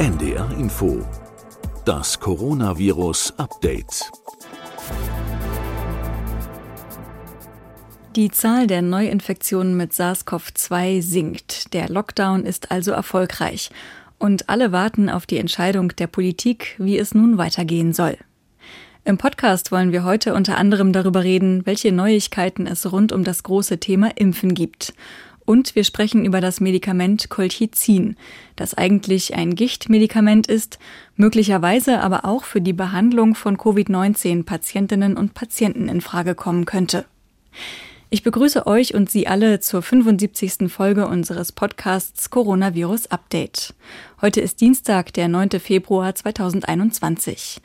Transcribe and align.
NDR 0.00 0.50
Info. 0.58 1.06
Das 1.84 2.18
Coronavirus 2.18 3.34
Update. 3.36 4.10
Die 8.16 8.30
Zahl 8.30 8.66
der 8.66 8.80
Neuinfektionen 8.80 9.76
mit 9.76 9.92
SARS-CoV-2 9.92 11.02
sinkt. 11.02 11.74
Der 11.74 11.90
Lockdown 11.90 12.46
ist 12.46 12.70
also 12.70 12.92
erfolgreich. 12.92 13.68
Und 14.18 14.48
alle 14.48 14.72
warten 14.72 15.10
auf 15.10 15.26
die 15.26 15.36
Entscheidung 15.36 15.88
der 15.88 16.06
Politik, 16.06 16.76
wie 16.78 16.96
es 16.96 17.12
nun 17.12 17.36
weitergehen 17.36 17.92
soll. 17.92 18.16
Im 19.04 19.18
Podcast 19.18 19.70
wollen 19.70 19.92
wir 19.92 20.04
heute 20.04 20.32
unter 20.32 20.56
anderem 20.56 20.94
darüber 20.94 21.24
reden, 21.24 21.66
welche 21.66 21.92
Neuigkeiten 21.92 22.66
es 22.66 22.90
rund 22.90 23.12
um 23.12 23.22
das 23.22 23.42
große 23.42 23.76
Thema 23.80 24.16
Impfen 24.16 24.54
gibt. 24.54 24.94
Und 25.50 25.74
wir 25.74 25.82
sprechen 25.82 26.24
über 26.24 26.40
das 26.40 26.60
Medikament 26.60 27.28
Colchicin, 27.28 28.14
das 28.54 28.74
eigentlich 28.74 29.34
ein 29.34 29.56
Gichtmedikament 29.56 30.46
ist, 30.46 30.78
möglicherweise 31.16 32.02
aber 32.02 32.24
auch 32.24 32.44
für 32.44 32.60
die 32.60 32.72
Behandlung 32.72 33.34
von 33.34 33.58
Covid-19 33.58 34.44
Patientinnen 34.44 35.16
und 35.16 35.34
Patienten 35.34 35.88
in 35.88 36.02
Frage 36.02 36.36
kommen 36.36 36.66
könnte. 36.66 37.04
Ich 38.10 38.22
begrüße 38.22 38.68
euch 38.68 38.94
und 38.94 39.10
Sie 39.10 39.26
alle 39.26 39.58
zur 39.58 39.82
75. 39.82 40.72
Folge 40.72 41.08
unseres 41.08 41.50
Podcasts 41.50 42.30
Coronavirus 42.30 43.08
Update. 43.10 43.74
Heute 44.20 44.40
ist 44.40 44.60
Dienstag, 44.60 45.12
der 45.14 45.26
9. 45.26 45.58
Februar 45.58 46.14
2021. 46.14 47.60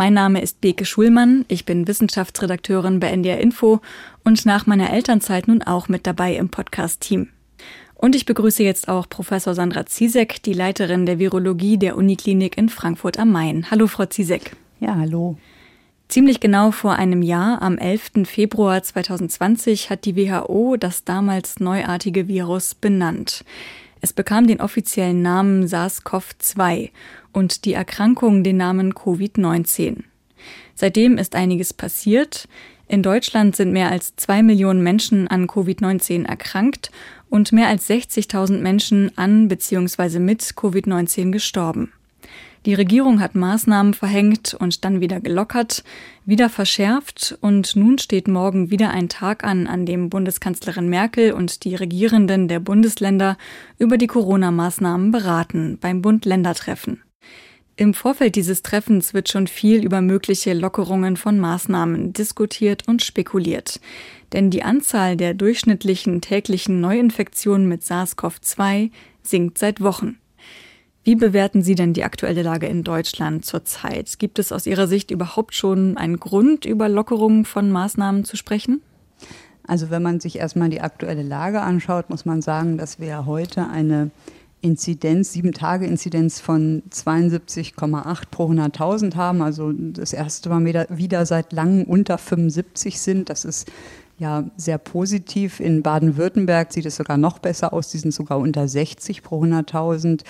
Mein 0.00 0.14
Name 0.14 0.40
ist 0.40 0.62
Beke 0.62 0.86
Schulmann, 0.86 1.44
ich 1.48 1.66
bin 1.66 1.86
Wissenschaftsredakteurin 1.86 3.00
bei 3.00 3.08
NDR 3.08 3.38
Info 3.38 3.80
und 4.24 4.46
nach 4.46 4.64
meiner 4.64 4.90
Elternzeit 4.94 5.46
nun 5.46 5.60
auch 5.60 5.90
mit 5.90 6.06
dabei 6.06 6.36
im 6.36 6.48
Podcast-Team. 6.48 7.28
Und 7.96 8.16
ich 8.16 8.24
begrüße 8.24 8.62
jetzt 8.62 8.88
auch 8.88 9.10
Professor 9.10 9.54
Sandra 9.54 9.84
Ziesek, 9.84 10.42
die 10.42 10.54
Leiterin 10.54 11.04
der 11.04 11.18
Virologie 11.18 11.76
der 11.76 11.98
Uniklinik 11.98 12.56
in 12.56 12.70
Frankfurt 12.70 13.18
am 13.18 13.30
Main. 13.30 13.70
Hallo, 13.70 13.88
Frau 13.88 14.06
Ziesek. 14.06 14.56
Ja, 14.80 14.96
hallo. 14.96 15.36
Ziemlich 16.08 16.40
genau 16.40 16.70
vor 16.70 16.94
einem 16.94 17.20
Jahr, 17.20 17.60
am 17.60 17.76
11. 17.76 18.24
Februar 18.24 18.82
2020, 18.82 19.90
hat 19.90 20.06
die 20.06 20.16
WHO 20.16 20.78
das 20.78 21.04
damals 21.04 21.60
neuartige 21.60 22.26
Virus 22.26 22.74
benannt. 22.74 23.44
Es 24.00 24.12
bekam 24.12 24.46
den 24.46 24.60
offiziellen 24.60 25.22
Namen 25.22 25.66
SARS-CoV-2 25.66 26.90
und 27.32 27.64
die 27.64 27.74
Erkrankung 27.74 28.42
den 28.42 28.56
Namen 28.56 28.94
Covid-19. 28.94 30.04
Seitdem 30.74 31.18
ist 31.18 31.34
einiges 31.34 31.74
passiert. 31.74 32.48
In 32.88 33.02
Deutschland 33.02 33.54
sind 33.54 33.72
mehr 33.72 33.90
als 33.90 34.16
zwei 34.16 34.42
Millionen 34.42 34.82
Menschen 34.82 35.28
an 35.28 35.46
Covid-19 35.46 36.26
erkrankt 36.26 36.90
und 37.28 37.52
mehr 37.52 37.68
als 37.68 37.88
60.000 37.88 38.58
Menschen 38.58 39.16
an 39.16 39.48
bzw. 39.48 40.18
mit 40.18 40.42
Covid-19 40.42 41.30
gestorben. 41.30 41.92
Die 42.66 42.74
Regierung 42.74 43.20
hat 43.20 43.34
Maßnahmen 43.34 43.94
verhängt 43.94 44.52
und 44.52 44.84
dann 44.84 45.00
wieder 45.00 45.20
gelockert, 45.20 45.82
wieder 46.26 46.50
verschärft 46.50 47.38
und 47.40 47.74
nun 47.74 47.98
steht 47.98 48.28
morgen 48.28 48.70
wieder 48.70 48.90
ein 48.90 49.08
Tag 49.08 49.44
an, 49.44 49.66
an 49.66 49.86
dem 49.86 50.10
Bundeskanzlerin 50.10 50.88
Merkel 50.88 51.32
und 51.32 51.64
die 51.64 51.74
Regierenden 51.74 52.48
der 52.48 52.60
Bundesländer 52.60 53.38
über 53.78 53.96
die 53.96 54.08
Corona-Maßnahmen 54.08 55.10
beraten 55.10 55.78
beim 55.80 56.02
Bund-Länder-Treffen. 56.02 57.02
Im 57.76 57.94
Vorfeld 57.94 58.36
dieses 58.36 58.60
Treffens 58.60 59.14
wird 59.14 59.30
schon 59.30 59.46
viel 59.46 59.82
über 59.82 60.02
mögliche 60.02 60.52
Lockerungen 60.52 61.16
von 61.16 61.38
Maßnahmen 61.38 62.12
diskutiert 62.12 62.86
und 62.86 63.00
spekuliert. 63.00 63.80
Denn 64.34 64.50
die 64.50 64.62
Anzahl 64.62 65.16
der 65.16 65.32
durchschnittlichen 65.32 66.20
täglichen 66.20 66.82
Neuinfektionen 66.82 67.66
mit 67.66 67.82
SARS-CoV-2 67.82 68.90
sinkt 69.22 69.56
seit 69.56 69.80
Wochen. 69.80 70.18
Wie 71.02 71.14
bewerten 71.14 71.62
Sie 71.62 71.74
denn 71.74 71.94
die 71.94 72.04
aktuelle 72.04 72.42
Lage 72.42 72.66
in 72.66 72.84
Deutschland 72.84 73.44
zurzeit? 73.44 74.18
Gibt 74.18 74.38
es 74.38 74.52
aus 74.52 74.66
Ihrer 74.66 74.86
Sicht 74.86 75.10
überhaupt 75.10 75.54
schon 75.54 75.96
einen 75.96 76.20
Grund, 76.20 76.66
über 76.66 76.88
Lockerungen 76.88 77.46
von 77.46 77.70
Maßnahmen 77.70 78.24
zu 78.24 78.36
sprechen? 78.36 78.82
Also 79.66 79.88
wenn 79.88 80.02
man 80.02 80.20
sich 80.20 80.38
erstmal 80.38 80.68
die 80.68 80.80
aktuelle 80.80 81.22
Lage 81.22 81.62
anschaut, 81.62 82.10
muss 82.10 82.26
man 82.26 82.42
sagen, 82.42 82.76
dass 82.76 83.00
wir 83.00 83.24
heute 83.24 83.68
eine 83.68 84.10
Inzidenz, 84.62 85.32
sieben 85.32 85.52
Tage 85.52 85.86
Inzidenz 85.86 86.38
von 86.38 86.82
72,8 86.90 88.22
pro 88.30 88.50
100.000 88.50 89.14
haben. 89.14 89.40
Also 89.40 89.72
das 89.72 90.12
erste 90.12 90.50
Mal 90.50 90.86
wieder, 90.90 91.24
seit 91.24 91.52
langem 91.52 91.84
unter 91.84 92.18
75 92.18 93.00
sind. 93.00 93.30
Das 93.30 93.46
ist 93.46 93.70
ja 94.18 94.44
sehr 94.56 94.76
positiv. 94.76 95.60
In 95.60 95.82
Baden-Württemberg 95.82 96.72
sieht 96.72 96.84
es 96.84 96.96
sogar 96.96 97.16
noch 97.16 97.38
besser 97.38 97.72
aus. 97.72 97.90
Die 97.90 97.98
sind 97.98 98.12
sogar 98.12 98.38
unter 98.38 98.68
60 98.68 99.22
pro 99.22 99.42
100.000. 99.42 100.24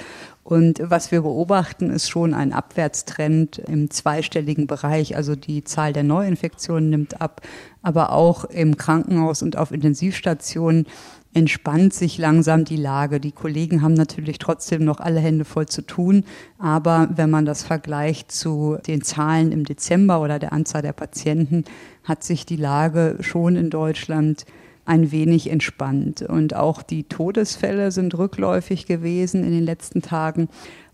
Und 0.50 0.82
was 0.82 1.12
wir 1.12 1.22
beobachten, 1.22 1.90
ist 1.90 2.08
schon 2.08 2.34
ein 2.34 2.52
Abwärtstrend 2.52 3.58
im 3.58 3.88
zweistelligen 3.88 4.66
Bereich. 4.66 5.14
Also 5.14 5.36
die 5.36 5.62
Zahl 5.62 5.92
der 5.92 6.02
Neuinfektionen 6.02 6.90
nimmt 6.90 7.20
ab, 7.20 7.40
aber 7.82 8.10
auch 8.10 8.44
im 8.44 8.76
Krankenhaus 8.76 9.42
und 9.42 9.56
auf 9.56 9.70
Intensivstationen 9.70 10.86
entspannt 11.34 11.94
sich 11.94 12.18
langsam 12.18 12.64
die 12.64 12.74
Lage. 12.74 13.20
Die 13.20 13.30
Kollegen 13.30 13.80
haben 13.80 13.94
natürlich 13.94 14.38
trotzdem 14.38 14.84
noch 14.84 14.98
alle 14.98 15.20
Hände 15.20 15.44
voll 15.44 15.66
zu 15.66 15.82
tun, 15.82 16.24
aber 16.58 17.08
wenn 17.14 17.30
man 17.30 17.44
das 17.44 17.62
vergleicht 17.62 18.32
zu 18.32 18.76
den 18.88 19.02
Zahlen 19.02 19.52
im 19.52 19.64
Dezember 19.64 20.20
oder 20.20 20.40
der 20.40 20.52
Anzahl 20.52 20.82
der 20.82 20.94
Patienten, 20.94 21.62
hat 22.02 22.24
sich 22.24 22.44
die 22.44 22.56
Lage 22.56 23.18
schon 23.20 23.54
in 23.54 23.70
Deutschland 23.70 24.46
ein 24.84 25.12
wenig 25.12 25.50
entspannt. 25.50 26.22
Und 26.22 26.54
auch 26.54 26.82
die 26.82 27.04
Todesfälle 27.04 27.92
sind 27.92 28.16
rückläufig 28.16 28.86
gewesen 28.86 29.44
in 29.44 29.52
den 29.52 29.64
letzten 29.64 30.02
Tagen. 30.02 30.48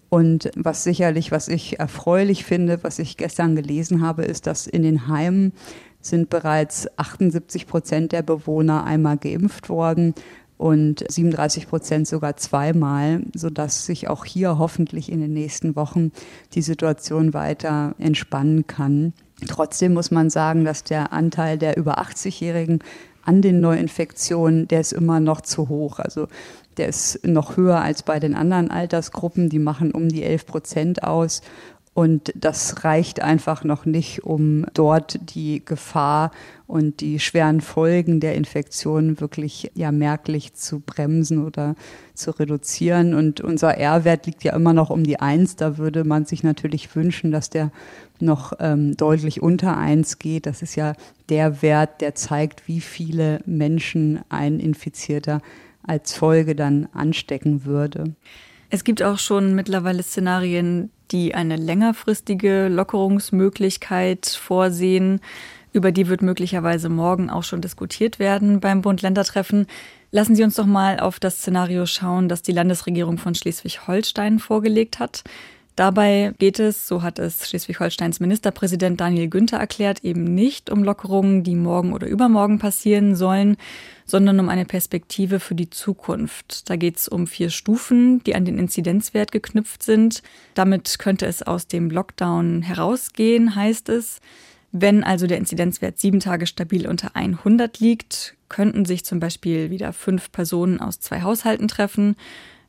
Und 0.08 0.50
was 0.56 0.84
sicherlich, 0.84 1.32
was 1.32 1.48
ich 1.48 1.78
erfreulich 1.78 2.44
finde, 2.44 2.82
was 2.82 2.98
ich 2.98 3.16
gestern 3.16 3.56
gelesen 3.56 4.02
habe, 4.02 4.22
ist, 4.22 4.46
dass 4.46 4.66
in 4.66 4.82
den 4.82 5.08
Heimen 5.08 5.52
sind 6.00 6.30
bereits 6.30 6.86
78 6.96 7.66
Prozent 7.66 8.12
der 8.12 8.22
Bewohner 8.22 8.84
einmal 8.84 9.16
geimpft 9.16 9.68
worden 9.68 10.14
und 10.58 11.04
37 11.08 11.68
Prozent 11.68 12.08
sogar 12.08 12.36
zweimal, 12.36 13.22
sodass 13.34 13.84
sich 13.84 14.08
auch 14.08 14.24
hier 14.24 14.58
hoffentlich 14.58 15.10
in 15.12 15.20
den 15.20 15.32
nächsten 15.32 15.76
Wochen 15.76 16.12
die 16.54 16.62
Situation 16.62 17.34
weiter 17.34 17.94
entspannen 17.98 18.66
kann. 18.66 19.12
Trotzdem 19.46 19.92
muss 19.92 20.10
man 20.10 20.30
sagen, 20.30 20.64
dass 20.64 20.82
der 20.82 21.12
Anteil 21.12 21.58
der 21.58 21.76
über 21.76 21.98
80-Jährigen 22.00 22.78
an 23.26 23.42
den 23.42 23.60
Neuinfektionen, 23.60 24.68
der 24.68 24.80
ist 24.80 24.92
immer 24.92 25.20
noch 25.20 25.40
zu 25.40 25.68
hoch. 25.68 25.98
Also 25.98 26.28
der 26.76 26.88
ist 26.88 27.26
noch 27.26 27.56
höher 27.56 27.80
als 27.80 28.02
bei 28.02 28.20
den 28.20 28.34
anderen 28.34 28.70
Altersgruppen. 28.70 29.48
Die 29.48 29.58
machen 29.58 29.92
um 29.92 30.08
die 30.08 30.22
11 30.22 30.46
Prozent 30.46 31.02
aus. 31.02 31.42
Und 31.96 32.30
das 32.34 32.84
reicht 32.84 33.22
einfach 33.22 33.64
noch 33.64 33.86
nicht, 33.86 34.22
um 34.22 34.66
dort 34.74 35.18
die 35.34 35.64
Gefahr 35.64 36.30
und 36.66 37.00
die 37.00 37.18
schweren 37.18 37.62
Folgen 37.62 38.20
der 38.20 38.34
Infektion 38.34 39.18
wirklich 39.18 39.70
ja 39.74 39.90
merklich 39.92 40.52
zu 40.52 40.80
bremsen 40.80 41.42
oder 41.42 41.74
zu 42.12 42.32
reduzieren. 42.32 43.14
Und 43.14 43.40
unser 43.40 43.78
R-Wert 43.78 44.26
liegt 44.26 44.44
ja 44.44 44.54
immer 44.54 44.74
noch 44.74 44.90
um 44.90 45.04
die 45.04 45.20
Eins. 45.20 45.56
Da 45.56 45.78
würde 45.78 46.04
man 46.04 46.26
sich 46.26 46.42
natürlich 46.42 46.94
wünschen, 46.94 47.32
dass 47.32 47.48
der 47.48 47.70
noch 48.22 48.52
ähm, 48.60 48.96
deutlich 48.96 49.42
unter 49.42 49.76
eins 49.76 50.18
geht. 50.18 50.46
Das 50.46 50.62
ist 50.62 50.74
ja 50.74 50.94
der 51.28 51.62
Wert, 51.62 52.00
der 52.00 52.14
zeigt, 52.14 52.68
wie 52.68 52.80
viele 52.80 53.40
Menschen 53.46 54.20
ein 54.28 54.60
Infizierter 54.60 55.40
als 55.82 56.14
Folge 56.14 56.54
dann 56.54 56.88
anstecken 56.92 57.64
würde. 57.64 58.14
Es 58.68 58.84
gibt 58.84 59.02
auch 59.02 59.18
schon 59.18 59.54
mittlerweile 59.54 60.02
Szenarien, 60.02 60.90
die 61.12 61.34
eine 61.34 61.56
längerfristige 61.56 62.68
Lockerungsmöglichkeit 62.68 64.26
vorsehen. 64.26 65.20
Über 65.72 65.92
die 65.92 66.08
wird 66.08 66.22
möglicherweise 66.22 66.88
morgen 66.88 67.30
auch 67.30 67.44
schon 67.44 67.60
diskutiert 67.60 68.18
werden 68.18 68.60
beim 68.60 68.82
Bund-Länder-Treffen. 68.82 69.66
Lassen 70.10 70.34
Sie 70.34 70.42
uns 70.42 70.54
doch 70.54 70.66
mal 70.66 70.98
auf 70.98 71.20
das 71.20 71.38
Szenario 71.38 71.86
schauen, 71.86 72.28
das 72.28 72.42
die 72.42 72.52
Landesregierung 72.52 73.18
von 73.18 73.34
Schleswig-Holstein 73.34 74.38
vorgelegt 74.38 74.98
hat. 74.98 75.22
Dabei 75.76 76.32
geht 76.38 76.58
es, 76.58 76.88
so 76.88 77.02
hat 77.02 77.18
es 77.18 77.46
Schleswig-Holsteins 77.50 78.18
Ministerpräsident 78.18 78.98
Daniel 78.98 79.28
Günther 79.28 79.58
erklärt, 79.58 80.02
eben 80.04 80.24
nicht 80.24 80.70
um 80.70 80.82
Lockerungen, 80.82 81.42
die 81.42 81.54
morgen 81.54 81.92
oder 81.92 82.06
übermorgen 82.06 82.58
passieren 82.58 83.14
sollen, 83.14 83.58
sondern 84.06 84.40
um 84.40 84.48
eine 84.48 84.64
Perspektive 84.64 85.38
für 85.38 85.54
die 85.54 85.68
Zukunft. 85.68 86.70
Da 86.70 86.76
geht 86.76 86.96
es 86.96 87.08
um 87.08 87.26
vier 87.26 87.50
Stufen, 87.50 88.24
die 88.24 88.34
an 88.34 88.46
den 88.46 88.58
Inzidenzwert 88.58 89.32
geknüpft 89.32 89.82
sind. 89.82 90.22
Damit 90.54 90.98
könnte 90.98 91.26
es 91.26 91.42
aus 91.42 91.66
dem 91.66 91.90
Lockdown 91.90 92.62
herausgehen, 92.62 93.54
heißt 93.54 93.90
es. 93.90 94.20
Wenn 94.72 95.04
also 95.04 95.26
der 95.26 95.38
Inzidenzwert 95.38 95.98
sieben 95.98 96.20
Tage 96.20 96.46
stabil 96.46 96.86
unter 96.86 97.14
100 97.16 97.80
liegt, 97.80 98.34
könnten 98.48 98.86
sich 98.86 99.04
zum 99.04 99.20
Beispiel 99.20 99.70
wieder 99.70 99.92
fünf 99.92 100.32
Personen 100.32 100.80
aus 100.80 101.00
zwei 101.00 101.20
Haushalten 101.20 101.68
treffen. 101.68 102.16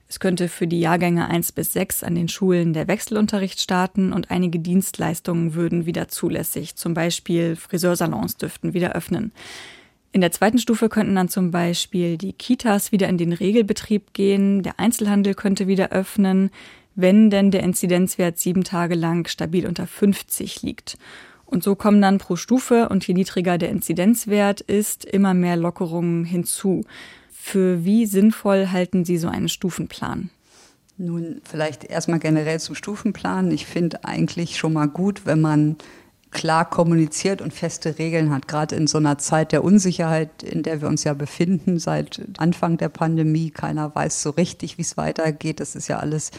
Es 0.09 0.19
könnte 0.21 0.47
für 0.47 0.67
die 0.67 0.79
Jahrgänge 0.79 1.27
1 1.27 1.51
bis 1.51 1.73
6 1.73 2.03
an 2.03 2.15
den 2.15 2.29
Schulen 2.29 2.73
der 2.73 2.87
Wechselunterricht 2.87 3.59
starten 3.59 4.13
und 4.13 4.31
einige 4.31 4.59
Dienstleistungen 4.59 5.53
würden 5.53 5.85
wieder 5.85 6.07
zulässig. 6.07 6.75
Zum 6.77 6.93
Beispiel 6.93 7.57
Friseursalons 7.57 8.37
dürften 8.37 8.73
wieder 8.73 8.93
öffnen. 8.93 9.33
In 10.13 10.21
der 10.21 10.31
zweiten 10.31 10.59
Stufe 10.59 10.87
könnten 10.87 11.15
dann 11.15 11.27
zum 11.27 11.51
Beispiel 11.51 12.17
die 12.17 12.31
Kitas 12.31 12.93
wieder 12.93 13.09
in 13.09 13.17
den 13.17 13.33
Regelbetrieb 13.33 14.13
gehen, 14.13 14.63
der 14.63 14.79
Einzelhandel 14.79 15.33
könnte 15.33 15.67
wieder 15.67 15.89
öffnen, 15.89 16.51
wenn 16.95 17.29
denn 17.29 17.51
der 17.51 17.63
Inzidenzwert 17.63 18.39
sieben 18.39 18.63
Tage 18.63 18.95
lang 18.95 19.27
stabil 19.27 19.67
unter 19.67 19.85
50 19.85 20.61
liegt. 20.63 20.97
Und 21.45 21.63
so 21.63 21.75
kommen 21.75 22.01
dann 22.01 22.17
pro 22.17 22.35
Stufe 22.35 22.89
und 22.89 23.07
je 23.07 23.13
niedriger 23.13 23.57
der 23.57 23.69
Inzidenzwert 23.69 24.61
ist, 24.61 25.05
immer 25.05 25.33
mehr 25.33 25.57
Lockerungen 25.57 26.25
hinzu. 26.25 26.83
Für 27.49 27.85
wie 27.85 28.05
sinnvoll 28.05 28.73
halten 28.73 29.05
Sie 29.05 29.17
so 29.17 29.29
einen 29.29 29.47
Stufenplan? 29.47 30.31
Nun, 30.97 31.39
vielleicht 31.45 31.85
erstmal 31.85 32.19
generell 32.19 32.59
zum 32.59 32.75
Stufenplan. 32.75 33.51
Ich 33.51 33.65
finde 33.65 34.03
eigentlich 34.03 34.57
schon 34.57 34.73
mal 34.73 34.89
gut, 34.89 35.25
wenn 35.25 35.39
man 35.39 35.77
klar 36.31 36.69
kommuniziert 36.69 37.41
und 37.41 37.53
feste 37.53 37.97
Regeln 37.97 38.31
hat, 38.31 38.47
gerade 38.47 38.75
in 38.75 38.87
so 38.87 38.97
einer 38.97 39.17
Zeit 39.17 39.51
der 39.51 39.63
Unsicherheit, 39.63 40.43
in 40.43 40.61
der 40.61 40.81
wir 40.81 40.87
uns 40.87 41.03
ja 41.03 41.13
befinden 41.13 41.79
seit 41.79 42.21
Anfang 42.37 42.77
der 42.77 42.89
Pandemie. 42.89 43.49
Keiner 43.49 43.93
weiß 43.95 44.21
so 44.21 44.31
richtig, 44.31 44.77
wie 44.77 44.81
es 44.81 44.97
weitergeht. 44.97 45.59
Das 45.59 45.75
ist 45.75 45.87
ja 45.87 45.99
alles 45.99 46.31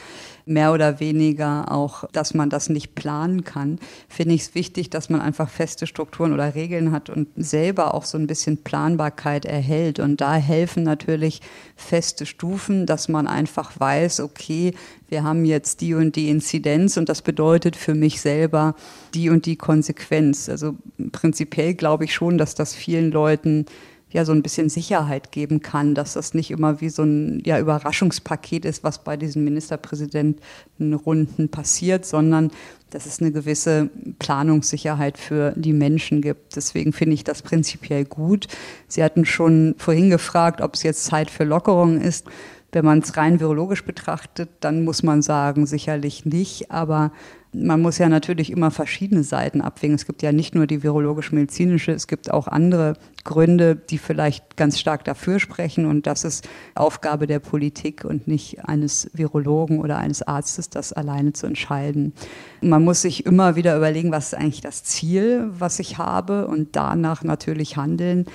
mehr 0.44 0.72
oder 0.72 1.00
weniger 1.00 1.72
auch, 1.72 2.04
dass 2.12 2.34
man 2.34 2.50
das 2.50 2.68
nicht 2.68 2.94
planen 2.94 3.44
kann. 3.44 3.78
Finde 4.08 4.34
ich 4.34 4.42
es 4.42 4.54
wichtig, 4.54 4.90
dass 4.90 5.10
man 5.10 5.20
einfach 5.20 5.48
feste 5.48 5.86
Strukturen 5.86 6.32
oder 6.32 6.54
Regeln 6.54 6.92
hat 6.92 7.10
und 7.10 7.28
selber 7.36 7.94
auch 7.94 8.04
so 8.04 8.18
ein 8.18 8.26
bisschen 8.26 8.58
Planbarkeit 8.58 9.44
erhält. 9.44 10.00
Und 10.00 10.20
da 10.20 10.34
helfen 10.34 10.82
natürlich 10.82 11.40
feste 11.76 12.26
Stufen, 12.26 12.86
dass 12.86 13.08
man 13.08 13.26
einfach 13.26 13.78
weiß, 13.78 14.20
okay, 14.20 14.74
wir 15.08 15.24
haben 15.24 15.44
jetzt 15.44 15.80
die 15.80 15.94
und 15.94 16.16
die 16.16 16.28
Inzidenz 16.28 16.96
und 16.96 17.08
das 17.08 17.22
bedeutet 17.22 17.76
für 17.76 17.94
mich 17.94 18.20
selber 18.20 18.74
die 19.14 19.30
und 19.30 19.46
die 19.46 19.56
Konsequenz. 19.56 20.48
Also 20.48 20.76
prinzipiell 21.12 21.74
glaube 21.74 22.04
ich 22.04 22.14
schon, 22.14 22.38
dass 22.38 22.54
das 22.54 22.74
vielen 22.74 23.10
Leuten 23.10 23.66
ja 24.10 24.24
so 24.24 24.32
ein 24.32 24.42
bisschen 24.42 24.70
Sicherheit 24.70 25.32
geben 25.32 25.60
kann, 25.60 25.94
dass 25.94 26.14
das 26.14 26.32
nicht 26.32 26.50
immer 26.50 26.80
wie 26.80 26.88
so 26.88 27.02
ein 27.02 27.42
ja, 27.44 27.58
Überraschungspaket 27.58 28.64
ist, 28.64 28.82
was 28.82 29.04
bei 29.04 29.16
diesen 29.16 29.44
Ministerpräsidentenrunden 29.44 31.50
passiert, 31.50 32.06
sondern 32.06 32.50
dass 32.90 33.04
es 33.04 33.20
eine 33.20 33.32
gewisse 33.32 33.90
Planungssicherheit 34.18 35.18
für 35.18 35.52
die 35.56 35.74
Menschen 35.74 36.22
gibt. 36.22 36.56
Deswegen 36.56 36.94
finde 36.94 37.14
ich 37.14 37.24
das 37.24 37.42
prinzipiell 37.42 38.06
gut. 38.06 38.48
Sie 38.86 39.04
hatten 39.04 39.26
schon 39.26 39.74
vorhin 39.76 40.08
gefragt, 40.08 40.62
ob 40.62 40.74
es 40.74 40.84
jetzt 40.84 41.04
Zeit 41.04 41.30
für 41.30 41.44
Lockerung 41.44 42.00
ist. 42.00 42.24
Wenn 42.70 42.84
man 42.84 42.98
es 42.98 43.16
rein 43.16 43.40
virologisch 43.40 43.84
betrachtet, 43.84 44.50
dann 44.60 44.84
muss 44.84 45.02
man 45.02 45.22
sagen, 45.22 45.64
sicherlich 45.66 46.26
nicht. 46.26 46.70
Aber 46.70 47.12
man 47.52 47.80
muss 47.80 47.96
ja 47.96 48.08
natürlich 48.08 48.50
immer 48.50 48.70
verschiedene 48.70 49.22
Seiten 49.22 49.62
abwägen. 49.62 49.94
Es 49.94 50.06
gibt 50.06 50.22
ja 50.22 50.32
nicht 50.32 50.54
nur 50.54 50.66
die 50.66 50.82
virologisch-medizinische, 50.82 51.92
es 51.92 52.06
gibt 52.06 52.30
auch 52.30 52.46
andere 52.46 52.94
Gründe, 53.24 53.74
die 53.74 53.98
vielleicht 53.98 54.56
ganz 54.56 54.78
stark 54.78 55.04
dafür 55.04 55.38
sprechen. 55.38 55.86
Und 55.86 56.06
das 56.06 56.24
ist 56.24 56.46
Aufgabe 56.74 57.26
der 57.26 57.38
Politik 57.38 58.04
und 58.04 58.28
nicht 58.28 58.66
eines 58.66 59.10
Virologen 59.14 59.80
oder 59.80 59.96
eines 59.96 60.22
Arztes, 60.22 60.68
das 60.68 60.92
alleine 60.92 61.32
zu 61.32 61.46
entscheiden. 61.46 62.12
Man 62.60 62.84
muss 62.84 63.02
sich 63.02 63.24
immer 63.24 63.56
wieder 63.56 63.76
überlegen, 63.76 64.12
was 64.12 64.32
ist 64.32 64.34
eigentlich 64.34 64.60
das 64.60 64.84
Ziel, 64.84 65.50
was 65.58 65.78
ich 65.78 65.96
habe 65.96 66.46
und 66.46 66.76
danach 66.76 67.22
natürlich 67.24 67.76
handeln. 67.76 68.26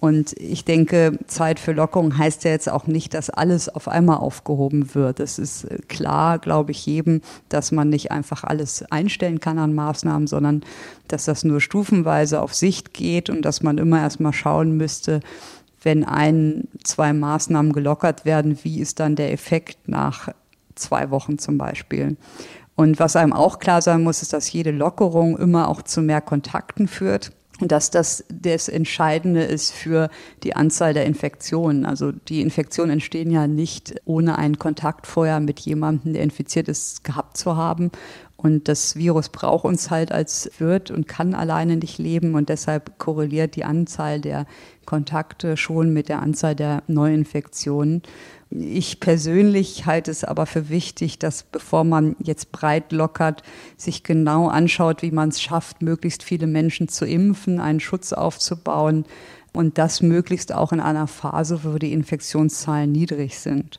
Und 0.00 0.32
ich 0.38 0.64
denke, 0.64 1.18
Zeit 1.26 1.60
für 1.60 1.72
Lockerung 1.72 2.16
heißt 2.16 2.44
ja 2.44 2.52
jetzt 2.52 2.70
auch 2.70 2.86
nicht, 2.86 3.12
dass 3.12 3.28
alles 3.28 3.68
auf 3.68 3.86
einmal 3.86 4.16
aufgehoben 4.16 4.94
wird. 4.94 5.20
Es 5.20 5.38
ist 5.38 5.64
äh, 5.64 5.76
klar, 5.88 6.38
glaube 6.38 6.70
ich, 6.70 6.86
jedem, 6.86 7.20
dass 7.50 7.70
man 7.70 7.90
nicht 7.90 8.10
einfach 8.10 8.42
alles 8.42 8.82
einstellen 8.90 9.40
kann 9.40 9.58
an 9.58 9.74
Maßnahmen, 9.74 10.26
sondern 10.26 10.62
dass 11.08 11.26
das 11.26 11.44
nur 11.44 11.60
stufenweise 11.60 12.40
auf 12.40 12.54
Sicht 12.54 12.94
geht 12.94 13.28
und 13.28 13.42
dass 13.42 13.62
man 13.62 13.76
immer 13.76 14.00
erstmal 14.00 14.32
schauen 14.32 14.74
müsste, 14.78 15.20
wenn 15.82 16.04
ein, 16.04 16.68
zwei 16.82 17.12
Maßnahmen 17.12 17.74
gelockert 17.74 18.24
werden, 18.24 18.58
wie 18.62 18.80
ist 18.80 19.00
dann 19.00 19.16
der 19.16 19.32
Effekt 19.32 19.86
nach 19.86 20.30
zwei 20.76 21.10
Wochen 21.10 21.38
zum 21.38 21.58
Beispiel. 21.58 22.16
Und 22.74 22.98
was 22.98 23.16
einem 23.16 23.34
auch 23.34 23.58
klar 23.58 23.82
sein 23.82 24.02
muss, 24.02 24.22
ist, 24.22 24.32
dass 24.32 24.50
jede 24.50 24.70
Lockerung 24.70 25.36
immer 25.36 25.68
auch 25.68 25.82
zu 25.82 26.00
mehr 26.00 26.22
Kontakten 26.22 26.88
führt 26.88 27.32
dass 27.60 27.90
das 27.90 28.24
das 28.28 28.68
Entscheidende 28.68 29.42
ist 29.42 29.72
für 29.72 30.10
die 30.42 30.56
Anzahl 30.56 30.94
der 30.94 31.06
Infektionen. 31.06 31.84
Also 31.84 32.12
die 32.12 32.40
Infektionen 32.40 32.92
entstehen 32.92 33.30
ja 33.30 33.46
nicht 33.46 33.94
ohne 34.04 34.38
einen 34.38 34.58
Kontakt 34.58 35.06
vorher 35.06 35.40
mit 35.40 35.60
jemandem, 35.60 36.12
der 36.14 36.22
infiziert 36.22 36.68
ist, 36.68 37.04
gehabt 37.04 37.36
zu 37.36 37.56
haben. 37.56 37.90
Und 38.36 38.68
das 38.68 38.96
Virus 38.96 39.28
braucht 39.28 39.66
uns 39.66 39.90
halt 39.90 40.12
als 40.12 40.50
Wirt 40.58 40.90
und 40.90 41.06
kann 41.06 41.34
alleine 41.34 41.76
nicht 41.76 41.98
leben. 41.98 42.34
Und 42.34 42.48
deshalb 42.48 42.98
korreliert 42.98 43.54
die 43.54 43.64
Anzahl 43.64 44.20
der 44.20 44.46
Kontakte 44.86 45.58
schon 45.58 45.92
mit 45.92 46.08
der 46.08 46.22
Anzahl 46.22 46.54
der 46.54 46.82
Neuinfektionen. 46.86 48.02
Ich 48.50 48.98
persönlich 48.98 49.86
halte 49.86 50.10
es 50.10 50.24
aber 50.24 50.44
für 50.44 50.68
wichtig, 50.68 51.20
dass 51.20 51.44
bevor 51.44 51.84
man 51.84 52.16
jetzt 52.18 52.50
breit 52.50 52.90
lockert, 52.90 53.44
sich 53.76 54.02
genau 54.02 54.48
anschaut, 54.48 55.02
wie 55.02 55.12
man 55.12 55.28
es 55.28 55.40
schafft, 55.40 55.82
möglichst 55.82 56.24
viele 56.24 56.48
Menschen 56.48 56.88
zu 56.88 57.06
impfen, 57.06 57.60
einen 57.60 57.78
Schutz 57.78 58.12
aufzubauen 58.12 59.04
und 59.52 59.78
das 59.78 60.02
möglichst 60.02 60.52
auch 60.52 60.72
in 60.72 60.80
einer 60.80 61.06
Phase, 61.06 61.60
wo 61.62 61.78
die 61.78 61.92
Infektionszahlen 61.92 62.90
niedrig 62.90 63.38
sind. 63.38 63.78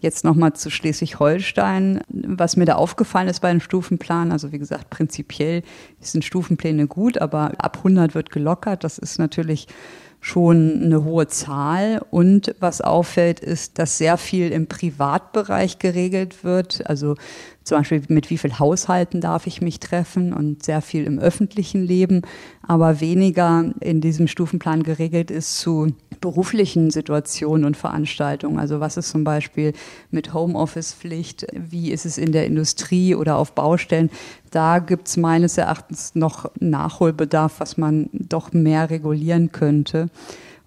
Jetzt 0.00 0.24
nochmal 0.24 0.54
zu 0.54 0.70
Schleswig-Holstein. 0.70 2.00
Was 2.08 2.56
mir 2.56 2.64
da 2.64 2.76
aufgefallen 2.76 3.28
ist 3.28 3.40
bei 3.40 3.48
einem 3.48 3.60
Stufenplan, 3.60 4.32
also 4.32 4.52
wie 4.52 4.58
gesagt, 4.58 4.90
prinzipiell 4.90 5.62
sind 6.00 6.24
Stufenpläne 6.24 6.86
gut, 6.86 7.18
aber 7.18 7.52
ab 7.58 7.78
100 7.78 8.14
wird 8.14 8.30
gelockert. 8.30 8.84
Das 8.84 8.98
ist 8.98 9.18
natürlich 9.18 9.66
schon 10.20 10.82
eine 10.82 11.04
hohe 11.04 11.26
Zahl. 11.26 12.02
Und 12.10 12.54
was 12.60 12.80
auffällt, 12.80 13.40
ist, 13.40 13.78
dass 13.78 13.98
sehr 13.98 14.16
viel 14.16 14.52
im 14.52 14.66
Privatbereich 14.66 15.78
geregelt 15.78 16.44
wird. 16.44 16.86
Also 16.86 17.16
zum 17.70 17.78
Beispiel 17.78 18.02
mit 18.08 18.30
wie 18.30 18.38
viel 18.38 18.58
Haushalten 18.58 19.20
darf 19.20 19.46
ich 19.46 19.62
mich 19.62 19.78
treffen 19.78 20.32
und 20.32 20.64
sehr 20.64 20.82
viel 20.82 21.04
im 21.04 21.20
öffentlichen 21.20 21.84
Leben, 21.84 22.22
aber 22.66 23.00
weniger 23.00 23.70
in 23.78 24.00
diesem 24.00 24.26
Stufenplan 24.26 24.82
geregelt 24.82 25.30
ist 25.30 25.60
zu 25.60 25.94
beruflichen 26.20 26.90
Situationen 26.90 27.64
und 27.64 27.76
Veranstaltungen. 27.76 28.58
Also 28.58 28.80
was 28.80 28.96
ist 28.96 29.10
zum 29.10 29.22
Beispiel 29.22 29.72
mit 30.10 30.34
Homeoffice-Pflicht, 30.34 31.46
wie 31.52 31.92
ist 31.92 32.06
es 32.06 32.18
in 32.18 32.32
der 32.32 32.46
Industrie 32.46 33.14
oder 33.14 33.36
auf 33.36 33.54
Baustellen? 33.54 34.10
Da 34.50 34.80
gibt 34.80 35.06
es 35.06 35.16
meines 35.16 35.56
Erachtens 35.56 36.16
noch 36.16 36.50
Nachholbedarf, 36.58 37.60
was 37.60 37.76
man 37.76 38.10
doch 38.12 38.52
mehr 38.52 38.90
regulieren 38.90 39.52
könnte. 39.52 40.08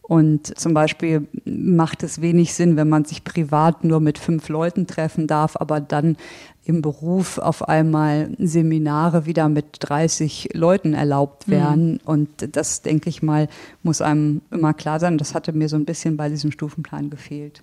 Und 0.05 0.59
zum 0.59 0.73
Beispiel 0.73 1.27
macht 1.45 2.03
es 2.03 2.21
wenig 2.21 2.53
Sinn, 2.53 2.75
wenn 2.75 2.89
man 2.89 3.05
sich 3.05 3.23
privat 3.23 3.85
nur 3.85 4.01
mit 4.01 4.19
fünf 4.19 4.49
Leuten 4.49 4.85
treffen 4.85 5.27
darf, 5.27 5.55
aber 5.55 5.79
dann 5.79 6.17
im 6.65 6.81
Beruf 6.81 7.37
auf 7.37 7.67
einmal 7.67 8.29
Seminare 8.39 9.25
wieder 9.25 9.49
mit 9.49 9.65
30 9.79 10.49
Leuten 10.53 10.93
erlaubt 10.93 11.47
mhm. 11.47 11.51
werden. 11.51 11.91
Mhm. 11.93 11.99
Und 12.05 12.55
das, 12.55 12.81
denke 12.81 13.09
ich 13.09 13.21
mal, 13.21 13.47
muss 13.81 14.01
einem 14.01 14.41
immer 14.51 14.73
klar 14.73 14.99
sein. 14.99 15.17
Das 15.17 15.35
hatte 15.35 15.53
mir 15.53 15.69
so 15.69 15.75
ein 15.75 15.85
bisschen 15.85 16.17
bei 16.17 16.29
diesem 16.29 16.51
Stufenplan 16.51 17.09
gefehlt. 17.09 17.61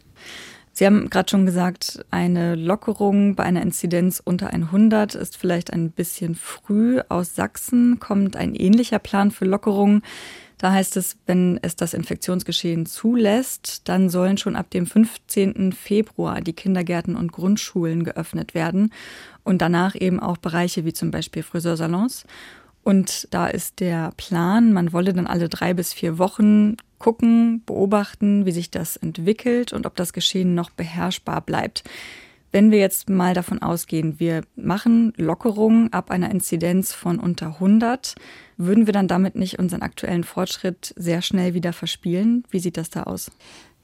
Sie 0.72 0.86
haben 0.86 1.10
gerade 1.10 1.28
schon 1.28 1.46
gesagt, 1.46 2.04
eine 2.10 2.54
Lockerung 2.54 3.34
bei 3.34 3.42
einer 3.42 3.62
Inzidenz 3.62 4.22
unter 4.24 4.48
100 4.48 5.14
ist 5.14 5.36
vielleicht 5.36 5.72
ein 5.72 5.90
bisschen 5.90 6.34
früh. 6.34 7.00
Aus 7.08 7.34
Sachsen 7.34 7.98
kommt 7.98 8.36
ein 8.36 8.54
ähnlicher 8.54 8.98
Plan 8.98 9.30
für 9.30 9.44
Lockerungen. 9.44 10.02
Da 10.60 10.72
heißt 10.72 10.98
es, 10.98 11.16
wenn 11.24 11.58
es 11.62 11.74
das 11.74 11.94
Infektionsgeschehen 11.94 12.84
zulässt, 12.84 13.88
dann 13.88 14.10
sollen 14.10 14.36
schon 14.36 14.56
ab 14.56 14.68
dem 14.68 14.84
15. 14.84 15.72
Februar 15.72 16.42
die 16.42 16.52
Kindergärten 16.52 17.16
und 17.16 17.32
Grundschulen 17.32 18.04
geöffnet 18.04 18.52
werden 18.52 18.92
und 19.42 19.62
danach 19.62 19.94
eben 19.94 20.20
auch 20.20 20.36
Bereiche 20.36 20.84
wie 20.84 20.92
zum 20.92 21.10
Beispiel 21.10 21.42
Friseursalons. 21.42 22.26
Und 22.82 23.26
da 23.30 23.46
ist 23.46 23.80
der 23.80 24.12
Plan, 24.18 24.74
man 24.74 24.92
wolle 24.92 25.14
dann 25.14 25.26
alle 25.26 25.48
drei 25.48 25.72
bis 25.72 25.94
vier 25.94 26.18
Wochen 26.18 26.76
gucken, 26.98 27.62
beobachten, 27.64 28.44
wie 28.44 28.52
sich 28.52 28.70
das 28.70 28.98
entwickelt 28.98 29.72
und 29.72 29.86
ob 29.86 29.96
das 29.96 30.12
Geschehen 30.12 30.54
noch 30.54 30.68
beherrschbar 30.68 31.40
bleibt. 31.40 31.84
Wenn 32.52 32.72
wir 32.72 32.78
jetzt 32.78 33.08
mal 33.08 33.32
davon 33.32 33.62
ausgehen, 33.62 34.18
wir 34.18 34.42
machen 34.56 35.12
Lockerungen 35.16 35.92
ab 35.92 36.10
einer 36.10 36.30
Inzidenz 36.30 36.92
von 36.92 37.20
unter 37.20 37.46
100, 37.46 38.16
würden 38.56 38.86
wir 38.86 38.92
dann 38.92 39.06
damit 39.06 39.36
nicht 39.36 39.58
unseren 39.58 39.82
aktuellen 39.82 40.24
Fortschritt 40.24 40.92
sehr 40.96 41.22
schnell 41.22 41.54
wieder 41.54 41.72
verspielen? 41.72 42.44
Wie 42.50 42.58
sieht 42.58 42.76
das 42.76 42.90
da 42.90 43.04
aus? 43.04 43.30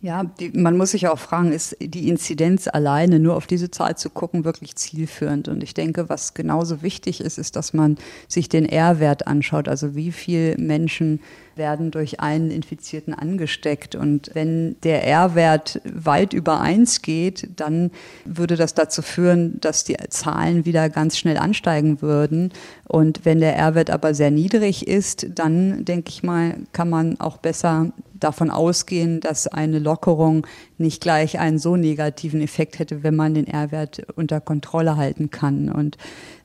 Ja, 0.03 0.25
die, 0.25 0.50
man 0.50 0.76
muss 0.76 0.91
sich 0.91 1.09
auch 1.09 1.19
fragen, 1.19 1.53
ist 1.53 1.75
die 1.81 2.11
Inzidenz 2.11 2.69
alleine 2.69 3.19
nur 3.19 3.35
auf 3.35 3.47
diese 3.47 3.71
Zahl 3.71 3.97
zu 3.97 4.11
gucken 4.11 4.45
wirklich 4.45 4.76
zielführend? 4.76 5.49
Und 5.49 5.62
ich 5.62 5.73
denke, 5.73 6.11
was 6.11 6.35
genauso 6.35 6.83
wichtig 6.83 7.23
ist, 7.23 7.38
ist, 7.38 7.57
dass 7.57 7.73
man 7.73 7.97
sich 8.29 8.50
den 8.50 8.67
R-Wert 8.67 9.26
anschaut, 9.26 9.69
also 9.69 9.95
wie 9.95 10.12
viele 10.12 10.59
Menschen 10.59 11.21
werden 11.57 11.91
durch 11.91 12.21
einen 12.21 12.50
Infizierten 12.50 13.15
angesteckt. 13.15 13.95
Und 13.95 14.31
wenn 14.35 14.79
der 14.83 15.03
R-Wert 15.07 15.81
weit 15.85 16.35
über 16.35 16.61
eins 16.61 17.00
geht, 17.00 17.49
dann 17.57 17.91
würde 18.26 18.57
das 18.57 18.75
dazu 18.75 19.00
führen, 19.00 19.59
dass 19.61 19.85
die 19.85 19.97
Zahlen 20.11 20.67
wieder 20.67 20.91
ganz 20.91 21.17
schnell 21.17 21.38
ansteigen 21.38 22.03
würden. 22.03 22.53
Und 22.87 23.25
wenn 23.25 23.41
der 23.41 23.57
R-Wert 23.57 23.91
aber 23.91 24.12
sehr 24.12 24.31
niedrig 24.31 24.87
ist, 24.87 25.26
dann 25.35 25.87
denke 25.87 26.11
ich 26.11 26.23
mal, 26.23 26.59
kann 26.73 26.91
man 26.91 27.19
auch 27.19 27.38
besser 27.38 27.93
davon 28.21 28.51
ausgehen, 28.51 29.21
dass 29.21 29.47
eine 29.47 29.79
Lockerung 29.79 30.47
nicht 30.79 31.01
gleich 31.01 31.39
einen 31.39 31.59
so 31.59 31.77
negativen 31.77 32.41
Effekt 32.41 32.79
hätte, 32.79 33.03
wenn 33.03 33.17
man 33.17 33.35
den 33.35 33.47
R-Wert 33.47 34.07
unter 34.17 34.41
Kontrolle 34.41 34.97
halten 34.97 35.31
kann. 35.31 35.71
Und 35.71 35.97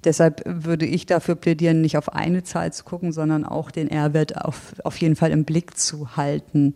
deshalb 0.04 0.42
würde 0.46 0.86
ich 0.86 1.06
dafür 1.06 1.36
plädieren, 1.36 1.82
nicht 1.82 1.98
auf 1.98 2.14
eine 2.14 2.44
Zahl 2.44 2.74
zu 2.74 2.84
gucken, 2.84 3.12
sondern 3.12 3.46
auch 3.46 3.72
den 3.72 3.90
R-Wert 3.90 4.44
auf, 4.44 4.76
auf 4.84 4.98
jeden 4.98 5.16
Fall 5.16 5.32
im 5.32 5.46
Blick 5.46 5.78
zu 5.78 6.16
halten. 6.16 6.76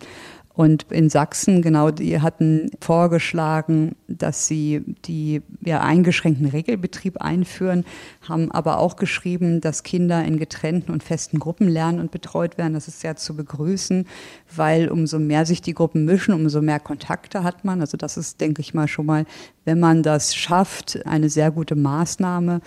Und 0.56 0.86
in 0.90 1.10
Sachsen, 1.10 1.62
genau, 1.62 1.92
die 1.92 2.22
hatten 2.22 2.72
vorgeschlagen, 2.80 3.96
dass 4.08 4.48
sie 4.48 4.84
die 5.06 5.42
ja, 5.60 5.82
eingeschränkten 5.82 6.48
Regelbetrieb 6.48 7.22
einführen, 7.22 7.84
haben 8.22 8.52
aber 8.52 8.80
auch 8.80 8.96
geschrieben, 8.96 9.60
dass 9.60 9.84
Kinder 9.84 10.24
in 10.24 10.40
getrennten 10.40 10.94
und 10.94 11.04
festen 11.04 11.40
Gruppen 11.40 11.68
lernen 11.68 12.00
und 12.00 12.12
betreut 12.12 12.58
werden. 12.58 12.74
Das 12.74 12.88
ist 12.88 13.02
sehr 13.02 13.18
zu 13.18 13.36
begrüßen, 13.36 14.08
weil 14.56 14.88
umso 14.88 15.20
mehr 15.20 15.46
sich 15.46 15.62
die 15.62 15.74
Gruppen 15.74 16.06
mischen, 16.06 16.34
umso 16.34 16.62
mehr 16.62 16.80
Kontakte 16.80 17.44
hat 17.44 17.66
man. 17.66 17.82
Also 17.82 17.98
das 17.98 18.16
ist, 18.16 18.40
denke 18.40 18.62
ich 18.62 18.74
mal, 18.74 18.88
schon 18.88 19.08
mal, 19.08 19.26
wenn 19.66 19.80
man 19.80 20.04
das 20.04 20.36
schafft, 20.36 21.06
eine 21.06 21.30
sehr 21.30 21.52
gute 21.52 21.76
Maßnahme. 21.76 22.62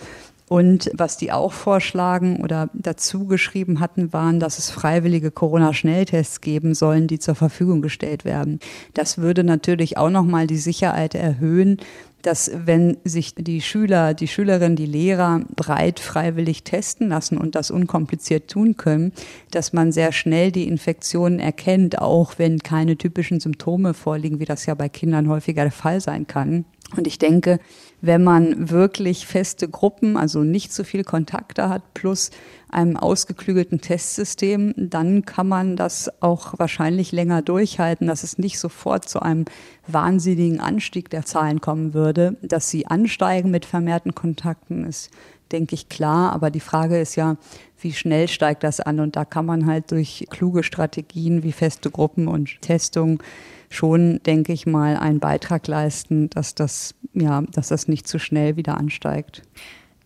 Und 0.49 0.89
was 0.95 1.15
die 1.15 1.31
auch 1.31 1.53
vorschlagen 1.53 2.37
oder 2.37 2.71
dazu 2.73 3.27
geschrieben 3.27 3.79
hatten, 3.79 4.11
waren, 4.13 4.39
dass 4.39 4.57
es 4.57 4.71
freiwillige 4.71 5.29
Corona-Schnelltests 5.29 6.41
geben 6.41 6.73
sollen, 6.73 7.05
die 7.05 7.19
zur 7.19 7.35
Verfügung 7.35 7.83
gestellt 7.83 8.25
werden. 8.25 8.59
Das 8.95 9.19
würde 9.19 9.43
natürlich 9.43 9.97
auch 9.97 10.09
nochmal 10.09 10.47
die 10.47 10.57
Sicherheit 10.57 11.13
erhöhen, 11.13 11.77
dass 12.23 12.51
wenn 12.53 12.97
sich 13.03 13.35
die 13.35 13.61
Schüler, 13.61 14.15
die 14.15 14.27
Schülerinnen, 14.27 14.75
die 14.75 14.87
Lehrer 14.87 15.41
breit 15.55 15.99
freiwillig 15.99 16.63
testen 16.63 17.09
lassen 17.09 17.37
und 17.37 17.53
das 17.53 17.69
unkompliziert 17.71 18.49
tun 18.49 18.75
können, 18.75 19.13
dass 19.51 19.71
man 19.71 19.91
sehr 19.91 20.11
schnell 20.11 20.51
die 20.51 20.67
Infektionen 20.67 21.39
erkennt, 21.39 21.99
auch 21.99 22.33
wenn 22.37 22.59
keine 22.59 22.97
typischen 22.97 23.39
Symptome 23.39 23.93
vorliegen, 23.93 24.39
wie 24.39 24.45
das 24.45 24.65
ja 24.65 24.73
bei 24.73 24.89
Kindern 24.89 25.29
häufiger 25.29 25.61
der 25.61 25.71
Fall 25.71 26.01
sein 26.01 26.27
kann. 26.27 26.65
Und 26.95 27.07
ich 27.07 27.19
denke, 27.19 27.59
wenn 28.01 28.23
man 28.23 28.69
wirklich 28.69 29.27
feste 29.27 29.67
Gruppen, 29.67 30.17
also 30.17 30.43
nicht 30.43 30.73
so 30.73 30.83
viel 30.83 31.03
Kontakte 31.03 31.69
hat, 31.69 31.93
plus 31.93 32.31
einem 32.69 32.97
ausgeklügelten 32.97 33.81
Testsystem, 33.81 34.73
dann 34.77 35.25
kann 35.25 35.47
man 35.47 35.75
das 35.75 36.09
auch 36.21 36.53
wahrscheinlich 36.57 37.11
länger 37.11 37.41
durchhalten, 37.41 38.07
dass 38.07 38.23
es 38.23 38.37
nicht 38.37 38.59
sofort 38.59 39.09
zu 39.09 39.21
einem 39.21 39.45
wahnsinnigen 39.87 40.59
Anstieg 40.59 41.09
der 41.09 41.25
Zahlen 41.25 41.61
kommen 41.61 41.93
würde. 41.93 42.37
Dass 42.41 42.69
sie 42.69 42.87
ansteigen 42.87 43.51
mit 43.51 43.65
vermehrten 43.65 44.15
Kontakten 44.15 44.85
ist, 44.85 45.09
denke 45.51 45.75
ich, 45.75 45.89
klar. 45.89 46.31
Aber 46.31 46.51
die 46.51 46.59
Frage 46.59 46.99
ist 46.99 47.15
ja, 47.15 47.37
wie 47.81 47.93
schnell 47.93 48.27
steigt 48.27 48.63
das 48.63 48.79
an? 48.79 48.99
Und 48.99 49.15
da 49.15 49.25
kann 49.25 49.45
man 49.45 49.65
halt 49.65 49.91
durch 49.91 50.25
kluge 50.29 50.63
Strategien 50.63 51.43
wie 51.43 51.51
feste 51.51 51.91
Gruppen 51.91 52.27
und 52.27 52.61
Testung 52.61 53.21
schon, 53.69 54.19
denke 54.25 54.51
ich 54.51 54.65
mal, 54.65 54.97
einen 54.97 55.19
Beitrag 55.19 55.67
leisten, 55.67 56.29
dass 56.29 56.55
das, 56.55 56.95
ja, 57.13 57.41
dass 57.53 57.69
das 57.69 57.87
nicht 57.87 58.07
zu 58.07 58.19
schnell 58.19 58.55
wieder 58.55 58.77
ansteigt. 58.77 59.43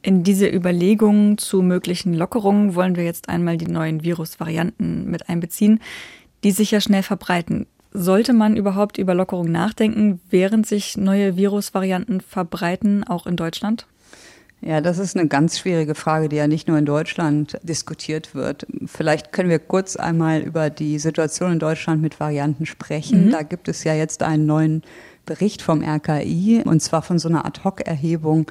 In 0.02 0.24
diese 0.24 0.48
Überlegungen 0.48 1.38
zu 1.38 1.62
möglichen 1.62 2.14
Lockerungen 2.14 2.76
wollen 2.76 2.98
wir 2.98 3.06
jetzt 3.06 3.30
einmal 3.30 3.58
die 3.58 3.72
neuen 3.72 4.04
Virusvarianten 4.04 5.10
mit 5.10 5.30
einbeziehen, 5.30 5.80
die 6.44 6.52
sich 6.52 6.72
ja 6.72 6.82
schnell 6.82 7.04
verbreiten. 7.04 7.68
Sollte 7.94 8.34
man 8.34 8.58
überhaupt 8.58 8.98
über 8.98 9.14
Lockerungen 9.14 9.52
nachdenken, 9.52 10.20
während 10.30 10.66
sich 10.66 10.98
neue 10.98 11.38
Virusvarianten 11.38 12.20
verbreiten, 12.20 13.06
auch 13.06 13.28
in 13.28 13.38
Deutschland? 13.38 13.88
Ja, 14.66 14.80
das 14.80 14.98
ist 14.98 15.18
eine 15.18 15.28
ganz 15.28 15.60
schwierige 15.60 15.94
Frage, 15.94 16.30
die 16.30 16.38
ja 16.38 16.48
nicht 16.48 16.70
nur 16.70 16.78
in 16.78 16.86
Deutschland 16.86 17.60
diskutiert 17.64 18.34
wird. 18.34 18.66
Vielleicht 18.86 19.34
können 19.34 19.50
wir 19.50 19.60
kurz 19.60 19.98
einmal 19.98 20.40
über 20.40 20.70
die 20.70 21.00
Situation 21.00 21.52
in 21.54 21.60
Deutschland 21.60 22.02
mit 22.02 22.20
Varianten 22.22 22.66
sprechen. 22.66 23.26
Mhm. 23.26 23.32
Da 23.32 23.42
gibt 23.42 23.68
es 23.68 23.84
ja 23.84 23.94
jetzt 23.94 24.24
einen 24.24 24.46
neuen 24.46 24.84
Bericht 25.26 25.62
vom 25.62 25.84
RKI 25.84 26.64
und 26.64 26.82
zwar 26.82 27.02
von 27.02 27.20
so 27.20 27.28
einer 27.28 27.46
Ad-Hoc-Erhebung 27.46 28.48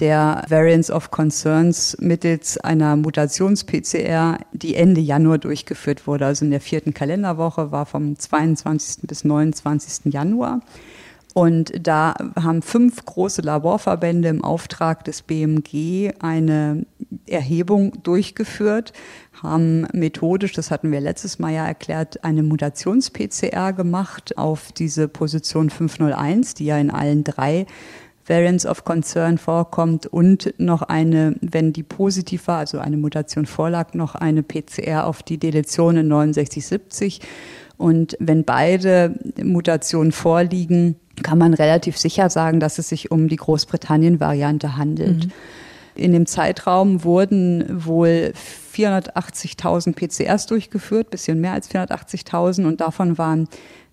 der 0.00 0.44
Variants 0.48 0.90
of 0.90 1.10
Concerns 1.10 1.98
mittels 2.00 2.56
einer 2.58 2.96
Mutations-PCR, 2.96 4.38
die 4.52 4.74
Ende 4.74 5.02
Januar 5.02 5.36
durchgeführt 5.36 6.06
wurde. 6.06 6.26
Also 6.26 6.46
in 6.46 6.50
der 6.50 6.62
vierten 6.62 6.94
Kalenderwoche 6.94 7.72
war 7.72 7.84
vom 7.84 8.18
22. 8.18 9.06
bis 9.06 9.24
29. 9.24 10.12
Januar. 10.12 10.60
Und 11.34 11.72
da 11.80 12.14
haben 12.36 12.60
fünf 12.60 13.04
große 13.06 13.40
Laborverbände 13.40 14.28
im 14.28 14.44
Auftrag 14.44 15.04
des 15.04 15.22
BMG 15.22 16.12
eine 16.20 16.84
Erhebung 17.26 18.02
durchgeführt, 18.02 18.92
haben 19.42 19.86
methodisch, 19.92 20.52
das 20.52 20.70
hatten 20.70 20.92
wir 20.92 21.00
letztes 21.00 21.38
Mal 21.38 21.52
ja 21.52 21.66
erklärt, 21.66 22.22
eine 22.22 22.42
Mutations-PCR 22.42 23.72
gemacht 23.72 24.36
auf 24.36 24.72
diese 24.72 25.08
Position 25.08 25.70
501, 25.70 26.54
die 26.54 26.66
ja 26.66 26.78
in 26.78 26.90
allen 26.90 27.24
drei 27.24 27.66
Variants 28.26 28.66
of 28.66 28.84
Concern 28.84 29.38
vorkommt 29.38 30.06
und 30.06 30.54
noch 30.58 30.82
eine, 30.82 31.34
wenn 31.40 31.72
die 31.72 31.82
positiv 31.82 32.46
war, 32.46 32.58
also 32.58 32.78
eine 32.78 32.96
Mutation 32.96 33.46
vorlag, 33.46 33.94
noch 33.94 34.14
eine 34.14 34.42
PCR 34.42 35.06
auf 35.06 35.22
die 35.22 35.38
Deletion 35.38 35.96
in 35.96 36.08
6970. 36.08 37.20
Und 37.78 38.16
wenn 38.20 38.44
beide 38.44 39.18
Mutationen 39.42 40.12
vorliegen, 40.12 40.96
kann 41.22 41.38
man 41.38 41.54
relativ 41.54 41.96
sicher 41.96 42.30
sagen, 42.30 42.60
dass 42.60 42.78
es 42.78 42.88
sich 42.88 43.10
um 43.10 43.28
die 43.28 43.36
Großbritannien-Variante 43.36 44.76
handelt. 44.76 45.26
Mhm. 45.26 45.32
In 45.94 46.12
dem 46.12 46.26
Zeitraum 46.26 47.04
wurden 47.04 47.84
wohl 47.84 48.32
480.000 48.74 49.94
PCRs 49.94 50.46
durchgeführt, 50.46 51.10
bisschen 51.10 51.40
mehr 51.40 51.52
als 51.52 51.70
480.000 51.70 52.66
und 52.66 52.80
davon 52.80 53.18
waren 53.18 53.48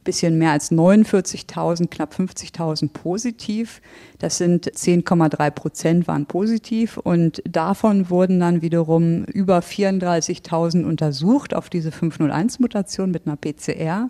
bisschen 0.05 0.37
mehr 0.37 0.51
als 0.51 0.71
49.000, 0.71 1.87
knapp 1.89 2.15
50.000 2.15 2.89
positiv. 2.89 3.81
Das 4.17 4.37
sind 4.37 4.71
10,3 4.71 5.51
Prozent 5.51 6.07
waren 6.07 6.25
positiv 6.25 6.97
und 6.97 7.43
davon 7.47 8.09
wurden 8.09 8.39
dann 8.39 8.61
wiederum 8.61 9.25
über 9.25 9.59
34.000 9.59 10.85
untersucht 10.85 11.53
auf 11.53 11.69
diese 11.69 11.89
501-Mutation 11.89 13.11
mit 13.11 13.27
einer 13.27 13.35
PCR 13.35 14.09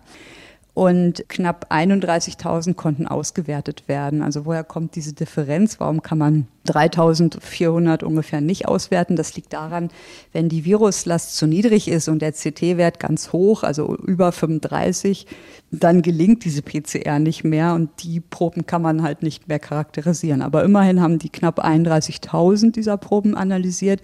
und 0.80 1.28
knapp 1.28 1.66
31.000 1.68 2.72
konnten 2.72 3.06
ausgewertet 3.06 3.86
werden. 3.86 4.22
Also 4.22 4.46
woher 4.46 4.64
kommt 4.64 4.96
diese 4.96 5.12
Differenz? 5.12 5.78
Warum 5.78 6.00
kann 6.00 6.16
man 6.16 6.48
3.400 6.68 8.02
ungefähr 8.02 8.40
nicht 8.40 8.66
auswerten? 8.66 9.14
Das 9.14 9.36
liegt 9.36 9.52
daran, 9.52 9.90
wenn 10.32 10.48
die 10.48 10.64
Viruslast 10.64 11.36
zu 11.36 11.46
niedrig 11.46 11.86
ist 11.86 12.08
und 12.08 12.22
der 12.22 12.32
CT-Wert 12.32 12.98
ganz 12.98 13.34
hoch, 13.34 13.62
also 13.62 13.94
über 13.94 14.32
35, 14.32 15.26
dann 15.70 16.00
gelingt 16.00 16.46
diese 16.46 16.62
PCR 16.62 17.18
nicht 17.18 17.44
mehr 17.44 17.74
und 17.74 17.90
die 18.02 18.20
Proben 18.20 18.64
kann 18.64 18.80
man 18.80 19.02
halt 19.02 19.22
nicht 19.22 19.48
mehr 19.48 19.58
charakterisieren. 19.58 20.40
Aber 20.40 20.64
immerhin 20.64 21.02
haben 21.02 21.18
die 21.18 21.28
knapp 21.28 21.62
31.000 21.62 22.72
dieser 22.72 22.96
Proben 22.96 23.36
analysiert 23.36 24.00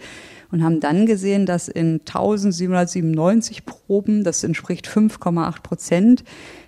und 0.51 0.63
haben 0.63 0.81
dann 0.81 1.07
gesehen, 1.07 1.47
dass 1.47 1.69
in 1.69 2.01
1797 2.01 3.65
Proben, 3.67 4.25
das 4.25 4.45
entspricht 4.45 4.89
5,8 4.89 5.63
Prozent, 5.63 6.25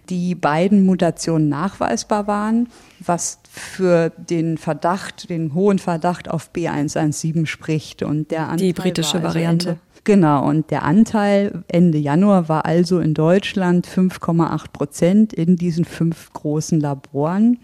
die 0.08 0.35
beiden 0.35 0.87
Mutationen 0.87 1.49
nachweisbar 1.49 2.26
waren, 2.26 2.68
was 3.00 3.40
für 3.50 4.11
den 4.11 4.58
Verdacht, 4.58 5.30
den 5.30 5.54
hohen 5.54 5.78
Verdacht 5.78 6.30
auf 6.30 6.50
B117 6.54 7.47
spricht. 7.47 8.02
Und 8.02 8.30
der 8.30 8.49
Anteil 8.49 8.58
die 8.58 8.73
britische 8.73 9.16
also 9.16 9.28
Variante. 9.28 9.68
Ende, 9.68 9.80
genau, 10.04 10.49
und 10.49 10.70
der 10.70 10.82
Anteil 10.85 11.64
Ende 11.68 11.99
Januar 11.99 12.49
war 12.49 12.64
also 12.64 13.00
in 13.00 13.14
Deutschland 13.14 13.87
5,8 13.87 14.73
Prozent 14.73 15.32
in 15.32 15.56
diesen 15.56 15.85
fünf 15.85 16.32
großen 16.32 16.80
Laboren. 16.80 17.58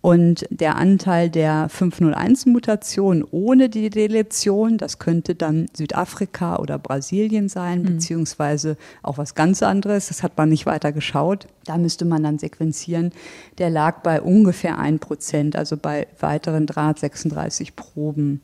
Und 0.00 0.46
der 0.50 0.76
Anteil 0.76 1.28
der 1.28 1.68
501-Mutation 1.68 3.24
ohne 3.32 3.68
die 3.68 3.90
Deletion, 3.90 4.78
das 4.78 5.00
könnte 5.00 5.34
dann 5.34 5.66
Südafrika 5.74 6.56
oder 6.56 6.78
Brasilien 6.78 7.48
sein, 7.48 7.82
mhm. 7.82 7.86
beziehungsweise 7.86 8.76
auch 9.02 9.18
was 9.18 9.34
ganz 9.34 9.62
anderes, 9.62 10.06
das 10.06 10.22
hat 10.22 10.36
man 10.36 10.50
nicht 10.50 10.66
weiter 10.66 10.92
geschaut. 10.92 11.48
Da 11.64 11.76
müsste 11.78 12.04
man 12.04 12.22
dann 12.22 12.38
sequenzieren. 12.38 13.12
Der 13.58 13.70
lag 13.70 14.02
bei 14.02 14.22
ungefähr 14.22 14.78
1 14.78 15.00
Prozent, 15.00 15.56
also 15.56 15.76
bei 15.76 16.06
weiteren 16.20 16.66
336 16.66 17.74
Proben. 17.74 18.40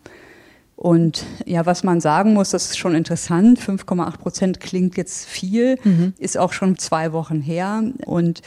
Und 0.77 1.25
ja, 1.47 1.67
was 1.67 1.85
man 1.85 2.01
sagen 2.01 2.35
muss, 2.35 2.51
das 2.51 2.71
ist 2.71 2.79
schon 2.79 2.97
interessant. 2.97 3.61
5,8 3.61 4.19
Prozent 4.19 4.61
klingt 4.61 4.97
jetzt 4.97 5.25
viel, 5.25 5.79
mhm. 5.85 6.15
ist 6.19 6.37
auch 6.37 6.53
schon 6.53 6.79
zwei 6.79 7.13
Wochen 7.13 7.41
her. 7.41 7.85
Und 8.07 8.43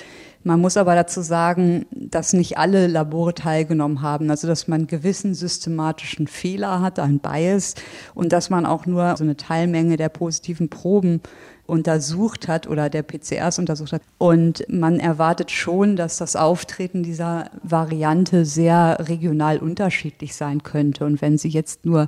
man 0.47 0.61
muss 0.61 0.77
aber 0.77 0.95
dazu 0.95 1.21
sagen, 1.21 1.85
dass 1.91 2.31
nicht 2.31 2.57
alle 2.57 2.87
Labore 2.87 3.33
teilgenommen 3.33 4.01
haben, 4.01 4.31
also 4.31 4.47
dass 4.47 4.69
man 4.69 4.87
gewissen 4.87 5.33
systematischen 5.35 6.25
Fehler 6.25 6.81
hat, 6.81 6.99
ein 6.99 7.19
Bias 7.19 7.75
und 8.15 8.31
dass 8.31 8.49
man 8.49 8.65
auch 8.65 8.85
nur 8.85 9.15
so 9.17 9.25
eine 9.25 9.35
Teilmenge 9.35 9.97
der 9.97 10.07
positiven 10.07 10.69
Proben 10.69 11.21
untersucht 11.65 12.47
hat 12.47 12.65
oder 12.65 12.89
der 12.89 13.03
PCRs 13.03 13.59
untersucht 13.59 13.91
hat. 13.91 14.01
Und 14.17 14.63
man 14.69 15.01
erwartet 15.01 15.51
schon, 15.51 15.97
dass 15.97 16.15
das 16.15 16.37
Auftreten 16.37 17.03
dieser 17.03 17.51
Variante 17.61 18.45
sehr 18.45 18.99
regional 19.01 19.57
unterschiedlich 19.57 20.33
sein 20.33 20.63
könnte. 20.63 21.03
Und 21.03 21.21
wenn 21.21 21.37
sie 21.37 21.49
jetzt 21.49 21.85
nur 21.85 22.07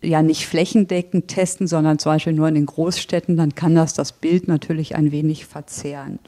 ja 0.00 0.22
nicht 0.22 0.46
flächendeckend 0.46 1.26
testen, 1.26 1.66
sondern 1.66 1.98
zum 1.98 2.12
Beispiel 2.12 2.32
nur 2.32 2.46
in 2.46 2.54
den 2.54 2.66
Großstädten, 2.66 3.36
dann 3.36 3.56
kann 3.56 3.74
das 3.74 3.92
das 3.92 4.12
Bild 4.12 4.46
natürlich 4.46 4.94
ein 4.94 5.10
wenig 5.10 5.46
verzerren. 5.46 6.20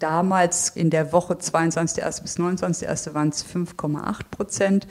Damals 0.00 0.70
in 0.70 0.90
der 0.90 1.12
Woche 1.12 1.34
22.1. 1.34 2.22
bis 2.22 2.38
29.1. 2.38 3.14
waren 3.14 3.28
es 3.28 3.44
5,8 3.44 4.20
Prozent. 4.30 4.88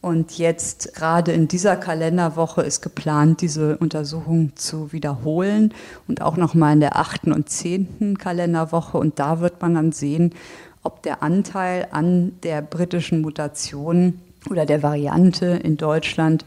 Und 0.00 0.36
jetzt 0.38 0.94
gerade 0.94 1.32
in 1.32 1.48
dieser 1.48 1.76
Kalenderwoche 1.76 2.62
ist 2.62 2.82
geplant, 2.82 3.40
diese 3.40 3.78
Untersuchung 3.78 4.54
zu 4.54 4.92
wiederholen 4.92 5.74
und 6.06 6.22
auch 6.22 6.36
nochmal 6.36 6.74
in 6.74 6.80
der 6.80 6.96
achten 6.96 7.32
und 7.32 7.48
zehnten 7.48 8.18
Kalenderwoche. 8.18 8.98
Und 8.98 9.18
da 9.18 9.40
wird 9.40 9.62
man 9.62 9.74
dann 9.74 9.92
sehen, 9.92 10.34
ob 10.82 11.02
der 11.02 11.22
Anteil 11.22 11.88
an 11.90 12.32
der 12.42 12.62
britischen 12.62 13.20
Mutation 13.20 14.20
oder 14.50 14.66
der 14.66 14.82
Variante 14.82 15.46
in 15.46 15.76
Deutschland 15.76 16.44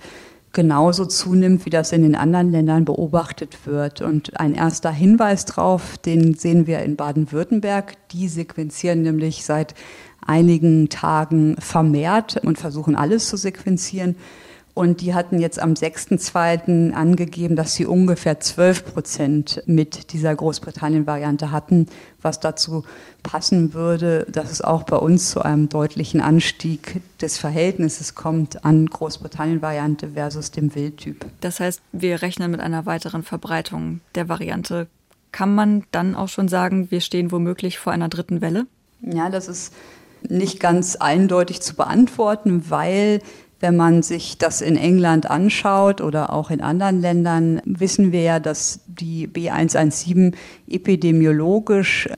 genauso 0.53 1.05
zunimmt, 1.05 1.65
wie 1.65 1.69
das 1.69 1.91
in 1.91 2.01
den 2.01 2.15
anderen 2.15 2.51
Ländern 2.51 2.85
beobachtet 2.85 3.65
wird. 3.65 4.01
Und 4.01 4.39
ein 4.39 4.53
erster 4.53 4.91
Hinweis 4.91 5.45
darauf, 5.45 5.97
den 5.97 6.33
sehen 6.33 6.67
wir 6.67 6.79
in 6.79 6.95
Baden-Württemberg. 6.95 7.95
Die 8.09 8.27
sequenzieren 8.27 9.01
nämlich 9.01 9.45
seit 9.45 9.73
einigen 10.25 10.89
Tagen 10.89 11.55
vermehrt 11.59 12.37
und 12.43 12.57
versuchen 12.57 12.95
alles 12.95 13.27
zu 13.27 13.37
sequenzieren. 13.37 14.15
Und 14.73 15.01
die 15.01 15.13
hatten 15.13 15.39
jetzt 15.39 15.59
am 15.59 15.73
6.2. 15.73 16.93
angegeben, 16.93 17.55
dass 17.55 17.75
sie 17.75 17.85
ungefähr 17.85 18.39
12 18.39 18.93
Prozent 18.93 19.63
mit 19.65 20.13
dieser 20.13 20.33
Großbritannien-Variante 20.33 21.51
hatten, 21.51 21.87
was 22.21 22.39
dazu 22.39 22.83
passen 23.21 23.73
würde, 23.73 24.25
dass 24.31 24.51
es 24.51 24.61
auch 24.61 24.83
bei 24.83 24.95
uns 24.95 25.31
zu 25.31 25.41
einem 25.41 25.67
deutlichen 25.67 26.21
Anstieg 26.21 27.01
des 27.19 27.37
Verhältnisses 27.37 28.15
kommt 28.15 28.63
an 28.63 28.85
Großbritannien-Variante 28.85 30.11
versus 30.13 30.51
dem 30.51 30.73
Wildtyp. 30.73 31.25
Das 31.41 31.59
heißt, 31.59 31.81
wir 31.91 32.21
rechnen 32.21 32.51
mit 32.51 32.61
einer 32.61 32.85
weiteren 32.85 33.23
Verbreitung 33.23 33.99
der 34.15 34.29
Variante. 34.29 34.87
Kann 35.31 35.53
man 35.53 35.83
dann 35.91 36.15
auch 36.15 36.29
schon 36.29 36.47
sagen, 36.47 36.91
wir 36.91 37.01
stehen 37.01 37.31
womöglich 37.31 37.77
vor 37.77 37.93
einer 37.93 38.09
dritten 38.09 38.41
Welle? 38.41 38.67
Ja, 39.01 39.29
das 39.29 39.47
ist 39.47 39.73
nicht 40.27 40.59
ganz 40.59 40.95
eindeutig 40.95 41.61
zu 41.61 41.75
beantworten, 41.75 42.69
weil 42.69 43.21
wenn 43.61 43.75
man 43.75 44.03
sich 44.03 44.37
das 44.37 44.61
in 44.61 44.75
England 44.75 45.29
anschaut 45.29 46.01
oder 46.01 46.33
auch 46.33 46.49
in 46.49 46.61
anderen 46.61 46.99
Ländern, 46.99 47.61
wissen 47.65 48.11
wir 48.11 48.21
ja, 48.21 48.39
dass 48.39 48.81
die 48.87 49.27
B117 49.27 50.33
epidemiologisch 50.67 52.09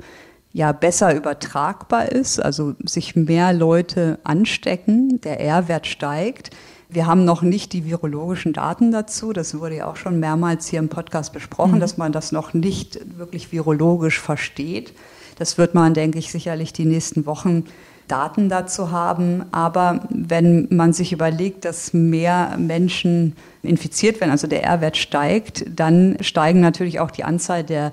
ja 0.54 0.72
besser 0.72 1.16
übertragbar 1.16 2.12
ist, 2.12 2.40
also 2.40 2.76
sich 2.86 3.16
mehr 3.16 3.54
Leute 3.54 4.20
anstecken, 4.24 5.20
der 5.22 5.40
R-Wert 5.40 5.88
steigt. 5.88 6.52
Wir 6.90 7.08
haben 7.08 7.26
noch 7.26 7.42
nicht 7.42 7.74
die 7.74 7.86
virologischen 7.86 8.54
Daten 8.54 8.92
dazu. 8.92 9.34
Das 9.34 9.58
wurde 9.58 9.78
ja 9.78 9.88
auch 9.88 9.96
schon 9.96 10.20
mehrmals 10.20 10.68
hier 10.68 10.78
im 10.78 10.90
Podcast 10.90 11.34
besprochen, 11.34 11.76
mhm. 11.76 11.80
dass 11.80 11.98
man 11.98 12.12
das 12.12 12.32
noch 12.32 12.54
nicht 12.54 13.00
wirklich 13.18 13.52
virologisch 13.52 14.20
versteht. 14.20 14.94
Das 15.38 15.58
wird 15.58 15.74
man, 15.74 15.96
denke 15.96 16.20
ich, 16.20 16.32
sicherlich 16.32 16.72
die 16.72 16.86
nächsten 16.86 17.26
Wochen 17.26 17.66
Daten 18.08 18.50
dazu 18.50 18.92
haben. 18.92 19.46
Aber 19.52 20.02
wenn 20.10 20.68
man 20.70 20.94
sich 20.94 21.14
überlegt, 21.14 21.66
dass 21.66 21.94
mehr 21.94 22.56
Menschen 22.58 23.36
infiziert 23.62 24.20
werden, 24.20 24.32
also 24.32 24.48
der 24.48 24.64
R-Wert 24.64 24.98
steigt, 24.98 25.66
dann 25.76 26.18
steigen 26.22 26.62
natürlich 26.62 27.00
auch 27.00 27.12
die 27.12 27.24
Anzahl 27.24 27.64
der 27.64 27.92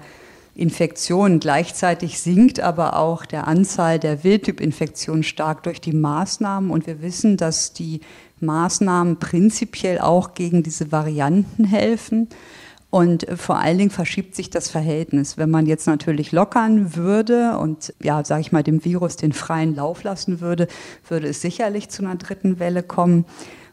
Infektionen. 0.54 1.40
Gleichzeitig 1.40 2.20
sinkt 2.20 2.60
aber 2.60 2.96
auch 2.96 3.24
der 3.24 3.46
Anzahl 3.46 3.98
der 3.98 4.24
Wildtyp-Infektionen 4.24 5.22
stark 5.22 5.62
durch 5.62 5.80
die 5.80 5.92
Maßnahmen. 5.92 6.70
Und 6.70 6.86
wir 6.86 7.02
wissen, 7.02 7.36
dass 7.36 7.72
die 7.72 8.00
Maßnahmen 8.40 9.18
prinzipiell 9.18 10.00
auch 10.00 10.34
gegen 10.34 10.62
diese 10.62 10.92
Varianten 10.92 11.64
helfen. 11.64 12.28
Und 12.90 13.24
vor 13.36 13.58
allen 13.58 13.78
Dingen 13.78 13.90
verschiebt 13.90 14.34
sich 14.34 14.50
das 14.50 14.68
Verhältnis. 14.68 15.38
Wenn 15.38 15.50
man 15.50 15.66
jetzt 15.66 15.86
natürlich 15.86 16.32
lockern 16.32 16.96
würde 16.96 17.56
und, 17.58 17.94
ja, 18.02 18.24
sage 18.24 18.40
ich 18.40 18.52
mal, 18.52 18.64
dem 18.64 18.84
Virus 18.84 19.16
den 19.16 19.32
freien 19.32 19.76
Lauf 19.76 20.02
lassen 20.02 20.40
würde, 20.40 20.66
würde 21.08 21.28
es 21.28 21.40
sicherlich 21.40 21.88
zu 21.88 22.02
einer 22.02 22.16
dritten 22.16 22.58
Welle 22.58 22.82
kommen. 22.82 23.26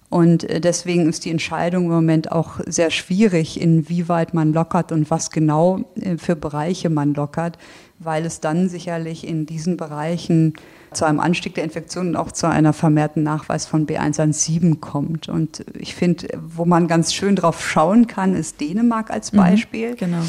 Und 0.09 0.43
äh, 0.43 0.61
deswegen 0.61 1.09
ist 1.09 1.25
die 1.25 1.31
Entscheidung 1.31 1.85
im 1.85 1.91
Moment 1.91 2.31
auch 2.31 2.59
sehr 2.65 2.91
schwierig, 2.91 3.59
inwieweit 3.59 4.33
man 4.33 4.53
lockert 4.53 4.91
und 4.91 5.09
was 5.09 5.31
genau 5.31 5.83
äh, 5.95 6.17
für 6.17 6.35
Bereiche 6.35 6.89
man 6.89 7.13
lockert, 7.13 7.57
weil 7.99 8.25
es 8.25 8.39
dann 8.39 8.69
sicherlich 8.69 9.27
in 9.27 9.45
diesen 9.45 9.77
Bereichen 9.77 10.53
zu 10.97 11.05
einem 11.05 11.19
Anstieg 11.19 11.55
der 11.55 11.63
Infektionen 11.63 12.09
und 12.09 12.15
auch 12.17 12.31
zu 12.31 12.47
einer 12.47 12.73
vermehrten 12.73 13.23
Nachweis 13.23 13.65
von 13.65 13.87
B117 13.87 14.79
kommt. 14.79 15.29
Und 15.29 15.63
ich 15.77 15.95
finde, 15.95 16.27
wo 16.41 16.65
man 16.65 16.87
ganz 16.87 17.13
schön 17.13 17.35
drauf 17.35 17.67
schauen 17.67 18.07
kann, 18.07 18.35
ist 18.35 18.59
Dänemark 18.59 19.11
als 19.11 19.31
mhm, 19.31 19.37
Beispiel. 19.37 19.91
Mhm, 19.91 19.97
genau. 19.97 20.21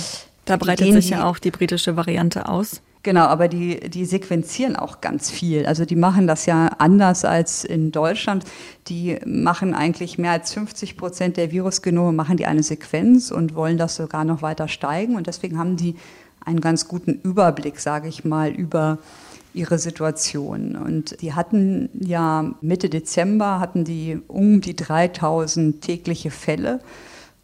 Da 0.44 0.56
breitet 0.56 0.86
Den, 0.86 0.94
sich 0.94 1.10
ja 1.10 1.24
auch 1.24 1.38
die 1.38 1.50
britische 1.50 1.96
Variante 1.96 2.48
aus. 2.48 2.80
Genau, 3.02 3.22
aber 3.22 3.48
die, 3.48 3.78
die 3.88 4.04
sequenzieren 4.04 4.76
auch 4.76 5.00
ganz 5.00 5.30
viel. 5.30 5.66
Also 5.66 5.84
die 5.84 5.96
machen 5.96 6.26
das 6.26 6.46
ja 6.46 6.66
anders 6.78 7.24
als 7.24 7.64
in 7.64 7.92
Deutschland. 7.92 8.44
Die 8.88 9.18
machen 9.24 9.72
eigentlich 9.72 10.18
mehr 10.18 10.32
als 10.32 10.52
50 10.52 10.96
Prozent 10.96 11.36
der 11.36 11.52
Virusgenome, 11.52 12.12
machen 12.12 12.36
die 12.36 12.46
eine 12.46 12.62
Sequenz 12.62 13.30
und 13.30 13.54
wollen 13.54 13.78
das 13.78 13.96
sogar 13.96 14.24
noch 14.24 14.42
weiter 14.42 14.68
steigen. 14.68 15.16
Und 15.16 15.26
deswegen 15.26 15.58
haben 15.58 15.76
die 15.76 15.94
einen 16.44 16.60
ganz 16.60 16.88
guten 16.88 17.12
Überblick, 17.12 17.78
sage 17.78 18.08
ich 18.08 18.24
mal, 18.24 18.50
über 18.50 18.98
ihre 19.58 19.78
Situation. 19.78 20.76
Und 20.76 21.20
die 21.20 21.34
hatten 21.34 21.90
ja 21.98 22.54
Mitte 22.60 22.88
Dezember 22.88 23.60
hatten 23.60 23.84
die 23.84 24.18
um 24.28 24.60
die 24.60 24.76
3000 24.76 25.80
tägliche 25.82 26.30
Fälle. 26.30 26.80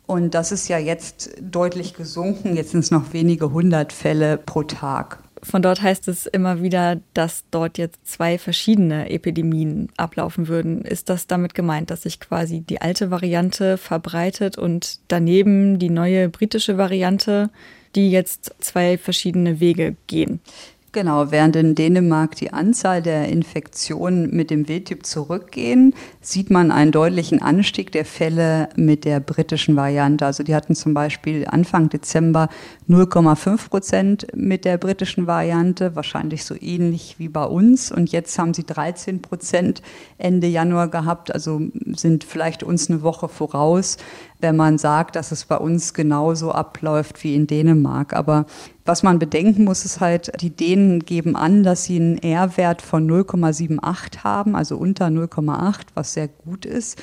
Und 0.06 0.34
das 0.34 0.52
ist 0.52 0.68
ja 0.68 0.78
jetzt 0.78 1.30
deutlich 1.40 1.94
gesunken. 1.94 2.56
Jetzt 2.56 2.70
sind 2.70 2.80
es 2.80 2.90
noch 2.90 3.12
wenige 3.12 3.52
hundert 3.52 3.92
Fälle 3.92 4.36
pro 4.36 4.62
Tag. 4.62 5.18
Von 5.42 5.60
dort 5.60 5.82
heißt 5.82 6.08
es 6.08 6.24
immer 6.24 6.62
wieder, 6.62 7.00
dass 7.12 7.44
dort 7.50 7.76
jetzt 7.76 8.06
zwei 8.06 8.38
verschiedene 8.38 9.10
Epidemien 9.10 9.90
ablaufen 9.96 10.48
würden. 10.48 10.82
Ist 10.82 11.10
das 11.10 11.26
damit 11.26 11.54
gemeint, 11.54 11.90
dass 11.90 12.02
sich 12.02 12.18
quasi 12.18 12.62
die 12.62 12.80
alte 12.80 13.10
Variante 13.10 13.76
verbreitet 13.76 14.56
und 14.56 15.00
daneben 15.08 15.78
die 15.78 15.90
neue 15.90 16.30
britische 16.30 16.78
Variante, 16.78 17.50
die 17.94 18.10
jetzt 18.10 18.54
zwei 18.60 18.96
verschiedene 18.96 19.60
Wege 19.60 19.96
gehen? 20.06 20.40
Genau, 20.94 21.32
während 21.32 21.56
in 21.56 21.74
Dänemark 21.74 22.36
die 22.36 22.52
Anzahl 22.52 23.02
der 23.02 23.28
Infektionen 23.28 24.30
mit 24.30 24.48
dem 24.48 24.68
Wildtyp 24.68 25.04
zurückgehen, 25.04 25.92
sieht 26.20 26.50
man 26.50 26.70
einen 26.70 26.92
deutlichen 26.92 27.42
Anstieg 27.42 27.90
der 27.90 28.04
Fälle 28.04 28.68
mit 28.76 29.04
der 29.04 29.18
britischen 29.18 29.74
Variante. 29.74 30.24
Also 30.24 30.44
die 30.44 30.54
hatten 30.54 30.76
zum 30.76 30.94
Beispiel 30.94 31.46
Anfang 31.48 31.88
Dezember 31.88 32.48
0,5 32.88 33.70
Prozent 33.70 34.26
mit 34.36 34.64
der 34.64 34.78
britischen 34.78 35.26
Variante, 35.26 35.96
wahrscheinlich 35.96 36.44
so 36.44 36.54
ähnlich 36.54 37.16
wie 37.18 37.28
bei 37.28 37.44
uns. 37.44 37.90
Und 37.90 38.12
jetzt 38.12 38.38
haben 38.38 38.54
sie 38.54 38.64
13 38.64 39.20
Prozent 39.20 39.82
Ende 40.16 40.46
Januar 40.46 40.86
gehabt, 40.86 41.34
also 41.34 41.60
sind 41.96 42.22
vielleicht 42.22 42.62
uns 42.62 42.88
eine 42.88 43.02
Woche 43.02 43.28
voraus 43.28 43.96
wenn 44.44 44.56
man 44.56 44.76
sagt, 44.76 45.16
dass 45.16 45.32
es 45.32 45.46
bei 45.46 45.56
uns 45.56 45.94
genauso 45.94 46.52
abläuft 46.52 47.24
wie 47.24 47.34
in 47.34 47.46
Dänemark. 47.46 48.12
Aber 48.12 48.44
was 48.84 49.02
man 49.02 49.18
bedenken 49.18 49.64
muss, 49.64 49.84
ist 49.84 50.00
halt, 50.00 50.30
die 50.40 50.50
Dänen 50.50 51.00
geben 51.00 51.36
an, 51.36 51.62
dass 51.62 51.84
sie 51.84 51.96
einen 51.96 52.18
R-Wert 52.18 52.82
von 52.82 53.08
0,78 53.10 54.24
haben, 54.24 54.54
also 54.54 54.76
unter 54.76 55.06
0,8, 55.06 55.86
was 55.94 56.12
sehr 56.12 56.28
gut 56.28 56.66
ist. 56.66 57.02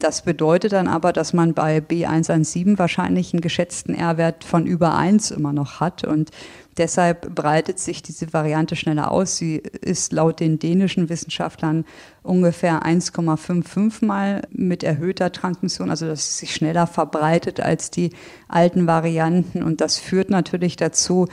Das 0.00 0.22
bedeutet 0.22 0.72
dann 0.72 0.88
aber, 0.88 1.12
dass 1.12 1.34
man 1.34 1.52
bei 1.52 1.78
B117 1.78 2.78
wahrscheinlich 2.78 3.34
einen 3.34 3.42
geschätzten 3.42 3.94
R-Wert 3.94 4.44
von 4.44 4.66
über 4.66 4.96
1 4.96 5.30
immer 5.30 5.52
noch 5.52 5.78
hat. 5.78 6.04
Und 6.04 6.30
deshalb 6.76 7.34
breitet 7.34 7.78
sich 7.78 8.02
diese 8.02 8.32
Variante 8.32 8.76
schneller 8.76 9.10
aus. 9.10 9.36
Sie 9.36 9.56
ist 9.56 10.12
laut 10.12 10.40
den 10.40 10.58
dänischen 10.58 11.08
Wissenschaftlern 11.08 11.84
ungefähr 12.22 12.82
1,55 12.82 14.04
Mal 14.04 14.42
mit 14.50 14.82
erhöhter 14.82 15.32
Transmission, 15.32 15.90
also 15.90 16.06
dass 16.06 16.20
es 16.20 16.38
sich 16.38 16.54
schneller 16.54 16.86
verbreitet 16.86 17.60
als 17.60 17.90
die 17.90 18.10
alten 18.48 18.86
Varianten. 18.86 19.62
Und 19.62 19.80
das 19.80 19.98
führt 19.98 20.30
natürlich 20.30 20.76
dazu, 20.76 21.26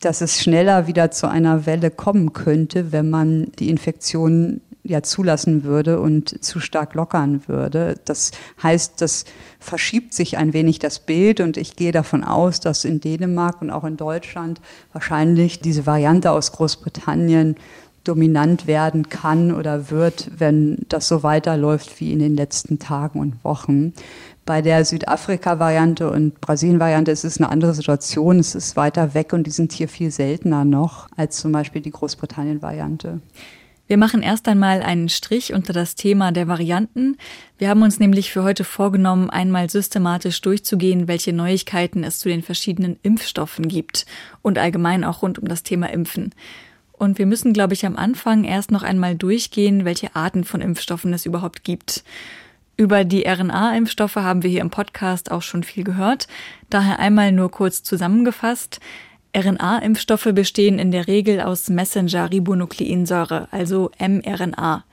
dass 0.00 0.20
es 0.22 0.40
schneller 0.40 0.86
wieder 0.86 1.10
zu 1.10 1.28
einer 1.28 1.66
Welle 1.66 1.90
kommen 1.90 2.32
könnte, 2.32 2.92
wenn 2.92 3.10
man 3.10 3.52
die 3.58 3.68
Infektion 3.68 4.62
ja 4.82 5.02
zulassen 5.02 5.64
würde 5.64 6.00
und 6.00 6.42
zu 6.42 6.60
stark 6.60 6.94
lockern 6.94 7.42
würde. 7.46 7.96
Das 8.04 8.32
heißt, 8.62 9.00
das 9.00 9.24
verschiebt 9.58 10.14
sich 10.14 10.38
ein 10.38 10.52
wenig 10.52 10.78
das 10.78 11.00
Bild 11.00 11.40
und 11.40 11.56
ich 11.56 11.76
gehe 11.76 11.92
davon 11.92 12.24
aus, 12.24 12.60
dass 12.60 12.84
in 12.84 13.00
Dänemark 13.00 13.60
und 13.60 13.70
auch 13.70 13.84
in 13.84 13.96
Deutschland 13.96 14.60
wahrscheinlich 14.92 15.60
diese 15.60 15.86
Variante 15.86 16.30
aus 16.30 16.52
Großbritannien 16.52 17.56
dominant 18.04 18.66
werden 18.66 19.10
kann 19.10 19.52
oder 19.52 19.90
wird, 19.90 20.30
wenn 20.38 20.78
das 20.88 21.06
so 21.06 21.22
weiterläuft 21.22 22.00
wie 22.00 22.12
in 22.12 22.18
den 22.18 22.34
letzten 22.34 22.78
Tagen 22.78 23.20
und 23.20 23.44
Wochen. 23.44 23.92
Bei 24.46 24.62
der 24.62 24.84
Südafrika-Variante 24.84 26.10
und 26.10 26.40
Brasilien-Variante 26.40 27.10
ist 27.10 27.24
es 27.24 27.36
eine 27.38 27.50
andere 27.50 27.74
Situation. 27.74 28.38
Es 28.38 28.54
ist 28.54 28.74
weiter 28.76 29.14
weg 29.14 29.32
und 29.32 29.46
die 29.46 29.50
sind 29.50 29.72
hier 29.72 29.88
viel 29.88 30.10
seltener 30.10 30.64
noch 30.64 31.08
als 31.16 31.36
zum 31.36 31.52
Beispiel 31.52 31.82
die 31.82 31.90
Großbritannien-Variante. 31.90 33.20
Wir 33.90 33.96
machen 33.96 34.22
erst 34.22 34.46
einmal 34.46 34.84
einen 34.84 35.08
Strich 35.08 35.52
unter 35.52 35.72
das 35.72 35.96
Thema 35.96 36.30
der 36.30 36.46
Varianten. 36.46 37.16
Wir 37.58 37.68
haben 37.68 37.82
uns 37.82 37.98
nämlich 37.98 38.30
für 38.30 38.44
heute 38.44 38.62
vorgenommen, 38.62 39.30
einmal 39.30 39.68
systematisch 39.68 40.40
durchzugehen, 40.42 41.08
welche 41.08 41.32
Neuigkeiten 41.32 42.04
es 42.04 42.20
zu 42.20 42.28
den 42.28 42.44
verschiedenen 42.44 43.00
Impfstoffen 43.02 43.66
gibt 43.66 44.06
und 44.42 44.58
allgemein 44.58 45.02
auch 45.02 45.22
rund 45.22 45.40
um 45.40 45.48
das 45.48 45.64
Thema 45.64 45.90
Impfen. 45.90 46.32
Und 46.92 47.18
wir 47.18 47.26
müssen, 47.26 47.52
glaube 47.52 47.74
ich, 47.74 47.84
am 47.84 47.96
Anfang 47.96 48.44
erst 48.44 48.70
noch 48.70 48.84
einmal 48.84 49.16
durchgehen, 49.16 49.84
welche 49.84 50.14
Arten 50.14 50.44
von 50.44 50.60
Impfstoffen 50.60 51.12
es 51.12 51.26
überhaupt 51.26 51.64
gibt. 51.64 52.04
Über 52.76 53.02
die 53.02 53.26
RNA-Impfstoffe 53.26 54.14
haben 54.14 54.44
wir 54.44 54.50
hier 54.50 54.60
im 54.60 54.70
Podcast 54.70 55.32
auch 55.32 55.42
schon 55.42 55.64
viel 55.64 55.82
gehört. 55.82 56.28
Daher 56.68 57.00
einmal 57.00 57.32
nur 57.32 57.50
kurz 57.50 57.82
zusammengefasst. 57.82 58.78
RNA-Impfstoffe 59.36 60.28
bestehen 60.32 60.78
in 60.78 60.90
der 60.90 61.06
Regel 61.06 61.40
aus 61.40 61.68
Messenger-Ribonukleinsäure, 61.68 63.48
also 63.50 63.90
mRNA. 63.98 64.84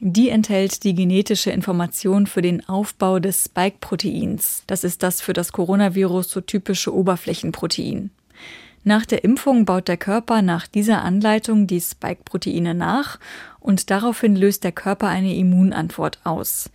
Die 0.00 0.30
enthält 0.30 0.82
die 0.82 0.94
genetische 0.94 1.50
Information 1.50 2.26
für 2.26 2.42
den 2.42 2.68
Aufbau 2.68 3.20
des 3.20 3.44
Spike-Proteins. 3.44 4.64
Das 4.66 4.82
ist 4.82 5.02
das 5.02 5.20
für 5.20 5.32
das 5.32 5.52
Coronavirus 5.52 6.28
so 6.28 6.40
typische 6.40 6.92
Oberflächenprotein. 6.94 8.10
Nach 8.84 9.06
der 9.06 9.22
Impfung 9.22 9.64
baut 9.64 9.86
der 9.86 9.96
Körper 9.96 10.42
nach 10.42 10.66
dieser 10.66 11.02
Anleitung 11.02 11.68
die 11.68 11.80
Spike-Proteine 11.80 12.74
nach 12.74 13.20
und 13.60 13.90
daraufhin 13.90 14.34
löst 14.34 14.64
der 14.64 14.72
Körper 14.72 15.06
eine 15.06 15.36
Immunantwort 15.36 16.18
aus. 16.24 16.68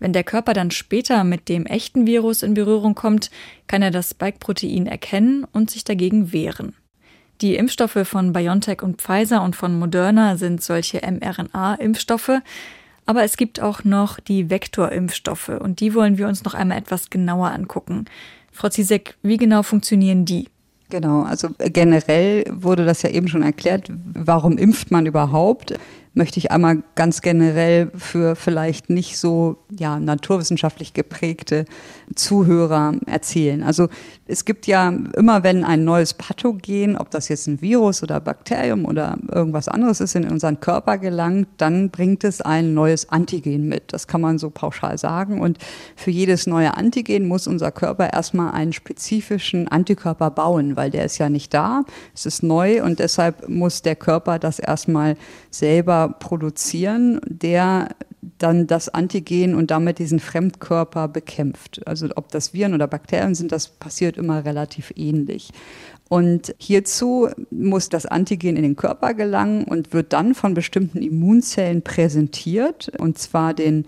Wenn 0.00 0.14
der 0.14 0.24
Körper 0.24 0.54
dann 0.54 0.70
später 0.70 1.22
mit 1.24 1.48
dem 1.48 1.66
echten 1.66 2.06
Virus 2.06 2.42
in 2.42 2.54
Berührung 2.54 2.94
kommt, 2.94 3.30
kann 3.66 3.82
er 3.82 3.90
das 3.90 4.10
Spike-Protein 4.10 4.86
erkennen 4.86 5.46
und 5.52 5.70
sich 5.70 5.84
dagegen 5.84 6.32
wehren. 6.32 6.74
Die 7.42 7.54
Impfstoffe 7.54 7.98
von 8.04 8.32
BioNTech 8.32 8.82
und 8.82 9.00
Pfizer 9.00 9.42
und 9.42 9.56
von 9.56 9.78
Moderna 9.78 10.36
sind 10.36 10.62
solche 10.62 10.98
mRNA-Impfstoffe, 10.98 12.40
aber 13.06 13.24
es 13.24 13.36
gibt 13.36 13.60
auch 13.60 13.84
noch 13.84 14.20
die 14.20 14.50
Vektorimpfstoffe 14.50 15.48
und 15.48 15.80
die 15.80 15.94
wollen 15.94 16.18
wir 16.18 16.28
uns 16.28 16.44
noch 16.44 16.54
einmal 16.54 16.78
etwas 16.78 17.10
genauer 17.10 17.50
angucken. 17.50 18.06
Frau 18.52 18.68
Zizek, 18.68 19.16
wie 19.22 19.36
genau 19.36 19.62
funktionieren 19.62 20.24
die? 20.24 20.48
Genau, 20.90 21.22
also 21.22 21.48
generell 21.58 22.44
wurde 22.50 22.84
das 22.84 23.02
ja 23.02 23.10
eben 23.10 23.28
schon 23.28 23.42
erklärt, 23.42 23.90
warum 24.12 24.58
impft 24.58 24.90
man 24.90 25.06
überhaupt? 25.06 25.78
Möchte 26.14 26.38
ich 26.38 26.50
einmal 26.50 26.82
ganz 26.94 27.20
generell 27.22 27.90
für 27.96 28.34
vielleicht 28.34 28.90
nicht 28.90 29.18
so 29.18 29.58
ja, 29.78 29.98
naturwissenschaftlich 29.98 30.92
geprägte 30.92 31.64
Zuhörer 32.14 32.94
erzählen. 33.06 33.62
Also 33.62 33.88
es 34.30 34.44
gibt 34.44 34.68
ja 34.68 34.92
immer, 35.16 35.42
wenn 35.42 35.64
ein 35.64 35.84
neues 35.84 36.14
Pathogen, 36.14 36.96
ob 36.96 37.10
das 37.10 37.28
jetzt 37.28 37.48
ein 37.48 37.60
Virus 37.60 38.02
oder 38.02 38.20
Bakterium 38.20 38.84
oder 38.84 39.18
irgendwas 39.28 39.66
anderes 39.66 40.00
ist, 40.00 40.14
in 40.14 40.30
unseren 40.30 40.60
Körper 40.60 40.98
gelangt, 40.98 41.48
dann 41.56 41.90
bringt 41.90 42.22
es 42.22 42.40
ein 42.40 42.72
neues 42.72 43.08
Antigen 43.08 43.68
mit. 43.68 43.92
Das 43.92 44.06
kann 44.06 44.20
man 44.20 44.38
so 44.38 44.50
pauschal 44.50 44.98
sagen. 44.98 45.40
Und 45.40 45.58
für 45.96 46.12
jedes 46.12 46.46
neue 46.46 46.76
Antigen 46.76 47.26
muss 47.26 47.48
unser 47.48 47.72
Körper 47.72 48.12
erstmal 48.12 48.52
einen 48.52 48.72
spezifischen 48.72 49.66
Antikörper 49.66 50.30
bauen, 50.30 50.76
weil 50.76 50.90
der 50.90 51.04
ist 51.04 51.18
ja 51.18 51.28
nicht 51.28 51.52
da, 51.52 51.82
es 52.14 52.24
ist 52.24 52.44
neu 52.44 52.84
und 52.84 53.00
deshalb 53.00 53.48
muss 53.48 53.82
der 53.82 53.96
Körper 53.96 54.38
das 54.38 54.60
erstmal 54.60 55.16
selber 55.50 56.14
produzieren, 56.20 57.20
der 57.26 57.88
dann 58.38 58.66
das 58.66 58.88
Antigen 58.88 59.54
und 59.54 59.70
damit 59.70 59.98
diesen 59.98 60.20
Fremdkörper 60.20 61.08
bekämpft. 61.08 61.86
Also 61.86 62.08
ob 62.16 62.30
das 62.30 62.52
Viren 62.52 62.74
oder 62.74 62.86
Bakterien 62.86 63.34
sind, 63.34 63.52
das 63.52 63.68
passiert 63.68 64.16
immer 64.16 64.44
relativ 64.44 64.92
ähnlich. 64.96 65.50
Und 66.08 66.54
hierzu 66.58 67.28
muss 67.50 67.88
das 67.88 68.04
Antigen 68.04 68.56
in 68.56 68.62
den 68.62 68.76
Körper 68.76 69.14
gelangen 69.14 69.64
und 69.64 69.92
wird 69.92 70.12
dann 70.12 70.34
von 70.34 70.54
bestimmten 70.54 71.02
Immunzellen 71.02 71.82
präsentiert, 71.82 72.90
und 72.98 73.16
zwar 73.16 73.54
den 73.54 73.86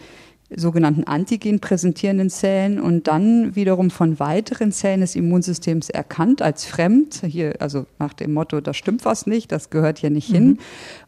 sogenannten 0.56 1.04
Antigen 1.04 1.60
präsentierenden 1.60 2.30
Zellen 2.30 2.80
und 2.80 3.06
dann 3.08 3.54
wiederum 3.54 3.90
von 3.90 4.18
weiteren 4.18 4.72
Zellen 4.72 5.00
des 5.00 5.16
Immunsystems 5.16 5.90
erkannt 5.90 6.42
als 6.42 6.64
fremd. 6.64 7.22
Hier, 7.26 7.54
also 7.60 7.86
nach 7.98 8.12
dem 8.12 8.32
Motto, 8.32 8.60
da 8.60 8.74
stimmt 8.74 9.04
was 9.04 9.26
nicht, 9.26 9.52
das 9.52 9.70
gehört 9.70 9.98
hier 9.98 10.10
nicht 10.10 10.30
mhm. 10.30 10.34
hin. 10.34 10.58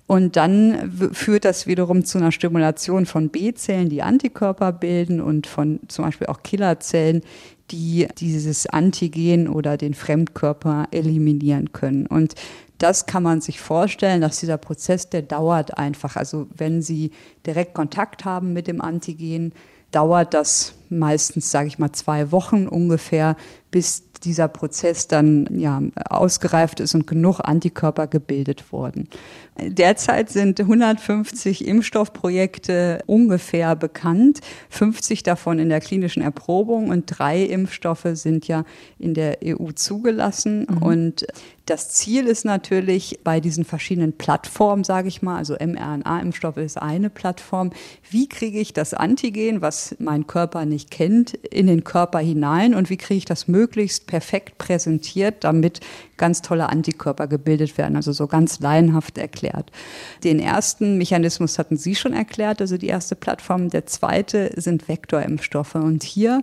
Und 0.07 0.37
dann 0.37 0.93
führt 1.13 1.45
das 1.45 1.67
wiederum 1.67 2.05
zu 2.05 2.19
einer 2.19 2.33
Stimulation 2.33 3.07
von 3.07 3.31
B-Zellen, 3.31 3.89
die 3.89 4.03
Antikörper 4.03 4.73
bilden 4.73 5.21
und 5.21 5.47
von 5.47 5.81
zum 5.89 6.05
Beispiel 6.05 6.27
auch 6.27 6.43
Killerzellen, 6.43 7.23
die 7.71 8.07
dieses 8.19 8.67
Antigen 8.67 9.49
oder 9.49 9.77
den 9.79 9.95
Fremdkörper 9.95 10.89
eliminieren 10.91 11.73
können. 11.73 12.07
Und 12.07 12.35
das 12.85 13.07
kann 13.07 13.23
man 13.23 13.41
sich 13.41 13.61
vorstellen, 13.61 14.21
dass 14.21 14.41
dieser 14.41 14.59
Prozess, 14.59 15.09
der 15.09 15.23
dauert 15.23 15.79
einfach. 15.79 16.17
Also 16.17 16.49
wenn 16.55 16.83
Sie 16.83 17.13
direkt 17.47 17.73
Kontakt 17.73 18.27
haben 18.27 18.53
mit 18.53 18.67
dem 18.67 18.83
Antigen, 18.83 19.55
dauert 19.91 20.35
das 20.35 20.75
meistens, 20.91 21.51
sage 21.51 21.69
ich 21.69 21.79
mal, 21.79 21.93
zwei 21.93 22.31
Wochen 22.31 22.69
ungefähr, 22.69 23.37
bis 23.71 24.05
dieser 24.25 24.49
Prozess 24.49 25.09
dann 25.09 25.49
ja, 25.59 25.83
ausgereift 26.09 26.81
ist 26.81 26.95
und 26.95 27.07
genug 27.07 27.41
Antikörper 27.41 28.07
gebildet 28.07 28.73
wurden. 28.73 29.09
Derzeit 29.59 30.31
sind 30.31 30.61
150 30.61 31.67
Impfstoffprojekte 31.67 33.03
ungefähr 33.07 33.77
bekannt, 33.77 34.41
50 34.71 35.23
davon 35.23 35.59
in 35.59 35.69
der 35.69 35.81
klinischen 35.81 36.23
Erprobung 36.23 36.89
und 36.89 37.07
drei 37.07 37.43
Impfstoffe 37.43 38.09
sind 38.13 38.49
ja 38.49 38.65
in 38.99 39.15
der 39.15 39.39
EU 39.45 39.71
zugelassen. 39.73 40.67
Mhm. 40.69 40.83
Und 40.83 41.27
das 41.67 41.89
Ziel 41.89 42.27
ist 42.27 42.45
natürlich 42.45 43.21
bei 43.25 43.41
diesen 43.41 43.65
verschiedenen 43.65 44.13
Plattformen, 44.13 44.85
sage 44.85 45.09
ich 45.09 45.23
mal, 45.23 45.39
also 45.39 45.55
mRNA-Impfstoff 45.55 46.59
ist 46.59 46.77
eine 46.77 47.09
Plattform, 47.09 47.71
wie 48.11 48.29
kriege 48.29 48.59
ich 48.61 48.75
das 48.75 48.93
Antigen, 48.93 49.63
was 49.63 49.97
mein 49.99 50.27
Körper 50.27 50.67
nicht 50.67 50.91
kennt, 50.91 51.33
in 51.33 51.67
den 51.67 51.83
Körper 51.83 52.19
hinein 52.19 52.75
und 52.75 52.91
wie 52.91 52.99
kriege 52.99 53.17
ich 53.17 53.25
das 53.25 53.49
möglichst 53.49 54.07
perfekt 54.07 54.59
präsentiert, 54.59 55.43
damit 55.43 55.81
ganz 56.19 56.43
tolle 56.43 56.69
Antikörper 56.69 57.27
gebildet 57.29 57.79
werden, 57.79 57.97
also 57.97 58.13
so 58.13 58.27
ganz 58.27 58.61
laienhaft 58.61 59.17
erklärt. 59.17 59.73
Den 60.23 60.41
ersten 60.41 60.99
Mechanismus 60.99 61.59
hatten 61.59 61.79
Sie 61.79 61.95
schon 61.95 62.13
erklärt, 62.13 62.61
also 62.61 62.77
die 62.77 62.89
erste 62.89 63.17
Plattform. 63.17 63.71
Der 63.71 63.87
zweite 63.87 64.53
sind 64.57 64.87
Vektorimpfstoffe 64.87 65.77
und 65.77 66.03
hier 66.03 66.43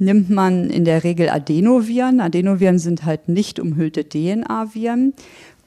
nimmt 0.00 0.30
man 0.30 0.70
in 0.70 0.84
der 0.84 1.04
Regel 1.04 1.28
Adenoviren. 1.28 2.20
Adenoviren 2.20 2.78
sind 2.78 3.04
halt 3.04 3.28
nicht 3.28 3.60
umhüllte 3.60 4.08
DNA-Viren. 4.08 5.14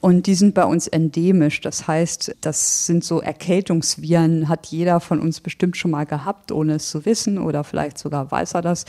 Und 0.04 0.26
die 0.26 0.34
sind 0.34 0.52
bei 0.52 0.66
uns 0.66 0.86
endemisch. 0.86 1.62
Das 1.62 1.88
heißt, 1.88 2.36
das 2.42 2.84
sind 2.84 3.04
so 3.04 3.22
Erkältungsviren, 3.22 4.50
hat 4.50 4.66
jeder 4.66 5.00
von 5.00 5.18
uns 5.18 5.40
bestimmt 5.40 5.78
schon 5.78 5.92
mal 5.92 6.04
gehabt, 6.04 6.52
ohne 6.52 6.74
es 6.74 6.90
zu 6.90 7.06
wissen 7.06 7.38
oder 7.38 7.64
vielleicht 7.64 7.96
sogar 7.96 8.30
weiß 8.30 8.52
er 8.52 8.60
das 8.60 8.84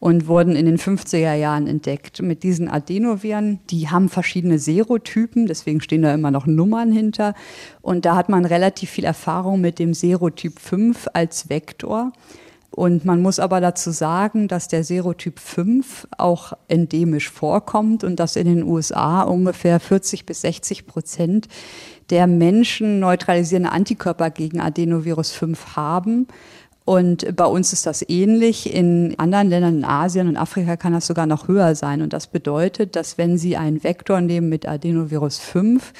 und 0.00 0.26
wurden 0.26 0.56
in 0.56 0.64
den 0.64 0.78
50er 0.78 1.34
Jahren 1.34 1.66
entdeckt. 1.66 2.22
Mit 2.22 2.44
diesen 2.44 2.70
Adenoviren, 2.70 3.60
die 3.68 3.90
haben 3.90 4.08
verschiedene 4.08 4.58
Serotypen, 4.58 5.44
deswegen 5.44 5.82
stehen 5.82 6.00
da 6.00 6.14
immer 6.14 6.30
noch 6.30 6.46
Nummern 6.46 6.92
hinter. 6.92 7.34
Und 7.82 8.06
da 8.06 8.16
hat 8.16 8.30
man 8.30 8.46
relativ 8.46 8.88
viel 8.88 9.04
Erfahrung 9.04 9.60
mit 9.60 9.78
dem 9.78 9.92
Serotyp 9.92 10.58
5 10.58 11.08
als 11.12 11.50
Vektor. 11.50 12.12
Und 12.74 13.04
man 13.04 13.22
muss 13.22 13.38
aber 13.38 13.60
dazu 13.60 13.92
sagen, 13.92 14.48
dass 14.48 14.66
der 14.66 14.82
Serotyp 14.82 15.38
5 15.38 16.08
auch 16.18 16.54
endemisch 16.66 17.30
vorkommt 17.30 18.02
und 18.02 18.16
dass 18.18 18.34
in 18.34 18.46
den 18.46 18.64
USA 18.64 19.22
ungefähr 19.22 19.78
40 19.78 20.26
bis 20.26 20.40
60 20.40 20.86
Prozent 20.86 21.46
der 22.10 22.26
Menschen 22.26 22.98
neutralisierende 22.98 23.70
Antikörper 23.70 24.30
gegen 24.30 24.60
Adenovirus 24.60 25.30
5 25.30 25.76
haben. 25.76 26.26
Und 26.84 27.36
bei 27.36 27.46
uns 27.46 27.72
ist 27.72 27.86
das 27.86 28.06
ähnlich. 28.08 28.74
In 28.74 29.14
anderen 29.18 29.48
Ländern 29.48 29.76
in 29.76 29.84
Asien 29.84 30.26
und 30.26 30.36
Afrika 30.36 30.76
kann 30.76 30.92
das 30.92 31.06
sogar 31.06 31.26
noch 31.26 31.46
höher 31.46 31.76
sein. 31.76 32.02
Und 32.02 32.12
das 32.12 32.26
bedeutet, 32.26 32.96
dass 32.96 33.18
wenn 33.18 33.38
Sie 33.38 33.56
einen 33.56 33.84
Vektor 33.84 34.20
nehmen 34.20 34.48
mit 34.48 34.66
Adenovirus 34.66 35.38
5, 35.38 35.92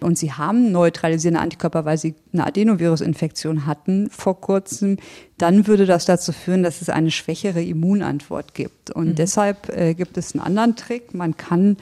und 0.00 0.18
sie 0.18 0.32
haben 0.32 0.72
neutralisierende 0.72 1.40
Antikörper, 1.40 1.84
weil 1.84 1.98
sie 1.98 2.14
eine 2.32 2.46
Adenovirusinfektion 2.46 3.66
hatten 3.66 4.08
vor 4.10 4.40
kurzem, 4.40 4.98
dann 5.38 5.66
würde 5.66 5.86
das 5.86 6.04
dazu 6.04 6.32
führen, 6.32 6.62
dass 6.62 6.82
es 6.82 6.88
eine 6.88 7.10
schwächere 7.10 7.62
Immunantwort 7.62 8.54
gibt. 8.54 8.90
Und 8.90 9.08
mhm. 9.08 9.14
deshalb 9.16 9.68
äh, 9.76 9.94
gibt 9.94 10.16
es 10.16 10.34
einen 10.34 10.44
anderen 10.44 10.76
Trick. 10.76 11.14
Man 11.14 11.36
kann 11.36 11.76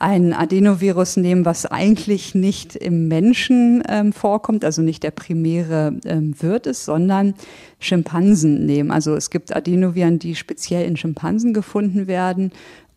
ein 0.00 0.32
Adenovirus 0.32 1.18
nehmen, 1.18 1.44
was 1.44 1.66
eigentlich 1.66 2.34
nicht 2.34 2.74
im 2.74 3.08
Menschen 3.08 3.82
ähm, 3.86 4.14
vorkommt, 4.14 4.64
also 4.64 4.80
nicht 4.80 5.02
der 5.02 5.10
primäre 5.10 5.94
ähm, 6.06 6.34
Wirt 6.40 6.66
ist, 6.66 6.86
sondern 6.86 7.34
Schimpansen 7.78 8.64
nehmen. 8.64 8.90
Also 8.90 9.14
es 9.14 9.28
gibt 9.28 9.54
Adenoviren, 9.54 10.18
die 10.18 10.36
speziell 10.36 10.86
in 10.86 10.96
Schimpansen 10.96 11.52
gefunden 11.52 12.06
werden 12.06 12.50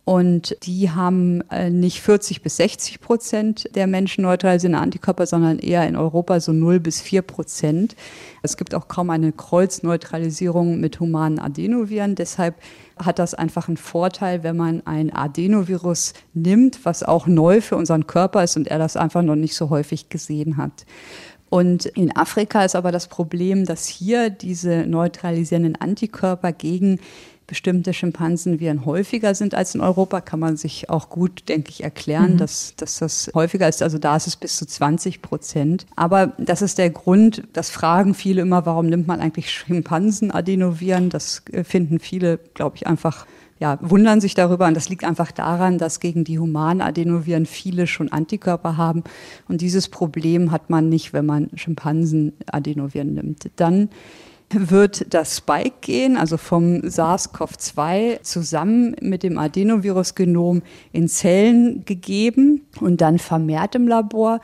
und 0.05 0.57
die 0.63 0.89
haben 0.89 1.41
äh, 1.49 1.69
nicht 1.69 2.01
40 2.01 2.41
bis 2.41 2.57
60 2.57 2.99
Prozent 2.99 3.69
der 3.73 3.87
Menschen 3.87 4.23
neutralisierende 4.23 4.79
Antikörper, 4.79 5.25
sondern 5.25 5.59
eher 5.59 5.87
in 5.87 5.95
Europa 5.95 6.41
so 6.41 6.51
0 6.51 6.81
bis 6.81 6.99
4 6.99 7.21
Prozent. 7.21 7.95
Es 8.41 8.57
gibt 8.57 8.75
auch 8.75 8.89
kaum 8.89 9.09
eine 9.11 9.31
Kreuzneutralisierung 9.31 10.81
mit 10.81 10.99
humanen 10.99 11.39
Adenoviren. 11.39 12.15
Deshalb 12.15 12.55
hat 12.97 13.17
das 13.17 13.33
einfach 13.33 13.69
einen 13.69 13.77
Vorteil, 13.77 14.43
wenn 14.43 14.57
man 14.57 14.85
ein 14.85 15.13
Adenovirus 15.13 16.13
nimmt, 16.33 16.83
was 16.83 17.03
auch 17.03 17.25
neu 17.25 17.61
für 17.61 17.77
unseren 17.77 18.05
Körper 18.05 18.43
ist 18.43 18.57
und 18.57 18.67
er 18.67 18.79
das 18.79 18.97
einfach 18.97 19.21
noch 19.21 19.37
nicht 19.37 19.55
so 19.55 19.69
häufig 19.69 20.09
gesehen 20.09 20.57
hat. 20.57 20.85
Und 21.53 21.85
in 21.85 22.15
Afrika 22.15 22.65
ist 22.65 22.75
aber 22.75 22.91
das 22.91 23.07
Problem, 23.07 23.65
dass 23.65 23.85
hier 23.85 24.31
diese 24.31 24.87
neutralisierenden 24.87 25.75
Antikörper 25.75 26.51
gegen 26.51 26.99
bestimmte 27.53 27.93
Schimpansenviren 27.93 28.83
häufiger 28.83 29.35
sind 29.35 29.53
als 29.53 29.75
in 29.75 29.81
Europa, 29.81 30.21
kann 30.21 30.39
man 30.39 30.57
sich 30.57 30.89
auch 30.89 31.09
gut, 31.09 31.47
denke 31.49 31.69
ich, 31.69 31.83
erklären, 31.83 32.33
mhm. 32.33 32.37
dass, 32.39 32.75
dass 32.77 32.97
das 32.97 33.29
häufiger 33.35 33.69
ist. 33.69 33.83
Also 33.83 33.99
da 33.99 34.15
ist 34.15 34.25
es 34.25 34.35
bis 34.35 34.55
zu 34.57 34.65
20 34.65 35.21
Prozent. 35.21 35.85
Aber 35.95 36.33
das 36.39 36.63
ist 36.63 36.79
der 36.79 36.89
Grund, 36.89 37.43
das 37.53 37.69
fragen 37.69 38.15
viele 38.15 38.41
immer, 38.41 38.65
warum 38.65 38.87
nimmt 38.87 39.05
man 39.05 39.19
eigentlich 39.19 39.51
Schimpansen-Adenoviren? 39.51 41.11
Das 41.11 41.43
äh, 41.51 41.63
finden 41.63 41.99
viele, 41.99 42.39
glaube 42.55 42.77
ich, 42.77 42.87
einfach 42.87 43.27
ja, 43.59 43.77
wundern 43.81 44.19
sich 44.19 44.33
darüber. 44.33 44.65
Und 44.65 44.75
das 44.75 44.89
liegt 44.89 45.03
einfach 45.03 45.31
daran, 45.31 45.77
dass 45.77 45.99
gegen 45.99 46.23
die 46.23 46.39
humanen 46.39 46.81
Adenoviren 46.81 47.45
viele 47.45 47.85
schon 47.85 48.11
Antikörper 48.11 48.77
haben. 48.77 49.03
Und 49.47 49.61
dieses 49.61 49.89
Problem 49.89 50.51
hat 50.51 50.71
man 50.71 50.89
nicht, 50.89 51.13
wenn 51.13 51.27
man 51.27 51.51
Schimpansen-Adenoviren 51.53 53.13
nimmt. 53.13 53.51
Dann 53.57 53.89
wird 54.53 55.13
das 55.13 55.37
Spike 55.37 55.75
gehen, 55.81 56.17
also 56.17 56.37
vom 56.37 56.81
SARS-CoV-2 56.81 58.21
zusammen 58.21 58.95
mit 59.01 59.23
dem 59.23 59.37
Adenovirus-Genom 59.37 60.61
in 60.91 61.07
Zellen 61.07 61.85
gegeben 61.85 62.65
und 62.79 63.01
dann 63.01 63.19
vermehrt 63.19 63.75
im 63.75 63.87
Labor. 63.87 64.39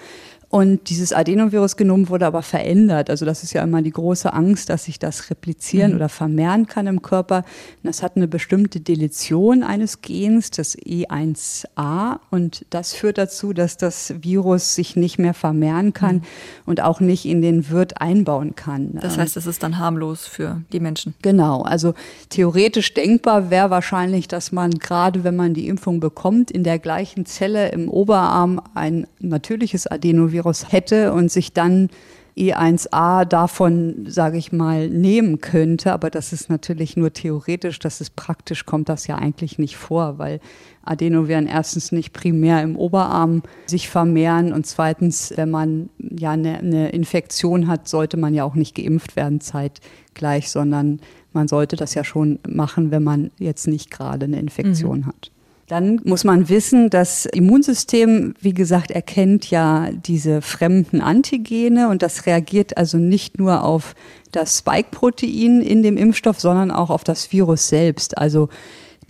Und 0.51 0.89
dieses 0.89 1.13
Adenovirus-Genom 1.13 2.09
wurde 2.09 2.25
aber 2.25 2.41
verändert. 2.41 3.11
Also 3.11 3.23
das 3.23 3.43
ist 3.43 3.53
ja 3.53 3.61
immer 3.61 3.83
die 3.83 3.91
große 3.91 4.33
Angst, 4.33 4.71
dass 4.71 4.85
sich 4.85 4.97
das 4.97 5.29
replizieren 5.29 5.91
mhm. 5.91 5.97
oder 5.97 6.09
vermehren 6.09 6.65
kann 6.65 6.87
im 6.87 7.03
Körper. 7.03 7.37
Und 7.37 7.83
das 7.83 8.01
hat 8.01 8.15
eine 8.15 8.27
bestimmte 8.27 8.79
Deletion 8.79 9.61
eines 9.61 10.01
Gens, 10.01 10.49
das 10.49 10.75
E1a. 10.75 12.17
Und 12.31 12.65
das 12.71 12.93
führt 12.93 13.19
dazu, 13.19 13.53
dass 13.53 13.77
das 13.77 14.15
Virus 14.21 14.73
sich 14.73 14.95
nicht 14.95 15.19
mehr 15.19 15.35
vermehren 15.35 15.93
kann 15.93 16.15
mhm. 16.15 16.21
und 16.65 16.81
auch 16.81 16.99
nicht 16.99 17.25
in 17.25 17.43
den 17.43 17.69
Wirt 17.69 18.01
einbauen 18.01 18.55
kann. 18.55 18.97
Das 18.99 19.19
heißt, 19.19 19.37
es 19.37 19.45
ist 19.45 19.61
dann 19.61 19.77
harmlos 19.77 20.25
für 20.25 20.63
die 20.73 20.79
Menschen. 20.79 21.13
Genau. 21.21 21.61
Also 21.61 21.93
theoretisch 22.29 22.95
denkbar 22.95 23.51
wäre 23.51 23.69
wahrscheinlich, 23.69 24.27
dass 24.27 24.51
man 24.51 24.71
gerade, 24.71 25.23
wenn 25.23 25.35
man 25.35 25.53
die 25.53 25.67
Impfung 25.67 25.99
bekommt, 25.99 26.49
in 26.49 26.63
der 26.63 26.79
gleichen 26.79 27.27
Zelle 27.27 27.69
im 27.69 27.87
Oberarm 27.87 28.59
ein 28.73 29.05
natürliches 29.19 29.85
Adenovirus 29.85 30.38
Virus 30.39 30.71
hätte 30.71 31.11
und 31.13 31.31
sich 31.31 31.53
dann 31.53 31.89
E1a 32.37 33.25
davon, 33.25 34.05
sage 34.07 34.37
ich 34.37 34.53
mal, 34.53 34.89
nehmen 34.89 35.41
könnte. 35.41 35.91
Aber 35.91 36.09
das 36.09 36.31
ist 36.31 36.49
natürlich 36.49 36.95
nur 36.95 37.11
theoretisch, 37.11 37.79
das 37.79 37.99
ist 37.99 38.15
praktisch, 38.15 38.65
kommt 38.65 38.87
das 38.87 39.07
ja 39.07 39.17
eigentlich 39.17 39.59
nicht 39.59 39.75
vor, 39.75 40.17
weil 40.17 40.39
Adenoviren 40.83 41.47
erstens 41.47 41.91
nicht 41.91 42.13
primär 42.13 42.63
im 42.63 42.77
Oberarm 42.77 43.43
sich 43.65 43.89
vermehren 43.89 44.53
und 44.53 44.65
zweitens, 44.65 45.33
wenn 45.35 45.49
man 45.49 45.89
ja 45.99 46.31
eine, 46.31 46.59
eine 46.59 46.89
Infektion 46.89 47.67
hat, 47.67 47.89
sollte 47.89 48.15
man 48.15 48.33
ja 48.33 48.45
auch 48.45 48.55
nicht 48.55 48.75
geimpft 48.75 49.17
werden 49.17 49.41
zeitgleich, 49.41 50.49
sondern 50.49 51.01
man 51.33 51.49
sollte 51.49 51.75
das 51.75 51.93
ja 51.93 52.05
schon 52.05 52.39
machen, 52.47 52.89
wenn 52.91 53.03
man 53.03 53.31
jetzt 53.37 53.67
nicht 53.67 53.91
gerade 53.91 54.25
eine 54.25 54.39
Infektion 54.39 54.99
mhm. 54.99 55.05
hat. 55.07 55.31
Dann 55.69 56.01
muss 56.03 56.23
man 56.23 56.49
wissen, 56.49 56.89
das 56.89 57.27
Immunsystem, 57.27 58.33
wie 58.41 58.55
gesagt, 58.55 58.89
erkennt 58.89 59.51
ja 59.51 59.91
diese 59.91 60.41
fremden 60.41 60.99
Antigene 60.99 61.89
und 61.89 62.01
das 62.01 62.25
reagiert 62.25 62.75
also 62.75 62.97
nicht 62.97 63.37
nur 63.37 63.63
auf 63.63 63.93
das 64.31 64.57
Spike-Protein 64.57 65.61
in 65.61 65.83
dem 65.83 65.95
Impfstoff, 65.95 66.39
sondern 66.39 66.71
auch 66.71 66.89
auf 66.89 67.03
das 67.03 67.31
Virus 67.31 67.67
selbst, 67.67 68.17
also 68.17 68.49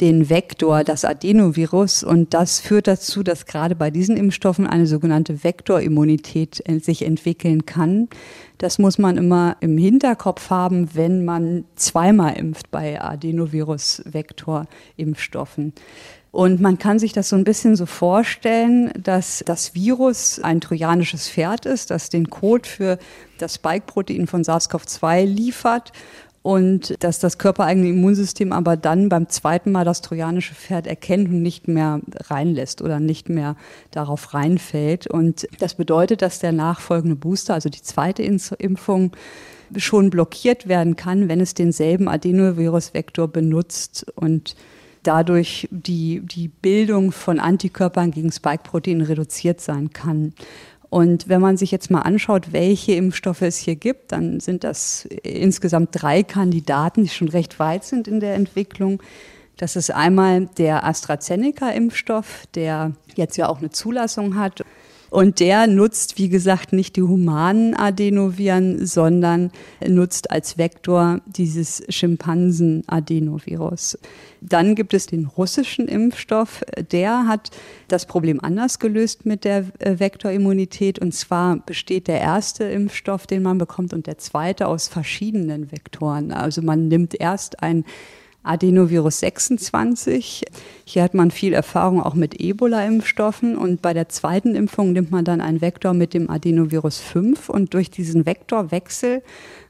den 0.02 0.30
Vektor, 0.30 0.84
das 0.84 1.06
Adenovirus. 1.06 2.04
Und 2.04 2.34
das 2.34 2.60
führt 2.60 2.88
dazu, 2.88 3.24
dass 3.24 3.46
gerade 3.46 3.76
bei 3.76 3.90
diesen 3.90 4.18
Impfstoffen 4.18 4.68
eine 4.68 4.86
sogenannte 4.86 5.46
Vektorimmunität 5.46 6.62
sich 6.82 7.06
entwickeln 7.06 7.66
kann. 7.66 8.10
Das 8.58 8.80
muss 8.80 8.98
man 8.98 9.18
immer 9.18 9.56
im 9.62 9.78
Hinterkopf 9.78 10.50
haben, 10.50 10.90
wenn 10.94 11.24
man 11.24 11.64
zweimal 11.76 12.38
impft 12.38 12.70
bei 12.70 13.02
Adenovirus-Vektor-Impfstoffen. 13.02 15.72
Und 16.32 16.62
man 16.62 16.78
kann 16.78 17.00
sich 17.00 17.12
das 17.12 17.30
so 17.30 17.36
ein 17.36 17.44
bisschen 17.44 17.76
so 17.76 17.86
vorstellen, 17.86 18.92
dass 19.02 19.44
das 19.46 19.74
Virus 19.74 20.40
ein 20.40 20.62
trojanisches 20.62 21.28
Pferd 21.28 21.66
ist, 21.66 21.90
das 21.90 22.10
den 22.10 22.30
Code 22.30 22.70
für 22.70 23.00
das 23.40 23.56
Spike-Protein 23.56 24.28
von 24.28 24.44
SARS-CoV-2 24.44 25.26
liefert 25.26 25.92
und 26.42 27.04
dass 27.04 27.20
das 27.20 27.38
körpereigene 27.38 27.90
Immunsystem 27.90 28.54
aber 28.54 28.78
dann 28.78 29.10
beim 29.10 29.28
zweiten 29.28 29.72
Mal 29.72 29.86
das 29.86 30.02
trojanische 30.02 30.56
Pferd 30.56 30.88
erkennt 30.88 31.30
und 31.30 31.42
nicht 31.42 31.68
mehr 31.68 32.00
reinlässt 32.16 32.82
oder 32.82 33.00
nicht 33.00 33.28
mehr 33.30 33.56
darauf 33.92 34.34
reinfällt. 34.34 35.08
Und 35.08 35.48
das 35.60 35.76
bedeutet, 35.76 36.22
dass 36.22 36.40
der 36.40 36.52
nachfolgende 36.52 37.16
Booster, 37.16 37.56
also 37.56 37.70
die 37.70 37.82
zweite 37.82 38.24
Impfung, 38.24 39.12
schon 39.76 40.10
blockiert 40.10 40.68
werden 40.68 40.96
kann, 40.96 41.28
wenn 41.28 41.42
es 41.42 41.54
denselben 41.54 42.08
Adenovirus-Vektor 42.08 43.28
benutzt 43.28 44.06
und 44.16 44.56
dadurch 45.10 45.68
die, 45.72 46.22
die 46.24 46.50
Bildung 46.50 47.12
von 47.12 47.40
Antikörpern 47.40 48.12
gegen 48.12 48.32
Spike-Protein 48.32 49.02
reduziert 49.02 49.60
sein 49.60 49.92
kann. 49.92 50.36
Und 50.92 51.28
wenn 51.28 51.42
man 51.42 51.58
sich 51.58 51.72
jetzt 51.72 51.90
mal 51.90 52.02
anschaut, 52.02 52.54
welche 52.54 52.94
Impfstoffe 52.94 53.42
es 53.42 53.58
hier 53.58 53.76
gibt, 53.76 54.12
dann 54.12 54.40
sind 54.40 54.64
das 54.64 55.06
insgesamt 55.24 55.90
drei 55.94 56.22
Kandidaten, 56.22 57.04
die 57.04 57.10
schon 57.10 57.30
recht 57.30 57.58
weit 57.58 57.86
sind 57.86 58.08
in 58.08 58.20
der 58.20 58.36
Entwicklung. 58.36 59.02
Das 59.58 59.76
ist 59.76 59.90
einmal 59.90 60.46
der 60.60 60.86
AstraZeneca-Impfstoff, 60.86 62.46
der 62.54 62.94
jetzt 63.16 63.36
ja 63.36 63.50
auch 63.50 63.58
eine 63.58 63.72
Zulassung 63.72 64.36
hat. 64.36 64.64
Und 65.10 65.40
der 65.40 65.68
nutzt, 65.68 66.18
wie 66.18 66.30
gesagt, 66.30 66.74
nicht 66.74 66.96
die 66.96 67.02
humanen 67.02 67.76
Adenoviren, 67.76 68.86
sondern 68.86 69.52
nutzt 69.86 70.32
als 70.32 70.58
Vektor 70.58 71.22
dieses 71.26 71.84
Schimpansen-Adenovirus. 71.90 73.98
Dann 74.42 74.76
gibt 74.76 74.94
es 74.94 75.08
den 75.08 75.26
russischen 75.26 75.88
Impfstoff. 75.88 76.64
Der 76.92 77.28
hat 77.28 77.52
das 77.88 78.06
Problem 78.06 78.40
anders 78.42 78.80
gelöst 78.80 79.26
mit 79.26 79.44
der 79.44 79.66
äh, 79.80 80.00
Vektorimmunität. 80.00 81.00
Und 81.00 81.14
zwar 81.14 81.58
besteht 81.58 82.08
der 82.08 82.22
erste 82.22 82.64
Impfstoff, 82.64 83.28
den 83.28 83.44
man 83.44 83.58
bekommt, 83.58 83.94
und 83.94 84.08
der 84.08 84.18
zweite 84.18 84.68
aus 84.68 84.88
verschiedenen 84.88 85.72
Vektoren. 85.72 86.32
Also 86.32 86.62
man 86.62 86.88
nimmt 86.88 87.20
erst 87.20 87.62
ein 87.62 87.84
Adenovirus 88.44 89.20
26. 89.20 90.46
Hier 90.86 91.04
hat 91.04 91.14
man 91.14 91.30
viel 91.30 91.54
Erfahrung 91.54 92.02
auch 92.02 92.16
mit 92.16 92.40
Ebola-Impfstoffen 92.40 93.58
und 93.58 93.82
bei 93.82 93.94
der 93.94 94.10
zweiten 94.10 94.56
Impfung 94.56 94.94
nimmt 94.94 95.12
man 95.12 95.26
dann 95.26 95.42
einen 95.42 95.62
Vektor 95.62 95.94
mit 95.94 96.14
dem 96.14 96.30
Adenovirus 96.30 97.00
5 97.00 97.50
und 97.50 97.74
durch 97.74 97.92
diesen 97.92 98.26
Vektorwechsel 98.26 99.22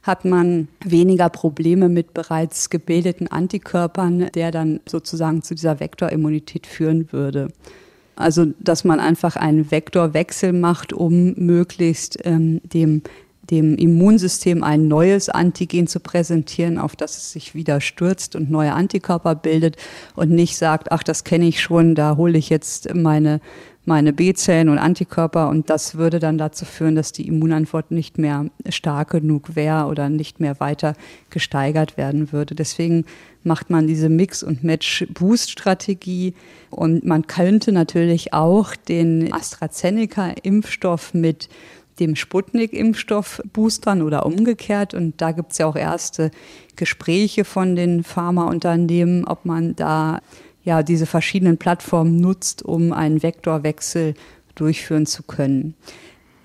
hat 0.03 0.23
man 0.23 0.67
weniger 0.85 1.29
Probleme 1.29 1.89
mit 1.89 2.13
bereits 2.13 2.69
gebildeten 2.69 3.27
Antikörpern, 3.27 4.29
der 4.33 4.51
dann 4.51 4.79
sozusagen 4.87 5.41
zu 5.41 5.55
dieser 5.55 5.79
Vektorimmunität 5.79 6.67
führen 6.67 7.11
würde. 7.11 7.49
Also, 8.15 8.47
dass 8.59 8.83
man 8.83 8.99
einfach 8.99 9.37
einen 9.37 9.71
Vektorwechsel 9.71 10.51
macht, 10.51 10.91
um 10.91 11.33
möglichst 11.37 12.19
ähm, 12.25 12.59
dem 12.65 13.01
dem 13.51 13.75
Immunsystem 13.75 14.63
ein 14.63 14.87
neues 14.87 15.29
Antigen 15.29 15.87
zu 15.87 15.99
präsentieren, 15.99 16.77
auf 16.77 16.95
das 16.95 17.17
es 17.17 17.31
sich 17.31 17.55
wieder 17.55 17.81
stürzt 17.81 18.35
und 18.35 18.49
neue 18.49 18.73
Antikörper 18.73 19.35
bildet 19.35 19.77
und 20.15 20.29
nicht 20.29 20.57
sagt, 20.57 20.91
ach, 20.91 21.03
das 21.03 21.23
kenne 21.23 21.47
ich 21.47 21.61
schon, 21.61 21.95
da 21.95 22.17
hole 22.17 22.37
ich 22.37 22.49
jetzt 22.49 22.93
meine, 22.93 23.41
meine 23.85 24.13
B-Zellen 24.13 24.69
und 24.69 24.77
Antikörper 24.77 25.49
und 25.49 25.69
das 25.69 25.95
würde 25.95 26.19
dann 26.19 26.37
dazu 26.37 26.63
führen, 26.65 26.95
dass 26.95 27.11
die 27.11 27.27
Immunantwort 27.27 27.91
nicht 27.91 28.17
mehr 28.17 28.45
stark 28.69 29.11
genug 29.11 29.55
wäre 29.55 29.85
oder 29.87 30.09
nicht 30.09 30.39
mehr 30.39 30.59
weiter 30.59 30.93
gesteigert 31.31 31.97
werden 31.97 32.31
würde. 32.31 32.53
Deswegen 32.55 33.05
macht 33.43 33.69
man 33.69 33.87
diese 33.87 34.09
Mix- 34.09 34.43
und 34.43 34.63
Match-Boost-Strategie 34.63 36.35
und 36.69 37.03
man 37.05 37.25
könnte 37.25 37.71
natürlich 37.71 38.33
auch 38.33 38.75
den 38.75 39.33
AstraZeneca-Impfstoff 39.33 41.13
mit 41.13 41.49
dem 41.99 42.15
Sputnik-Impfstoff 42.15 43.41
boostern 43.53 44.01
oder 44.01 44.25
umgekehrt. 44.25 44.93
Und 44.93 45.21
da 45.21 45.31
gibt 45.31 45.51
es 45.51 45.57
ja 45.57 45.65
auch 45.65 45.75
erste 45.75 46.31
Gespräche 46.75 47.45
von 47.45 47.75
den 47.75 48.03
Pharmaunternehmen, 48.03 49.25
ob 49.25 49.45
man 49.45 49.75
da 49.75 50.21
ja 50.63 50.83
diese 50.83 51.05
verschiedenen 51.05 51.57
Plattformen 51.57 52.17
nutzt, 52.17 52.63
um 52.63 52.93
einen 52.93 53.23
Vektorwechsel 53.23 54.13
durchführen 54.55 55.05
zu 55.05 55.23
können. 55.23 55.75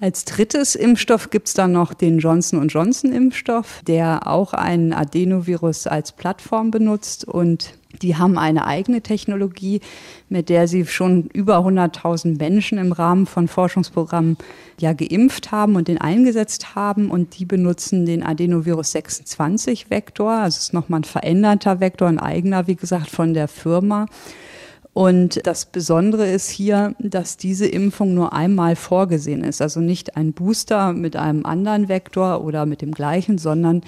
Als 0.05 0.27
drittes 0.27 0.75
Impfstoff 0.75 1.31
gibt 1.31 1.49
es 1.49 1.55
dann 1.55 1.73
noch 1.73 1.95
den 1.95 2.19
Johnson 2.19 2.69
Johnson 2.69 3.11
Impfstoff, 3.11 3.81
der 3.87 4.27
auch 4.27 4.53
ein 4.53 4.93
Adenovirus 4.93 5.87
als 5.87 6.13
Plattform 6.13 6.71
benutzt 6.71 7.25
und 7.25 7.79
die 8.03 8.15
haben 8.15 8.37
eine 8.37 8.67
eigene 8.67 9.01
Technologie, 9.01 9.81
mit 10.29 10.51
der 10.51 10.69
sie 10.69 10.85
schon 10.85 11.29
über 11.33 11.61
100.000 11.61 12.37
Menschen 12.37 12.77
im 12.77 12.93
Rahmen 12.93 13.25
von 13.25 13.49
Forschungsprogrammen 13.49 14.37
ja 14.79 14.93
geimpft 14.93 15.53
haben 15.53 15.75
und 15.75 15.89
den 15.89 15.99
eingesetzt 15.99 16.75
haben. 16.75 17.11
Und 17.11 17.39
die 17.39 17.47
benutzen 17.47 18.05
den 18.05 18.23
Adenovirus 18.23 18.93
26 18.93 19.89
Vektor. 19.89 20.33
Also 20.33 20.59
es 20.59 20.65
ist 20.65 20.75
nochmal 20.75 21.01
ein 21.01 21.05
veränderter 21.05 21.81
Vektor, 21.81 22.09
ein 22.09 22.19
eigener, 22.19 22.67
wie 22.67 22.77
gesagt, 22.77 23.09
von 23.09 23.33
der 23.33 23.49
Firma. 23.49 24.05
Und 24.95 25.45
das 25.45 25.67
Besondere 25.67 26.31
ist 26.31 26.49
hier, 26.49 26.95
dass 27.01 27.37
diese 27.37 27.67
Impfung 27.67 28.15
nur 28.15 28.33
einmal 28.33 28.77
vorgesehen 28.77 29.43
ist. 29.43 29.61
Also 29.61 29.81
nicht 29.81 30.17
ein 30.17 30.33
Booster 30.33 30.93
mit 30.93 31.17
einem 31.17 31.45
anderen 31.45 31.89
Vektor 31.89 32.45
oder 32.45 32.65
mit 32.65 32.81
dem 32.81 32.93
gleichen, 32.93 33.37
sondern 33.37 33.83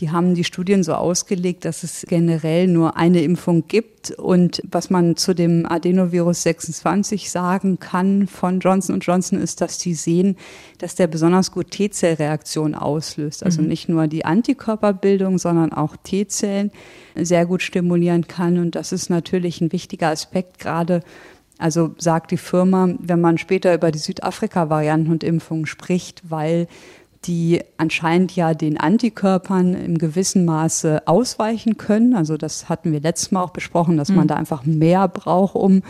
die 0.00 0.10
haben 0.10 0.34
die 0.34 0.44
Studien 0.44 0.82
so 0.82 0.94
ausgelegt, 0.94 1.66
dass 1.66 1.82
es 1.82 2.06
generell 2.08 2.66
nur 2.66 2.96
eine 2.96 3.22
Impfung 3.22 3.68
gibt. 3.68 4.10
Und 4.12 4.62
was 4.70 4.88
man 4.88 5.16
zu 5.16 5.34
dem 5.34 5.66
Adenovirus 5.66 6.42
26 6.42 7.30
sagen 7.30 7.78
kann 7.78 8.26
von 8.26 8.60
Johnson 8.60 9.00
Johnson 9.00 9.38
ist, 9.38 9.60
dass 9.60 9.76
die 9.76 9.92
sehen, 9.92 10.36
dass 10.78 10.94
der 10.94 11.06
besonders 11.06 11.52
gut 11.52 11.70
T-Zellreaktionen 11.70 12.74
auslöst. 12.74 13.44
Also 13.44 13.60
mhm. 13.60 13.68
nicht 13.68 13.88
nur 13.90 14.06
die 14.06 14.24
Antikörperbildung, 14.24 15.38
sondern 15.38 15.72
auch 15.72 15.96
T-Zellen 16.02 16.70
sehr 17.14 17.44
gut 17.44 17.62
stimulieren 17.62 18.26
kann. 18.26 18.58
Und 18.58 18.74
das 18.74 18.92
ist 18.92 19.10
natürlich 19.10 19.60
ein 19.60 19.70
wichtiger 19.72 20.08
Aspekt, 20.08 20.58
gerade 20.58 21.02
also 21.58 21.94
sagt 21.98 22.30
die 22.30 22.38
Firma, 22.38 22.88
wenn 22.98 23.20
man 23.20 23.36
später 23.36 23.74
über 23.74 23.90
die 23.90 23.98
Südafrika-Varianten 23.98 25.12
und 25.12 25.22
Impfungen 25.22 25.66
spricht, 25.66 26.22
weil 26.30 26.68
die 27.26 27.60
anscheinend 27.76 28.34
ja 28.34 28.54
den 28.54 28.78
Antikörpern 28.78 29.74
im 29.74 29.98
gewissen 29.98 30.46
Maße 30.46 31.06
ausweichen 31.06 31.76
können. 31.76 32.14
Also 32.14 32.38
das 32.38 32.68
hatten 32.68 32.92
wir 32.92 33.00
letztes 33.00 33.30
Mal 33.30 33.42
auch 33.42 33.50
besprochen, 33.50 33.98
dass 33.98 34.08
man 34.08 34.24
mhm. 34.24 34.28
da 34.28 34.34
einfach 34.36 34.64
mehr 34.64 35.06
braucht, 35.06 35.54
um 35.54 35.82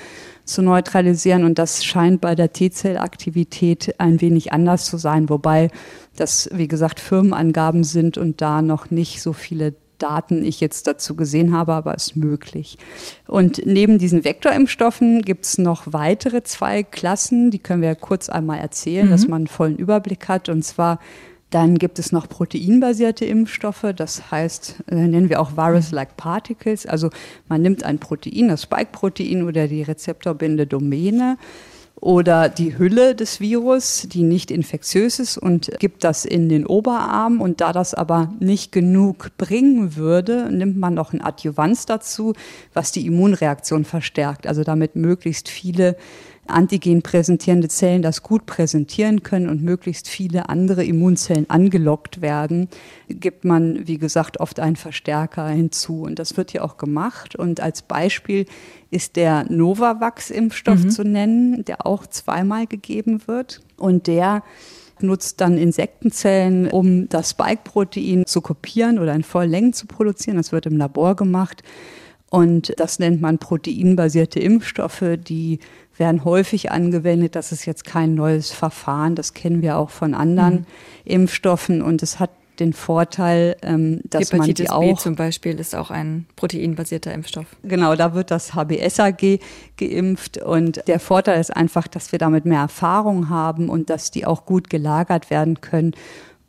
zu 0.45 0.63
neutralisieren. 0.63 1.45
Und 1.45 1.59
das 1.59 1.85
scheint 1.85 2.21
bei 2.21 2.35
der 2.35 2.53
T-Zellaktivität 2.53 3.95
ein 3.99 4.21
wenig 4.21 4.53
anders 4.53 4.87
zu 4.87 4.97
sein, 4.97 5.29
wobei 5.29 5.71
das, 6.17 6.51
wie 6.53 6.69
gesagt, 6.69 6.99
Firmenangaben 6.99 7.85
sind 7.85 8.19
und 8.19 8.41
da 8.41 8.61
noch 8.61 8.91
nicht 8.91 9.23
so 9.23 9.33
viele 9.33 9.75
Daten 10.03 10.45
ich 10.45 10.61
jetzt 10.61 10.87
dazu 10.87 11.15
gesehen 11.15 11.53
habe, 11.53 11.73
aber 11.75 11.95
ist 11.95 12.17
möglich. 12.17 12.79
Und 13.27 13.65
neben 13.65 13.99
diesen 13.99 14.25
Vektorimpfstoffen 14.25 15.23
gibt 15.23 15.47
es 15.47 15.59
noch 15.59 15.85
weitere 15.93 16.43
zwei 16.43 16.83
Klassen, 16.83 17.51
die 17.51 17.59
können 17.59 17.83
wir 17.83 17.95
kurz 17.95 18.29
einmal 18.29 18.59
erzählen, 18.59 19.07
mhm. 19.07 19.11
dass 19.11 19.29
man 19.29 19.43
einen 19.43 19.47
vollen 19.47 19.77
Überblick 19.77 20.29
hat. 20.29 20.49
Und 20.49 20.65
zwar 20.65 20.99
dann 21.51 21.79
gibt 21.79 21.99
es 21.99 22.13
noch 22.13 22.29
proteinbasierte 22.29 23.25
Impfstoffe, 23.25 23.87
das 23.97 24.31
heißt, 24.31 24.85
äh, 24.87 24.95
nennen 24.95 25.29
wir 25.29 25.41
auch 25.41 25.57
Virus-like 25.57 26.17
Particles. 26.17 26.87
Also 26.87 27.11
man 27.49 27.61
nimmt 27.61 27.83
ein 27.83 27.99
Protein, 27.99 28.49
das 28.49 28.63
Spike-Protein 28.63 29.43
oder 29.43 29.67
die 29.67 29.83
rezeptorbinde 29.83 30.69
Domäne 30.69 31.37
oder 32.01 32.49
die 32.49 32.79
Hülle 32.79 33.15
des 33.15 33.41
Virus, 33.41 34.07
die 34.11 34.23
nicht 34.23 34.51
infektiös 34.51 35.19
ist 35.19 35.37
und 35.37 35.71
gibt 35.79 36.03
das 36.03 36.25
in 36.25 36.49
den 36.49 36.67
Oberarm. 36.67 37.41
Und 37.41 37.61
da 37.61 37.73
das 37.73 37.93
aber 37.93 38.33
nicht 38.41 38.73
genug 38.73 39.37
bringen 39.37 39.97
würde, 39.97 40.49
nimmt 40.51 40.79
man 40.79 40.95
noch 40.95 41.13
ein 41.13 41.21
Adjuvanz 41.21 41.87
dazu, 41.87 42.35
was 42.73 42.93
die 42.93 43.07
Immunreaktion 43.07 43.85
verstärkt. 43.85 44.47
Also 44.47 44.65
damit 44.65 44.97
möglichst 44.97 45.49
viele 45.49 45.97
Antigen 46.53 47.03
präsentierende 47.03 47.69
Zellen 47.69 48.03
das 48.03 48.23
gut 48.23 48.47
präsentieren 48.47 49.23
können 49.23 49.49
und 49.49 49.63
möglichst 49.63 50.09
viele 50.09 50.49
andere 50.49 50.85
Immunzellen 50.85 51.49
angelockt 51.49 52.21
werden, 52.21 52.69
gibt 53.09 53.45
man, 53.45 53.87
wie 53.87 53.99
gesagt, 53.99 54.41
oft 54.41 54.61
einen 54.61 54.77
Verstärker 54.77 55.49
hinzu. 55.49 56.03
Und 56.03 56.19
das 56.19 56.37
wird 56.37 56.51
hier 56.53 56.65
auch 56.65 56.77
gemacht. 56.77 57.37
Und 57.37 57.61
als 57.61 57.83
Beispiel 57.83 58.47
ist 58.91 59.17
der 59.17 59.45
Novavax-Impfstoff 59.51 60.85
mhm. 60.85 60.91
zu 60.91 61.05
nennen, 61.05 61.65
der 61.65 61.87
auch 61.87 62.07
zweimal 62.07 62.67
gegeben 62.67 63.23
wird. 63.27 63.61
Und 63.77 64.07
der 64.07 64.43
nutzt 65.03 65.41
dann 65.41 65.57
Insektenzellen, 65.57 66.69
um 66.71 67.09
das 67.09 67.31
Spike-Protein 67.31 68.27
zu 68.27 68.41
kopieren 68.41 68.99
oder 68.99 69.15
in 69.15 69.23
Volllängen 69.23 69.73
zu 69.73 69.87
produzieren. 69.87 70.37
Das 70.37 70.53
wird 70.53 70.67
im 70.67 70.77
Labor 70.77 71.17
gemacht. 71.17 71.63
Und 72.31 72.73
das 72.79 73.01
nennt 73.01 73.21
man 73.21 73.39
proteinbasierte 73.39 74.39
Impfstoffe, 74.39 75.19
die 75.19 75.59
werden 76.01 76.25
häufig 76.25 76.73
angewendet. 76.73 77.37
Das 77.37 77.53
ist 77.53 77.65
jetzt 77.67 77.85
kein 77.85 78.17
neues 78.17 78.51
Verfahren, 78.51 79.15
das 79.15 79.35
kennen 79.35 79.63
wir 79.63 79.77
auch 79.77 79.91
von 79.91 80.15
anderen 80.15 80.55
mhm. 80.55 80.67
Impfstoffen 81.05 81.83
und 81.83 82.03
es 82.03 82.19
hat 82.19 82.31
den 82.59 82.73
Vorteil, 82.75 83.57
ähm, 83.63 84.01
dass 84.05 84.33
Hepatitis 84.33 84.69
man 84.69 84.81
die 84.83 84.91
auch 84.93 84.97
B 84.97 85.03
zum 85.03 85.17
Beispiel 85.17 85.59
ist 85.59 85.75
auch 85.75 85.91
ein 85.91 86.27
proteinbasierter 86.37 87.13
Impfstoff. 87.13 87.47
Genau, 87.63 87.97
da 87.97 88.15
wird 88.15 88.31
das 88.31 88.55
HBsAg 88.55 89.41
geimpft 89.79 90.39
und 90.39 90.87
der 90.87 91.01
Vorteil 91.01 91.41
ist 91.41 91.57
einfach, 91.57 91.89
dass 91.89 92.13
wir 92.13 92.19
damit 92.19 92.45
mehr 92.45 92.61
Erfahrung 92.61 93.31
haben 93.31 93.69
und 93.69 93.89
dass 93.89 94.11
die 94.11 94.27
auch 94.27 94.45
gut 94.45 94.69
gelagert 94.69 95.31
werden 95.31 95.61
können 95.61 95.95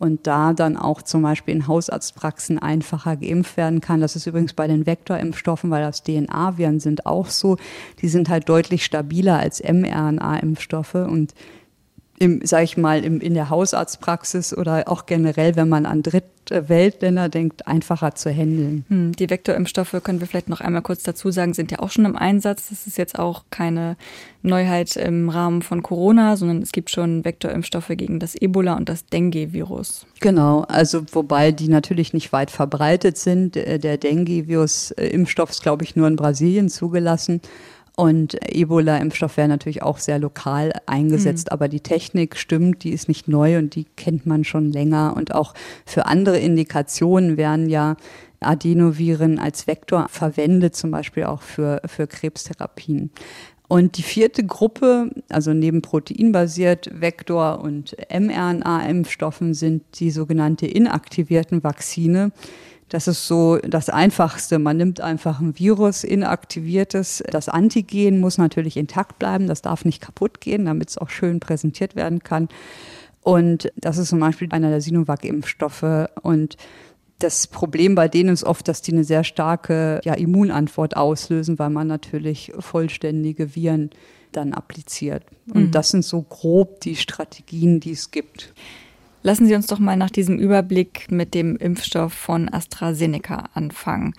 und 0.01 0.25
da 0.25 0.53
dann 0.53 0.77
auch 0.77 1.03
zum 1.03 1.21
Beispiel 1.21 1.53
in 1.53 1.67
Hausarztpraxen 1.67 2.57
einfacher 2.57 3.15
geimpft 3.15 3.55
werden 3.55 3.81
kann. 3.81 4.01
Das 4.01 4.15
ist 4.15 4.25
übrigens 4.25 4.53
bei 4.53 4.67
den 4.67 4.87
Vektorimpfstoffen, 4.87 5.69
weil 5.69 5.83
das 5.83 6.01
DNA-Viren 6.01 6.79
sind 6.79 7.05
auch 7.05 7.27
so. 7.27 7.57
Die 8.01 8.07
sind 8.07 8.27
halt 8.27 8.49
deutlich 8.49 8.83
stabiler 8.83 9.37
als 9.37 9.61
mRNA-Impfstoffe 9.61 10.95
und 10.95 11.35
im, 12.21 12.39
sag 12.43 12.63
ich 12.63 12.77
mal, 12.77 13.03
im, 13.03 13.19
in 13.19 13.33
der 13.33 13.49
Hausarztpraxis 13.49 14.55
oder 14.55 14.83
auch 14.85 15.07
generell, 15.07 15.55
wenn 15.55 15.67
man 15.67 15.87
an 15.87 16.03
Drittweltländer 16.03 17.29
denkt, 17.29 17.65
einfacher 17.65 18.13
zu 18.13 18.29
handeln. 18.29 18.85
Hm, 18.89 19.13
die 19.13 19.27
Vektorimpfstoffe 19.27 19.99
können 20.03 20.19
wir 20.19 20.27
vielleicht 20.27 20.47
noch 20.47 20.61
einmal 20.61 20.83
kurz 20.83 21.01
dazu 21.01 21.31
sagen, 21.31 21.55
sind 21.55 21.71
ja 21.71 21.79
auch 21.79 21.89
schon 21.89 22.05
im 22.05 22.15
Einsatz. 22.15 22.69
Das 22.69 22.85
ist 22.85 22.99
jetzt 22.99 23.17
auch 23.17 23.45
keine 23.49 23.97
Neuheit 24.43 24.97
im 24.97 25.29
Rahmen 25.29 25.63
von 25.63 25.81
Corona, 25.81 26.37
sondern 26.37 26.61
es 26.61 26.71
gibt 26.71 26.91
schon 26.91 27.25
Vektorimpfstoffe 27.25 27.89
gegen 27.89 28.19
das 28.19 28.35
Ebola 28.35 28.75
und 28.75 28.87
das 28.87 29.07
Dengue-Virus. 29.07 30.05
Genau, 30.19 30.61
also 30.67 31.01
wobei 31.13 31.51
die 31.51 31.69
natürlich 31.69 32.13
nicht 32.13 32.31
weit 32.31 32.51
verbreitet 32.51 33.17
sind. 33.17 33.55
Der 33.55 33.97
Dengue-Virus-Impfstoff 33.97 35.49
ist, 35.49 35.63
glaube 35.63 35.85
ich, 35.85 35.95
nur 35.95 36.07
in 36.07 36.17
Brasilien 36.17 36.69
zugelassen. 36.69 37.41
Und 38.01 38.35
Ebola-Impfstoff 38.51 39.37
wäre 39.37 39.47
natürlich 39.47 39.83
auch 39.83 39.99
sehr 39.99 40.17
lokal 40.17 40.73
eingesetzt, 40.87 41.49
mhm. 41.51 41.53
aber 41.53 41.67
die 41.67 41.81
Technik 41.81 42.35
stimmt, 42.35 42.83
die 42.83 42.93
ist 42.93 43.07
nicht 43.07 43.27
neu 43.27 43.59
und 43.59 43.75
die 43.75 43.85
kennt 43.95 44.25
man 44.25 44.43
schon 44.43 44.71
länger. 44.71 45.13
Und 45.15 45.35
auch 45.35 45.53
für 45.85 46.07
andere 46.07 46.39
Indikationen 46.39 47.37
werden 47.37 47.69
ja 47.69 47.97
Adenoviren 48.39 49.37
als 49.37 49.67
Vektor 49.67 50.07
verwendet, 50.09 50.75
zum 50.75 50.89
Beispiel 50.89 51.25
auch 51.25 51.43
für, 51.43 51.79
für 51.85 52.07
Krebstherapien. 52.07 53.11
Und 53.67 53.99
die 53.99 54.03
vierte 54.03 54.43
Gruppe, 54.43 55.11
also 55.29 55.53
neben 55.53 55.83
proteinbasiert 55.83 56.89
Vektor 56.99 57.61
und 57.61 57.95
mRNA-Impfstoffen, 58.09 59.53
sind 59.53 59.83
die 59.99 60.09
sogenannte 60.09 60.65
inaktivierten 60.65 61.63
Vakzine. 61.63 62.31
Das 62.91 63.07
ist 63.07 63.25
so 63.25 63.57
das 63.57 63.87
Einfachste. 63.87 64.59
Man 64.59 64.75
nimmt 64.75 64.99
einfach 64.99 65.39
ein 65.39 65.57
Virus, 65.57 66.03
inaktiviertes. 66.03 67.23
Das 67.31 67.47
Antigen 67.47 68.19
muss 68.19 68.37
natürlich 68.37 68.75
intakt 68.75 69.17
bleiben. 69.17 69.47
Das 69.47 69.61
darf 69.61 69.85
nicht 69.85 70.01
kaputt 70.01 70.41
gehen, 70.41 70.65
damit 70.65 70.89
es 70.89 70.97
auch 70.97 71.09
schön 71.09 71.39
präsentiert 71.39 71.95
werden 71.95 72.21
kann. 72.21 72.49
Und 73.21 73.71
das 73.77 73.97
ist 73.97 74.09
zum 74.09 74.19
Beispiel 74.19 74.49
einer 74.51 74.69
der 74.69 74.81
Sinovac-Impfstoffe. 74.81 76.09
Und 76.21 76.57
das 77.19 77.47
Problem 77.47 77.95
bei 77.95 78.09
denen 78.09 78.33
ist 78.33 78.43
oft, 78.43 78.67
dass 78.67 78.81
die 78.81 78.91
eine 78.91 79.05
sehr 79.05 79.23
starke 79.23 80.01
ja, 80.03 80.15
Immunantwort 80.15 80.97
auslösen, 80.97 81.59
weil 81.59 81.69
man 81.69 81.87
natürlich 81.87 82.51
vollständige 82.59 83.55
Viren 83.55 83.91
dann 84.33 84.51
appliziert. 84.51 85.23
Und 85.47 85.67
mhm. 85.67 85.71
das 85.71 85.91
sind 85.91 86.03
so 86.03 86.23
grob 86.23 86.81
die 86.81 86.97
Strategien, 86.97 87.79
die 87.79 87.91
es 87.91 88.11
gibt. 88.11 88.53
Lassen 89.23 89.47
Sie 89.47 89.55
uns 89.55 89.67
doch 89.67 89.79
mal 89.79 89.97
nach 89.97 90.09
diesem 90.09 90.39
Überblick 90.39 91.11
mit 91.11 91.33
dem 91.33 91.55
Impfstoff 91.57 92.13
von 92.13 92.51
AstraZeneca 92.51 93.49
anfangen. 93.53 94.13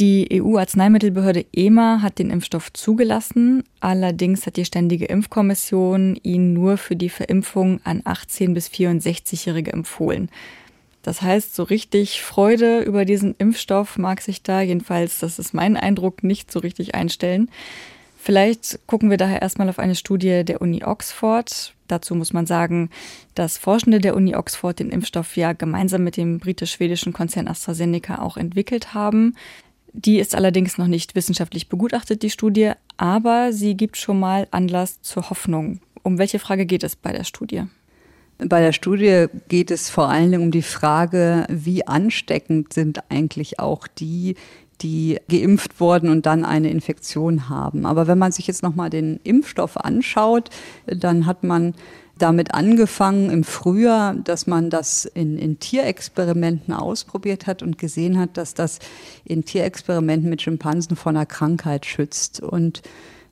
Die 0.00 0.28
EU-Arzneimittelbehörde 0.32 1.46
EMA 1.52 2.02
hat 2.02 2.18
den 2.18 2.30
Impfstoff 2.30 2.72
zugelassen. 2.72 3.62
Allerdings 3.78 4.44
hat 4.44 4.56
die 4.56 4.64
Ständige 4.64 5.04
Impfkommission 5.04 6.18
ihn 6.22 6.52
nur 6.52 6.78
für 6.78 6.96
die 6.96 7.10
Verimpfung 7.10 7.80
an 7.84 8.00
18 8.04 8.54
bis 8.54 8.68
64-Jährige 8.68 9.72
empfohlen. 9.72 10.30
Das 11.02 11.20
heißt, 11.22 11.54
so 11.54 11.62
richtig 11.62 12.22
Freude 12.22 12.80
über 12.80 13.04
diesen 13.04 13.34
Impfstoff 13.36 13.98
mag 13.98 14.22
sich 14.22 14.42
da, 14.42 14.62
jedenfalls, 14.62 15.20
das 15.20 15.38
ist 15.38 15.52
mein 15.52 15.76
Eindruck, 15.76 16.24
nicht 16.24 16.50
so 16.50 16.60
richtig 16.60 16.94
einstellen. 16.94 17.50
Vielleicht 18.16 18.80
gucken 18.86 19.10
wir 19.10 19.18
daher 19.18 19.42
erstmal 19.42 19.68
auf 19.68 19.78
eine 19.78 19.94
Studie 19.94 20.44
der 20.44 20.62
Uni 20.62 20.82
Oxford. 20.82 21.73
Dazu 21.88 22.14
muss 22.14 22.32
man 22.32 22.46
sagen, 22.46 22.90
dass 23.34 23.58
Forschende 23.58 23.98
der 23.98 24.16
Uni 24.16 24.34
Oxford 24.34 24.78
den 24.78 24.90
Impfstoff 24.90 25.36
ja 25.36 25.52
gemeinsam 25.52 26.04
mit 26.04 26.16
dem 26.16 26.38
britisch-schwedischen 26.38 27.12
Konzern 27.12 27.48
AstraZeneca 27.48 28.20
auch 28.20 28.36
entwickelt 28.36 28.94
haben. 28.94 29.34
Die 29.92 30.18
ist 30.18 30.34
allerdings 30.34 30.78
noch 30.78 30.88
nicht 30.88 31.14
wissenschaftlich 31.14 31.68
begutachtet, 31.68 32.22
die 32.22 32.30
Studie, 32.30 32.72
aber 32.96 33.52
sie 33.52 33.76
gibt 33.76 33.96
schon 33.96 34.18
mal 34.18 34.48
Anlass 34.50 35.00
zur 35.02 35.30
Hoffnung. 35.30 35.80
Um 36.02 36.18
welche 36.18 36.38
Frage 36.38 36.66
geht 36.66 36.82
es 36.82 36.96
bei 36.96 37.12
der 37.12 37.24
Studie? 37.24 37.64
Bei 38.38 38.60
der 38.60 38.72
Studie 38.72 39.26
geht 39.48 39.70
es 39.70 39.88
vor 39.90 40.08
allen 40.08 40.32
Dingen 40.32 40.42
um 40.42 40.50
die 40.50 40.62
Frage, 40.62 41.46
wie 41.48 41.86
ansteckend 41.86 42.72
sind 42.72 43.08
eigentlich 43.08 43.60
auch 43.60 43.86
die, 43.86 44.34
die 44.80 45.18
geimpft 45.28 45.80
wurden 45.80 46.08
und 46.08 46.26
dann 46.26 46.44
eine 46.44 46.70
Infektion 46.70 47.48
haben. 47.48 47.86
Aber 47.86 48.06
wenn 48.06 48.18
man 48.18 48.32
sich 48.32 48.46
jetzt 48.46 48.62
nochmal 48.62 48.90
den 48.90 49.20
Impfstoff 49.22 49.76
anschaut, 49.76 50.50
dann 50.86 51.26
hat 51.26 51.44
man 51.44 51.74
damit 52.18 52.54
angefangen 52.54 53.30
im 53.30 53.42
Frühjahr, 53.42 54.14
dass 54.14 54.46
man 54.46 54.70
das 54.70 55.04
in, 55.04 55.36
in 55.36 55.58
Tierexperimenten 55.58 56.72
ausprobiert 56.72 57.46
hat 57.46 57.62
und 57.62 57.76
gesehen 57.78 58.18
hat, 58.18 58.36
dass 58.36 58.54
das 58.54 58.78
in 59.24 59.44
Tierexperimenten 59.44 60.30
mit 60.30 60.42
Schimpansen 60.42 60.96
vor 60.96 61.10
einer 61.10 61.26
Krankheit 61.26 61.86
schützt. 61.86 62.40
Und 62.40 62.82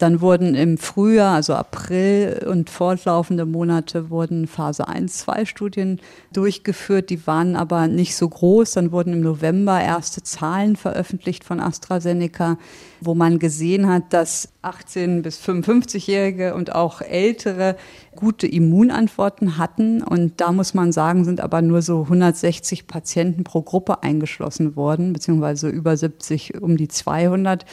dann 0.03 0.20
wurden 0.20 0.57
im 0.57 0.78
Frühjahr, 0.78 1.36
also 1.36 1.55
April 1.55 2.44
und 2.50 2.70
fortlaufende 2.70 3.46
Monate, 3.46 4.11
wurden 4.11 4.48
Phase 4.48 4.88
1, 4.88 5.18
2 5.18 5.44
Studien 5.44 6.00
durchgeführt. 6.32 7.09
Die 7.09 7.24
waren 7.26 7.55
aber 7.55 7.86
nicht 7.86 8.16
so 8.16 8.28
groß. 8.28 8.72
Dann 8.72 8.90
wurden 8.90 9.12
im 9.12 9.20
November 9.20 9.80
erste 9.80 10.22
Zahlen 10.24 10.74
veröffentlicht 10.74 11.44
von 11.44 11.61
AstraZeneca, 11.61 12.59
wo 13.00 13.14
man 13.14 13.38
gesehen 13.38 13.88
hat, 13.88 14.12
dass 14.12 14.48
18 14.62 15.22
bis 15.22 15.40
55-Jährige 15.40 16.55
und 16.55 16.74
auch 16.74 17.00
Ältere 17.00 17.76
gute 18.14 18.46
Immunantworten 18.46 19.59
hatten. 19.59 20.03
Und 20.03 20.40
da 20.40 20.53
muss 20.53 20.74
man 20.74 20.92
sagen, 20.92 21.24
sind 21.24 21.40
aber 21.40 21.62
nur 21.62 21.82
so 21.82 22.03
160 22.03 22.86
Patienten 22.86 23.44
pro 23.44 23.62
Gruppe 23.62 24.03
eingeschlossen 24.03 24.76
worden, 24.76 25.12
beziehungsweise 25.12 25.68
über 25.68 25.96
70 25.96 26.61
um 26.61 26.76
die 26.76 26.88
200. 26.88 27.64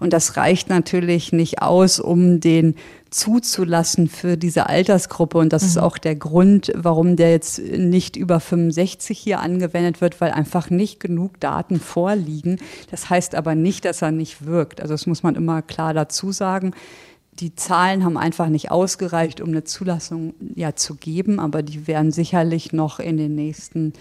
Und 0.00 0.12
das 0.12 0.36
reicht 0.36 0.68
natürlich 0.68 1.32
nicht 1.32 1.62
aus, 1.62 1.73
um 2.00 2.40
den 2.40 2.74
zuzulassen 3.10 4.08
für 4.08 4.36
diese 4.36 4.68
Altersgruppe. 4.68 5.38
Und 5.38 5.52
das 5.52 5.62
mhm. 5.62 5.68
ist 5.68 5.78
auch 5.78 5.98
der 5.98 6.16
Grund, 6.16 6.72
warum 6.74 7.16
der 7.16 7.30
jetzt 7.30 7.60
nicht 7.60 8.16
über 8.16 8.40
65 8.40 9.18
hier 9.18 9.40
angewendet 9.40 10.00
wird, 10.00 10.20
weil 10.20 10.32
einfach 10.32 10.70
nicht 10.70 11.00
genug 11.00 11.38
Daten 11.40 11.78
vorliegen. 11.78 12.58
Das 12.90 13.10
heißt 13.10 13.34
aber 13.34 13.54
nicht, 13.54 13.84
dass 13.84 14.02
er 14.02 14.10
nicht 14.10 14.46
wirkt. 14.46 14.80
Also 14.80 14.94
das 14.94 15.06
muss 15.06 15.22
man 15.22 15.36
immer 15.36 15.62
klar 15.62 15.94
dazu 15.94 16.32
sagen. 16.32 16.72
Die 17.40 17.54
Zahlen 17.54 18.04
haben 18.04 18.16
einfach 18.16 18.48
nicht 18.48 18.70
ausgereicht, 18.70 19.40
um 19.40 19.48
eine 19.48 19.64
Zulassung 19.64 20.34
ja 20.54 20.76
zu 20.76 20.94
geben, 20.94 21.40
aber 21.40 21.62
die 21.62 21.86
werden 21.86 22.12
sicherlich 22.12 22.72
noch 22.72 23.00
in 23.00 23.16
den 23.16 23.34
nächsten 23.34 23.92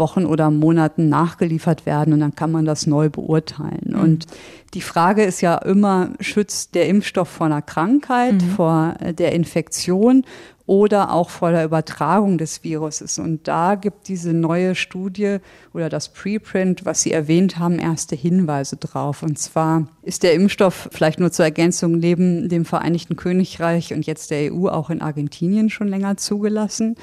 Wochen 0.00 0.26
oder 0.26 0.50
Monaten 0.50 1.08
nachgeliefert 1.08 1.86
werden 1.86 2.12
und 2.12 2.18
dann 2.18 2.34
kann 2.34 2.50
man 2.50 2.64
das 2.64 2.88
neu 2.88 3.08
beurteilen. 3.08 3.92
Mhm. 3.92 4.00
Und 4.00 4.26
die 4.74 4.80
Frage 4.80 5.22
ist 5.22 5.40
ja 5.40 5.54
immer, 5.56 6.10
schützt 6.18 6.74
der 6.74 6.88
Impfstoff 6.88 7.28
vor 7.28 7.46
einer 7.46 7.62
Krankheit, 7.62 8.34
mhm. 8.34 8.50
vor 8.56 8.94
der 9.16 9.32
Infektion 9.32 10.24
oder 10.70 11.12
auch 11.12 11.30
vor 11.30 11.50
der 11.50 11.64
Übertragung 11.64 12.38
des 12.38 12.62
Viruses. 12.62 13.18
Und 13.18 13.48
da 13.48 13.74
gibt 13.74 14.06
diese 14.06 14.32
neue 14.32 14.76
Studie 14.76 15.38
oder 15.74 15.88
das 15.88 16.10
Preprint, 16.10 16.84
was 16.84 17.02
Sie 17.02 17.10
erwähnt 17.10 17.58
haben, 17.58 17.80
erste 17.80 18.14
Hinweise 18.14 18.76
drauf. 18.76 19.24
Und 19.24 19.36
zwar 19.36 19.88
ist 20.02 20.22
der 20.22 20.34
Impfstoff 20.34 20.88
vielleicht 20.92 21.18
nur 21.18 21.32
zur 21.32 21.44
Ergänzung 21.44 21.98
neben 21.98 22.48
dem 22.48 22.64
Vereinigten 22.64 23.16
Königreich 23.16 23.92
und 23.92 24.06
jetzt 24.06 24.30
der 24.30 24.54
EU 24.54 24.68
auch 24.68 24.90
in 24.90 25.02
Argentinien 25.02 25.70
schon 25.70 25.88
länger 25.88 26.16
zugelassen. 26.18 26.94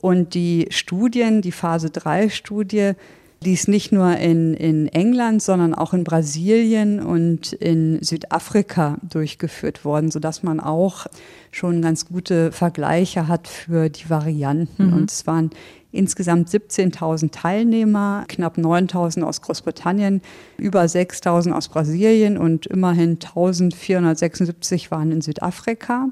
Und 0.00 0.34
die 0.34 0.66
Studien, 0.70 1.42
die 1.42 1.52
Phase 1.52 1.90
3 1.90 2.28
Studie, 2.28 2.92
die 3.42 3.52
ist 3.52 3.68
nicht 3.68 3.92
nur 3.92 4.16
in, 4.16 4.54
in 4.54 4.88
England, 4.88 5.42
sondern 5.42 5.74
auch 5.74 5.92
in 5.92 6.04
Brasilien 6.04 7.00
und 7.00 7.52
in 7.52 8.02
Südafrika 8.02 8.96
durchgeführt 9.08 9.84
worden, 9.84 10.10
sodass 10.10 10.42
man 10.42 10.58
auch 10.58 11.06
schon 11.50 11.82
ganz 11.82 12.06
gute 12.06 12.50
Vergleiche 12.50 13.28
hat 13.28 13.46
für 13.46 13.88
die 13.88 14.08
Varianten. 14.08 14.86
Mhm. 14.86 14.92
Und 14.94 15.10
es 15.10 15.26
waren 15.26 15.50
insgesamt 15.92 16.48
17.000 16.48 17.30
Teilnehmer, 17.30 18.24
knapp 18.28 18.58
9.000 18.58 19.22
aus 19.22 19.42
Großbritannien, 19.42 20.22
über 20.58 20.82
6.000 20.82 21.52
aus 21.52 21.68
Brasilien 21.68 22.38
und 22.38 22.66
immerhin 22.66 23.18
1.476 23.18 24.90
waren 24.90 25.12
in 25.12 25.20
Südafrika. 25.20 26.08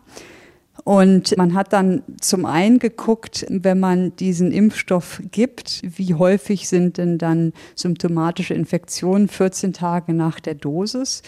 Und 0.83 1.37
man 1.37 1.55
hat 1.55 1.73
dann 1.73 2.03
zum 2.21 2.45
einen 2.47 2.79
geguckt, 2.79 3.47
wenn 3.49 3.79
man 3.79 4.17
diesen 4.17 4.51
Impfstoff 4.51 5.23
gibt, 5.31 5.83
wie 5.85 6.15
häufig 6.15 6.69
sind 6.69 6.99
denn 6.99 7.17
dann 7.17 7.53
symptomatische 7.77 8.55
Infektionen 8.55 9.29
14 9.29 9.73
Tage 9.73 10.13
nach 10.13 10.41
der 10.41 10.55
Dosis. 10.55 11.23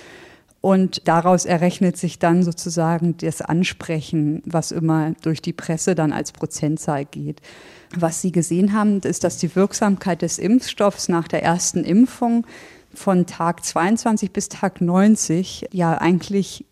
Und 0.60 1.06
daraus 1.06 1.44
errechnet 1.44 1.96
sich 1.96 2.18
dann 2.18 2.42
sozusagen 2.42 3.16
das 3.18 3.40
Ansprechen, 3.40 4.42
was 4.46 4.72
immer 4.72 5.12
durch 5.22 5.40
die 5.40 5.52
Presse 5.52 5.94
dann 5.94 6.12
als 6.12 6.32
Prozentzahl 6.32 7.04
geht. 7.04 7.40
Was 7.96 8.20
Sie 8.20 8.32
gesehen 8.32 8.72
haben, 8.72 9.00
ist, 9.00 9.22
dass 9.22 9.38
die 9.38 9.54
Wirksamkeit 9.54 10.22
des 10.22 10.38
Impfstoffs 10.38 11.08
nach 11.08 11.28
der 11.28 11.44
ersten 11.44 11.84
Impfung 11.84 12.44
von 12.92 13.26
Tag 13.26 13.64
22 13.64 14.32
bis 14.32 14.48
Tag 14.48 14.80
90 14.80 15.66
ja 15.70 15.98
eigentlich 15.98 16.64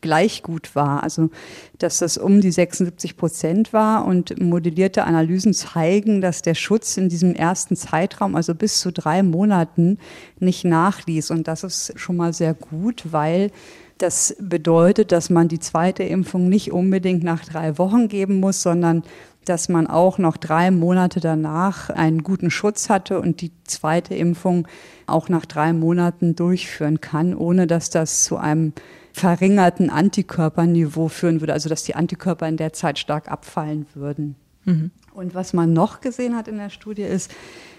gleich 0.00 0.42
gut 0.42 0.74
war. 0.74 1.02
Also, 1.02 1.30
dass 1.78 1.98
das 1.98 2.18
um 2.18 2.40
die 2.40 2.50
76 2.50 3.16
Prozent 3.16 3.72
war 3.72 4.04
und 4.04 4.40
modellierte 4.40 5.04
Analysen 5.04 5.54
zeigen, 5.54 6.20
dass 6.20 6.42
der 6.42 6.54
Schutz 6.54 6.96
in 6.96 7.08
diesem 7.08 7.34
ersten 7.34 7.76
Zeitraum, 7.76 8.36
also 8.36 8.54
bis 8.54 8.80
zu 8.80 8.92
drei 8.92 9.22
Monaten, 9.22 9.98
nicht 10.38 10.64
nachließ. 10.64 11.30
Und 11.30 11.48
das 11.48 11.64
ist 11.64 11.92
schon 11.96 12.16
mal 12.16 12.32
sehr 12.32 12.54
gut, 12.54 13.04
weil 13.12 13.50
das 13.98 14.34
bedeutet, 14.40 15.12
dass 15.12 15.28
man 15.28 15.48
die 15.48 15.58
zweite 15.58 16.02
Impfung 16.02 16.48
nicht 16.48 16.72
unbedingt 16.72 17.22
nach 17.22 17.44
drei 17.44 17.76
Wochen 17.76 18.08
geben 18.08 18.40
muss, 18.40 18.62
sondern 18.62 19.02
dass 19.44 19.68
man 19.68 19.86
auch 19.86 20.18
noch 20.18 20.36
drei 20.36 20.70
Monate 20.70 21.20
danach 21.20 21.90
einen 21.90 22.22
guten 22.22 22.50
Schutz 22.50 22.88
hatte 22.88 23.20
und 23.20 23.40
die 23.40 23.52
zweite 23.64 24.14
Impfung 24.14 24.68
auch 25.06 25.28
nach 25.28 25.46
drei 25.46 25.72
Monaten 25.72 26.36
durchführen 26.36 27.00
kann, 27.00 27.34
ohne 27.34 27.66
dass 27.66 27.90
das 27.90 28.24
zu 28.24 28.36
einem 28.36 28.72
verringerten 29.12 29.90
Antikörperniveau 29.90 31.08
führen 31.08 31.40
würde, 31.40 31.52
also 31.52 31.68
dass 31.68 31.84
die 31.84 31.94
Antikörper 31.94 32.48
in 32.48 32.56
der 32.56 32.72
Zeit 32.72 32.98
stark 32.98 33.30
abfallen 33.30 33.86
würden. 33.94 34.36
Mhm. 34.64 34.90
Und 35.12 35.34
was 35.34 35.52
man 35.52 35.72
noch 35.72 36.00
gesehen 36.00 36.36
hat 36.36 36.48
in 36.48 36.56
der 36.56 36.70
Studie 36.70 37.02
ist, 37.02 37.30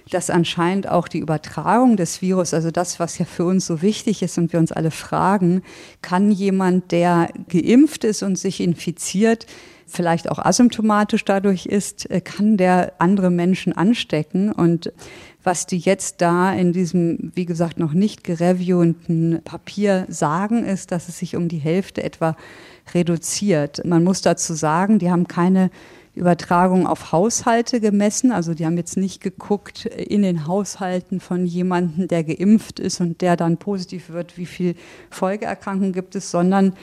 dass 0.09 0.29
anscheinend 0.29 0.89
auch 0.89 1.07
die 1.07 1.19
Übertragung 1.19 1.95
des 1.95 2.21
Virus, 2.21 2.53
also 2.53 2.71
das, 2.71 2.99
was 2.99 3.17
ja 3.17 3.25
für 3.25 3.45
uns 3.45 3.65
so 3.65 3.81
wichtig 3.81 4.21
ist 4.21 4.37
und 4.37 4.51
wir 4.51 4.59
uns 4.59 4.71
alle 4.71 4.91
fragen, 4.91 5.61
kann 6.01 6.31
jemand, 6.31 6.91
der 6.91 7.29
geimpft 7.49 8.03
ist 8.03 8.23
und 8.23 8.37
sich 8.37 8.59
infiziert, 8.59 9.45
vielleicht 9.91 10.29
auch 10.29 10.39
asymptomatisch 10.39 11.25
dadurch 11.25 11.65
ist, 11.65 12.09
äh, 12.09 12.21
kann 12.21 12.57
der 12.57 12.93
andere 12.99 13.29
Menschen 13.29 13.73
anstecken. 13.73 14.51
Und 14.51 14.91
was 15.43 15.65
die 15.65 15.77
jetzt 15.77 16.21
da 16.21 16.53
in 16.53 16.73
diesem, 16.73 17.31
wie 17.35 17.45
gesagt, 17.45 17.79
noch 17.79 17.93
nicht 17.93 18.23
gereviewten 18.23 19.41
Papier 19.43 20.05
sagen, 20.07 20.63
ist, 20.65 20.91
dass 20.91 21.09
es 21.09 21.17
sich 21.17 21.35
um 21.35 21.47
die 21.47 21.57
Hälfte 21.57 22.03
etwa 22.03 22.35
reduziert. 22.93 23.83
Man 23.85 24.03
muss 24.03 24.21
dazu 24.21 24.53
sagen, 24.53 24.99
die 24.99 25.09
haben 25.09 25.27
keine 25.27 25.71
Übertragung 26.13 26.87
auf 26.87 27.11
Haushalte 27.11 27.79
gemessen. 27.79 28.31
Also 28.31 28.53
die 28.53 28.65
haben 28.65 28.77
jetzt 28.77 28.97
nicht 28.97 29.21
geguckt 29.21 29.85
in 29.85 30.23
den 30.23 30.45
Haushalten 30.45 31.19
von 31.19 31.45
jemandem, 31.45 32.07
der 32.07 32.23
geimpft 32.23 32.79
ist 32.79 32.99
und 32.99 33.21
der 33.21 33.37
dann 33.37 33.57
positiv 33.57 34.09
wird, 34.09 34.37
wie 34.37 34.45
viel 34.45 34.75
Folgeerkrankungen 35.09 35.93
gibt 35.93 36.15
es, 36.15 36.29
sondern 36.29 36.73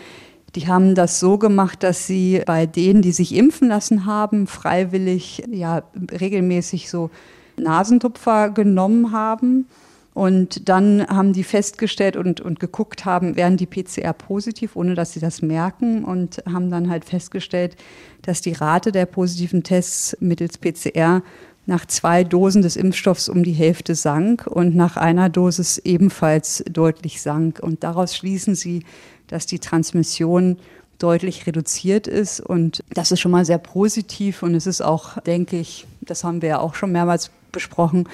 die 0.54 0.66
haben 0.66 0.94
das 0.94 1.20
so 1.20 1.36
gemacht, 1.36 1.82
dass 1.82 2.06
sie 2.06 2.42
bei 2.46 2.64
denen, 2.64 3.02
die 3.02 3.12
sich 3.12 3.34
impfen 3.34 3.68
lassen 3.68 4.06
haben, 4.06 4.46
freiwillig 4.46 5.44
ja 5.50 5.82
regelmäßig 6.10 6.88
so 6.88 7.10
Nasentupfer 7.58 8.50
genommen 8.50 9.12
haben. 9.12 9.66
Und 10.14 10.68
dann 10.68 11.06
haben 11.06 11.32
die 11.32 11.44
festgestellt 11.44 12.16
und, 12.16 12.40
und 12.40 12.58
geguckt 12.58 13.04
haben, 13.04 13.36
werden 13.36 13.56
die 13.56 13.66
PCR 13.66 14.12
positiv, 14.12 14.74
ohne 14.74 14.94
dass 14.94 15.12
sie 15.12 15.20
das 15.20 15.42
merken. 15.42 16.04
Und 16.04 16.42
haben 16.50 16.70
dann 16.70 16.90
halt 16.90 17.04
festgestellt, 17.04 17.76
dass 18.22 18.40
die 18.40 18.52
Rate 18.52 18.90
der 18.90 19.06
positiven 19.06 19.62
Tests 19.62 20.16
mittels 20.20 20.58
PCR 20.58 21.22
nach 21.66 21.86
zwei 21.86 22.24
Dosen 22.24 22.62
des 22.62 22.76
Impfstoffs 22.76 23.28
um 23.28 23.44
die 23.44 23.52
Hälfte 23.52 23.94
sank 23.94 24.46
und 24.46 24.74
nach 24.74 24.96
einer 24.96 25.28
Dosis 25.28 25.76
ebenfalls 25.78 26.64
deutlich 26.68 27.20
sank. 27.20 27.60
Und 27.60 27.84
daraus 27.84 28.16
schließen 28.16 28.54
sie, 28.54 28.84
dass 29.26 29.44
die 29.44 29.58
Transmission 29.58 30.56
deutlich 30.98 31.46
reduziert 31.46 32.06
ist. 32.06 32.40
Und 32.40 32.82
das 32.94 33.12
ist 33.12 33.20
schon 33.20 33.32
mal 33.32 33.44
sehr 33.44 33.58
positiv. 33.58 34.42
Und 34.42 34.54
es 34.54 34.66
ist 34.66 34.80
auch, 34.80 35.20
denke 35.20 35.58
ich, 35.58 35.86
das 36.00 36.24
haben 36.24 36.42
wir 36.42 36.48
ja 36.48 36.58
auch 36.58 36.74
schon 36.74 36.90
mehrmals 36.90 37.30
besprochen. 37.58 38.08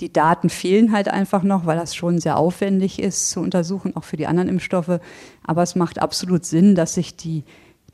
Die 0.00 0.12
Daten 0.12 0.50
fehlen 0.50 0.92
halt 0.92 1.08
einfach 1.08 1.44
noch, 1.44 1.66
weil 1.66 1.78
das 1.78 1.94
schon 1.94 2.18
sehr 2.18 2.36
aufwendig 2.36 3.00
ist 3.00 3.30
zu 3.30 3.40
untersuchen, 3.40 3.96
auch 3.96 4.04
für 4.04 4.16
die 4.16 4.26
anderen 4.26 4.48
Impfstoffe. 4.48 5.00
Aber 5.44 5.62
es 5.62 5.76
macht 5.76 6.00
absolut 6.00 6.44
Sinn, 6.44 6.74
dass 6.74 6.94
sich 6.94 7.16
die, 7.16 7.44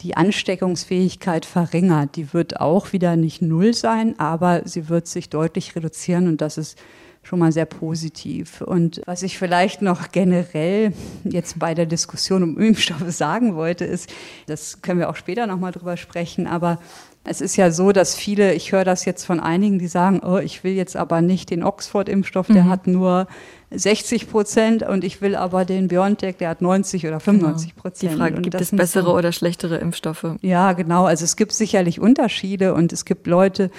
die 0.01 0.17
Ansteckungsfähigkeit 0.17 1.45
verringert. 1.45 2.17
Die 2.17 2.33
wird 2.33 2.61
auch 2.61 2.93
wieder 2.93 3.17
nicht 3.17 3.43
null 3.43 3.75
sein, 3.75 4.19
aber 4.19 4.63
sie 4.65 4.89
wird 4.89 5.07
sich 5.07 5.29
deutlich 5.29 5.77
reduzieren 5.77 6.27
und 6.27 6.41
das 6.41 6.59
ist 6.59 6.79
schon 7.23 7.39
mal 7.39 7.53
sehr 7.53 7.65
positiv. 7.65 8.61
Und 8.61 9.01
was 9.07 9.23
ich 9.23 9.39
vielleicht 9.39 9.83
noch 9.83 10.13
generell 10.13 10.93
jetzt 11.25 11.59
bei 11.59 11.75
der 11.75 11.87
Diskussion 11.87 12.43
um 12.43 12.59
Impfstoffe 12.59 13.11
sagen 13.11 13.55
wollte, 13.55 13.85
ist, 13.85 14.13
das 14.47 14.83
können 14.83 15.01
wir 15.01 15.09
auch 15.09 15.17
später 15.17 15.47
nochmal 15.47 15.73
drüber 15.73 15.97
sprechen, 15.97 16.47
aber 16.47 16.79
es 17.25 17.41
ist 17.41 17.57
ja 17.57 17.71
so, 17.71 17.93
dass 17.93 18.15
viele, 18.15 18.53
ich 18.55 18.73
höre 18.73 18.85
das 18.85 19.07
jetzt 19.07 19.25
von 19.25 19.41
einigen, 19.41 19.79
die 19.79 19.87
sagen, 19.87 20.21
oh, 20.25 20.37
ich 20.37 20.63
will 20.63 20.73
jetzt 20.73 20.95
aber 20.95 21.23
nicht 21.23 21.51
den 21.51 21.63
Oxford-Impfstoff, 21.63 22.49
der 22.49 22.65
mhm. 22.65 22.69
hat 22.69 22.87
nur 22.87 23.27
60 23.71 24.29
Prozent 24.31 24.83
und 24.83 25.05
ich 25.05 25.23
will 25.23 25.35
aber 25.35 25.65
den 25.65 25.89
BioNTech, 25.89 26.37
der 26.37 26.51
hat 26.51 26.61
90 26.61 27.07
oder 27.07 27.21
95 27.21 27.77
Prozent. 27.77 28.13
Genau. 28.13 28.13
Die 28.13 28.19
Frage, 28.19 28.37
und 28.37 28.43
gibt 28.43 28.61
es 28.61 28.71
bessere 28.71 29.13
oder 29.13 29.33
schlechtere 29.33 29.79
Impfstoffe? 29.79 30.27
Ja, 30.43 30.75
genau. 30.75 31.07
Also 31.07 31.25
es 31.25 31.37
gibt 31.37 31.53
sicherlich 31.53 31.99
Unterschiede 31.99 32.75
und 32.75 32.93
es 32.93 33.07
gibt 33.07 33.27
Leute, 33.27 33.71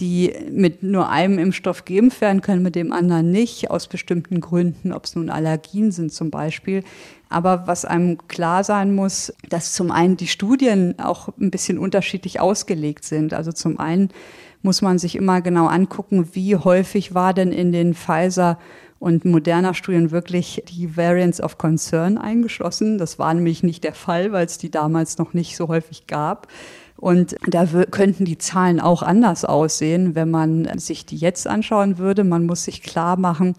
die 0.00 0.34
mit 0.50 0.82
nur 0.82 1.08
einem 1.08 1.38
Impfstoff 1.38 1.84
geimpft 1.84 2.20
werden 2.20 2.40
können, 2.40 2.62
mit 2.62 2.74
dem 2.74 2.92
anderen 2.92 3.30
nicht, 3.30 3.70
aus 3.70 3.86
bestimmten 3.86 4.40
Gründen, 4.40 4.92
ob 4.92 5.04
es 5.04 5.14
nun 5.14 5.30
Allergien 5.30 5.92
sind 5.92 6.12
zum 6.12 6.30
Beispiel. 6.30 6.82
Aber 7.28 7.66
was 7.66 7.84
einem 7.84 8.18
klar 8.28 8.64
sein 8.64 8.94
muss, 8.94 9.32
dass 9.48 9.72
zum 9.72 9.90
einen 9.90 10.16
die 10.16 10.26
Studien 10.26 10.98
auch 10.98 11.28
ein 11.38 11.50
bisschen 11.50 11.78
unterschiedlich 11.78 12.40
ausgelegt 12.40 13.04
sind. 13.04 13.34
Also 13.34 13.52
zum 13.52 13.78
einen 13.78 14.10
muss 14.62 14.82
man 14.82 14.98
sich 14.98 15.14
immer 15.14 15.42
genau 15.42 15.66
angucken, 15.66 16.30
wie 16.32 16.56
häufig 16.56 17.14
war 17.14 17.34
denn 17.34 17.52
in 17.52 17.70
den 17.70 17.94
Pfizer 17.94 18.58
und 18.98 19.24
moderner 19.24 19.74
Studien 19.74 20.10
wirklich 20.10 20.62
die 20.66 20.96
Variants 20.96 21.40
of 21.40 21.58
Concern 21.58 22.16
eingeschlossen. 22.16 22.96
Das 22.98 23.18
war 23.18 23.34
nämlich 23.34 23.62
nicht 23.62 23.84
der 23.84 23.94
Fall, 23.94 24.32
weil 24.32 24.46
es 24.46 24.58
die 24.58 24.70
damals 24.70 25.18
noch 25.18 25.34
nicht 25.34 25.56
so 25.56 25.68
häufig 25.68 26.06
gab. 26.06 26.48
Und 27.04 27.36
da 27.46 27.66
könnten 27.90 28.24
die 28.24 28.38
Zahlen 28.38 28.80
auch 28.80 29.02
anders 29.02 29.44
aussehen, 29.44 30.14
wenn 30.14 30.30
man 30.30 30.78
sich 30.78 31.04
die 31.04 31.18
jetzt 31.18 31.46
anschauen 31.46 31.98
würde. 31.98 32.24
Man 32.24 32.46
muss 32.46 32.64
sich 32.64 32.82
klar 32.82 33.18
machen, 33.18 33.56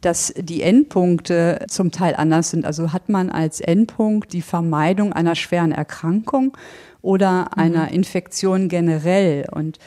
dass 0.00 0.32
die 0.34 0.62
Endpunkte 0.62 1.66
zum 1.68 1.90
Teil 1.90 2.14
anders 2.16 2.48
sind. 2.48 2.64
Also 2.64 2.94
hat 2.94 3.10
man 3.10 3.28
als 3.28 3.60
Endpunkt 3.60 4.32
die 4.32 4.40
Vermeidung 4.40 5.12
einer 5.12 5.34
schweren 5.34 5.72
Erkrankung 5.72 6.56
oder 7.02 7.58
einer 7.58 7.88
mhm. 7.88 7.92
Infektion 7.96 8.70
generell. 8.70 9.44
Und 9.52 9.78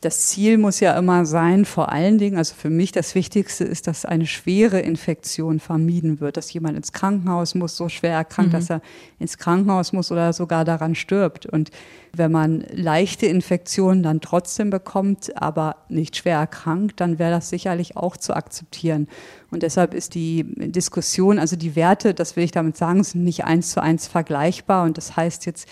das 0.00 0.28
Ziel 0.28 0.58
muss 0.58 0.78
ja 0.78 0.96
immer 0.96 1.26
sein, 1.26 1.64
vor 1.64 1.90
allen 1.90 2.18
Dingen, 2.18 2.38
also 2.38 2.54
für 2.54 2.70
mich 2.70 2.92
das 2.92 3.16
Wichtigste 3.16 3.64
ist, 3.64 3.88
dass 3.88 4.04
eine 4.04 4.26
schwere 4.26 4.78
Infektion 4.78 5.58
vermieden 5.58 6.20
wird, 6.20 6.36
dass 6.36 6.52
jemand 6.52 6.76
ins 6.76 6.92
Krankenhaus 6.92 7.56
muss, 7.56 7.76
so 7.76 7.88
schwer 7.88 8.12
erkrankt, 8.12 8.52
mhm. 8.52 8.56
dass 8.56 8.70
er 8.70 8.80
ins 9.18 9.38
Krankenhaus 9.38 9.92
muss 9.92 10.12
oder 10.12 10.32
sogar 10.32 10.64
daran 10.64 10.94
stirbt. 10.94 11.46
Und 11.46 11.72
wenn 12.12 12.30
man 12.30 12.64
leichte 12.70 13.26
Infektionen 13.26 14.04
dann 14.04 14.20
trotzdem 14.20 14.70
bekommt, 14.70 15.36
aber 15.36 15.74
nicht 15.88 16.16
schwer 16.16 16.38
erkrankt, 16.38 17.00
dann 17.00 17.18
wäre 17.18 17.32
das 17.32 17.50
sicherlich 17.50 17.96
auch 17.96 18.16
zu 18.16 18.36
akzeptieren. 18.36 19.08
Und 19.50 19.64
deshalb 19.64 19.94
ist 19.94 20.14
die 20.14 20.44
Diskussion, 20.70 21.40
also 21.40 21.56
die 21.56 21.74
Werte, 21.74 22.14
das 22.14 22.36
will 22.36 22.44
ich 22.44 22.52
damit 22.52 22.76
sagen, 22.76 23.02
sind 23.02 23.24
nicht 23.24 23.46
eins 23.46 23.72
zu 23.72 23.82
eins 23.82 24.06
vergleichbar. 24.06 24.84
Und 24.84 24.96
das 24.96 25.16
heißt 25.16 25.44
jetzt, 25.46 25.68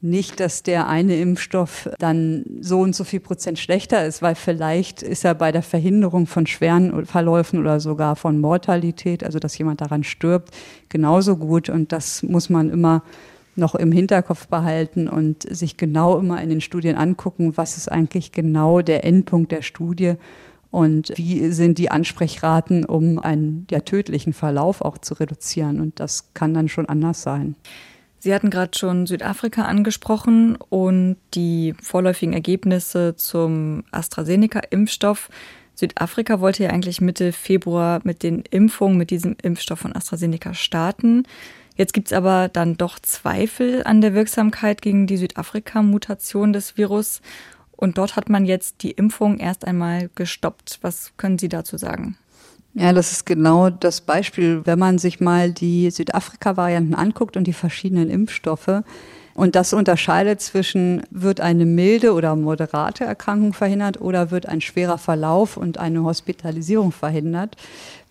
nicht, 0.00 0.40
dass 0.40 0.62
der 0.62 0.88
eine 0.88 1.16
Impfstoff 1.16 1.88
dann 1.98 2.44
so 2.60 2.80
und 2.80 2.94
so 2.94 3.04
viel 3.04 3.20
Prozent 3.20 3.58
schlechter 3.58 4.04
ist, 4.04 4.22
weil 4.22 4.34
vielleicht 4.34 5.02
ist 5.02 5.24
er 5.24 5.34
bei 5.34 5.52
der 5.52 5.62
Verhinderung 5.62 6.26
von 6.26 6.46
schweren 6.46 7.06
Verläufen 7.06 7.58
oder 7.58 7.80
sogar 7.80 8.14
von 8.16 8.38
Mortalität, 8.40 9.24
also 9.24 9.38
dass 9.38 9.56
jemand 9.56 9.80
daran 9.80 10.04
stirbt, 10.04 10.50
genauso 10.88 11.36
gut. 11.36 11.68
Und 11.68 11.92
das 11.92 12.22
muss 12.22 12.50
man 12.50 12.70
immer 12.70 13.02
noch 13.56 13.74
im 13.74 13.90
Hinterkopf 13.90 14.48
behalten 14.48 15.08
und 15.08 15.42
sich 15.42 15.76
genau 15.76 16.18
immer 16.18 16.42
in 16.42 16.50
den 16.50 16.60
Studien 16.60 16.96
angucken, 16.96 17.56
was 17.56 17.76
ist 17.76 17.90
eigentlich 17.90 18.32
genau 18.32 18.82
der 18.82 19.04
Endpunkt 19.04 19.50
der 19.50 19.62
Studie 19.62 20.14
und 20.70 21.12
wie 21.16 21.50
sind 21.52 21.78
die 21.78 21.90
Ansprechraten, 21.90 22.84
um 22.84 23.18
einen 23.18 23.66
ja, 23.70 23.80
tödlichen 23.80 24.34
Verlauf 24.34 24.82
auch 24.82 24.98
zu 24.98 25.14
reduzieren. 25.14 25.80
Und 25.80 26.00
das 26.00 26.34
kann 26.34 26.52
dann 26.52 26.68
schon 26.68 26.86
anders 26.86 27.22
sein. 27.22 27.56
Sie 28.26 28.34
hatten 28.34 28.50
gerade 28.50 28.76
schon 28.76 29.06
Südafrika 29.06 29.66
angesprochen 29.66 30.56
und 30.56 31.16
die 31.34 31.76
vorläufigen 31.80 32.34
Ergebnisse 32.34 33.14
zum 33.14 33.84
AstraZeneca-Impfstoff. 33.92 35.28
Südafrika 35.76 36.40
wollte 36.40 36.64
ja 36.64 36.70
eigentlich 36.70 37.00
Mitte 37.00 37.30
Februar 37.30 38.00
mit 38.02 38.24
den 38.24 38.40
Impfungen 38.50 38.98
mit 38.98 39.10
diesem 39.10 39.36
Impfstoff 39.40 39.78
von 39.78 39.94
AstraZeneca 39.94 40.54
starten. 40.54 41.22
Jetzt 41.76 41.92
gibt 41.92 42.08
es 42.08 42.12
aber 42.12 42.48
dann 42.48 42.76
doch 42.76 42.98
Zweifel 42.98 43.84
an 43.84 44.00
der 44.00 44.12
Wirksamkeit 44.12 44.82
gegen 44.82 45.06
die 45.06 45.18
Südafrika-Mutation 45.18 46.52
des 46.52 46.76
Virus. 46.76 47.20
Und 47.76 47.96
dort 47.96 48.16
hat 48.16 48.28
man 48.28 48.44
jetzt 48.44 48.82
die 48.82 48.90
Impfung 48.90 49.38
erst 49.38 49.64
einmal 49.64 50.10
gestoppt. 50.16 50.80
Was 50.82 51.12
können 51.16 51.38
Sie 51.38 51.48
dazu 51.48 51.76
sagen? 51.76 52.18
Ja, 52.78 52.92
das 52.92 53.10
ist 53.10 53.24
genau 53.24 53.70
das 53.70 54.02
Beispiel, 54.02 54.60
wenn 54.64 54.78
man 54.78 54.98
sich 54.98 55.18
mal 55.18 55.50
die 55.50 55.90
Südafrika-Varianten 55.90 56.94
anguckt 56.94 57.38
und 57.38 57.44
die 57.44 57.54
verschiedenen 57.54 58.10
Impfstoffe. 58.10 58.82
Und 59.32 59.56
das 59.56 59.72
unterscheidet 59.72 60.42
zwischen, 60.42 61.02
wird 61.10 61.40
eine 61.40 61.64
milde 61.64 62.12
oder 62.12 62.36
moderate 62.36 63.04
Erkrankung 63.04 63.54
verhindert 63.54 64.02
oder 64.02 64.30
wird 64.30 64.46
ein 64.46 64.60
schwerer 64.60 64.98
Verlauf 64.98 65.56
und 65.56 65.78
eine 65.78 66.02
Hospitalisierung 66.02 66.92
verhindert. 66.92 67.56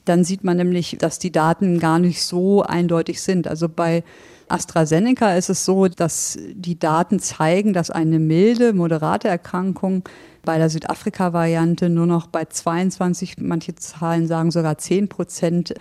Dann 0.06 0.24
sieht 0.24 0.44
man 0.44 0.58
nämlich, 0.58 0.98
dass 1.00 1.20
die 1.20 1.32
Daten 1.32 1.80
gar 1.80 2.00
nicht 2.00 2.24
so 2.24 2.64
eindeutig 2.64 3.22
sind. 3.22 3.48
Also 3.48 3.70
bei 3.70 4.04
AstraZeneca 4.48 5.36
ist 5.36 5.50
es 5.50 5.66
so, 5.66 5.88
dass 5.88 6.38
die 6.54 6.78
Daten 6.78 7.20
zeigen, 7.20 7.74
dass 7.74 7.90
eine 7.90 8.20
milde, 8.20 8.74
moderate 8.74 9.28
Erkrankung 9.28 10.04
bei 10.44 10.58
der 10.58 10.70
Südafrika-Variante 10.70 11.90
nur 11.90 12.06
noch 12.06 12.28
bei 12.28 12.46
22, 12.46 13.38
manche 13.40 13.76
Zahlen 13.76 14.28
sagen 14.28 14.52
sogar 14.52 14.78
10 14.78 15.10
Prozent 15.10 15.74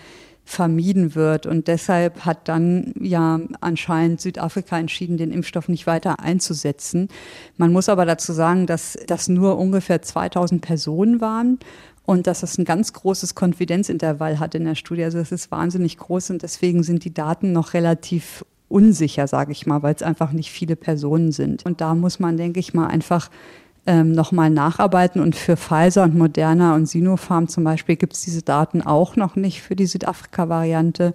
vermieden 0.45 1.15
wird. 1.15 1.47
Und 1.47 1.69
deshalb 1.69 2.25
hat 2.25 2.49
dann 2.49 2.93
ja 3.01 3.41
anscheinend 3.61 4.21
Südafrika 4.21 4.79
entschieden, 4.79 5.17
den 5.17 5.33
Impfstoff 5.33 5.69
nicht 5.69 5.87
weiter 5.87 6.21
einzusetzen. 6.21 7.09
Man 7.57 7.73
muss 7.73 7.89
aber 7.89 8.05
dazu 8.05 8.33
sagen, 8.33 8.67
dass 8.67 8.99
das 9.07 9.29
nur 9.29 9.59
ungefähr 9.59 10.03
2000 10.03 10.61
Personen 10.61 11.21
waren 11.21 11.59
und 12.07 12.27
dass 12.27 12.43
es 12.43 12.59
ein 12.59 12.65
ganz 12.65 12.93
großes 12.93 13.35
Konfidenzintervall 13.35 14.39
hat 14.39 14.55
in 14.55 14.65
der 14.65 14.75
Studie. 14.75 15.05
Also 15.05 15.19
das 15.19 15.33
ist 15.33 15.51
wahnsinnig 15.51 15.97
groß 15.97 16.31
und 16.31 16.43
deswegen 16.43 16.83
sind 16.83 17.05
die 17.05 17.15
Daten 17.15 17.53
noch 17.53 17.73
relativ 17.73 18.45
unsicher, 18.75 19.29
sage 19.29 19.53
ich 19.53 19.67
mal, 19.67 19.85
weil 19.85 19.95
es 19.95 20.03
einfach 20.03 20.33
nicht 20.33 20.51
viele 20.51 20.75
Personen 20.75 21.31
sind. 21.31 21.65
Und 21.65 21.81
da 21.81 21.95
muss 21.95 22.19
man, 22.19 22.37
denke 22.37 22.59
ich 22.59 22.75
mal, 22.75 22.89
einfach 22.89 23.31
ähm, 23.87 24.11
nochmal 24.11 24.51
nacharbeiten. 24.51 25.23
Und 25.23 25.37
für 25.37 25.57
Pfizer 25.57 26.03
und 26.03 26.17
Moderna 26.17 26.75
und 26.75 26.87
Sinopharm 26.87 27.47
zum 27.47 27.63
Beispiel 27.63 27.95
gibt 27.95 28.15
es 28.15 28.23
diese 28.23 28.43
Daten 28.43 28.83
auch 28.83 29.15
noch 29.15 29.37
nicht 29.37 29.63
für 29.63 29.77
die 29.77 29.87
Südafrika-Variante. 29.87 31.15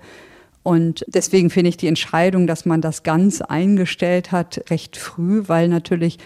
Und 0.63 1.05
deswegen 1.07 1.49
finde 1.49 1.69
ich 1.69 1.77
die 1.77 1.87
Entscheidung, 1.87 2.47
dass 2.47 2.65
man 2.65 2.79
das 2.79 3.03
ganz 3.03 3.41
eingestellt 3.41 4.31
hat, 4.31 4.63
recht 4.69 4.95
früh, 4.95 5.43
weil 5.47 5.67
natürlich 5.67 6.17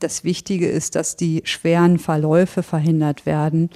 das 0.00 0.24
Wichtige 0.24 0.68
ist, 0.68 0.96
dass 0.96 1.14
die 1.14 1.42
schweren 1.44 1.98
Verläufe 1.98 2.64
verhindert 2.64 3.26
werden 3.26 3.70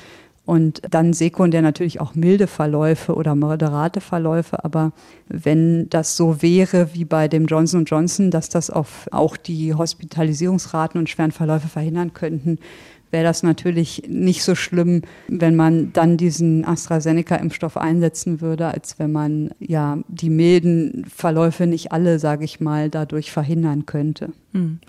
und 0.47 0.83
dann 0.91 1.15
sekundär 1.15 1.63
natürlich 1.63 2.01
auch 2.01 2.15
milde 2.15 2.47
Verläufe 2.47 3.15
oder 3.15 3.35
moderate 3.35 4.01
Verläufe. 4.01 4.63
Aber 4.65 4.93
wenn 5.29 5.89
das 5.89 6.17
so 6.17 6.43
wäre 6.43 6.93
wie 6.93 7.07
bei 7.07 7.29
dem 7.29 7.47
Johnson 7.47 7.87
Johnson, 7.87 8.31
dass 8.31 8.51
das 8.51 8.69
auf 8.69 9.09
auch 9.11 9.37
die 9.39 9.75
Hospitalisierungsraten 9.75 10.99
und 10.99 11.09
schweren 11.09 11.33
Verläufe 11.33 11.69
verhindern 11.69 12.13
könnten, 12.13 12.59
wäre 13.11 13.25
das 13.25 13.43
natürlich 13.43 14.03
nicht 14.09 14.43
so 14.43 14.55
schlimm, 14.55 15.03
wenn 15.29 15.55
man 15.55 15.93
dann 15.93 16.17
diesen 16.17 16.67
AstraZeneca-Impfstoff 16.67 17.77
einsetzen 17.77 18.41
würde, 18.41 18.67
als 18.67 18.99
wenn 18.99 19.13
man 19.13 19.51
ja 19.61 19.99
die 20.09 20.31
milden 20.31 21.07
Verläufe 21.07 21.67
nicht 21.67 21.93
alle, 21.93 22.19
sage 22.19 22.45
ich 22.45 22.61
mal, 22.61 22.91
dadurch 22.91 23.31
verhindern 23.31 23.87
könnte. 23.87 24.33
Hm. 24.53 24.81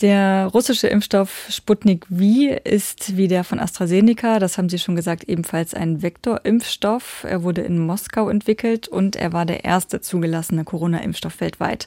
Der 0.00 0.46
russische 0.46 0.86
Impfstoff 0.86 1.48
Sputnik 1.50 2.06
V 2.06 2.54
ist 2.64 3.18
wie 3.18 3.28
der 3.28 3.44
von 3.44 3.60
AstraZeneca, 3.60 4.38
das 4.38 4.56
haben 4.56 4.70
Sie 4.70 4.78
schon 4.78 4.96
gesagt, 4.96 5.24
ebenfalls 5.24 5.74
ein 5.74 6.00
Vektorimpfstoff. 6.00 7.26
Er 7.28 7.42
wurde 7.42 7.60
in 7.60 7.78
Moskau 7.78 8.30
entwickelt 8.30 8.88
und 8.88 9.14
er 9.14 9.34
war 9.34 9.44
der 9.44 9.64
erste 9.64 10.00
zugelassene 10.00 10.64
Corona-Impfstoff 10.64 11.40
weltweit. 11.42 11.86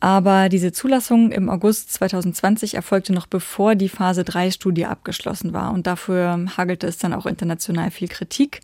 Aber 0.00 0.48
diese 0.48 0.72
Zulassung 0.72 1.30
im 1.30 1.50
August 1.50 1.92
2020 1.92 2.74
erfolgte 2.74 3.12
noch 3.12 3.26
bevor 3.26 3.74
die 3.74 3.90
Phase 3.90 4.24
3 4.24 4.50
Studie 4.50 4.86
abgeschlossen 4.86 5.52
war 5.52 5.72
und 5.72 5.86
dafür 5.86 6.46
hagelte 6.56 6.86
es 6.86 6.96
dann 6.96 7.12
auch 7.12 7.26
international 7.26 7.90
viel 7.90 8.08
Kritik. 8.08 8.60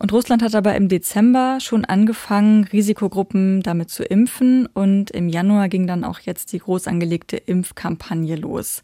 Und 0.00 0.14
Russland 0.14 0.42
hat 0.42 0.54
aber 0.54 0.74
im 0.76 0.88
Dezember 0.88 1.58
schon 1.60 1.84
angefangen, 1.84 2.64
Risikogruppen 2.64 3.62
damit 3.62 3.90
zu 3.90 4.02
impfen. 4.02 4.64
Und 4.64 5.10
im 5.10 5.28
Januar 5.28 5.68
ging 5.68 5.86
dann 5.86 6.04
auch 6.04 6.20
jetzt 6.20 6.54
die 6.54 6.58
groß 6.58 6.86
angelegte 6.86 7.36
Impfkampagne 7.36 8.36
los. 8.36 8.82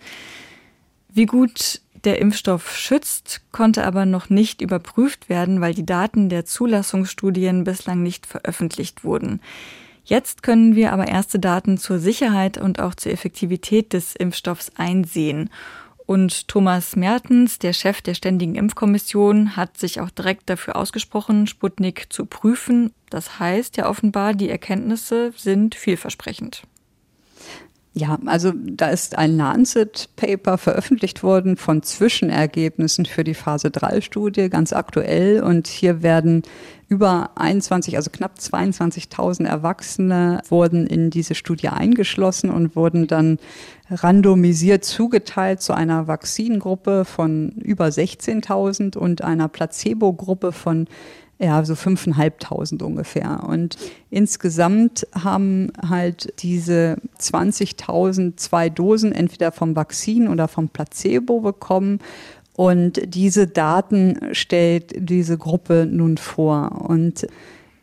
Wie 1.08 1.24
gut 1.24 1.80
der 2.04 2.20
Impfstoff 2.20 2.76
schützt, 2.76 3.40
konnte 3.50 3.86
aber 3.86 4.04
noch 4.04 4.28
nicht 4.28 4.60
überprüft 4.60 5.30
werden, 5.30 5.62
weil 5.62 5.72
die 5.72 5.86
Daten 5.86 6.28
der 6.28 6.44
Zulassungsstudien 6.44 7.64
bislang 7.64 8.02
nicht 8.02 8.26
veröffentlicht 8.26 9.02
wurden. 9.02 9.40
Jetzt 10.04 10.42
können 10.42 10.76
wir 10.76 10.92
aber 10.92 11.08
erste 11.08 11.38
Daten 11.38 11.78
zur 11.78 11.98
Sicherheit 11.98 12.58
und 12.58 12.78
auch 12.78 12.94
zur 12.94 13.10
Effektivität 13.10 13.94
des 13.94 14.14
Impfstoffs 14.14 14.70
einsehen. 14.76 15.48
Und 16.06 16.46
Thomas 16.46 16.94
Mertens, 16.94 17.58
der 17.58 17.72
Chef 17.72 18.00
der 18.00 18.14
Ständigen 18.14 18.54
Impfkommission, 18.54 19.56
hat 19.56 19.76
sich 19.76 20.00
auch 20.00 20.10
direkt 20.10 20.48
dafür 20.48 20.76
ausgesprochen, 20.76 21.48
Sputnik 21.48 22.06
zu 22.10 22.26
prüfen. 22.26 22.92
Das 23.10 23.40
heißt 23.40 23.76
ja 23.76 23.88
offenbar, 23.88 24.32
die 24.34 24.48
Erkenntnisse 24.48 25.32
sind 25.36 25.74
vielversprechend. 25.74 26.62
Ja, 27.98 28.18
also 28.26 28.52
da 28.54 28.90
ist 28.90 29.16
ein 29.16 29.38
Lancet-Paper 29.38 30.58
veröffentlicht 30.58 31.22
worden 31.22 31.56
von 31.56 31.82
Zwischenergebnissen 31.82 33.06
für 33.06 33.24
die 33.24 33.32
Phase 33.32 33.68
3-Studie, 33.68 34.50
ganz 34.50 34.74
aktuell. 34.74 35.42
Und 35.42 35.66
hier 35.66 36.02
werden 36.02 36.42
über 36.88 37.30
21, 37.36 37.96
also 37.96 38.10
knapp 38.10 38.34
22.000 38.38 39.46
Erwachsene 39.46 40.42
wurden 40.50 40.86
in 40.86 41.08
diese 41.08 41.34
Studie 41.34 41.68
eingeschlossen 41.68 42.50
und 42.50 42.76
wurden 42.76 43.06
dann 43.06 43.38
randomisiert 43.90 44.84
zugeteilt 44.84 45.62
zu 45.62 45.72
einer 45.72 46.06
Vakzingruppe 46.06 47.06
von 47.06 47.48
über 47.52 47.86
16.000 47.86 48.98
und 48.98 49.22
einer 49.22 49.48
Placebo-Gruppe 49.48 50.52
von 50.52 50.86
ja, 51.38 51.62
so 51.64 51.74
5.500 51.74 52.82
ungefähr. 52.82 53.44
Und 53.46 53.76
insgesamt 54.10 55.06
haben 55.14 55.70
halt 55.86 56.32
diese 56.42 56.96
20.000 57.20 58.36
zwei 58.36 58.70
Dosen 58.70 59.12
entweder 59.12 59.52
vom 59.52 59.76
Vakzin 59.76 60.28
oder 60.28 60.48
vom 60.48 60.68
Placebo 60.68 61.40
bekommen. 61.40 62.00
Und 62.54 63.00
diese 63.04 63.46
Daten 63.46 64.18
stellt 64.32 64.94
diese 64.96 65.36
Gruppe 65.36 65.86
nun 65.90 66.16
vor. 66.16 66.86
Und 66.88 67.26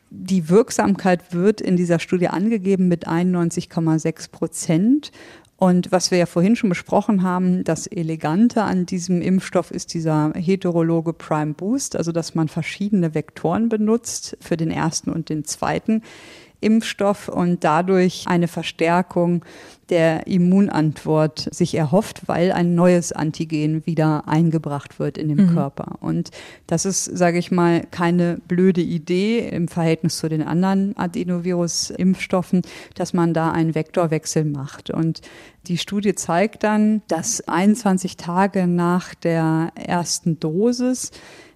die 0.09 0.49
Wirksamkeit 0.49 1.33
wird 1.33 1.61
in 1.61 1.75
dieser 1.75 1.99
Studie 1.99 2.27
angegeben 2.27 2.87
mit 2.87 3.07
91,6 3.07 4.31
Prozent. 4.31 5.11
Und 5.63 5.93
was 5.93 6.11
wir 6.11 6.17
ja 6.17 6.25
vorhin 6.25 6.57
schon 6.57 6.67
besprochen 6.67 7.23
haben, 7.23 7.63
das 7.63 7.87
Elegante 7.87 8.63
an 8.63 8.85
diesem 8.85 9.21
Impfstoff 9.21 9.71
ist 9.71 9.93
dieser 9.93 10.33
heterologe 10.35 11.13
Prime 11.13 11.53
Boost, 11.53 11.95
also 11.95 12.11
dass 12.11 12.35
man 12.35 12.49
verschiedene 12.49 13.15
Vektoren 13.15 13.69
benutzt 13.69 14.35
für 14.41 14.57
den 14.57 14.71
ersten 14.71 15.09
und 15.09 15.29
den 15.29 15.45
zweiten 15.45 16.01
Impfstoff 16.63 17.27
und 17.27 17.63
dadurch 17.63 18.25
eine 18.27 18.47
Verstärkung 18.47 19.43
der 19.89 20.27
Immunantwort 20.27 21.49
sich 21.53 21.75
erhofft, 21.75 22.23
weil 22.27 22.51
ein 22.51 22.73
neues 22.73 23.11
Antigen 23.11 23.85
wieder 23.85 24.27
eingebracht 24.27 24.97
wird 24.97 25.17
in 25.17 25.27
den 25.27 25.47
mhm. 25.47 25.53
Körper. 25.53 25.97
Und 25.99 26.31
das 26.67 26.85
ist, 26.85 27.05
sage 27.05 27.37
ich 27.37 27.51
mal, 27.51 27.81
keine 27.91 28.39
blöde 28.47 28.81
Idee 28.81 29.39
im 29.39 29.67
Verhältnis 29.67 30.17
zu 30.17 30.29
den 30.29 30.41
anderen 30.41 30.95
Adenovirus-Impfstoffen, 30.97 32.61
dass 32.95 33.13
man 33.13 33.33
da 33.33 33.51
einen 33.51 33.75
Vektorwechsel 33.75 34.45
macht. 34.45 34.89
Und 34.89 35.21
die 35.67 35.77
Studie 35.77 36.15
zeigt 36.15 36.63
dann, 36.63 37.01
dass 37.07 37.47
21 37.47 38.17
Tage 38.17 38.67
nach 38.67 39.13
der 39.15 39.71
ersten 39.75 40.39
Dosis 40.39 41.11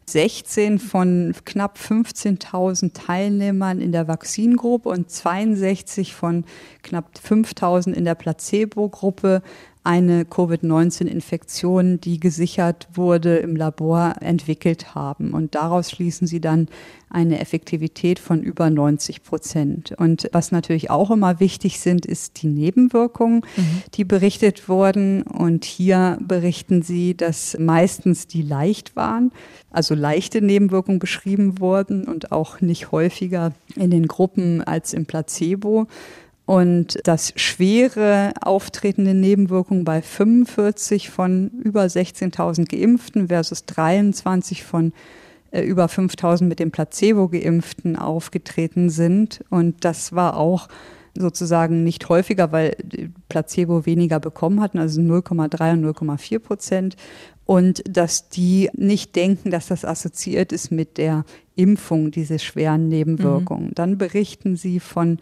16 0.10 0.80
von 0.80 1.36
knapp 1.44 1.78
15.000 1.78 2.94
Teilnehmern 2.94 3.82
in 3.82 3.92
der 3.92 4.08
Vakzingruppe 4.08 4.88
und 4.88 5.12
62 5.12 6.16
von 6.16 6.46
knapp 6.82 7.12
5.000 7.18 7.92
in 7.92 8.06
der 8.06 8.16
Placebo-Gruppe 8.16 9.42
eine 9.88 10.26
Covid-19-Infektion, 10.26 12.02
die 12.02 12.20
gesichert 12.20 12.90
wurde 12.94 13.38
im 13.38 13.56
Labor, 13.56 14.16
entwickelt 14.20 14.96
haben. 14.96 15.32
Und 15.32 15.56
daraus 15.56 15.92
schließen 15.92 16.28
sie 16.28 16.42
dann 16.42 16.68
eine 17.10 17.40
Effektivität 17.40 18.20
von 18.20 18.44
über 18.44 18.70
90 18.70 19.24
Prozent. 19.24 19.94
Und 19.94 20.30
was 20.34 20.52
natürlich 20.52 20.90
auch 20.90 21.10
immer 21.10 21.40
wichtig 21.40 21.80
sind, 21.80 22.06
ist 22.06 22.42
die 22.42 22.48
Nebenwirkungen, 22.48 23.46
mhm. 23.56 23.84
die 23.94 24.04
berichtet 24.04 24.68
wurden. 24.68 25.22
Und 25.22 25.64
hier 25.64 26.18
berichten 26.20 26.82
sie, 26.82 27.16
dass 27.16 27.58
meistens 27.58 28.28
die 28.28 28.42
leicht 28.42 28.98
waren, 28.98 29.32
also 29.72 29.96
leichte 29.96 30.42
Nebenwirkungen 30.42 31.00
beschrieben 31.00 31.62
wurden 31.62 32.04
und 32.04 32.34
auch 32.34 32.60
nicht 32.60 32.92
häufiger 32.92 33.54
in 33.78 33.90
den 33.90 34.08
Gruppen 34.08 34.62
als 34.62 34.92
im 34.92 35.06
Placebo 35.06 35.88
und 36.48 36.98
dass 37.04 37.34
schwere 37.36 38.32
auftretende 38.40 39.14
Nebenwirkungen 39.14 39.84
bei 39.84 40.02
45 40.02 41.10
von 41.10 41.50
über 41.62 41.84
16.000 41.84 42.70
Geimpften 42.72 43.28
versus 43.28 43.66
23 43.66 44.64
von 44.64 44.94
äh, 45.52 45.62
über 45.62 45.88
5.000 45.88 46.46
mit 46.46 46.60
dem 46.60 46.72
Placebo 46.72 47.28
geimpften 47.28 47.98
aufgetreten 47.98 48.90
sind. 48.90 49.44
Und 49.50 49.84
das 49.84 50.14
war 50.14 50.38
auch 50.38 50.70
sozusagen 51.18 51.84
nicht 51.84 52.08
häufiger, 52.08 52.54
weil 52.54 52.78
Placebo 53.28 53.86
weniger 53.86 54.22
bekommen 54.22 54.62
hatten, 54.62 54.80
also 54.80 55.02
0,3 55.02 55.74
und 55.74 55.86
0,4 55.86 56.40
Prozent. 56.40 56.96
Und 57.46 57.84
dass 57.90 58.30
die 58.30 58.70
nicht 58.74 59.18
denken, 59.18 59.52
dass 59.52 59.68
das 59.68 59.84
assoziiert 59.84 60.54
ist 60.54 60.72
mit 60.72 60.98
der 60.98 61.26
Impfung, 61.58 62.10
diese 62.10 62.40
schweren 62.40 62.88
Nebenwirkungen. 62.88 63.68
Mhm. 63.68 63.76
Dann 63.76 63.98
berichten 63.98 64.56
sie 64.56 64.80
von 64.80 65.20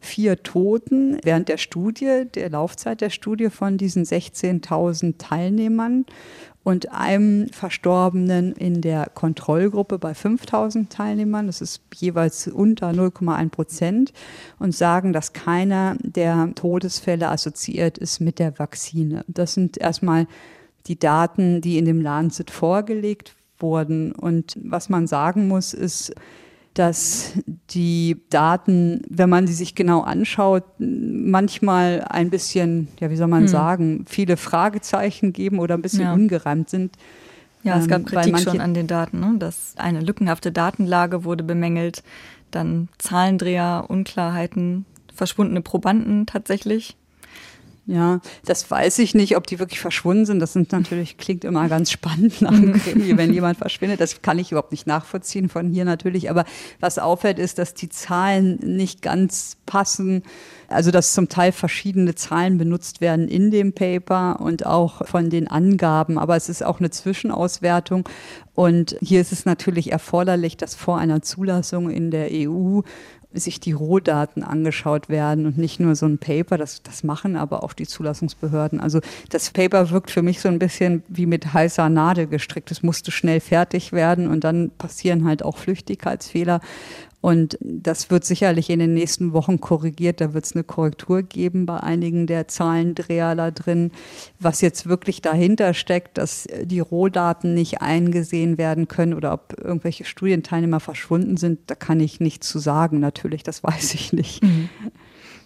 vier 0.00 0.42
Toten 0.42 1.18
während 1.24 1.48
der 1.48 1.56
Studie, 1.56 2.24
der 2.34 2.50
Laufzeit 2.50 3.00
der 3.00 3.10
Studie 3.10 3.50
von 3.50 3.78
diesen 3.78 4.04
16.000 4.04 5.18
Teilnehmern 5.18 6.06
und 6.64 6.92
einem 6.92 7.48
Verstorbenen 7.48 8.52
in 8.52 8.80
der 8.82 9.08
Kontrollgruppe 9.14 9.98
bei 9.98 10.14
5000 10.14 10.90
Teilnehmern. 10.92 11.46
Das 11.46 11.60
ist 11.60 11.80
jeweils 11.94 12.46
unter 12.46 12.90
0,1 12.90 13.48
Prozent 13.48 14.12
und 14.58 14.74
sagen, 14.74 15.12
dass 15.12 15.32
keiner 15.32 15.96
der 16.00 16.52
Todesfälle 16.54 17.28
assoziiert 17.28 17.98
ist 17.98 18.20
mit 18.20 18.38
der 18.38 18.58
Vakzine. 18.58 19.24
Das 19.28 19.54
sind 19.54 19.78
erstmal 19.78 20.26
die 20.86 20.98
Daten, 20.98 21.60
die 21.60 21.78
in 21.78 21.86
dem 21.86 22.00
Lancet 22.00 22.50
vorgelegt 22.50 23.34
wurden. 23.58 24.12
Und 24.12 24.58
was 24.62 24.88
man 24.88 25.06
sagen 25.06 25.48
muss, 25.48 25.74
ist, 25.74 26.14
dass 26.78 27.32
die 27.70 28.22
Daten, 28.30 29.02
wenn 29.08 29.28
man 29.28 29.48
sie 29.48 29.52
sich 29.52 29.74
genau 29.74 30.02
anschaut, 30.02 30.62
manchmal 30.78 32.04
ein 32.08 32.30
bisschen, 32.30 32.86
ja, 33.00 33.10
wie 33.10 33.16
soll 33.16 33.26
man 33.26 33.42
hm. 33.42 33.48
sagen, 33.48 34.04
viele 34.08 34.36
Fragezeichen 34.36 35.32
geben 35.32 35.58
oder 35.58 35.74
ein 35.74 35.82
bisschen 35.82 36.02
ja. 36.02 36.12
ungereimt 36.12 36.70
sind. 36.70 36.96
Ja, 37.64 37.78
es 37.78 37.88
gab 37.88 38.00
ähm, 38.00 38.04
Kritik 38.04 38.38
schon 38.38 38.60
an 38.60 38.74
den 38.74 38.86
Daten, 38.86 39.18
ne? 39.18 39.34
dass 39.38 39.74
eine 39.76 40.00
lückenhafte 40.00 40.52
Datenlage 40.52 41.24
wurde 41.24 41.42
bemängelt, 41.42 42.04
dann 42.52 42.88
Zahlendreher, 42.98 43.86
Unklarheiten, 43.88 44.86
verschwundene 45.12 45.62
Probanden 45.62 46.26
tatsächlich. 46.26 46.96
Ja, 47.90 48.20
das 48.44 48.70
weiß 48.70 48.98
ich 48.98 49.14
nicht, 49.14 49.34
ob 49.38 49.46
die 49.46 49.58
wirklich 49.58 49.80
verschwunden 49.80 50.26
sind. 50.26 50.40
Das 50.40 50.52
sind 50.52 50.72
natürlich, 50.72 51.16
klingt 51.16 51.42
immer 51.42 51.70
ganz 51.70 51.90
spannend 51.90 52.42
nach 52.42 52.50
dem 52.50 52.74
Krimi, 52.74 53.16
wenn 53.16 53.32
jemand 53.32 53.56
verschwindet. 53.56 53.98
Das 53.98 54.20
kann 54.20 54.38
ich 54.38 54.52
überhaupt 54.52 54.72
nicht 54.72 54.86
nachvollziehen 54.86 55.48
von 55.48 55.70
hier 55.70 55.86
natürlich. 55.86 56.28
Aber 56.28 56.44
was 56.80 56.98
auffällt, 56.98 57.38
ist, 57.38 57.58
dass 57.58 57.72
die 57.72 57.88
Zahlen 57.88 58.56
nicht 58.56 59.00
ganz 59.00 59.56
passen. 59.64 60.22
Also, 60.68 60.90
dass 60.90 61.14
zum 61.14 61.30
Teil 61.30 61.50
verschiedene 61.50 62.14
Zahlen 62.14 62.58
benutzt 62.58 63.00
werden 63.00 63.26
in 63.26 63.50
dem 63.50 63.72
Paper 63.72 64.38
und 64.38 64.66
auch 64.66 65.06
von 65.06 65.30
den 65.30 65.48
Angaben. 65.48 66.18
Aber 66.18 66.36
es 66.36 66.50
ist 66.50 66.62
auch 66.62 66.80
eine 66.80 66.90
Zwischenauswertung. 66.90 68.06
Und 68.54 68.96
hier 69.00 69.22
ist 69.22 69.32
es 69.32 69.46
natürlich 69.46 69.92
erforderlich, 69.92 70.58
dass 70.58 70.74
vor 70.74 70.98
einer 70.98 71.22
Zulassung 71.22 71.88
in 71.88 72.10
der 72.10 72.28
EU 72.32 72.80
sich 73.34 73.60
die 73.60 73.72
Rohdaten 73.72 74.42
angeschaut 74.42 75.08
werden 75.08 75.46
und 75.46 75.58
nicht 75.58 75.80
nur 75.80 75.94
so 75.94 76.06
ein 76.06 76.18
Paper, 76.18 76.56
das, 76.56 76.82
das 76.82 77.04
machen 77.04 77.36
aber 77.36 77.62
auch 77.62 77.74
die 77.74 77.86
Zulassungsbehörden. 77.86 78.80
Also 78.80 79.00
das 79.28 79.50
Paper 79.50 79.90
wirkt 79.90 80.10
für 80.10 80.22
mich 80.22 80.40
so 80.40 80.48
ein 80.48 80.58
bisschen 80.58 81.02
wie 81.08 81.26
mit 81.26 81.52
heißer 81.52 81.88
Nadel 81.90 82.26
gestrickt. 82.26 82.70
Es 82.70 82.82
musste 82.82 83.10
schnell 83.10 83.40
fertig 83.40 83.92
werden 83.92 84.28
und 84.28 84.44
dann 84.44 84.70
passieren 84.70 85.26
halt 85.26 85.42
auch 85.42 85.58
Flüchtigkeitsfehler. 85.58 86.60
Und 87.20 87.58
das 87.60 88.10
wird 88.10 88.24
sicherlich 88.24 88.70
in 88.70 88.78
den 88.78 88.94
nächsten 88.94 89.32
Wochen 89.32 89.60
korrigiert. 89.60 90.20
Da 90.20 90.34
wird 90.34 90.44
es 90.44 90.54
eine 90.54 90.62
Korrektur 90.62 91.22
geben 91.22 91.66
bei 91.66 91.78
einigen 91.78 92.28
der 92.28 92.46
Zahlendreher 92.46 93.34
da 93.34 93.50
drin. 93.50 93.90
Was 94.38 94.60
jetzt 94.60 94.86
wirklich 94.86 95.20
dahinter 95.20 95.74
steckt, 95.74 96.16
dass 96.16 96.46
die 96.62 96.80
Rohdaten 96.80 97.54
nicht 97.54 97.82
eingesehen 97.82 98.56
werden 98.56 98.86
können 98.86 99.14
oder 99.14 99.32
ob 99.32 99.56
irgendwelche 99.58 100.04
Studienteilnehmer 100.04 100.78
verschwunden 100.78 101.36
sind, 101.36 101.58
da 101.66 101.74
kann 101.74 101.98
ich 101.98 102.20
nichts 102.20 102.48
zu 102.48 102.60
sagen. 102.60 103.00
Natürlich, 103.00 103.42
das 103.42 103.62
weiß 103.64 103.94
ich 103.94 104.12
nicht. 104.12 104.42
Mhm. 104.42 104.68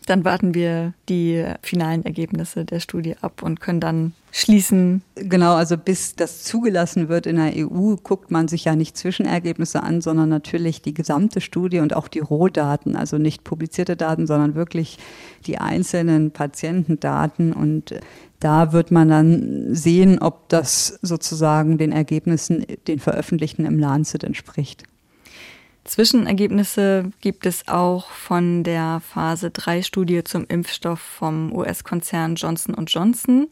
Dann 0.06 0.24
warten 0.24 0.54
wir 0.54 0.94
die 1.08 1.44
finalen 1.62 2.04
Ergebnisse 2.04 2.64
der 2.64 2.80
Studie 2.80 3.16
ab 3.20 3.42
und 3.42 3.60
können 3.60 3.80
dann 3.80 4.12
schließen. 4.32 5.02
Genau, 5.14 5.54
also 5.54 5.76
bis 5.76 6.16
das 6.16 6.42
zugelassen 6.42 7.08
wird 7.08 7.26
in 7.26 7.36
der 7.36 7.52
EU, 7.54 7.96
guckt 7.96 8.30
man 8.30 8.48
sich 8.48 8.64
ja 8.64 8.74
nicht 8.74 8.96
Zwischenergebnisse 8.96 9.82
an, 9.82 10.00
sondern 10.00 10.28
natürlich 10.28 10.82
die 10.82 10.94
gesamte 10.94 11.40
Studie 11.40 11.78
und 11.78 11.94
auch 11.94 12.08
die 12.08 12.20
Rohdaten, 12.20 12.96
also 12.96 13.18
nicht 13.18 13.44
publizierte 13.44 13.96
Daten, 13.96 14.26
sondern 14.26 14.54
wirklich 14.54 14.98
die 15.46 15.58
einzelnen 15.58 16.30
Patientendaten. 16.30 17.52
Und 17.52 17.94
da 18.40 18.72
wird 18.72 18.90
man 18.90 19.08
dann 19.08 19.74
sehen, 19.74 20.18
ob 20.18 20.48
das 20.48 20.98
sozusagen 21.02 21.78
den 21.78 21.92
Ergebnissen, 21.92 22.64
den 22.88 22.98
veröffentlichten 22.98 23.66
im 23.66 23.78
Lancet 23.78 24.24
entspricht. 24.24 24.84
Zwischenergebnisse 25.84 27.10
gibt 27.20 27.44
es 27.44 27.66
auch 27.66 28.08
von 28.10 28.62
der 28.62 29.00
Phase 29.00 29.50
3 29.50 29.82
Studie 29.82 30.22
zum 30.22 30.46
Impfstoff 30.46 31.00
vom 31.00 31.52
US-Konzern 31.52 32.36
Johnson 32.36 32.76
Johnson. 32.86 33.48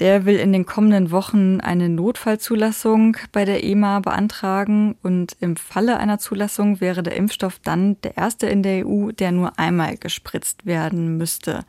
Der 0.00 0.24
will 0.24 0.36
in 0.36 0.52
den 0.52 0.66
kommenden 0.66 1.12
Wochen 1.12 1.60
eine 1.60 1.88
Notfallzulassung 1.88 3.16
bei 3.30 3.44
der 3.44 3.62
EMA 3.62 4.00
beantragen 4.00 4.96
und 5.04 5.36
im 5.38 5.54
Falle 5.54 5.98
einer 5.98 6.18
Zulassung 6.18 6.80
wäre 6.80 7.04
der 7.04 7.14
Impfstoff 7.14 7.60
dann 7.62 8.00
der 8.02 8.16
erste 8.16 8.48
in 8.48 8.64
der 8.64 8.84
EU, 8.84 9.12
der 9.12 9.30
nur 9.30 9.56
einmal 9.56 9.96
gespritzt 9.96 10.66
werden 10.66 11.16
müsste. 11.16 11.64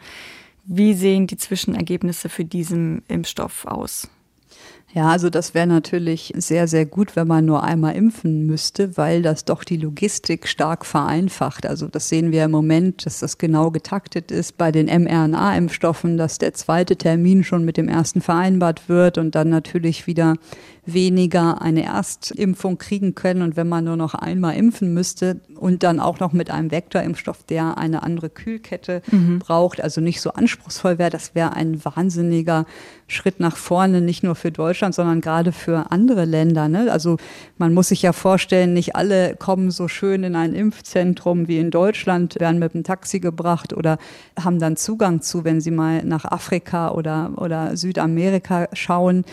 Wie 0.63 0.95
sehen 0.95 1.27
die 1.27 1.38
Zwischenergebnisse 1.38 2.27
für 2.27 2.45
diesen 2.45 3.03
Impfstoff 3.07 3.65
aus? 3.65 4.09
Ja, 4.95 5.09
also 5.09 5.29
das 5.29 5.53
wäre 5.53 5.67
natürlich 5.67 6.31
sehr, 6.37 6.69
sehr 6.69 6.85
gut, 6.85 7.17
wenn 7.17 7.27
man 7.27 7.43
nur 7.43 7.63
einmal 7.63 7.97
impfen 7.97 8.45
müsste, 8.45 8.95
weil 8.95 9.21
das 9.21 9.43
doch 9.43 9.65
die 9.65 9.75
Logistik 9.75 10.47
stark 10.47 10.85
vereinfacht. 10.85 11.65
Also 11.65 11.89
das 11.89 12.07
sehen 12.07 12.31
wir 12.31 12.45
im 12.45 12.51
Moment, 12.51 13.05
dass 13.05 13.19
das 13.19 13.37
genau 13.37 13.71
getaktet 13.71 14.31
ist 14.31 14.57
bei 14.57 14.71
den 14.71 14.85
mRNA-Impfstoffen, 14.85 16.15
dass 16.15 16.37
der 16.37 16.53
zweite 16.53 16.95
Termin 16.95 17.43
schon 17.43 17.65
mit 17.65 17.75
dem 17.75 17.89
ersten 17.89 18.21
vereinbart 18.21 18.87
wird 18.87 19.17
und 19.17 19.35
dann 19.35 19.49
natürlich 19.49 20.07
wieder 20.07 20.37
weniger 20.86 21.61
eine 21.61 21.83
Erstimpfung 21.83 22.77
kriegen 22.77 23.15
können. 23.15 23.41
Und 23.41 23.55
wenn 23.55 23.67
man 23.67 23.83
nur 23.86 23.97
noch 23.97 24.13
einmal 24.13 24.55
impfen 24.55 24.93
müsste 24.93 25.39
und 25.55 25.83
dann 25.83 25.99
auch 25.99 26.19
noch 26.19 26.33
mit 26.33 26.51
einem 26.51 26.71
Vektorimpfstoff, 26.71 27.43
der 27.43 27.77
eine 27.77 28.03
andere 28.03 28.29
Kühlkette 28.29 29.01
mhm. 29.11 29.39
braucht, 29.39 29.81
also 29.81 30.01
nicht 30.01 30.21
so 30.21 30.31
anspruchsvoll 30.31 30.97
wäre, 30.97 31.09
das 31.09 31.36
wäre 31.36 31.53
ein 31.53 31.83
wahnsinniger 31.83 32.65
Schritt 33.07 33.39
nach 33.39 33.55
vorne, 33.55 34.01
nicht 34.01 34.23
nur 34.23 34.36
für 34.36 34.51
Deutschland, 34.51 34.95
sondern 34.95 35.21
gerade 35.21 35.51
für 35.51 35.91
andere 35.91 36.25
Länder. 36.25 36.67
Ne? 36.67 36.91
Also 36.91 37.17
man 37.57 37.73
muss 37.73 37.89
sich 37.89 38.01
ja 38.01 38.13
vorstellen, 38.13 38.73
nicht 38.73 38.95
alle 38.95 39.36
kommen 39.36 39.69
so 39.71 39.88
schön 39.88 40.23
in 40.23 40.36
ein 40.36 40.53
Impfzentrum 40.53 41.47
wie 41.47 41.59
in 41.59 41.69
Deutschland, 41.71 42.39
werden 42.39 42.59
mit 42.59 42.73
dem 42.73 42.83
Taxi 42.83 43.19
gebracht 43.19 43.73
oder 43.73 43.97
haben 44.39 44.59
dann 44.59 44.75
Zugang 44.75 45.21
zu, 45.21 45.43
wenn 45.43 45.61
sie 45.61 45.71
mal 45.71 46.03
nach 46.03 46.25
Afrika 46.25 46.91
oder, 46.91 47.33
oder 47.38 47.77
Südamerika 47.77 48.67
schauen 48.73 49.23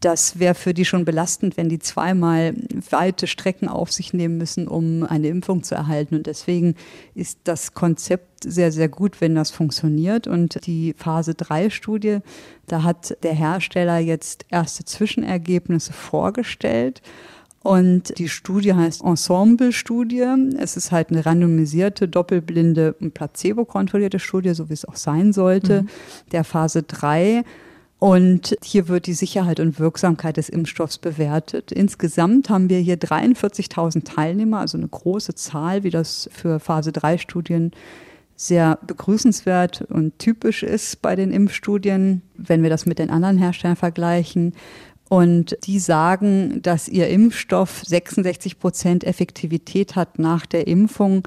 das 0.00 0.38
wäre 0.38 0.54
für 0.54 0.74
die 0.74 0.84
schon 0.84 1.04
belastend, 1.04 1.56
wenn 1.56 1.68
die 1.68 1.80
zweimal 1.80 2.54
weite 2.90 3.26
Strecken 3.26 3.68
auf 3.68 3.90
sich 3.90 4.12
nehmen 4.12 4.38
müssen, 4.38 4.68
um 4.68 5.02
eine 5.02 5.26
Impfung 5.28 5.64
zu 5.64 5.74
erhalten. 5.74 6.14
Und 6.14 6.26
deswegen 6.26 6.76
ist 7.14 7.40
das 7.44 7.74
Konzept 7.74 8.44
sehr, 8.44 8.70
sehr 8.70 8.88
gut, 8.88 9.20
wenn 9.20 9.34
das 9.34 9.50
funktioniert. 9.50 10.28
Und 10.28 10.64
die 10.66 10.94
Phase 10.96 11.34
3 11.34 11.70
Studie, 11.70 12.18
da 12.68 12.84
hat 12.84 13.16
der 13.24 13.34
Hersteller 13.34 13.98
jetzt 13.98 14.46
erste 14.50 14.84
Zwischenergebnisse 14.84 15.92
vorgestellt. 15.92 17.02
Und 17.64 18.16
die 18.18 18.28
Studie 18.28 18.74
heißt 18.74 19.02
Ensemble-Studie. 19.02 20.26
Es 20.58 20.76
ist 20.76 20.92
halt 20.92 21.10
eine 21.10 21.26
randomisierte, 21.26 22.06
doppelblinde 22.06 22.94
und 23.00 23.14
placebo-kontrollierte 23.14 24.20
Studie, 24.20 24.54
so 24.54 24.68
wie 24.68 24.74
es 24.74 24.84
auch 24.84 24.96
sein 24.96 25.32
sollte, 25.32 25.82
mhm. 25.82 25.88
der 26.30 26.44
Phase 26.44 26.84
3. 26.84 27.42
Und 27.98 28.56
hier 28.62 28.86
wird 28.86 29.06
die 29.06 29.14
Sicherheit 29.14 29.58
und 29.58 29.80
Wirksamkeit 29.80 30.36
des 30.36 30.48
Impfstoffs 30.48 30.98
bewertet. 30.98 31.72
Insgesamt 31.72 32.48
haben 32.48 32.70
wir 32.70 32.78
hier 32.78 32.96
43.000 32.96 34.04
Teilnehmer, 34.04 34.60
also 34.60 34.78
eine 34.78 34.86
große 34.86 35.34
Zahl, 35.34 35.82
wie 35.82 35.90
das 35.90 36.30
für 36.32 36.60
Phase 36.60 36.92
3 36.92 37.18
Studien 37.18 37.72
sehr 38.36 38.78
begrüßenswert 38.86 39.82
und 39.90 40.16
typisch 40.20 40.62
ist 40.62 41.02
bei 41.02 41.16
den 41.16 41.32
Impfstudien, 41.32 42.22
wenn 42.36 42.62
wir 42.62 42.70
das 42.70 42.86
mit 42.86 43.00
den 43.00 43.10
anderen 43.10 43.36
Herstellern 43.36 43.74
vergleichen. 43.74 44.54
Und 45.08 45.56
die 45.64 45.80
sagen, 45.80 46.60
dass 46.62 46.86
ihr 46.86 47.08
Impfstoff 47.08 47.82
66 47.84 48.60
Prozent 48.60 49.02
Effektivität 49.02 49.96
hat 49.96 50.20
nach 50.20 50.46
der 50.46 50.68
Impfung 50.68 51.26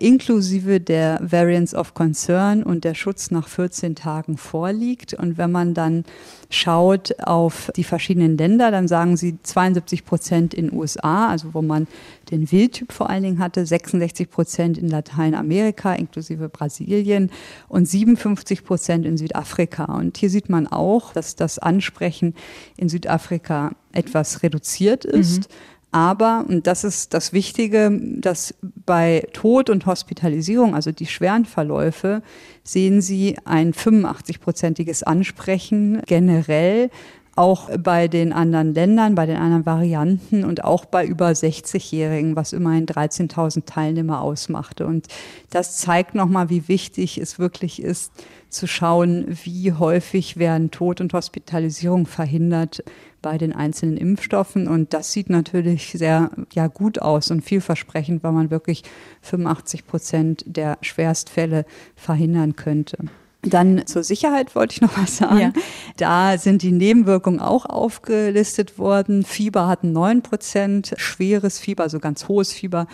inklusive 0.00 0.80
der 0.80 1.18
Variants 1.22 1.74
of 1.74 1.94
Concern 1.94 2.62
und 2.62 2.84
der 2.84 2.94
Schutz 2.94 3.30
nach 3.30 3.48
14 3.48 3.94
Tagen 3.94 4.36
vorliegt. 4.36 5.14
Und 5.14 5.38
wenn 5.38 5.52
man 5.52 5.74
dann 5.74 6.04
schaut 6.48 7.14
auf 7.20 7.70
die 7.76 7.84
verschiedenen 7.84 8.36
Länder, 8.36 8.70
dann 8.70 8.88
sagen 8.88 9.16
sie 9.16 9.38
72 9.42 10.04
Prozent 10.04 10.54
in 10.54 10.72
USA, 10.72 11.28
also 11.28 11.54
wo 11.54 11.62
man 11.62 11.86
den 12.30 12.50
Wildtyp 12.50 12.92
vor 12.92 13.10
allen 13.10 13.22
Dingen 13.22 13.38
hatte, 13.38 13.64
66 13.64 14.30
Prozent 14.30 14.78
in 14.78 14.88
Lateinamerika 14.88 15.92
inklusive 15.94 16.48
Brasilien 16.48 17.30
und 17.68 17.86
57 17.86 18.64
Prozent 18.64 19.04
in 19.06 19.16
Südafrika. 19.16 19.84
Und 19.84 20.16
hier 20.16 20.30
sieht 20.30 20.48
man 20.48 20.66
auch, 20.66 21.12
dass 21.12 21.36
das 21.36 21.58
Ansprechen 21.58 22.34
in 22.76 22.88
Südafrika 22.88 23.72
etwas 23.92 24.42
reduziert 24.42 25.04
ist. 25.04 25.50
Mhm. 25.50 25.54
Aber, 25.92 26.44
und 26.48 26.66
das 26.66 26.84
ist 26.84 27.14
das 27.14 27.32
Wichtige, 27.32 27.90
dass 28.18 28.54
bei 28.62 29.26
Tod 29.32 29.70
und 29.70 29.86
Hospitalisierung, 29.86 30.74
also 30.74 30.92
die 30.92 31.06
schweren 31.06 31.46
Verläufe, 31.46 32.22
sehen 32.62 33.00
Sie 33.00 33.36
ein 33.44 33.72
85-prozentiges 33.72 35.02
Ansprechen 35.02 36.00
generell 36.06 36.90
auch 37.36 37.70
bei 37.78 38.06
den 38.06 38.32
anderen 38.32 38.74
Ländern, 38.74 39.14
bei 39.14 39.24
den 39.24 39.36
anderen 39.36 39.64
Varianten 39.64 40.44
und 40.44 40.62
auch 40.62 40.84
bei 40.84 41.06
über 41.06 41.28
60-Jährigen, 41.28 42.36
was 42.36 42.52
immerhin 42.52 42.86
13.000 42.86 43.64
Teilnehmer 43.64 44.20
ausmachte. 44.20 44.86
Und 44.86 45.06
das 45.48 45.78
zeigt 45.78 46.14
nochmal, 46.14 46.50
wie 46.50 46.68
wichtig 46.68 47.18
es 47.18 47.38
wirklich 47.38 47.82
ist, 47.82 48.12
zu 48.50 48.66
schauen, 48.66 49.26
wie 49.44 49.72
häufig 49.72 50.36
werden 50.36 50.70
Tod 50.70 51.00
und 51.00 51.12
Hospitalisierung 51.12 52.06
verhindert 52.06 52.82
bei 53.22 53.38
den 53.38 53.52
einzelnen 53.52 53.96
Impfstoffen. 53.96 54.68
Und 54.68 54.94
das 54.94 55.12
sieht 55.12 55.30
natürlich 55.30 55.92
sehr 55.92 56.30
ja, 56.52 56.66
gut 56.66 57.00
aus 57.00 57.30
und 57.30 57.42
vielversprechend, 57.42 58.22
weil 58.22 58.32
man 58.32 58.50
wirklich 58.50 58.82
85 59.22 59.86
Prozent 59.86 60.44
der 60.46 60.78
Schwerstfälle 60.82 61.64
verhindern 61.96 62.56
könnte. 62.56 62.98
Dann 63.42 63.86
zur 63.86 64.02
Sicherheit 64.04 64.54
wollte 64.54 64.74
ich 64.74 64.80
noch 64.82 64.98
was 64.98 65.16
sagen. 65.16 65.40
Ja. 65.40 65.52
Da 65.96 66.36
sind 66.36 66.62
die 66.62 66.72
Nebenwirkungen 66.72 67.40
auch 67.40 67.64
aufgelistet 67.64 68.78
worden. 68.78 69.24
Fieber 69.24 69.66
hatten 69.66 69.92
9 69.92 70.22
Prozent, 70.22 70.92
schweres 70.96 71.58
Fieber, 71.58 71.84
also 71.84 72.00
ganz 72.00 72.28
hohes 72.28 72.52
Fieber 72.52 72.86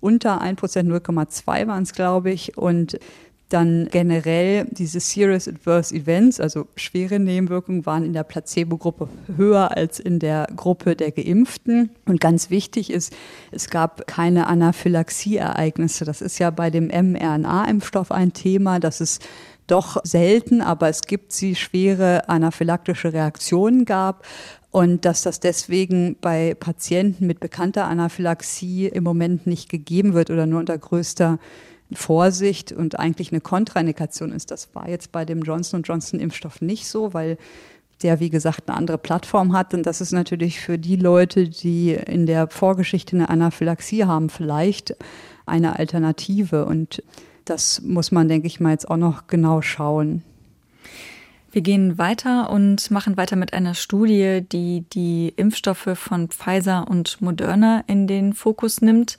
unter 0.00 0.40
1 0.40 0.58
Prozent, 0.58 0.90
0,2 0.90 1.66
waren 1.66 1.82
es, 1.82 1.92
glaube 1.92 2.30
ich. 2.30 2.56
Und 2.56 2.98
dann 3.52 3.88
generell 3.90 4.66
diese 4.70 5.00
Serious 5.00 5.46
Adverse 5.48 5.94
Events, 5.94 6.40
also 6.40 6.66
schwere 6.76 7.18
Nebenwirkungen, 7.18 7.84
waren 7.84 8.04
in 8.04 8.12
der 8.12 8.24
Placebo-Gruppe 8.24 9.08
höher 9.36 9.76
als 9.76 10.00
in 10.00 10.18
der 10.18 10.46
Gruppe 10.54 10.96
der 10.96 11.10
Geimpften. 11.10 11.90
Und 12.06 12.20
ganz 12.20 12.50
wichtig 12.50 12.90
ist, 12.90 13.12
es 13.50 13.68
gab 13.68 14.06
keine 14.06 14.46
Anaphylaxie-Ereignisse. 14.46 16.04
Das 16.04 16.22
ist 16.22 16.38
ja 16.38 16.50
bei 16.50 16.70
dem 16.70 16.88
mRNA-Impfstoff 16.88 18.10
ein 18.10 18.32
Thema. 18.32 18.80
Das 18.80 19.00
ist 19.00 19.22
doch 19.66 19.98
selten, 20.04 20.60
aber 20.62 20.88
es 20.88 21.02
gibt 21.02 21.32
sie 21.32 21.54
schwere 21.54 22.28
anaphylaktische 22.28 23.12
Reaktionen 23.12 23.84
gab 23.84 24.24
und 24.70 25.04
dass 25.04 25.22
das 25.22 25.40
deswegen 25.40 26.16
bei 26.20 26.54
Patienten 26.54 27.26
mit 27.26 27.40
bekannter 27.40 27.86
Anaphylaxie 27.86 28.86
im 28.86 29.04
Moment 29.04 29.46
nicht 29.46 29.68
gegeben 29.68 30.14
wird 30.14 30.30
oder 30.30 30.46
nur 30.46 30.60
unter 30.60 30.78
größter 30.78 31.38
Vorsicht 31.92 32.72
und 32.72 32.98
eigentlich 32.98 33.32
eine 33.32 33.40
Kontraindikation 33.40 34.32
ist. 34.32 34.50
Das 34.50 34.74
war 34.74 34.88
jetzt 34.88 35.12
bei 35.12 35.24
dem 35.24 35.42
Johnson 35.42 35.82
Johnson 35.82 36.20
Impfstoff 36.20 36.60
nicht 36.60 36.86
so, 36.86 37.14
weil 37.14 37.36
der, 38.02 38.20
wie 38.20 38.30
gesagt, 38.30 38.68
eine 38.68 38.76
andere 38.76 38.98
Plattform 38.98 39.52
hat. 39.52 39.74
Und 39.74 39.84
das 39.84 40.00
ist 40.00 40.12
natürlich 40.12 40.60
für 40.60 40.78
die 40.78 40.96
Leute, 40.96 41.48
die 41.48 41.92
in 41.92 42.26
der 42.26 42.48
Vorgeschichte 42.48 43.16
eine 43.16 43.28
Anaphylaxie 43.28 44.04
haben, 44.04 44.30
vielleicht 44.30 44.96
eine 45.46 45.78
Alternative. 45.78 46.64
Und 46.64 47.02
das 47.44 47.82
muss 47.82 48.12
man, 48.12 48.28
denke 48.28 48.46
ich 48.46 48.60
mal, 48.60 48.70
jetzt 48.70 48.90
auch 48.90 48.96
noch 48.96 49.26
genau 49.26 49.60
schauen. 49.62 50.22
Wir 51.52 51.62
gehen 51.62 51.98
weiter 51.98 52.50
und 52.50 52.92
machen 52.92 53.16
weiter 53.16 53.34
mit 53.34 53.52
einer 53.52 53.74
Studie, 53.74 54.40
die 54.40 54.84
die 54.92 55.32
Impfstoffe 55.34 55.90
von 55.94 56.28
Pfizer 56.28 56.86
und 56.88 57.20
Moderna 57.20 57.82
in 57.88 58.06
den 58.06 58.34
Fokus 58.34 58.80
nimmt. 58.80 59.18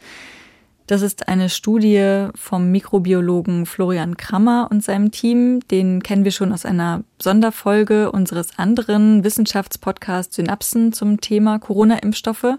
Das 0.91 1.03
ist 1.03 1.29
eine 1.29 1.47
Studie 1.47 2.27
vom 2.35 2.69
Mikrobiologen 2.69 3.65
Florian 3.65 4.17
Krammer 4.17 4.67
und 4.69 4.83
seinem 4.83 5.09
Team. 5.09 5.61
Den 5.69 6.03
kennen 6.03 6.25
wir 6.25 6.33
schon 6.33 6.51
aus 6.51 6.65
einer 6.65 7.05
Sonderfolge 7.17 8.11
unseres 8.11 8.59
anderen 8.59 9.23
Wissenschaftspodcasts 9.23 10.35
Synapsen 10.35 10.91
zum 10.91 11.21
Thema 11.21 11.59
Corona-Impfstoffe. 11.59 12.57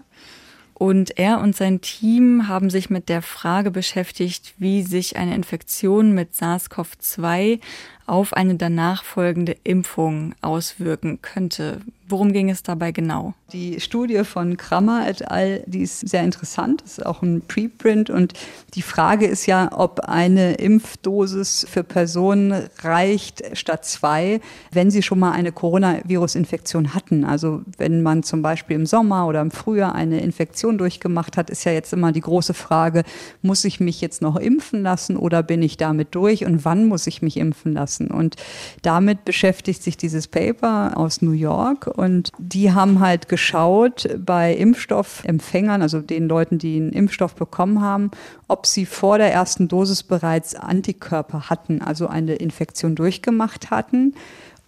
Und 0.73 1.19
er 1.19 1.41
und 1.41 1.55
sein 1.55 1.81
Team 1.81 2.47
haben 2.47 2.71
sich 2.71 2.89
mit 2.89 3.07
der 3.07 3.21
Frage 3.21 3.69
beschäftigt, 3.69 4.55
wie 4.57 4.81
sich 4.81 5.15
eine 5.15 5.35
Infektion 5.35 6.15
mit 6.15 6.33
SARS-CoV-2 6.33 7.59
auf 8.07 8.33
eine 8.33 8.55
danach 8.55 9.03
folgende 9.03 9.55
Impfung 9.63 10.33
auswirken 10.41 11.21
könnte. 11.21 11.81
Worum 12.09 12.33
ging 12.33 12.49
es 12.49 12.63
dabei 12.63 12.91
genau? 12.91 13.33
Die 13.51 13.79
Studie 13.79 14.23
von 14.23 14.57
Krammer 14.57 15.07
et 15.07 15.29
al., 15.29 15.63
die 15.67 15.81
ist 15.81 16.07
sehr 16.07 16.23
interessant, 16.23 16.81
das 16.81 16.97
ist 16.97 17.05
auch 17.05 17.21
ein 17.21 17.41
Preprint 17.47 18.09
und 18.09 18.33
die 18.73 18.81
Frage 18.81 19.25
ist 19.25 19.45
ja, 19.45 19.69
ob 19.71 19.99
eine 20.01 20.55
Impfdosis 20.55 21.65
für 21.69 21.83
Personen 21.83 22.53
reicht 22.81 23.43
statt 23.53 23.85
zwei, 23.85 24.41
wenn 24.71 24.89
sie 24.89 25.03
schon 25.03 25.19
mal 25.19 25.31
eine 25.31 25.51
Coronavirus-Infektion 25.51 26.93
hatten. 26.93 27.23
Also 27.23 27.61
wenn 27.77 28.01
man 28.01 28.23
zum 28.23 28.41
Beispiel 28.41 28.75
im 28.75 28.85
Sommer 28.85 29.27
oder 29.27 29.41
im 29.41 29.51
Frühjahr 29.51 29.93
eine 29.93 30.19
Infektion 30.19 30.77
durchgemacht 30.77 31.37
hat, 31.37 31.49
ist 31.49 31.63
ja 31.63 31.71
jetzt 31.71 31.93
immer 31.93 32.11
die 32.11 32.21
große 32.21 32.53
Frage, 32.53 33.03
muss 33.41 33.63
ich 33.65 33.79
mich 33.79 34.01
jetzt 34.01 34.21
noch 34.21 34.35
impfen 34.35 34.81
lassen 34.81 35.15
oder 35.15 35.43
bin 35.43 35.61
ich 35.61 35.77
damit 35.77 36.15
durch 36.15 36.43
und 36.43 36.65
wann 36.65 36.87
muss 36.87 37.05
ich 37.07 37.21
mich 37.21 37.37
impfen 37.37 37.73
lassen? 37.73 37.83
lassen. 37.83 38.07
Und 38.07 38.35
damit 38.81 39.25
beschäftigt 39.25 39.83
sich 39.83 39.97
dieses 39.97 40.27
Paper 40.27 40.93
aus 40.95 41.21
New 41.21 41.31
York 41.31 41.92
und 41.95 42.31
die 42.37 42.71
haben 42.71 42.99
halt 42.99 43.29
geschaut 43.29 44.07
bei 44.17 44.53
Impfstoffempfängern, 44.53 45.81
also 45.81 45.99
den 45.99 46.27
Leuten, 46.27 46.57
die 46.57 46.77
einen 46.77 46.91
Impfstoff 46.91 47.35
bekommen 47.35 47.81
haben, 47.81 48.11
ob 48.47 48.65
sie 48.65 48.85
vor 48.85 49.17
der 49.17 49.31
ersten 49.31 49.67
Dosis 49.67 50.03
bereits 50.03 50.55
Antikörper 50.55 51.49
hatten, 51.49 51.81
also 51.81 52.07
eine 52.07 52.35
Infektion 52.35 52.95
durchgemacht 52.95 53.71
hatten 53.71 54.13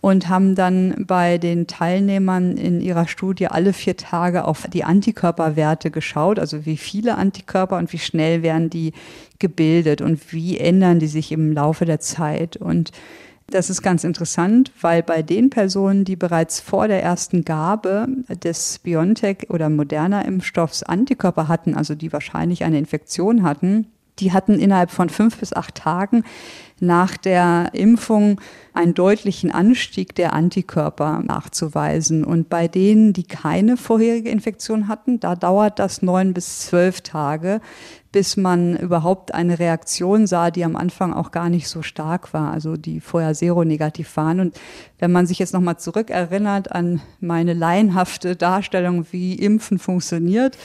und 0.06 0.30
haben 0.30 0.54
dann 0.54 1.06
bei 1.08 1.40
den 1.40 1.66
Teilnehmern 1.66 2.58
in 2.58 2.80
ihrer 2.80 3.08
Studie 3.08 3.48
alle 3.48 3.74
vier 3.74 3.98
Tage 3.98 4.46
auf 4.46 4.68
die 4.72 4.84
Antikörperwerte 4.84 5.90
geschaut, 5.90 6.38
also 6.38 6.64
wie 6.68 6.78
viele 6.78 7.16
Antikörper 7.16 7.78
und 7.78 7.92
wie 7.92 7.98
schnell 7.98 8.44
werden 8.44 8.70
die 8.70 8.94
gebildet 9.40 10.02
und 10.02 10.32
wie 10.32 10.60
ändern 10.60 11.00
die 11.00 11.08
sich 11.08 11.32
im 11.32 11.52
Laufe 11.52 11.86
der 11.86 12.00
Zeit. 12.00 12.56
Und 12.56 12.92
das 13.48 13.70
ist 13.70 13.82
ganz 13.82 14.04
interessant, 14.04 14.72
weil 14.82 15.04
bei 15.04 15.22
den 15.22 15.50
Personen, 15.50 16.04
die 16.04 16.16
bereits 16.16 16.60
vor 16.60 16.88
der 16.88 17.04
ersten 17.04 17.46
Gabe 17.46 18.08
des 18.44 18.80
BioNTech 18.80 19.50
oder 19.50 19.70
moderner 19.70 20.26
Impfstoffs 20.26 20.84
Antikörper 20.84 21.48
hatten, 21.48 21.76
also 21.76 21.94
die 21.94 22.12
wahrscheinlich 22.12 22.64
eine 22.64 22.80
Infektion 22.80 23.44
hatten, 23.44 23.88
die 24.20 24.32
hatten 24.32 24.60
innerhalb 24.60 24.92
von 24.92 25.10
fünf 25.10 25.38
bis 25.38 25.54
acht 25.54 25.76
Tagen 25.76 26.24
nach 26.80 27.18
der 27.18 27.70
Impfung 27.74 28.40
einen 28.74 28.94
deutlichen 28.94 29.52
Anstieg 29.52 30.16
der 30.16 30.34
Antikörper 30.34 31.22
nachzuweisen. 31.26 32.24
Und 32.24 32.50
bei 32.50 32.68
denen, 32.68 33.14
die 33.14 33.24
keine 33.24 33.78
vorherige 33.78 34.30
Infektion 34.30 34.88
hatten, 34.88 35.20
da 35.20 35.36
dauert 35.36 35.80
das 35.80 36.02
neun 36.02 36.34
bis 36.34 36.60
zwölf 36.60 37.02
Tage, 37.02 37.62
bis 38.16 38.38
man 38.38 38.78
überhaupt 38.78 39.34
eine 39.34 39.60
Reaktion 39.60 40.26
sah, 40.26 40.50
die 40.50 40.64
am 40.64 40.78
Anfang 40.78 41.12
auch 41.12 41.32
gar 41.32 41.50
nicht 41.50 41.68
so 41.68 41.82
stark 41.82 42.34
war, 42.34 42.50
also 42.50 42.78
die 42.78 43.02
vorher 43.02 43.36
seronegativ 43.36 44.16
waren. 44.16 44.40
Und 44.40 44.58
wenn 45.00 45.12
man 45.12 45.28
sich 45.28 45.38
jetzt 45.38 45.54
nochmal 45.54 45.80
zurückerinnert 45.80 46.72
an 46.72 47.02
meine 47.20 47.54
laienhafte 47.54 48.38
Darstellung, 48.38 49.06
wie 49.12 49.34
Impfen 49.34 49.80
funktioniert, 49.80 50.58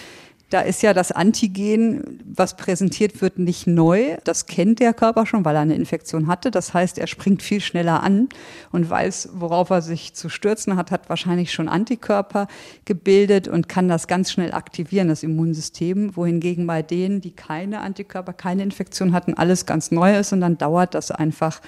da 0.51 0.61
ist 0.61 0.83
ja 0.83 0.93
das 0.93 1.13
Antigen, 1.13 2.21
was 2.25 2.57
präsentiert 2.57 3.23
wird, 3.23 3.39
nicht 3.39 3.69
neu. 3.69 4.17
Das 4.25 4.47
kennt 4.47 4.81
der 4.81 4.93
Körper 4.93 5.25
schon, 5.25 5.45
weil 5.45 5.55
er 5.55 5.63
eine 5.63 5.77
Infektion 5.77 6.27
hatte. 6.27 6.51
Das 6.51 6.75
heißt, 6.75 6.99
er 6.99 7.07
springt 7.07 7.41
viel 7.41 7.61
schneller 7.61 8.03
an 8.03 8.29
und 8.73 8.91
weiß, 8.91 9.31
worauf 9.35 9.71
er 9.71 9.81
sich 9.81 10.15
zu 10.15 10.29
stürzen 10.29 10.75
hat, 10.75 10.91
hat 10.91 11.09
wahrscheinlich 11.09 11.53
schon 11.53 11.69
Antikörper 11.69 12.49
gebildet 12.85 13.47
und 13.47 13.69
kann 13.69 13.89
das 13.89 14.09
ganz 14.09 14.33
schnell 14.33 14.53
aktivieren, 14.53 15.07
das 15.07 15.23
Immunsystem. 15.23 16.17
Wohingegen 16.17 16.67
bei 16.67 16.83
denen, 16.83 17.21
die 17.21 17.31
keine 17.31 17.81
Antikörper, 17.81 18.33
keine 18.33 18.65
Infektion 18.65 19.13
hatten, 19.13 19.35
alles 19.35 19.67
ganz 19.67 19.93
neu 19.93 20.19
ist 20.19 20.33
und 20.33 20.41
dann 20.41 20.59
dauert 20.59 20.95
das 20.95 21.13
einfach 21.13 21.61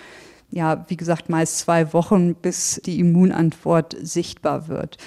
ja, 0.50 0.84
wie 0.88 0.98
gesagt, 0.98 1.30
meist 1.30 1.60
zwei 1.60 1.94
Wochen, 1.94 2.34
bis 2.34 2.78
die 2.84 3.00
Immunantwort 3.00 3.96
sichtbar 4.02 4.68
wird. 4.68 4.98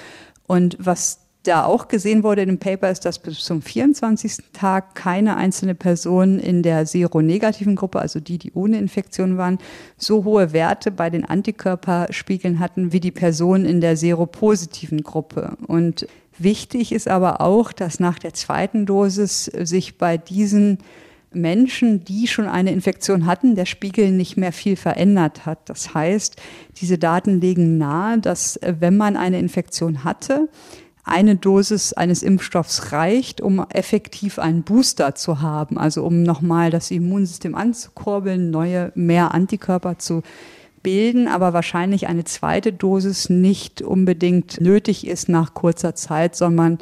Und 0.48 0.76
was 0.80 1.25
da 1.46 1.64
auch 1.64 1.88
gesehen 1.88 2.22
wurde 2.22 2.42
in 2.42 2.48
dem 2.48 2.58
Paper, 2.58 2.90
ist, 2.90 3.04
dass 3.04 3.18
bis 3.18 3.38
zum 3.40 3.62
24. 3.62 4.38
Tag 4.52 4.94
keine 4.94 5.36
einzelne 5.36 5.74
Person 5.74 6.38
in 6.38 6.62
der 6.62 6.86
seronegativen 6.86 7.76
Gruppe, 7.76 8.00
also 8.00 8.20
die, 8.20 8.38
die 8.38 8.52
ohne 8.52 8.78
Infektion 8.78 9.36
waren, 9.36 9.58
so 9.96 10.24
hohe 10.24 10.52
Werte 10.52 10.90
bei 10.90 11.10
den 11.10 11.24
Antikörperspiegeln 11.24 12.58
hatten 12.58 12.92
wie 12.92 13.00
die 13.00 13.10
Person 13.10 13.64
in 13.64 13.80
der 13.80 13.96
seropositiven 13.96 15.02
Gruppe. 15.02 15.56
Und 15.66 16.06
wichtig 16.38 16.92
ist 16.92 17.08
aber 17.08 17.40
auch, 17.40 17.72
dass 17.72 18.00
nach 18.00 18.18
der 18.18 18.34
zweiten 18.34 18.86
Dosis 18.86 19.44
sich 19.44 19.98
bei 19.98 20.16
diesen 20.18 20.78
Menschen, 21.32 22.04
die 22.04 22.26
schon 22.26 22.46
eine 22.46 22.72
Infektion 22.72 23.26
hatten, 23.26 23.54
der 23.54 23.66
Spiegel 23.66 24.10
nicht 24.10 24.36
mehr 24.36 24.52
viel 24.52 24.76
verändert 24.76 25.46
hat. 25.46 25.68
Das 25.68 25.94
heißt, 25.94 26.36
diese 26.80 26.98
Daten 26.98 27.40
legen 27.40 27.78
nahe, 27.78 28.18
dass 28.18 28.58
wenn 28.62 28.96
man 28.96 29.16
eine 29.16 29.38
Infektion 29.38 30.02
hatte, 30.02 30.48
eine 31.06 31.36
Dosis 31.36 31.92
eines 31.92 32.24
Impfstoffs 32.24 32.90
reicht, 32.90 33.40
um 33.40 33.64
effektiv 33.70 34.40
einen 34.40 34.64
Booster 34.64 35.14
zu 35.14 35.40
haben, 35.40 35.78
also 35.78 36.04
um 36.04 36.24
nochmal 36.24 36.70
das 36.70 36.90
Immunsystem 36.90 37.54
anzukurbeln, 37.54 38.50
neue, 38.50 38.90
mehr 38.96 39.32
Antikörper 39.32 39.98
zu 39.98 40.22
bilden, 40.82 41.28
aber 41.28 41.52
wahrscheinlich 41.52 42.08
eine 42.08 42.24
zweite 42.24 42.72
Dosis 42.72 43.30
nicht 43.30 43.82
unbedingt 43.82 44.60
nötig 44.60 45.06
ist 45.06 45.28
nach 45.28 45.54
kurzer 45.54 45.94
Zeit, 45.94 46.34
sondern 46.34 46.78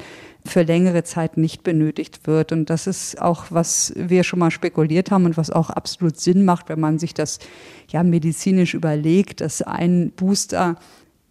für 0.46 0.62
längere 0.62 1.04
Zeit 1.04 1.36
nicht 1.36 1.62
benötigt 1.62 2.26
wird. 2.26 2.52
Und 2.52 2.70
das 2.70 2.86
ist 2.86 3.20
auch, 3.20 3.46
was 3.50 3.92
wir 3.94 4.24
schon 4.24 4.38
mal 4.38 4.50
spekuliert 4.50 5.10
haben 5.10 5.26
und 5.26 5.36
was 5.36 5.50
auch 5.50 5.68
absolut 5.68 6.18
Sinn 6.18 6.46
macht, 6.46 6.70
wenn 6.70 6.80
man 6.80 6.98
sich 6.98 7.12
das 7.12 7.40
ja 7.88 8.02
medizinisch 8.02 8.72
überlegt, 8.72 9.42
dass 9.42 9.60
ein 9.60 10.12
Booster 10.16 10.76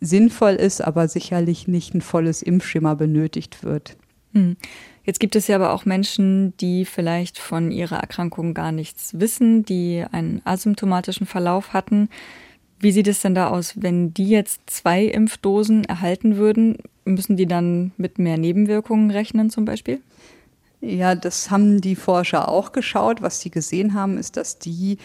sinnvoll 0.03 0.53
ist, 0.53 0.81
aber 0.81 1.07
sicherlich 1.07 1.67
nicht 1.67 1.93
ein 1.93 2.01
volles 2.01 2.41
Impfschema 2.41 2.93
benötigt 2.93 3.63
wird. 3.63 3.95
Hm. 4.33 4.57
Jetzt 5.05 5.19
gibt 5.19 5.35
es 5.35 5.47
ja 5.47 5.57
aber 5.57 5.73
auch 5.73 5.85
Menschen, 5.85 6.55
die 6.57 6.85
vielleicht 6.85 7.37
von 7.37 7.71
ihrer 7.71 7.97
Erkrankung 7.97 8.53
gar 8.53 8.71
nichts 8.71 9.19
wissen, 9.19 9.65
die 9.65 10.05
einen 10.11 10.41
asymptomatischen 10.45 11.27
Verlauf 11.27 11.73
hatten. 11.73 12.09
Wie 12.79 12.91
sieht 12.91 13.07
es 13.07 13.21
denn 13.21 13.35
da 13.35 13.49
aus, 13.49 13.81
wenn 13.81 14.13
die 14.13 14.29
jetzt 14.29 14.61
zwei 14.67 15.03
Impfdosen 15.05 15.83
erhalten 15.85 16.37
würden? 16.37 16.77
Müssen 17.05 17.37
die 17.37 17.47
dann 17.47 17.91
mit 17.97 18.17
mehr 18.17 18.37
Nebenwirkungen 18.37 19.11
rechnen 19.11 19.49
zum 19.49 19.65
Beispiel? 19.65 20.01
Ja, 20.79 21.15
das 21.15 21.49
haben 21.49 21.79
die 21.79 21.95
Forscher 21.95 22.49
auch 22.49 22.73
geschaut. 22.73 23.21
Was 23.21 23.39
sie 23.39 23.49
gesehen 23.49 23.93
haben, 23.93 24.17
ist, 24.17 24.35
dass 24.35 24.59
die 24.59 24.97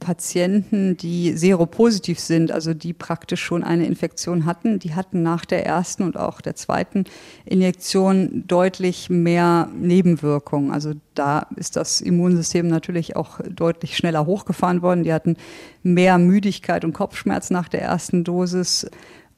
Patienten, 0.00 0.96
die 0.96 1.36
seropositiv 1.36 2.20
sind, 2.20 2.52
also 2.52 2.74
die 2.74 2.92
praktisch 2.92 3.42
schon 3.42 3.62
eine 3.62 3.86
Infektion 3.86 4.44
hatten, 4.44 4.78
die 4.78 4.94
hatten 4.94 5.22
nach 5.22 5.44
der 5.44 5.66
ersten 5.66 6.02
und 6.02 6.16
auch 6.16 6.40
der 6.40 6.54
zweiten 6.54 7.04
Injektion 7.44 8.44
deutlich 8.46 9.10
mehr 9.10 9.68
Nebenwirkungen. 9.74 10.70
Also 10.70 10.92
da 11.14 11.46
ist 11.56 11.76
das 11.76 12.00
Immunsystem 12.00 12.68
natürlich 12.68 13.16
auch 13.16 13.40
deutlich 13.48 13.96
schneller 13.96 14.26
hochgefahren 14.26 14.82
worden. 14.82 15.04
Die 15.04 15.12
hatten 15.12 15.36
mehr 15.82 16.18
Müdigkeit 16.18 16.84
und 16.84 16.92
Kopfschmerz 16.92 17.50
nach 17.50 17.68
der 17.68 17.82
ersten 17.82 18.24
Dosis. 18.24 18.86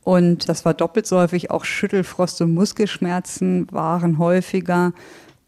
Und 0.03 0.51
das 0.51 0.66
war 0.66 0.74
doppelt 0.74 1.07
so 1.07 1.18
häufig. 1.18 1.51
Auch 1.51 1.64
Schüttelfrost 1.64 2.42
und 2.42 2.53
Muskelschmerzen 2.53 3.66
waren 3.72 4.18
häufiger. 4.18 4.92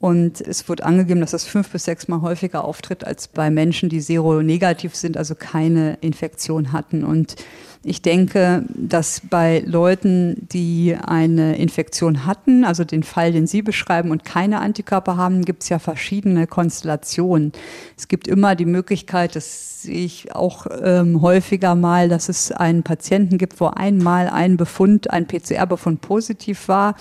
Und 0.07 0.41
es 0.41 0.69
wird 0.69 0.85
angegeben, 0.85 1.21
dass 1.21 1.33
das 1.33 1.47
fünf 1.47 1.69
bis 1.71 1.83
sechs 1.83 2.07
Mal 2.07 2.21
häufiger 2.21 2.65
auftritt 2.65 3.03
als 3.03 3.27
bei 3.27 3.51
Menschen, 3.51 3.89
die 3.89 3.99
seronegativ 3.99 4.95
sind, 4.95 5.17
also 5.17 5.35
keine 5.35 5.99
Infektion 6.01 6.71
hatten. 6.71 7.03
Und 7.03 7.35
ich 7.83 8.03
denke, 8.03 8.63
dass 8.69 9.21
bei 9.29 9.65
Leuten, 9.67 10.47
die 10.53 10.95
eine 10.95 11.57
Infektion 11.57 12.25
hatten, 12.25 12.65
also 12.65 12.85
den 12.85 13.03
Fall, 13.03 13.33
den 13.33 13.49
Sie 13.49 13.63
beschreiben, 13.63 14.13
und 14.13 14.25
keine 14.25 14.61
Antikörper 14.61 15.17
haben, 15.17 15.45
gibt 15.45 15.65
es 15.65 15.71
ja 15.71 15.81
verschiedene 15.81 16.47
Konstellationen. 16.47 17.51
Es 17.97 18.07
gibt 18.07 18.29
immer 18.29 18.55
die 18.55 18.65
Möglichkeit, 18.65 19.35
das 19.35 19.83
sehe 19.83 20.05
ich 20.05 20.37
auch 20.37 20.69
ähm, 20.85 21.21
häufiger 21.21 21.75
mal, 21.75 22.09
dass 22.09 22.29
es 22.29 22.53
einen 22.53 22.85
Patienten 22.85 23.39
gibt, 23.39 23.61
wo 23.61 23.67
einmal 23.67 24.29
ein 24.29 24.57
Befund, 24.57 25.11
ein 25.11 25.27
PCR-Befund 25.27 26.01
positiv 26.01 26.69
war 26.69 26.95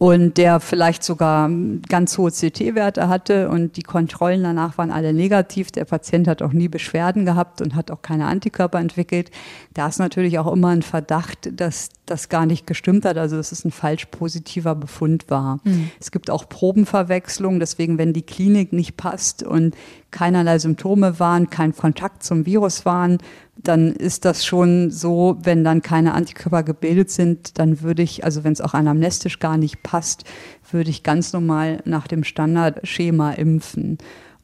und 0.00 0.38
der 0.38 0.60
vielleicht 0.60 1.04
sogar 1.04 1.50
ganz 1.90 2.16
hohe 2.16 2.30
CT-Werte 2.30 3.08
hatte 3.10 3.50
und 3.50 3.76
die 3.76 3.82
Kontrollen 3.82 4.42
danach 4.42 4.78
waren 4.78 4.90
alle 4.90 5.12
negativ. 5.12 5.70
Der 5.72 5.84
Patient 5.84 6.26
hat 6.26 6.40
auch 6.40 6.54
nie 6.54 6.68
Beschwerden 6.68 7.26
gehabt 7.26 7.60
und 7.60 7.74
hat 7.74 7.90
auch 7.90 8.00
keine 8.00 8.24
Antikörper 8.24 8.78
entwickelt. 8.78 9.30
Da 9.74 9.88
ist 9.88 9.98
natürlich 9.98 10.38
auch 10.38 10.50
immer 10.50 10.68
ein 10.68 10.80
Verdacht, 10.80 11.50
dass 11.52 11.90
das 12.06 12.30
gar 12.30 12.46
nicht 12.46 12.66
gestimmt 12.66 13.04
hat, 13.04 13.18
also 13.18 13.36
dass 13.36 13.52
es 13.52 13.62
ein 13.66 13.72
falsch 13.72 14.06
positiver 14.06 14.74
Befund 14.74 15.28
war. 15.28 15.60
Mhm. 15.64 15.90
Es 16.00 16.10
gibt 16.10 16.30
auch 16.30 16.48
Probenverwechslung, 16.48 17.60
deswegen 17.60 17.98
wenn 17.98 18.14
die 18.14 18.22
Klinik 18.22 18.72
nicht 18.72 18.96
passt 18.96 19.42
und 19.42 19.76
keinerlei 20.10 20.58
Symptome 20.58 21.20
waren, 21.20 21.50
kein 21.50 21.76
Kontakt 21.76 22.22
zum 22.22 22.46
Virus 22.46 22.86
waren, 22.86 23.18
dann 23.62 23.92
ist 23.92 24.24
das 24.24 24.44
schon 24.44 24.90
so, 24.90 25.38
wenn 25.42 25.64
dann 25.64 25.82
keine 25.82 26.14
Antikörper 26.14 26.62
gebildet 26.62 27.10
sind, 27.10 27.58
dann 27.58 27.82
würde 27.82 28.02
ich, 28.02 28.24
also 28.24 28.44
wenn 28.44 28.52
es 28.52 28.60
auch 28.60 28.74
anamnestisch 28.74 29.38
gar 29.38 29.56
nicht 29.56 29.82
passt, 29.82 30.24
würde 30.70 30.90
ich 30.90 31.02
ganz 31.02 31.32
normal 31.32 31.80
nach 31.84 32.06
dem 32.06 32.24
Standardschema 32.24 33.32
impfen. 33.32 33.98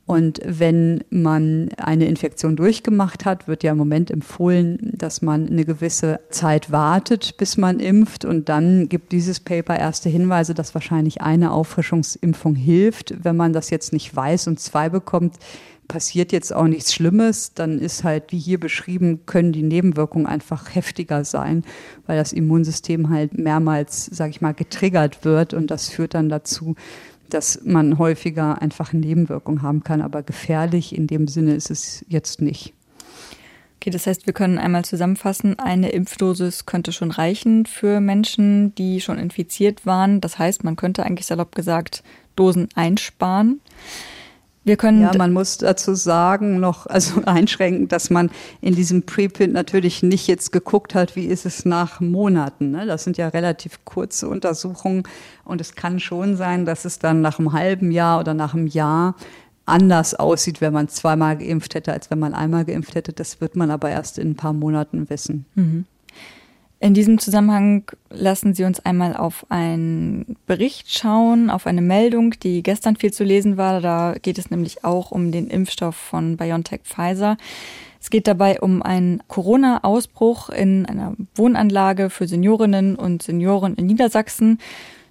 Und 0.07 0.41
wenn 0.45 1.03
man 1.11 1.71
eine 1.79 2.07
Infektion 2.07 2.55
durchgemacht 2.55 3.25
hat, 3.25 3.49
wird 3.49 3.65
ja 3.65 3.73
im 3.73 3.79
Moment 3.79 4.09
empfohlen, 4.13 4.79
dass 4.97 5.21
man 5.21 5.49
eine 5.49 5.65
gewisse 5.65 6.21
Zeit 6.31 6.71
wartet, 6.71 7.37
bis 7.39 7.57
man 7.57 7.81
impft. 7.81 8.25
Und 8.25 8.49
dann 8.49 8.89
gibt 8.89 9.11
dieses 9.11 9.41
Paper 9.41 9.77
erste 9.77 10.09
Hinweise, 10.09 10.55
dass 10.55 10.75
wahrscheinlich 10.75 11.23
eine 11.23 11.51
Auffrischungsimpfung 11.51 12.55
hilft. 12.55 13.25
Wenn 13.25 13.37
man 13.37 13.53
das 13.53 13.71
jetzt 13.71 13.93
nicht 13.93 14.15
weiß 14.15 14.47
und 14.47 14.61
zwei 14.61 14.89
bekommt, 14.89 15.39
passiert 15.89 16.33
jetzt 16.33 16.55
auch 16.55 16.67
nichts 16.67 16.95
Schlimmes, 16.95 17.55
dann 17.55 17.79
ist 17.79 18.05
halt, 18.05 18.33
wie 18.33 18.39
hier 18.39 18.61
beschrieben, 18.61 19.27
können 19.27 19.53
die 19.53 19.63
Nebenwirkungen 19.63 20.27
einfach 20.27 20.75
heftiger 20.75 21.25
sein, 21.25 21.65
weil 22.07 22.17
das 22.17 22.33
Immunsystem 22.33 23.11
halt 23.11 23.39
mehrmals, 23.39 24.07
sage 24.07 24.31
ich 24.31 24.41
mal, 24.41 24.55
getriggert 24.55 25.25
wird 25.25 25.55
und 25.55 25.71
das 25.71 25.89
führt 25.89 26.15
dann 26.15 26.29
dazu, 26.29 26.75
dass 27.29 27.61
man 27.65 27.99
häufiger 27.99 28.61
einfach 28.63 28.93
Nebenwirkungen 28.93 29.63
haben 29.63 29.83
kann, 29.83 30.01
aber 30.01 30.23
gefährlich 30.23 30.95
in 30.95 31.07
dem 31.07 31.29
Sinne 31.29 31.55
ist 31.55 31.71
es 31.71 32.05
jetzt 32.09 32.41
nicht. 32.41 32.73
Okay, 33.81 33.91
das 33.91 34.07
heißt, 34.07 34.27
wir 34.27 34.33
können 34.33 34.59
einmal 34.59 34.85
zusammenfassen, 34.85 35.59
eine 35.59 35.91
Impfdosis 35.91 36.67
könnte 36.67 36.93
schon 36.93 37.11
reichen 37.11 37.67
für 37.67 38.01
Menschen, 38.01 38.75
die 38.75 39.01
schon 39.01 39.19
infiziert 39.19 39.87
waren. 39.87 40.21
Das 40.21 40.39
heißt, 40.39 40.65
man 40.65 40.77
könnte 40.77 41.05
eigentlich 41.05 41.27
salopp 41.27 41.55
gesagt 41.55 42.03
Dosen 42.35 42.69
einsparen. 42.75 43.61
Wir 44.67 44.77
können 44.77 45.01
ja, 45.01 45.17
man 45.17 45.33
muss 45.33 45.59
dazu 45.59 45.95
sagen, 45.95 46.59
noch 46.59 46.87
also 46.87 47.23
einschränken, 47.25 47.87
dass 47.87 48.11
man 48.11 48.31
in 48.61 48.75
diesem 48.75 49.05
Preprint 49.05 49.53
natürlich 49.53 50.03
nicht 50.03 50.27
jetzt 50.27 50.51
geguckt 50.51 50.97
hat, 50.97 51.15
wie 51.15 51.27
ist 51.27 51.47
es 51.47 51.65
nach 51.65 52.01
Monaten. 52.01 52.73
Ne? 52.73 52.85
Das 52.85 53.05
sind 53.05 53.17
ja 53.17 53.29
relativ 53.29 53.85
kurze 53.85 54.29
Untersuchungen 54.29 55.05
und 55.45 55.61
es 55.61 55.77
kann 55.77 56.01
schon 56.01 56.37
sein, 56.37 56.65
dass 56.67 56.85
es 56.85 56.99
dann 56.99 57.21
nach 57.21 57.39
einem 57.39 57.53
halben 57.53 57.93
Jahr 57.93 58.19
oder 58.19 58.35
nach 58.35 58.55
einem 58.55 58.67
Jahr 58.67 59.15
anders 59.67 60.15
aussieht, 60.15 60.61
wenn 60.61 60.73
man 60.73 60.89
zweimal 60.89 61.39
geimpft 61.39 61.77
hätte, 61.77 61.93
als 61.93 62.11
wenn 62.11 62.19
man 62.19 62.35
einmal 62.35 62.65
geimpft 62.65 62.97
hätte. 62.97 63.13
Das 63.13 63.41
wird 63.41 63.55
man 63.55 63.71
aber 63.71 63.91
erst 63.91 64.19
in 64.19 64.31
ein 64.31 64.37
paar 64.37 64.53
Monaten 64.53 65.09
wissen. 65.09 65.47
Mhm. 65.55 65.85
In 66.79 66.93
diesem 66.93 67.19
Zusammenhang 67.19 67.91
lassen 68.11 68.53
Sie 68.53 68.65
uns 68.65 68.81
einmal 68.81 69.17
auf 69.17 69.47
einen 69.49 70.37
Bericht 70.47 70.93
schauen, 70.93 71.49
auf 71.49 71.67
eine 71.67 71.81
Meldung, 71.81 72.33
die 72.43 72.63
gestern 72.63 72.97
viel 72.97 73.13
zu 73.13 73.25
lesen 73.25 73.57
war. 73.57 73.81
Da 73.81 74.15
geht 74.21 74.37
es 74.39 74.51
nämlich 74.51 74.85
auch 74.85 75.11
um 75.11 75.33
den 75.33 75.49
Impfstoff 75.49 75.97
von 75.97 76.37
BioNTech 76.37 76.83
Pfizer. 76.85 77.39
Es 77.99 78.11
geht 78.11 78.27
dabei 78.27 78.61
um 78.61 78.83
einen 78.83 79.23
Corona-Ausbruch 79.27 80.51
in 80.51 80.85
einer 80.85 81.15
Wohnanlage 81.35 82.11
für 82.11 82.29
Seniorinnen 82.29 82.95
und 82.95 83.23
Senioren 83.23 83.75
in 83.77 83.87
Niedersachsen. 83.87 84.59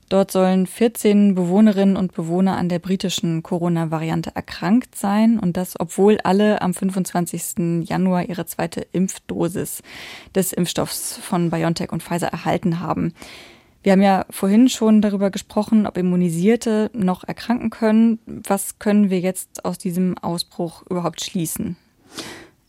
Dort 0.09 0.31
sollen 0.31 0.67
14 0.67 1.33
Bewohnerinnen 1.33 1.97
und 1.97 2.13
Bewohner 2.13 2.57
an 2.57 2.69
der 2.69 2.79
britischen 2.79 3.41
Corona-Variante 3.41 4.31
erkrankt 4.35 4.95
sein 4.95 5.39
und 5.39 5.57
das, 5.57 5.79
obwohl 5.79 6.19
alle 6.23 6.61
am 6.61 6.75
25. 6.75 7.87
Januar 7.89 8.29
ihre 8.29 8.45
zweite 8.45 8.85
Impfdosis 8.91 9.81
des 10.35 10.53
Impfstoffs 10.53 11.17
von 11.17 11.49
BioNTech 11.49 11.91
und 11.91 12.03
Pfizer 12.03 12.27
erhalten 12.27 12.79
haben. 12.79 13.13
Wir 13.81 13.91
haben 13.91 14.01
ja 14.01 14.25
vorhin 14.29 14.69
schon 14.69 15.01
darüber 15.01 15.29
gesprochen, 15.29 15.85
ob 15.85 15.97
Immunisierte 15.97 16.89
noch 16.93 17.23
erkranken 17.23 17.69
können. 17.69 18.19
Was 18.25 18.79
können 18.79 19.09
wir 19.09 19.19
jetzt 19.19 19.65
aus 19.65 19.77
diesem 19.77 20.17
Ausbruch 20.17 20.83
überhaupt 20.89 21.23
schließen? 21.23 21.77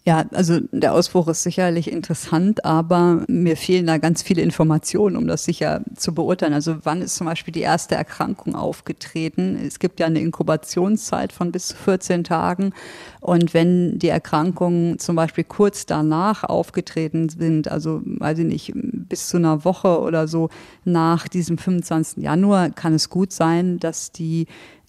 Ja, 0.06 0.24
also 0.32 0.60
der 0.70 0.94
Ausbruch 0.94 1.26
ist 1.26 1.42
sicherlich 1.42 1.90
interessant, 1.90 2.64
aber 2.64 3.24
mir 3.26 3.56
fehlen 3.56 3.88
da 3.88 3.98
ganz 3.98 4.22
viele 4.22 4.40
Informationen, 4.40 5.16
um 5.16 5.26
das 5.26 5.42
sicher 5.42 5.82
zu 5.96 6.14
beurteilen. 6.14 6.54
Also 6.54 6.76
wann 6.84 7.02
ist 7.02 7.16
zum 7.16 7.26
Beispiel 7.26 7.50
die 7.50 7.62
erste 7.62 7.96
Erkrankung 7.96 8.54
aufgetreten? 8.54 9.58
Es 9.66 9.80
gibt 9.80 9.98
ja 9.98 10.06
eine 10.06 10.20
Inkubationszeit 10.20 11.32
von 11.32 11.50
bis 11.50 11.66
zu 11.66 11.76
14 11.76 12.22
Tagen. 12.22 12.72
Und 13.20 13.52
wenn 13.52 13.98
die 13.98 14.06
Erkrankungen 14.06 15.00
zum 15.00 15.16
Beispiel 15.16 15.42
kurz 15.42 15.86
danach 15.86 16.44
aufgetreten 16.44 17.28
sind, 17.28 17.66
also 17.66 18.00
weiß 18.04 18.38
ich 18.38 18.46
nicht, 18.46 18.72
bis 18.74 19.26
zu 19.26 19.38
einer 19.38 19.64
Woche 19.64 19.98
oder 20.00 20.28
so 20.28 20.50
nach 20.84 21.26
diesem 21.26 21.58
25. 21.58 22.22
Januar, 22.22 22.70
kann 22.70 22.94
es 22.94 23.10
gut 23.10 23.32
sein, 23.32 23.80
dass 23.80 24.12
die 24.12 24.46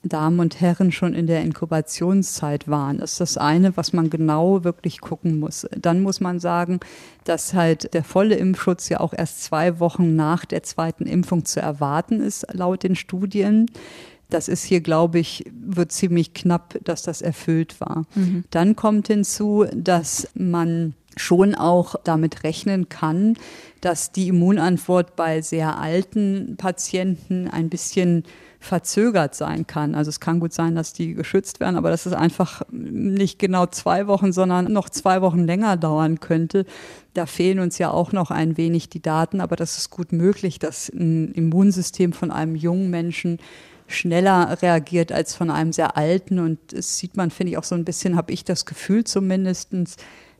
Damen 0.09 0.39
und 0.39 0.61
Herren 0.61 0.91
schon 0.91 1.13
in 1.13 1.27
der 1.27 1.41
Inkubationszeit 1.41 2.67
waren. 2.67 2.97
Das 2.99 3.13
ist 3.13 3.21
das 3.21 3.37
eine, 3.37 3.75
was 3.77 3.93
man 3.93 4.09
genau 4.09 4.63
wirklich 4.63 5.01
gucken 5.01 5.39
muss. 5.39 5.67
Dann 5.77 6.01
muss 6.01 6.19
man 6.19 6.39
sagen, 6.39 6.79
dass 7.23 7.53
halt 7.53 7.93
der 7.93 8.03
volle 8.03 8.35
Impfschutz 8.35 8.89
ja 8.89 8.99
auch 8.99 9.13
erst 9.13 9.43
zwei 9.43 9.79
Wochen 9.79 10.15
nach 10.15 10.45
der 10.45 10.63
zweiten 10.63 11.05
Impfung 11.05 11.45
zu 11.45 11.59
erwarten 11.59 12.21
ist, 12.21 12.45
laut 12.53 12.83
den 12.83 12.95
Studien. 12.95 13.67
Das 14.29 14.47
ist 14.47 14.63
hier, 14.63 14.81
glaube 14.81 15.19
ich, 15.19 15.45
wird 15.53 15.91
ziemlich 15.91 16.33
knapp, 16.33 16.77
dass 16.83 17.01
das 17.01 17.21
erfüllt 17.21 17.79
war. 17.79 18.03
Mhm. 18.15 18.43
Dann 18.49 18.75
kommt 18.75 19.07
hinzu, 19.07 19.65
dass 19.73 20.27
man 20.33 20.95
schon 21.15 21.55
auch 21.55 21.95
damit 22.03 22.43
rechnen 22.43 22.89
kann, 22.89 23.37
dass 23.81 24.11
die 24.11 24.27
Immunantwort 24.27 25.15
bei 25.15 25.41
sehr 25.41 25.77
alten 25.77 26.55
Patienten 26.57 27.47
ein 27.47 27.69
bisschen 27.69 28.23
verzögert 28.59 29.35
sein 29.35 29.67
kann. 29.67 29.95
Also 29.95 30.09
es 30.09 30.19
kann 30.19 30.39
gut 30.39 30.53
sein, 30.53 30.75
dass 30.75 30.93
die 30.93 31.13
geschützt 31.13 31.59
werden, 31.59 31.75
aber 31.75 31.89
dass 31.89 32.05
es 32.05 32.13
einfach 32.13 32.63
nicht 32.71 33.39
genau 33.39 33.67
zwei 33.67 34.07
Wochen, 34.07 34.33
sondern 34.33 34.71
noch 34.71 34.89
zwei 34.89 35.21
Wochen 35.21 35.45
länger 35.45 35.77
dauern 35.77 36.19
könnte. 36.19 36.65
Da 37.13 37.25
fehlen 37.25 37.59
uns 37.59 37.77
ja 37.77 37.91
auch 37.91 38.11
noch 38.11 38.31
ein 38.31 38.57
wenig 38.57 38.89
die 38.89 39.01
Daten, 39.01 39.41
aber 39.41 39.55
das 39.55 39.77
ist 39.77 39.89
gut 39.89 40.11
möglich, 40.11 40.59
dass 40.59 40.89
ein 40.89 41.31
Immunsystem 41.33 42.13
von 42.13 42.31
einem 42.31 42.55
jungen 42.55 42.89
Menschen 42.89 43.39
schneller 43.87 44.61
reagiert 44.61 45.11
als 45.11 45.33
von 45.33 45.49
einem 45.49 45.71
sehr 45.71 45.95
alten. 45.95 46.39
Und 46.39 46.59
das 46.73 46.97
sieht 46.97 47.15
man, 47.15 47.31
finde 47.31 47.51
ich, 47.51 47.57
auch 47.57 47.63
so 47.63 47.75
ein 47.75 47.85
bisschen, 47.85 48.15
habe 48.15 48.33
ich 48.33 48.43
das 48.43 48.65
Gefühl 48.65 49.03
zumindestens 49.03 49.97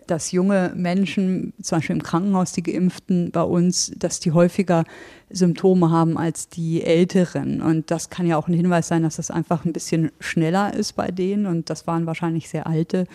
dass 0.07 0.31
junge 0.31 0.73
Menschen, 0.75 1.53
zum 1.61 1.77
Beispiel 1.77 1.95
im 1.97 2.03
Krankenhaus, 2.03 2.51
die 2.53 2.63
Geimpften 2.63 3.31
bei 3.31 3.43
uns, 3.43 3.91
dass 3.97 4.19
die 4.19 4.31
häufiger 4.31 4.83
Symptome 5.29 5.91
haben 5.91 6.17
als 6.17 6.49
die 6.49 6.83
Älteren. 6.83 7.61
Und 7.61 7.91
das 7.91 8.09
kann 8.09 8.25
ja 8.25 8.37
auch 8.37 8.47
ein 8.47 8.53
Hinweis 8.53 8.87
sein, 8.87 9.03
dass 9.03 9.17
das 9.17 9.31
einfach 9.31 9.65
ein 9.65 9.73
bisschen 9.73 10.11
schneller 10.19 10.73
ist 10.73 10.93
bei 10.93 11.11
denen. 11.11 11.45
Und 11.45 11.69
das 11.69 11.87
waren 11.87 12.05
wahrscheinlich 12.05 12.49
sehr 12.49 12.67
alte 12.67 13.07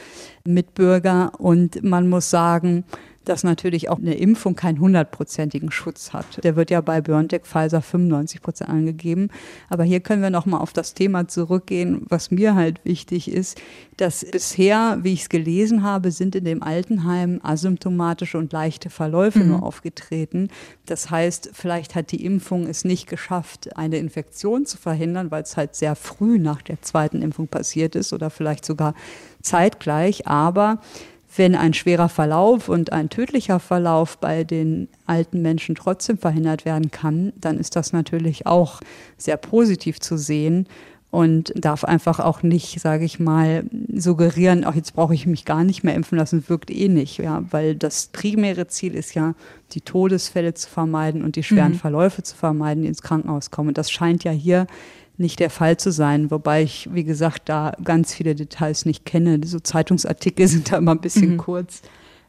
Mitbürger. 0.44 1.32
Und 1.38 1.82
man 1.82 2.08
muss 2.08 2.30
sagen, 2.30 2.84
dass 3.24 3.44
natürlich 3.44 3.88
auch 3.88 3.98
eine 3.98 4.14
Impfung 4.14 4.56
keinen 4.56 4.80
hundertprozentigen 4.80 5.70
Schutz 5.70 6.12
hat. 6.12 6.42
Der 6.44 6.56
wird 6.56 6.70
ja 6.70 6.80
bei 6.80 7.00
BioNTech 7.00 7.42
Pfizer 7.42 7.82
95 7.82 8.42
Prozent 8.42 8.70
angegeben. 8.70 9.28
Aber 9.68 9.84
hier 9.84 10.00
können 10.00 10.22
wir 10.22 10.30
nochmal 10.30 10.60
auf 10.60 10.72
das 10.72 10.94
Thema 10.94 11.28
zurückgehen, 11.28 12.04
was 12.08 12.30
mir 12.30 12.54
halt 12.54 12.84
wichtig 12.84 13.30
ist, 13.30 13.60
dass 13.96 14.24
bisher, 14.24 14.98
wie 15.02 15.12
ich 15.12 15.22
es 15.22 15.28
gelesen 15.28 15.82
habe, 15.82 16.10
sind 16.10 16.34
in 16.34 16.44
dem 16.44 16.62
Altenheim 16.62 17.40
asymptomatische 17.42 18.38
und 18.38 18.52
leichte 18.52 18.90
Verläufe 18.90 19.40
mhm. 19.40 19.48
nur 19.48 19.62
aufgetreten. 19.62 20.48
Das 20.86 21.10
heißt, 21.10 21.50
vielleicht 21.52 21.94
hat 21.94 22.10
die 22.10 22.24
Impfung 22.24 22.66
es 22.66 22.84
nicht 22.84 23.08
geschafft, 23.08 23.76
eine 23.76 23.98
Infektion 23.98 24.66
zu 24.66 24.78
verhindern, 24.78 25.30
weil 25.30 25.42
es 25.42 25.56
halt 25.56 25.74
sehr 25.74 25.94
früh 25.94 26.38
nach 26.38 26.62
der 26.62 26.82
zweiten 26.82 27.22
Impfung 27.22 27.48
passiert 27.48 27.94
ist 27.94 28.12
oder 28.12 28.30
vielleicht 28.30 28.64
sogar 28.64 28.94
zeitgleich. 29.42 30.26
Aber 30.26 30.80
wenn 31.36 31.54
ein 31.54 31.74
schwerer 31.74 32.08
Verlauf 32.08 32.68
und 32.68 32.92
ein 32.92 33.08
tödlicher 33.08 33.60
Verlauf 33.60 34.18
bei 34.18 34.44
den 34.44 34.88
alten 35.06 35.42
Menschen 35.42 35.74
trotzdem 35.74 36.18
verhindert 36.18 36.64
werden 36.64 36.90
kann, 36.90 37.32
dann 37.36 37.58
ist 37.58 37.76
das 37.76 37.92
natürlich 37.92 38.46
auch 38.46 38.80
sehr 39.16 39.36
positiv 39.36 40.00
zu 40.00 40.16
sehen 40.16 40.66
und 41.12 41.52
darf 41.54 41.84
einfach 41.84 42.20
auch 42.20 42.42
nicht, 42.42 42.80
sage 42.80 43.04
ich 43.04 43.20
mal, 43.20 43.64
suggerieren, 43.94 44.64
auch 44.64 44.74
jetzt 44.74 44.94
brauche 44.94 45.12
ich 45.12 45.26
mich 45.26 45.44
gar 45.44 45.62
nicht 45.62 45.84
mehr 45.84 45.94
impfen 45.94 46.16
lassen, 46.16 46.48
wirkt 46.48 46.70
eh 46.70 46.88
nicht, 46.88 47.18
ja, 47.18 47.44
weil 47.50 47.74
das 47.76 48.06
primäre 48.06 48.66
Ziel 48.66 48.94
ist 48.94 49.14
ja, 49.14 49.34
die 49.72 49.82
Todesfälle 49.82 50.54
zu 50.54 50.70
vermeiden 50.70 51.22
und 51.22 51.36
die 51.36 51.42
schweren 51.42 51.72
mhm. 51.72 51.78
Verläufe 51.78 52.22
zu 52.22 52.34
vermeiden, 52.34 52.82
die 52.82 52.88
ins 52.88 53.02
Krankenhaus 53.02 53.50
kommen. 53.50 53.68
Und 53.68 53.78
das 53.78 53.90
scheint 53.90 54.24
ja 54.24 54.32
hier 54.32 54.66
nicht 55.16 55.40
der 55.40 55.50
Fall 55.50 55.76
zu 55.76 55.92
sein, 55.92 56.30
wobei 56.30 56.62
ich, 56.62 56.88
wie 56.92 57.04
gesagt, 57.04 57.48
da 57.48 57.72
ganz 57.84 58.14
viele 58.14 58.34
Details 58.34 58.86
nicht 58.86 59.04
kenne. 59.04 59.40
So 59.44 59.60
Zeitungsartikel 59.60 60.46
sind 60.48 60.72
da 60.72 60.78
immer 60.78 60.92
ein 60.92 61.00
bisschen 61.00 61.32
mhm. 61.32 61.36
kurz, 61.38 61.82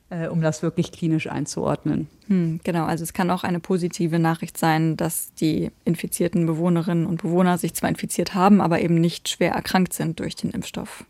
äh, 0.10 0.28
um 0.28 0.42
das 0.42 0.62
wirklich 0.62 0.92
klinisch 0.92 1.28
einzuordnen. 1.28 2.08
Hm, 2.28 2.60
genau, 2.64 2.86
also 2.86 3.04
es 3.04 3.14
kann 3.14 3.30
auch 3.30 3.44
eine 3.44 3.60
positive 3.60 4.20
Nachricht 4.20 4.58
sein, 4.58 4.98
dass 4.98 5.34
die 5.34 5.72
infizierten 5.86 6.46
Bewohnerinnen 6.46 7.06
und 7.06 7.22
Bewohner 7.22 7.58
sich 7.58 7.74
zwar 7.74 7.90
infiziert 7.90 8.34
haben, 8.34 8.62
aber 8.62 8.82
eben 8.82 8.96
nicht 8.96 9.30
schwer 9.30 9.52
erkrankt 9.52 9.94
sind 9.94 10.20
durch 10.20 10.36
den 10.36 10.52
Impfstoff. 10.52 11.06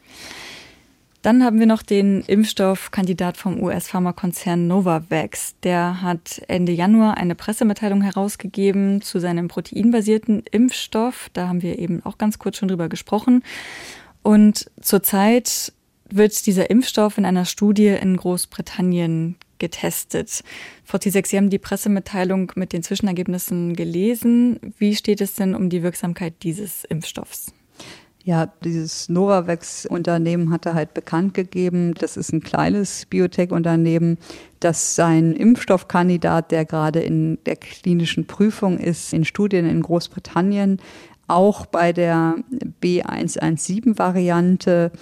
Dann 1.24 1.42
haben 1.42 1.58
wir 1.58 1.68
noch 1.68 1.84
den 1.84 2.22
Impfstoffkandidat 2.24 3.38
vom 3.38 3.64
US-Pharmakonzern 3.64 4.68
Novavax. 4.68 5.56
Der 5.64 6.02
hat 6.02 6.42
Ende 6.50 6.74
Januar 6.74 7.16
eine 7.16 7.34
Pressemitteilung 7.34 8.02
herausgegeben 8.02 9.02
zu 9.02 9.20
seinem 9.20 9.48
proteinbasierten 9.48 10.44
Impfstoff. 10.52 11.30
Da 11.32 11.48
haben 11.48 11.62
wir 11.62 11.80
eben 11.80 12.06
auch 12.06 12.18
ganz 12.18 12.40
kurz 12.40 12.58
schon 12.58 12.68
drüber 12.68 12.90
gesprochen. 12.90 13.42
Und 14.22 14.70
zurzeit 14.82 15.72
wird 16.10 16.46
dieser 16.46 16.70
Impfstoff 16.70 17.18
in 17.18 17.24
einer 17.24 17.46
Studie 17.46 17.88
in 17.88 18.18
Großbritannien 18.18 19.38
getestet. 19.60 20.44
Frau 20.84 20.98
Tisek, 20.98 21.26
Sie 21.28 21.38
haben 21.38 21.50
die 21.50 21.58
Pressemitteilung 21.58 22.52
mit 22.56 22.74
den 22.74 22.84
Zwischenergebnissen 22.84 23.78
gelesen. 23.78 24.60
Wie 24.78 24.94
steht 24.94 25.22
es 25.22 25.36
denn 25.36 25.56
um 25.56 25.70
die 25.70 25.84
Wirksamkeit 25.84 26.34
dieses 26.44 26.84
Impfstoffs? 26.84 27.54
Ja, 28.26 28.46
dieses 28.64 29.10
Novavax-Unternehmen 29.10 30.50
hatte 30.50 30.74
halt 30.74 30.94
bekannt 30.94 31.34
gegeben, 31.34 31.94
das 31.94 32.16
ist 32.16 32.32
ein 32.32 32.40
kleines 32.40 33.06
Biotech-Unternehmen, 33.08 34.18
dass 34.62 34.96
sein 34.96 35.34
Impfstoffkandidat, 35.34 36.52
der 36.52 36.64
gerade 36.64 37.02
in 37.02 37.38
der 37.46 37.58
klinischen 37.58 38.26
Prüfung 38.26 38.78
ist, 38.78 39.12
in 39.12 39.26
Studien 39.26 39.66
in 39.66 39.82
Großbritannien, 39.82 40.80
auch 41.28 41.66
bei 41.66 41.92
der 41.92 42.36
B117-Variante 42.82 44.94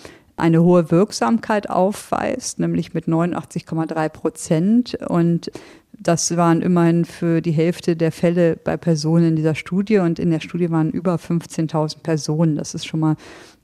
eine 0.41 0.63
hohe 0.63 0.91
Wirksamkeit 0.91 1.69
aufweist, 1.69 2.59
nämlich 2.59 2.93
mit 2.93 3.05
89,3 3.05 4.09
Prozent. 4.09 4.97
Und 5.07 5.51
das 5.97 6.35
waren 6.35 6.61
immerhin 6.61 7.05
für 7.05 7.41
die 7.41 7.51
Hälfte 7.51 7.95
der 7.95 8.11
Fälle 8.11 8.55
bei 8.55 8.75
Personen 8.75 9.29
in 9.29 9.35
dieser 9.35 9.53
Studie 9.53 9.99
und 9.99 10.17
in 10.17 10.31
der 10.31 10.39
Studie 10.39 10.71
waren 10.71 10.89
über 10.89 11.15
15.000 11.15 11.99
Personen. 12.01 12.55
Das 12.55 12.73
ist 12.73 12.87
schon 12.87 13.01
mal 13.01 13.15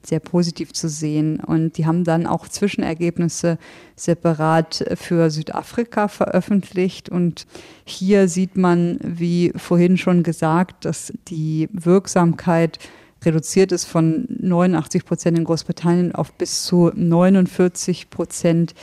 sehr 0.03 0.19
positiv 0.19 0.71
zu 0.73 0.87
sehen. 0.87 1.39
Und 1.39 1.77
die 1.77 1.87
haben 1.87 2.03
dann 2.03 2.27
auch 2.27 2.47
Zwischenergebnisse 2.47 3.57
separat 3.95 4.85
für 4.95 5.31
Südafrika 5.31 6.07
veröffentlicht. 6.07 7.09
Und 7.09 7.47
hier 7.85 8.27
sieht 8.27 8.55
man, 8.55 8.99
wie 9.01 9.51
vorhin 9.55 9.97
schon 9.97 10.21
gesagt, 10.21 10.85
dass 10.85 11.11
die 11.27 11.69
Wirksamkeit 11.71 12.77
reduziert 13.23 13.71
ist 13.71 13.85
von 13.85 14.25
89 14.29 15.05
Prozent 15.05 15.37
in 15.37 15.43
Großbritannien 15.43 16.13
auf 16.13 16.33
bis 16.33 16.63
zu 16.63 16.91
49 16.93 18.09
Prozent 18.09 18.73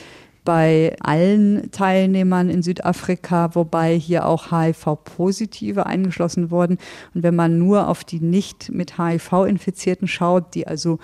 bei 0.45 0.95
allen 1.01 1.71
Teilnehmern 1.71 2.49
in 2.49 2.61
Südafrika, 2.61 3.55
wobei 3.55 3.97
hier 3.97 4.27
auch 4.27 4.51
HIV-Positive 4.51 5.85
eingeschlossen 5.87 6.51
wurden. 6.51 6.77
Und 7.13 7.23
wenn 7.23 7.35
man 7.35 7.57
nur 7.57 7.87
auf 7.87 8.03
die 8.03 8.19
nicht 8.19 8.71
mit 8.71 8.99
HIV-Infizierten 8.99 10.07
schaut, 10.07 10.53
die 10.53 10.67
also 10.67 10.99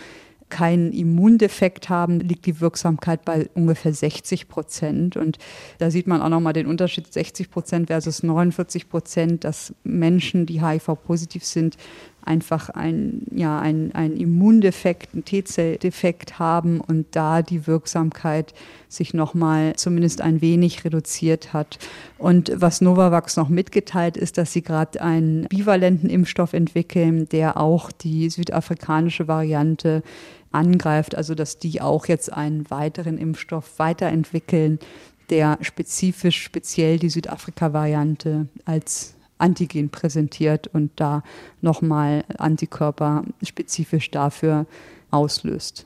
keinen 0.51 0.91
Immundefekt 0.91 1.89
haben, 1.89 2.19
liegt 2.19 2.45
die 2.45 2.61
Wirksamkeit 2.61 3.25
bei 3.25 3.49
ungefähr 3.55 3.93
60 3.93 4.47
Prozent. 4.47 5.17
Und 5.17 5.39
da 5.79 5.89
sieht 5.89 6.05
man 6.05 6.21
auch 6.21 6.29
nochmal 6.29 6.53
den 6.53 6.67
Unterschied 6.67 7.11
60 7.11 7.49
Prozent 7.49 7.87
versus 7.87 8.21
49 8.21 8.89
Prozent, 8.89 9.43
dass 9.43 9.73
Menschen, 9.83 10.45
die 10.45 10.61
HIV-positiv 10.61 11.43
sind, 11.43 11.77
einfach 12.23 12.69
ein, 12.69 13.23
ja, 13.31 13.59
ein, 13.59 13.91
ein 13.93 14.15
Immundefekt, 14.15 15.13
ein 15.13 15.25
T-Zelldefekt 15.25 16.39
haben 16.39 16.79
und 16.79 17.07
da 17.11 17.41
die 17.41 17.67
Wirksamkeit 17.67 18.53
sich 18.87 19.13
nochmal 19.13 19.75
zumindest 19.75 20.21
ein 20.21 20.41
wenig 20.41 20.83
reduziert 20.85 21.53
hat. 21.53 21.79
Und 22.17 22.51
was 22.55 22.81
Novavax 22.81 23.37
noch 23.37 23.49
mitgeteilt 23.49 24.17
ist, 24.17 24.37
dass 24.37 24.53
sie 24.53 24.61
gerade 24.61 25.01
einen 25.01 25.45
bivalenten 25.45 26.09
Impfstoff 26.09 26.53
entwickeln, 26.53 27.27
der 27.29 27.57
auch 27.57 27.91
die 27.91 28.29
südafrikanische 28.29 29.27
Variante 29.27 30.03
angreift, 30.51 31.15
also 31.15 31.33
dass 31.33 31.59
die 31.59 31.81
auch 31.81 32.07
jetzt 32.07 32.31
einen 32.31 32.69
weiteren 32.69 33.17
Impfstoff 33.17 33.79
weiterentwickeln, 33.79 34.79
der 35.29 35.57
spezifisch 35.61 36.43
speziell 36.43 36.99
die 36.99 37.09
Südafrika-Variante 37.09 38.47
als 38.65 39.15
Antigen 39.41 39.89
präsentiert 39.89 40.67
und 40.67 40.91
da 40.95 41.23
nochmal 41.61 42.23
Antikörper 42.37 43.23
spezifisch 43.43 44.11
dafür 44.11 44.65
auslöst. 45.09 45.85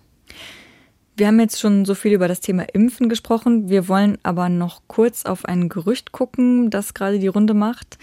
Wir 1.18 1.28
haben 1.28 1.40
jetzt 1.40 1.62
schon 1.62 1.86
so 1.86 1.96
viel 1.96 2.12
über 2.12 2.28
das 2.28 2.42
Thema 2.42 2.64
Impfen 2.74 3.08
gesprochen. 3.08 3.70
Wir 3.70 3.88
wollen 3.88 4.18
aber 4.24 4.50
noch 4.50 4.82
kurz 4.88 5.26
auf 5.26 5.46
ein 5.46 5.70
Gerücht 5.70 6.12
gucken, 6.12 6.70
das 6.70 6.94
gerade 6.94 7.20
die 7.20 7.28
Runde 7.28 7.54
macht. 7.54 7.98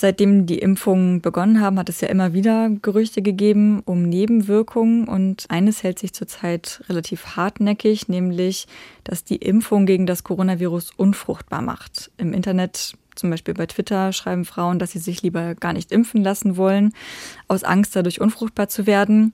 Seitdem 0.00 0.46
die 0.46 0.60
Impfungen 0.60 1.20
begonnen 1.20 1.60
haben, 1.60 1.76
hat 1.76 1.88
es 1.88 2.00
ja 2.00 2.06
immer 2.06 2.32
wieder 2.32 2.70
Gerüchte 2.70 3.20
gegeben 3.20 3.82
um 3.84 4.04
Nebenwirkungen 4.04 5.08
und 5.08 5.46
eines 5.48 5.82
hält 5.82 5.98
sich 5.98 6.14
zurzeit 6.14 6.84
relativ 6.88 7.34
hartnäckig, 7.34 8.08
nämlich, 8.08 8.68
dass 9.02 9.24
die 9.24 9.36
Impfung 9.36 9.86
gegen 9.86 10.06
das 10.06 10.22
Coronavirus 10.22 10.92
unfruchtbar 10.96 11.62
macht. 11.62 12.12
Im 12.16 12.32
Internet 12.32 12.94
zum 13.18 13.30
Beispiel 13.30 13.54
bei 13.54 13.66
Twitter 13.66 14.12
schreiben 14.12 14.44
Frauen, 14.44 14.78
dass 14.78 14.92
sie 14.92 14.98
sich 14.98 15.22
lieber 15.22 15.54
gar 15.54 15.72
nicht 15.72 15.92
impfen 15.92 16.22
lassen 16.22 16.56
wollen, 16.56 16.92
aus 17.48 17.64
Angst 17.64 17.96
dadurch 17.96 18.20
unfruchtbar 18.20 18.68
zu 18.68 18.86
werden. 18.86 19.32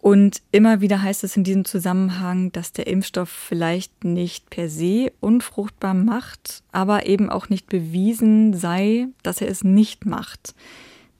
Und 0.00 0.40
immer 0.50 0.80
wieder 0.80 1.02
heißt 1.02 1.24
es 1.24 1.36
in 1.36 1.44
diesem 1.44 1.66
Zusammenhang, 1.66 2.52
dass 2.52 2.72
der 2.72 2.86
Impfstoff 2.86 3.28
vielleicht 3.28 4.04
nicht 4.04 4.48
per 4.48 4.70
se 4.70 5.12
unfruchtbar 5.20 5.92
macht, 5.92 6.62
aber 6.72 7.04
eben 7.06 7.28
auch 7.28 7.50
nicht 7.50 7.66
bewiesen 7.66 8.54
sei, 8.54 9.08
dass 9.22 9.42
er 9.42 9.48
es 9.48 9.62
nicht 9.62 10.06
macht. 10.06 10.54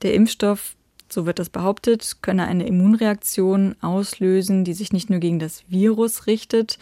Der 0.01 0.15
Impfstoff, 0.15 0.75
so 1.09 1.27
wird 1.27 1.37
das 1.37 1.49
behauptet, 1.49 2.17
könne 2.23 2.47
eine 2.47 2.65
Immunreaktion 2.65 3.75
auslösen, 3.81 4.63
die 4.63 4.73
sich 4.73 4.91
nicht 4.91 5.11
nur 5.11 5.19
gegen 5.19 5.37
das 5.37 5.63
Virus 5.67 6.25
richtet, 6.25 6.79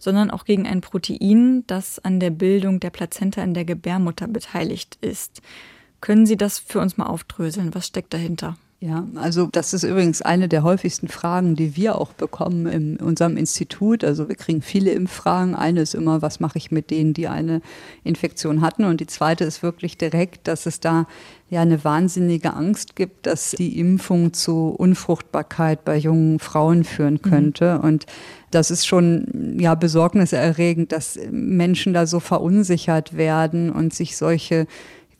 sondern 0.00 0.32
auch 0.32 0.44
gegen 0.44 0.66
ein 0.66 0.80
Protein, 0.80 1.62
das 1.68 2.00
an 2.00 2.18
der 2.18 2.30
Bildung 2.30 2.80
der 2.80 2.90
Plazenta 2.90 3.44
in 3.44 3.54
der 3.54 3.64
Gebärmutter 3.64 4.26
beteiligt 4.26 4.98
ist. 5.00 5.40
Können 6.00 6.26
Sie 6.26 6.36
das 6.36 6.58
für 6.58 6.80
uns 6.80 6.96
mal 6.96 7.06
aufdröseln? 7.06 7.74
Was 7.74 7.86
steckt 7.86 8.12
dahinter? 8.12 8.56
Ja, 8.82 9.06
also 9.16 9.46
das 9.52 9.74
ist 9.74 9.82
übrigens 9.82 10.22
eine 10.22 10.48
der 10.48 10.62
häufigsten 10.62 11.08
Fragen, 11.08 11.54
die 11.54 11.76
wir 11.76 11.98
auch 11.98 12.14
bekommen 12.14 12.64
in 12.64 12.96
unserem 12.96 13.36
Institut. 13.36 14.02
Also 14.04 14.30
wir 14.30 14.36
kriegen 14.36 14.62
viele 14.62 14.92
Impffragen. 14.92 15.54
Eine 15.54 15.82
ist 15.82 15.94
immer, 15.94 16.22
was 16.22 16.40
mache 16.40 16.56
ich 16.56 16.70
mit 16.70 16.90
denen, 16.90 17.12
die 17.12 17.28
eine 17.28 17.60
Infektion 18.04 18.62
hatten? 18.62 18.84
Und 18.84 19.02
die 19.02 19.06
zweite 19.06 19.44
ist 19.44 19.62
wirklich 19.62 19.98
direkt, 19.98 20.48
dass 20.48 20.64
es 20.64 20.80
da 20.80 21.06
ja 21.50 21.60
eine 21.60 21.84
wahnsinnige 21.84 22.54
Angst 22.54 22.96
gibt, 22.96 23.26
dass 23.26 23.50
die 23.50 23.78
Impfung 23.78 24.32
zu 24.32 24.68
Unfruchtbarkeit 24.68 25.84
bei 25.84 25.96
jungen 25.96 26.38
Frauen 26.38 26.84
führen 26.84 27.14
mhm. 27.14 27.22
könnte. 27.22 27.78
Mhm. 27.78 27.84
Und 27.84 28.06
das 28.52 28.70
ist 28.70 28.86
schon 28.86 29.56
ja 29.58 29.74
besorgniserregend, 29.74 30.92
dass 30.92 31.18
Menschen 31.30 31.92
da 31.92 32.06
so 32.06 32.20
verunsichert 32.20 33.16
werden 33.16 33.70
und 33.70 33.92
sich 33.92 34.16
solche 34.16 34.66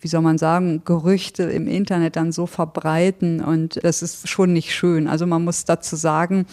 wie 0.03 0.09
soll 0.09 0.23
man 0.23 0.39
sagen, 0.39 0.81
Gerüchte 0.87 1.43
im 1.43 1.69
Internet 1.69 2.17
dann 2.17 2.33
so 2.33 2.47
verbreiten 2.47 3.45
und 3.45 3.79
das 3.85 4.01
ist 4.01 4.31
schon 4.31 4.55
nicht 4.55 4.75
schön. 4.75 5.07
Also 5.07 5.27
man 5.27 5.45
muss 5.45 5.67
dazu 5.67 5.95
sagen, 5.95 6.47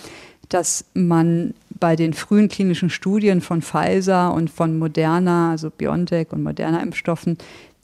dass 0.49 0.85
man 0.93 1.53
bei 1.79 1.95
den 1.95 2.13
frühen 2.13 2.49
klinischen 2.49 2.89
Studien 2.89 3.41
von 3.41 3.61
Pfizer 3.61 4.33
und 4.33 4.49
von 4.49 4.77
Moderna, 4.77 5.51
also 5.51 5.69
BioNTech 5.69 6.31
und 6.31 6.43
Moderna 6.43 6.81
Impfstoffen, 6.81 7.37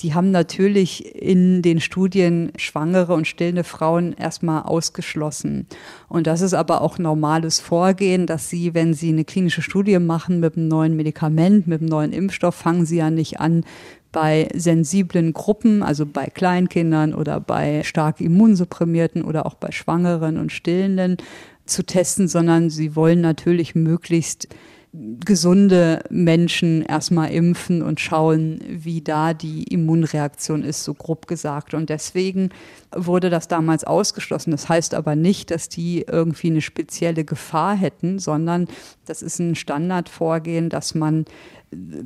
die 0.03 0.13
haben 0.13 0.31
natürlich 0.31 1.15
in 1.15 1.61
den 1.61 1.79
Studien 1.79 2.51
schwangere 2.57 3.13
und 3.13 3.25
stillende 3.25 3.63
Frauen 3.63 4.13
erstmal 4.13 4.63
ausgeschlossen. 4.63 5.65
Und 6.09 6.27
das 6.27 6.41
ist 6.41 6.53
aber 6.53 6.81
auch 6.81 6.99
normales 6.99 7.61
Vorgehen, 7.61 8.27
dass 8.27 8.49
sie, 8.49 8.73
wenn 8.73 8.93
sie 8.93 9.09
eine 9.09 9.23
klinische 9.23 9.61
Studie 9.61 9.97
machen 9.99 10.41
mit 10.41 10.57
einem 10.57 10.67
neuen 10.67 10.97
Medikament, 10.97 11.67
mit 11.67 11.79
einem 11.79 11.89
neuen 11.89 12.11
Impfstoff, 12.11 12.55
fangen 12.55 12.85
sie 12.85 12.97
ja 12.97 13.09
nicht 13.09 13.39
an, 13.39 13.63
bei 14.11 14.47
sensiblen 14.53 15.33
Gruppen, 15.33 15.81
also 15.81 16.05
bei 16.05 16.27
Kleinkindern 16.27 17.15
oder 17.15 17.39
bei 17.39 17.81
stark 17.83 18.21
immunsupprimierten 18.21 19.23
oder 19.23 19.45
auch 19.45 19.55
bei 19.55 19.71
Schwangeren 19.71 20.37
und 20.37 20.51
Stillenden 20.51 21.17
zu 21.65 21.83
testen, 21.83 22.27
sondern 22.27 22.69
sie 22.69 22.95
wollen 22.95 23.21
natürlich 23.21 23.73
möglichst 23.73 24.49
gesunde 24.93 26.03
Menschen 26.11 26.83
erstmal 26.83 27.31
impfen 27.31 27.81
und 27.81 27.99
schauen, 27.99 28.59
wie 28.67 29.01
da 29.01 29.33
die 29.33 29.63
Immunreaktion 29.63 30.63
ist, 30.63 30.83
so 30.83 30.93
grob 30.93 31.27
gesagt. 31.27 31.73
Und 31.73 31.89
deswegen 31.89 32.49
wurde 32.95 33.31
das 33.31 33.47
damals 33.47 33.83
ausgeschlossen. 33.85 34.51
Das 34.51 34.69
heißt 34.69 34.93
aber 34.93 35.15
nicht, 35.15 35.49
dass 35.49 35.67
die 35.67 36.05
irgendwie 36.07 36.51
eine 36.51 36.61
spezielle 36.61 37.25
Gefahr 37.25 37.75
hätten, 37.75 38.19
sondern 38.19 38.67
das 39.05 39.23
ist 39.23 39.39
ein 39.39 39.55
Standardvorgehen, 39.55 40.69
dass 40.69 40.93
man 40.93 41.25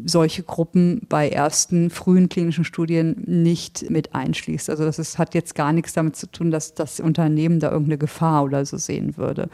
solche 0.05 0.43
Gruppen 0.43 1.01
bei 1.09 1.29
ersten 1.29 1.89
frühen 1.89 2.29
klinischen 2.29 2.63
Studien 2.63 3.23
nicht 3.25 3.89
mit 3.89 4.15
einschließt. 4.15 4.69
Also 4.69 4.85
das 4.85 4.99
ist, 4.99 5.17
hat 5.17 5.33
jetzt 5.35 5.55
gar 5.55 5.73
nichts 5.73 5.93
damit 5.93 6.15
zu 6.15 6.27
tun, 6.27 6.51
dass 6.51 6.73
das 6.73 6.99
Unternehmen 6.99 7.59
da 7.59 7.71
irgendeine 7.71 7.97
Gefahr 7.97 8.43
oder 8.43 8.65
so 8.65 8.77
sehen 8.77 9.17
würde. 9.17 9.49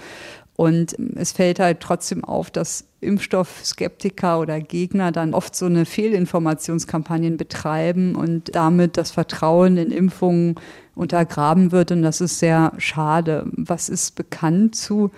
Und 0.56 0.96
es 1.16 1.32
fällt 1.32 1.60
halt 1.60 1.80
trotzdem 1.80 2.24
auf, 2.24 2.52
dass 2.52 2.86
Impfstoffskeptiker 3.02 4.40
oder 4.40 4.62
Gegner 4.62 5.12
dann 5.12 5.34
oft 5.34 5.56
so 5.56 5.66
eine 5.66 5.86
Fehlinformationskampagnen 5.86 7.38
betreiben 7.38 8.16
und 8.16 8.56
damit 8.56 8.98
das 8.98 9.12
Vertrauen 9.12 9.78
in 9.78 9.92
Impfungen 9.92 10.56
untergraben 10.96 11.72
wird. 11.72 11.92
Und 11.92 12.04
das 12.04 12.22
ist 12.22 12.40
sehr 12.40 12.74
schade. 12.78 13.46
Was 13.54 13.90
ist 13.90 14.16
bekannt 14.16 14.76
zu 14.76 15.12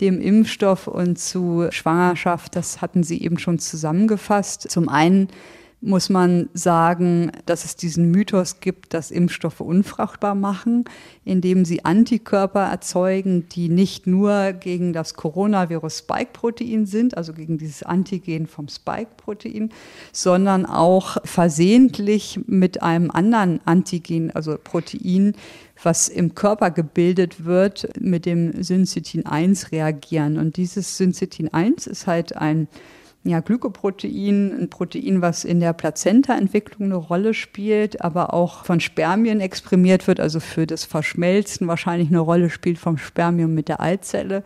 dem 0.00 0.20
Impfstoff 0.20 0.86
und 0.86 1.18
zu 1.18 1.66
Schwangerschaft, 1.70 2.56
das 2.56 2.80
hatten 2.80 3.02
Sie 3.02 3.22
eben 3.22 3.38
schon 3.38 3.58
zusammengefasst. 3.58 4.70
Zum 4.70 4.88
einen 4.88 5.28
muss 5.82 6.10
man 6.10 6.50
sagen, 6.52 7.32
dass 7.46 7.64
es 7.64 7.74
diesen 7.74 8.10
Mythos 8.10 8.60
gibt, 8.60 8.92
dass 8.92 9.10
Impfstoffe 9.10 9.60
unfruchtbar 9.60 10.34
machen, 10.34 10.84
indem 11.24 11.64
sie 11.64 11.84
Antikörper 11.84 12.64
erzeugen, 12.64 13.48
die 13.48 13.70
nicht 13.70 14.06
nur 14.06 14.52
gegen 14.52 14.92
das 14.92 15.14
Coronavirus 15.14 15.98
Spike-Protein 15.98 16.84
sind, 16.84 17.16
also 17.16 17.32
gegen 17.32 17.56
dieses 17.56 17.82
Antigen 17.82 18.46
vom 18.46 18.68
Spike-Protein, 18.68 19.70
sondern 20.12 20.66
auch 20.66 21.16
versehentlich 21.24 22.40
mit 22.46 22.82
einem 22.82 23.10
anderen 23.10 23.60
Antigen, 23.64 24.30
also 24.32 24.58
Protein, 24.62 25.34
was 25.82 26.10
im 26.10 26.34
Körper 26.34 26.70
gebildet 26.70 27.46
wird, 27.46 27.88
mit 27.98 28.26
dem 28.26 28.62
Syncytin 28.62 29.24
1 29.24 29.72
reagieren. 29.72 30.36
Und 30.36 30.58
dieses 30.58 30.98
Syncytin 30.98 31.52
1 31.52 31.86
ist 31.86 32.06
halt 32.06 32.36
ein 32.36 32.68
ja, 33.22 33.40
Glykoprotein, 33.40 34.62
ein 34.62 34.70
Protein, 34.70 35.20
was 35.20 35.44
in 35.44 35.60
der 35.60 35.74
Plazenta-Entwicklung 35.74 36.86
eine 36.86 36.96
Rolle 36.96 37.34
spielt, 37.34 38.02
aber 38.02 38.32
auch 38.32 38.64
von 38.64 38.80
Spermien 38.80 39.40
exprimiert 39.40 40.06
wird, 40.06 40.20
also 40.20 40.40
für 40.40 40.66
das 40.66 40.84
Verschmelzen 40.84 41.68
wahrscheinlich 41.68 42.08
eine 42.08 42.20
Rolle 42.20 42.48
spielt 42.48 42.78
vom 42.78 42.96
Spermium 42.96 43.54
mit 43.54 43.68
der 43.68 43.80
Eizelle. 43.80 44.42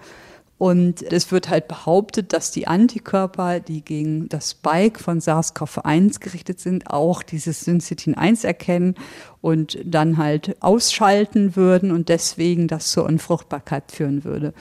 Und 0.57 1.03
es 1.03 1.31
wird 1.33 1.51
halt 1.51 1.69
behauptet, 1.69 2.33
dass 2.33 2.53
die 2.53 2.67
Antikörper, 2.67 3.61
die 3.61 3.85
gegen 3.85 4.29
das 4.29 4.53
Spike 4.53 5.01
von 5.01 5.21
SARS-CoV-1 5.21 6.21
gerichtet 6.21 6.61
sind, 6.61 6.91
auch 6.91 7.23
dieses 7.23 7.61
Syncytin 7.61 8.15
1 8.15 8.45
erkennen 8.45 8.95
und 9.41 9.79
dann 9.85 10.17
halt 10.17 10.57
ausschalten 10.63 11.57
würden 11.57 11.91
und 11.91 12.09
deswegen 12.09 12.69
das 12.69 12.93
zur 12.93 13.05
Unfruchtbarkeit 13.05 13.91
führen 13.91 14.25
würde. 14.25 14.55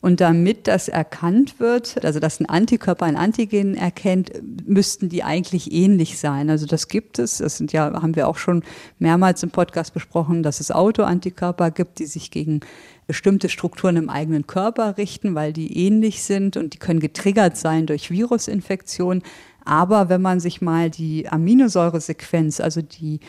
Und 0.00 0.20
damit 0.20 0.68
das 0.68 0.88
erkannt 0.88 1.58
wird, 1.58 2.04
also 2.04 2.20
dass 2.20 2.38
ein 2.38 2.46
Antikörper 2.46 3.04
ein 3.06 3.16
Antigen 3.16 3.74
erkennt, 3.74 4.30
müssten 4.66 5.08
die 5.08 5.24
eigentlich 5.24 5.72
ähnlich 5.72 6.18
sein. 6.18 6.50
Also 6.50 6.66
das 6.66 6.88
gibt 6.88 7.18
es. 7.18 7.38
Das 7.38 7.56
sind 7.58 7.72
ja, 7.72 7.92
haben 8.00 8.14
wir 8.14 8.28
auch 8.28 8.38
schon 8.38 8.62
mehrmals 8.98 9.42
im 9.42 9.50
Podcast 9.50 9.94
besprochen, 9.94 10.42
dass 10.42 10.60
es 10.60 10.70
Autoantikörper 10.70 11.70
gibt, 11.72 11.98
die 11.98 12.06
sich 12.06 12.30
gegen 12.30 12.60
bestimmte 13.08 13.48
Strukturen 13.48 13.96
im 13.96 14.10
eigenen 14.10 14.46
Körper 14.46 14.98
richten, 14.98 15.34
weil 15.34 15.52
die 15.52 15.86
ähnlich 15.86 16.22
sind 16.22 16.56
und 16.56 16.74
die 16.74 16.78
können 16.78 17.00
getriggert 17.00 17.56
sein 17.56 17.86
durch 17.86 18.10
Virusinfektionen. 18.10 19.22
Aber 19.64 20.08
wenn 20.08 20.22
man 20.22 20.40
sich 20.40 20.60
mal 20.60 20.90
die 20.90 21.28
Aminosäuresequenz, 21.28 22.60
also 22.60 22.82
die 22.82 23.20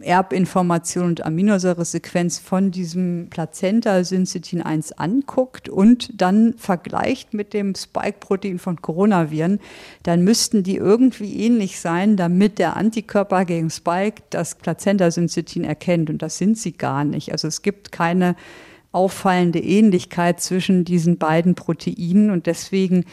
Erbinformation 0.00 1.06
und 1.06 1.24
Aminosäuresequenz 1.24 2.38
von 2.38 2.70
diesem 2.70 3.28
Plazenta-Syncytin 3.30 4.62
1 4.62 4.92
anguckt 4.92 5.68
und 5.68 6.20
dann 6.20 6.54
vergleicht 6.56 7.34
mit 7.34 7.52
dem 7.54 7.74
Spike-Protein 7.74 8.58
von 8.58 8.82
Coronaviren, 8.82 9.60
dann 10.02 10.24
müssten 10.24 10.62
die 10.62 10.76
irgendwie 10.76 11.44
ähnlich 11.44 11.80
sein, 11.80 12.16
damit 12.16 12.58
der 12.58 12.76
Antikörper 12.76 13.44
gegen 13.44 13.70
Spike 13.70 14.22
das 14.30 14.54
Plazenta-Syncytin 14.56 15.64
erkennt. 15.64 16.10
Und 16.10 16.22
das 16.22 16.38
sind 16.38 16.58
sie 16.58 16.72
gar 16.72 17.04
nicht. 17.04 17.32
Also 17.32 17.48
es 17.48 17.62
gibt 17.62 17.92
keine 17.92 18.36
auffallende 18.94 19.58
Ähnlichkeit 19.58 20.40
zwischen 20.40 20.84
diesen 20.84 21.18
beiden 21.18 21.56
Proteinen 21.56 22.30
und 22.30 22.46
deswegen 22.46 23.04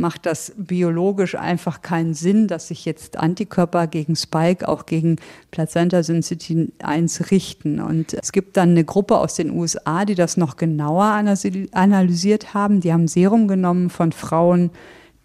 macht 0.00 0.26
das 0.26 0.52
biologisch 0.56 1.36
einfach 1.36 1.82
keinen 1.82 2.14
Sinn, 2.14 2.48
dass 2.48 2.68
sich 2.68 2.84
jetzt 2.84 3.18
Antikörper 3.18 3.86
gegen 3.86 4.16
Spike 4.16 4.66
auch 4.66 4.86
gegen 4.86 5.16
Plazenta-Syncytin 5.50 6.72
1 6.82 7.30
richten. 7.30 7.80
Und 7.80 8.14
es 8.14 8.32
gibt 8.32 8.56
dann 8.56 8.70
eine 8.70 8.84
Gruppe 8.84 9.18
aus 9.18 9.34
den 9.34 9.50
USA, 9.50 10.04
die 10.04 10.14
das 10.14 10.36
noch 10.36 10.56
genauer 10.56 11.04
analysiert 11.04 12.54
haben. 12.54 12.80
Die 12.80 12.92
haben 12.92 13.06
Serum 13.06 13.46
genommen 13.46 13.90
von 13.90 14.12
Frauen, 14.12 14.70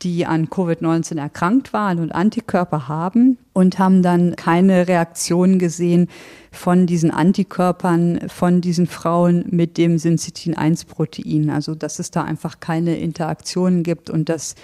die 0.01 0.25
an 0.25 0.47
Covid-19 0.47 1.17
erkrankt 1.17 1.73
waren 1.73 1.99
und 1.99 2.13
Antikörper 2.13 2.87
haben 2.87 3.37
und 3.53 3.79
haben 3.79 4.03
dann 4.03 4.35
keine 4.35 4.87
Reaktion 4.87 5.57
gesehen 5.57 6.09
von 6.51 6.85
diesen 6.85 7.11
Antikörpern 7.11 8.27
von 8.27 8.61
diesen 8.61 8.87
Frauen 8.87 9.45
mit 9.49 9.77
dem 9.77 9.97
Syncytin-1-Protein. 9.97 11.49
Also 11.49 11.75
dass 11.75 11.99
es 11.99 12.11
da 12.11 12.23
einfach 12.23 12.59
keine 12.59 12.97
Interaktionen 12.97 13.83
gibt 13.83 14.09
und 14.09 14.29
dass 14.29 14.55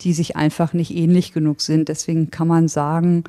die 0.00 0.12
sich 0.12 0.36
einfach 0.36 0.72
nicht 0.72 0.94
ähnlich 0.94 1.32
genug 1.32 1.60
sind. 1.60 1.88
Deswegen 1.88 2.30
kann 2.30 2.48
man 2.48 2.68
sagen, 2.68 3.24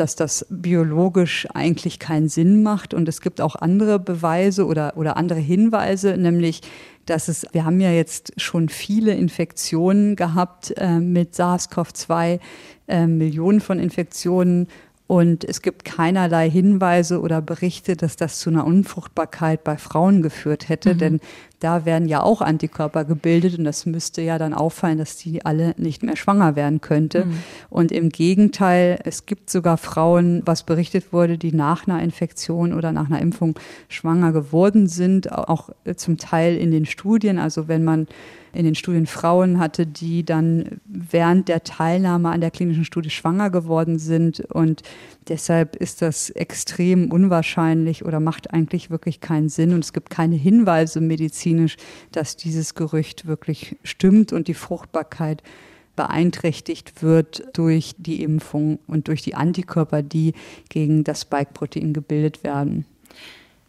dass 0.00 0.16
das 0.16 0.46
biologisch 0.48 1.46
eigentlich 1.52 1.98
keinen 1.98 2.28
Sinn 2.28 2.62
macht. 2.62 2.94
Und 2.94 3.08
es 3.08 3.20
gibt 3.20 3.40
auch 3.40 3.54
andere 3.54 3.98
Beweise 3.98 4.66
oder, 4.66 4.96
oder 4.96 5.16
andere 5.16 5.40
Hinweise, 5.40 6.16
nämlich, 6.16 6.62
dass 7.06 7.28
es, 7.28 7.46
wir 7.52 7.64
haben 7.64 7.80
ja 7.80 7.90
jetzt 7.90 8.32
schon 8.36 8.68
viele 8.68 9.14
Infektionen 9.14 10.16
gehabt 10.16 10.72
äh, 10.76 10.98
mit 10.98 11.34
SARS-CoV-2, 11.34 12.40
äh, 12.88 13.06
Millionen 13.06 13.60
von 13.60 13.78
Infektionen 13.78 14.68
und 15.10 15.42
es 15.42 15.60
gibt 15.60 15.84
keinerlei 15.84 16.48
Hinweise 16.48 17.20
oder 17.20 17.42
Berichte, 17.42 17.96
dass 17.96 18.14
das 18.14 18.38
zu 18.38 18.48
einer 18.48 18.64
Unfruchtbarkeit 18.64 19.64
bei 19.64 19.76
Frauen 19.76 20.22
geführt 20.22 20.68
hätte, 20.68 20.94
mhm. 20.94 20.98
denn 20.98 21.20
da 21.60 21.84
werden 21.84 22.08
ja 22.08 22.22
auch 22.22 22.40
Antikörper 22.40 23.04
gebildet 23.04 23.58
und 23.58 23.64
das 23.64 23.86
müsste 23.86 24.22
ja 24.22 24.38
dann 24.38 24.54
auffallen, 24.54 24.98
dass 24.98 25.16
die 25.16 25.44
alle 25.44 25.74
nicht 25.76 26.02
mehr 26.02 26.16
schwanger 26.16 26.56
werden 26.56 26.80
könnte. 26.80 27.26
Mhm. 27.26 27.38
Und 27.68 27.92
im 27.92 28.08
Gegenteil, 28.08 28.98
es 29.04 29.26
gibt 29.26 29.50
sogar 29.50 29.76
Frauen, 29.76 30.42
was 30.46 30.64
berichtet 30.64 31.12
wurde, 31.12 31.38
die 31.38 31.52
nach 31.52 31.86
einer 31.86 32.02
Infektion 32.02 32.72
oder 32.72 32.92
nach 32.92 33.06
einer 33.06 33.20
Impfung 33.20 33.58
schwanger 33.88 34.32
geworden 34.32 34.86
sind, 34.86 35.30
auch 35.32 35.70
zum 35.96 36.16
Teil 36.16 36.56
in 36.56 36.70
den 36.70 36.86
Studien. 36.86 37.38
Also 37.38 37.68
wenn 37.68 37.84
man 37.84 38.06
in 38.52 38.64
den 38.64 38.74
Studien 38.74 39.06
Frauen 39.06 39.58
hatte, 39.58 39.86
die 39.86 40.24
dann 40.24 40.80
während 40.86 41.48
der 41.48 41.64
Teilnahme 41.64 42.30
an 42.30 42.40
der 42.40 42.50
klinischen 42.50 42.84
Studie 42.84 43.10
schwanger 43.10 43.50
geworden 43.50 43.98
sind. 43.98 44.40
Und 44.40 44.82
deshalb 45.28 45.76
ist 45.76 46.02
das 46.02 46.30
extrem 46.30 47.10
unwahrscheinlich 47.10 48.04
oder 48.04 48.20
macht 48.20 48.52
eigentlich 48.52 48.90
wirklich 48.90 49.20
keinen 49.20 49.48
Sinn. 49.48 49.72
Und 49.72 49.84
es 49.84 49.92
gibt 49.92 50.10
keine 50.10 50.36
Hinweise 50.36 51.00
medizinisch, 51.00 51.76
dass 52.12 52.36
dieses 52.36 52.74
Gerücht 52.74 53.26
wirklich 53.26 53.76
stimmt 53.84 54.32
und 54.32 54.48
die 54.48 54.54
Fruchtbarkeit 54.54 55.42
beeinträchtigt 55.96 57.02
wird 57.02 57.44
durch 57.52 57.94
die 57.98 58.22
Impfung 58.22 58.78
und 58.86 59.08
durch 59.08 59.22
die 59.22 59.34
Antikörper, 59.34 60.02
die 60.02 60.32
gegen 60.68 61.04
das 61.04 61.22
Spike-Protein 61.22 61.92
gebildet 61.92 62.42
werden. 62.42 62.86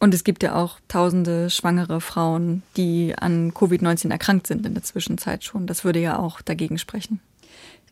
Und 0.02 0.15
es 0.15 0.23
gibt 0.23 0.41
ja 0.41 0.56
auch 0.56 0.80
tausende 0.88 1.52
schwangere 1.52 2.02
Frauen, 2.02 2.64
die 2.76 3.14
an 3.15 3.52
Covid-19 3.53 4.10
erkrankt 4.10 4.48
sind 4.48 4.65
in 4.65 4.73
der 4.73 4.82
Zwischenzeit 4.82 5.44
schon. 5.44 5.68
Das 5.68 5.86
würde 5.86 5.99
ja 5.99 6.18
auch 6.18 6.41
dagegen 6.41 6.80
sprechen. 6.80 7.19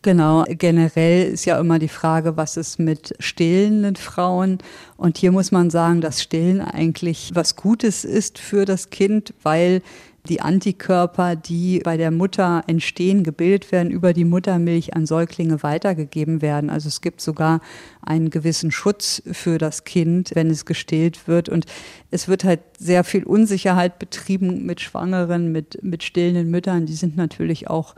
Genau, 0.01 0.43
generell 0.47 1.27
ist 1.27 1.45
ja 1.45 1.59
immer 1.59 1.77
die 1.77 1.87
Frage, 1.87 2.35
was 2.35 2.57
ist 2.57 2.79
mit 2.79 3.13
stillenden 3.19 3.95
Frauen? 3.95 4.57
Und 4.97 5.19
hier 5.19 5.31
muss 5.31 5.51
man 5.51 5.69
sagen, 5.69 6.01
dass 6.01 6.23
Stillen 6.23 6.61
eigentlich 6.61 7.29
was 7.35 7.55
Gutes 7.55 8.05
ist 8.05 8.39
für 8.39 8.65
das 8.65 8.89
Kind, 8.89 9.35
weil 9.43 9.83
die 10.27 10.41
Antikörper, 10.41 11.35
die 11.35 11.79
bei 11.79 11.97
der 11.97 12.11
Mutter 12.11 12.63
entstehen, 12.67 13.23
gebildet 13.23 13.71
werden, 13.71 13.91
über 13.91 14.13
die 14.13 14.25
Muttermilch 14.25 14.95
an 14.95 15.05
Säuglinge 15.05 15.63
weitergegeben 15.63 16.41
werden. 16.41 16.69
Also 16.69 16.87
es 16.87 17.01
gibt 17.01 17.21
sogar 17.21 17.61
einen 18.01 18.29
gewissen 18.29 18.71
Schutz 18.71 19.21
für 19.31 19.57
das 19.57 19.85
Kind, 19.85 20.31
wenn 20.33 20.49
es 20.49 20.65
gestillt 20.65 21.27
wird. 21.27 21.49
Und 21.49 21.65
es 22.11 22.27
wird 22.27 22.43
halt 22.43 22.61
sehr 22.77 23.03
viel 23.03 23.23
Unsicherheit 23.23 23.99
betrieben 23.99 24.65
mit 24.65 24.81
Schwangeren, 24.81 25.51
mit, 25.51 25.83
mit 25.83 26.03
stillenden 26.03 26.51
Müttern. 26.51 26.85
Die 26.85 26.93
sind 26.93 27.15
natürlich 27.15 27.69
auch 27.69 27.95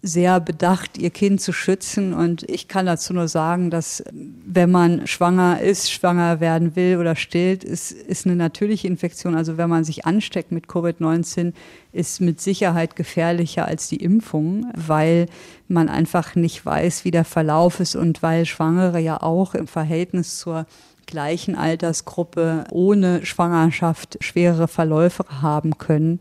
sehr 0.00 0.38
bedacht, 0.38 0.96
ihr 0.96 1.10
Kind 1.10 1.40
zu 1.40 1.52
schützen. 1.52 2.14
Und 2.14 2.48
ich 2.48 2.68
kann 2.68 2.86
dazu 2.86 3.12
nur 3.12 3.26
sagen, 3.26 3.70
dass 3.70 4.04
wenn 4.12 4.70
man 4.70 5.06
schwanger 5.06 5.60
ist, 5.60 5.90
schwanger 5.90 6.40
werden 6.40 6.76
will 6.76 6.98
oder 6.98 7.16
stillt, 7.16 7.64
ist, 7.64 7.90
ist 7.90 8.26
eine 8.26 8.36
natürliche 8.36 8.86
Infektion. 8.86 9.34
Also 9.34 9.56
wenn 9.56 9.68
man 9.68 9.84
sich 9.84 10.06
ansteckt 10.06 10.52
mit 10.52 10.66
Covid-19, 10.66 11.52
ist 11.92 12.20
mit 12.20 12.40
Sicherheit 12.40 12.94
gefährlicher 12.94 13.66
als 13.66 13.88
die 13.88 13.96
Impfung, 13.96 14.70
weil 14.76 15.26
man 15.66 15.88
einfach 15.88 16.36
nicht 16.36 16.64
weiß, 16.64 17.04
wie 17.04 17.10
der 17.10 17.24
Verlauf 17.24 17.80
ist 17.80 17.96
und 17.96 18.22
weil 18.22 18.46
Schwangere 18.46 19.00
ja 19.00 19.20
auch 19.20 19.54
im 19.54 19.66
Verhältnis 19.66 20.38
zur 20.38 20.66
gleichen 21.06 21.56
Altersgruppe 21.56 22.64
ohne 22.70 23.26
Schwangerschaft 23.26 24.18
schwerere 24.20 24.68
Verläufe 24.68 25.24
haben 25.40 25.78
können. 25.78 26.20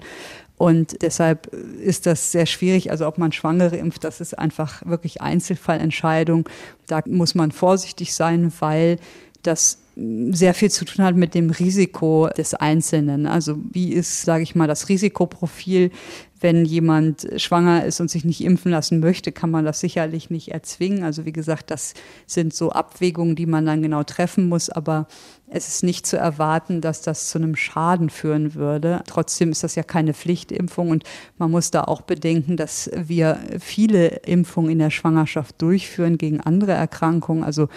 Und 0.58 1.02
deshalb 1.04 1.48
ist 1.54 2.06
das 2.06 2.32
sehr 2.32 2.48
schwierig. 2.48 2.90
Also 2.90 3.08
ob 3.08 3.18
man 3.18 3.32
Schwangere 3.32 3.78
impft, 3.78 4.04
das 4.04 4.22
ist 4.22 4.38
einfach 4.38 4.86
wirklich 4.86 5.22
Einzelfallentscheidung. 5.22 6.50
Da 6.88 7.02
muss 7.06 7.36
man 7.36 7.52
vorsichtig 7.52 8.14
sein, 8.14 8.52
weil 8.60 8.98
das 9.44 9.80
sehr 9.96 10.54
viel 10.54 10.70
zu 10.70 10.86
tun 10.86 11.06
hat 11.06 11.16
mit 11.16 11.34
dem 11.34 11.50
Risiko 11.50 12.30
des 12.36 12.54
Einzelnen. 12.54 13.26
Also 13.26 13.58
wie 13.72 13.94
ist, 13.94 14.24
sage 14.24 14.44
ich 14.44 14.56
mal, 14.56 14.68
das 14.68 14.90
Risikoprofil 14.90 15.92
wenn 16.40 16.66
jemand 16.66 17.28
schwanger 17.38 17.86
ist 17.86 18.00
und 18.00 18.10
sich 18.10 18.26
nicht 18.26 18.42
impfen 18.42 18.72
lassen 18.72 19.00
möchte, 19.00 19.32
kann 19.32 19.52
man 19.52 19.66
das 19.66 19.80
sicherlich 19.80 20.30
nicht 20.30 20.50
erzwingen. 20.50 21.04
Also 21.04 21.26
wie 21.26 21.34
gesagt, 21.34 21.72
das 21.72 21.94
sind 22.26 22.54
so 22.54 22.72
Abwägungen, 22.72 23.36
die 23.36 23.46
man 23.46 23.66
dann 23.66 23.82
genau 23.82 24.04
treffen 24.04 24.48
muss. 24.48 24.70
Aber 24.70 25.08
es 25.50 25.68
ist 25.70 25.84
nicht 25.84 26.06
zu 26.06 26.18
erwarten, 26.18 26.82
dass 26.82 27.02
das 27.02 27.30
zu 27.30 27.38
einem 27.38 27.56
Schaden 27.56 28.10
führen 28.10 28.54
würde. 28.54 29.02
Trotzdem 29.08 29.52
ist 29.52 29.64
das 29.64 29.76
ja 29.76 29.84
keine 29.84 30.14
Pflichtimpfung 30.14 30.90
und 30.90 31.04
man 31.38 31.52
muss 31.52 31.72
da 31.72 31.86
auch 31.86 32.02
bedenken, 32.02 32.58
dass 32.58 32.92
wir 32.94 33.40
viele 33.60 34.08
Impfungen 34.26 34.72
in 34.72 34.80
der 34.80 34.90
Schwangerschaft 34.90 35.62
durchführen 35.62 36.18
gegen 36.18 36.42
andere 36.42 36.74
Erkrankungen. 36.74 37.46
Also 37.46 37.70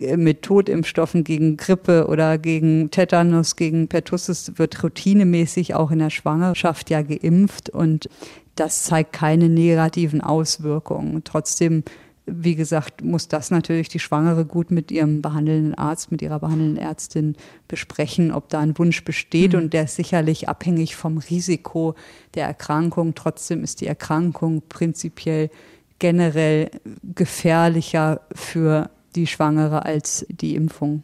mit 0.00 0.42
Totimpfstoffen 0.42 1.22
gegen 1.22 1.56
Grippe 1.56 2.08
oder 2.08 2.38
gegen 2.38 2.90
Tetanus, 2.90 3.54
gegen 3.54 3.86
Pertussis 3.86 4.52
wird 4.56 4.82
routinemäßig 4.82 5.74
auch 5.76 5.92
in 5.92 6.00
der 6.00 6.10
Schwangerschaft 6.10 6.90
ja 6.90 7.02
geimpft 7.02 7.70
und 7.70 8.08
das 8.56 8.82
zeigt 8.82 9.12
keine 9.12 9.48
negativen 9.48 10.20
Auswirkungen. 10.20 11.22
Trotzdem, 11.24 11.84
wie 12.26 12.54
gesagt, 12.54 13.02
muss 13.02 13.28
das 13.28 13.50
natürlich 13.50 13.88
die 13.88 13.98
Schwangere 13.98 14.44
gut 14.44 14.70
mit 14.70 14.90
ihrem 14.90 15.22
behandelnden 15.22 15.74
Arzt, 15.74 16.12
mit 16.12 16.22
ihrer 16.22 16.38
behandelnden 16.38 16.76
Ärztin 16.76 17.36
besprechen, 17.66 18.30
ob 18.30 18.48
da 18.48 18.60
ein 18.60 18.78
Wunsch 18.78 19.04
besteht. 19.04 19.52
Mhm. 19.52 19.58
Und 19.58 19.72
der 19.72 19.84
ist 19.84 19.96
sicherlich 19.96 20.48
abhängig 20.48 20.94
vom 20.94 21.18
Risiko 21.18 21.94
der 22.34 22.46
Erkrankung. 22.46 23.14
Trotzdem 23.14 23.64
ist 23.64 23.80
die 23.80 23.86
Erkrankung 23.86 24.62
prinzipiell 24.68 25.50
generell 25.98 26.70
gefährlicher 27.02 28.20
für 28.34 28.90
die 29.14 29.26
Schwangere 29.26 29.84
als 29.84 30.24
die 30.28 30.54
Impfung. 30.54 31.02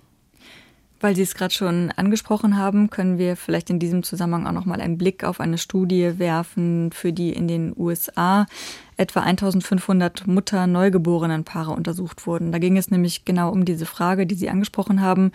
Weil 1.01 1.15
Sie 1.15 1.23
es 1.23 1.35
gerade 1.35 1.55
schon 1.55 1.93
angesprochen 1.97 2.57
haben, 2.57 2.91
können 2.91 3.19
wir 3.19 3.37
vielleicht 3.37 3.71
in 3.71 3.79
diesem 3.79 4.03
Zusammenhang 4.03 4.47
auch 4.47 4.53
noch 4.53 4.65
mal 4.65 4.81
einen 4.81 4.99
Blick 4.99 5.23
auf 5.23 5.41
eine 5.41 5.59
Studie 5.59 6.19
werfen, 6.19 6.91
für 6.93 7.13
die 7.13 7.33
in 7.33 7.47
den 7.47 7.73
USA 7.77 8.47
etwa 8.97 9.21
1500 9.21 10.27
Mutter-Neugeborenenpaare 10.27 11.71
untersucht 11.71 12.27
wurden. 12.27 12.51
Da 12.51 12.59
ging 12.59 12.77
es 12.77 12.91
nämlich 12.91 13.25
genau 13.25 13.51
um 13.53 13.65
diese 13.65 13.87
Frage, 13.87 14.27
die 14.27 14.35
Sie 14.35 14.51
angesprochen 14.51 15.01
haben, 15.01 15.31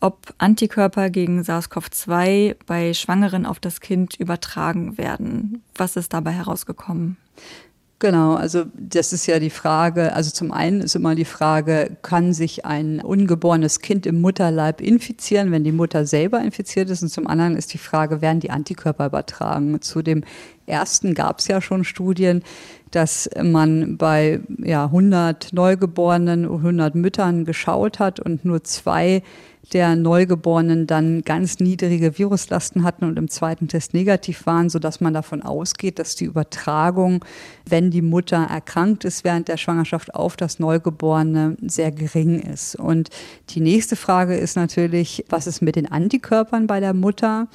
ob 0.00 0.32
Antikörper 0.38 1.10
gegen 1.10 1.42
SARS-CoV-2 1.42 2.56
bei 2.66 2.94
Schwangeren 2.94 3.46
auf 3.46 3.58
das 3.58 3.80
Kind 3.80 4.14
übertragen 4.14 4.96
werden. 4.96 5.62
Was 5.74 5.96
ist 5.96 6.14
dabei 6.14 6.32
herausgekommen? 6.32 7.16
Genau, 8.02 8.32
also 8.32 8.64
das 8.78 9.12
ist 9.12 9.26
ja 9.26 9.38
die 9.38 9.50
Frage, 9.50 10.14
also 10.14 10.30
zum 10.30 10.52
einen 10.52 10.80
ist 10.80 10.96
immer 10.96 11.14
die 11.14 11.26
Frage, 11.26 11.98
kann 12.00 12.32
sich 12.32 12.64
ein 12.64 13.00
ungeborenes 13.02 13.80
Kind 13.80 14.06
im 14.06 14.22
Mutterleib 14.22 14.80
infizieren, 14.80 15.52
wenn 15.52 15.64
die 15.64 15.72
Mutter 15.72 16.06
selber 16.06 16.40
infiziert 16.40 16.88
ist? 16.88 17.02
Und 17.02 17.10
zum 17.10 17.26
anderen 17.26 17.56
ist 17.56 17.74
die 17.74 17.78
Frage, 17.78 18.22
werden 18.22 18.40
die 18.40 18.50
Antikörper 18.50 19.04
übertragen? 19.04 19.82
Zu 19.82 20.00
dem 20.00 20.24
ersten 20.64 21.12
gab 21.12 21.40
es 21.40 21.48
ja 21.48 21.60
schon 21.60 21.84
Studien, 21.84 22.42
dass 22.90 23.28
man 23.42 23.98
bei 23.98 24.40
ja, 24.56 24.86
100 24.86 25.52
Neugeborenen, 25.52 26.46
100 26.46 26.94
Müttern 26.94 27.44
geschaut 27.44 27.98
hat 27.98 28.18
und 28.18 28.46
nur 28.46 28.64
zwei 28.64 29.22
der 29.72 29.96
Neugeborenen 29.96 30.86
dann 30.86 31.22
ganz 31.22 31.60
niedrige 31.60 32.18
Viruslasten 32.18 32.82
hatten 32.82 33.04
und 33.04 33.18
im 33.18 33.28
zweiten 33.28 33.68
Test 33.68 33.94
negativ 33.94 34.46
waren, 34.46 34.68
sodass 34.68 35.00
man 35.00 35.14
davon 35.14 35.42
ausgeht, 35.42 35.98
dass 35.98 36.16
die 36.16 36.24
Übertragung, 36.24 37.24
wenn 37.68 37.90
die 37.90 38.02
Mutter 38.02 38.48
erkrankt 38.50 39.04
ist 39.04 39.24
während 39.24 39.48
der 39.48 39.56
Schwangerschaft 39.56 40.14
auf 40.14 40.36
das 40.36 40.58
Neugeborene, 40.58 41.56
sehr 41.62 41.92
gering 41.92 42.40
ist. 42.40 42.74
Und 42.76 43.10
die 43.50 43.60
nächste 43.60 43.96
Frage 43.96 44.36
ist 44.36 44.56
natürlich, 44.56 45.24
was 45.28 45.46
ist 45.46 45.62
mit 45.62 45.76
den 45.76 45.90
Antikörpern 45.90 46.66
bei 46.66 46.80
der 46.80 46.94
Mutter, 46.94 47.48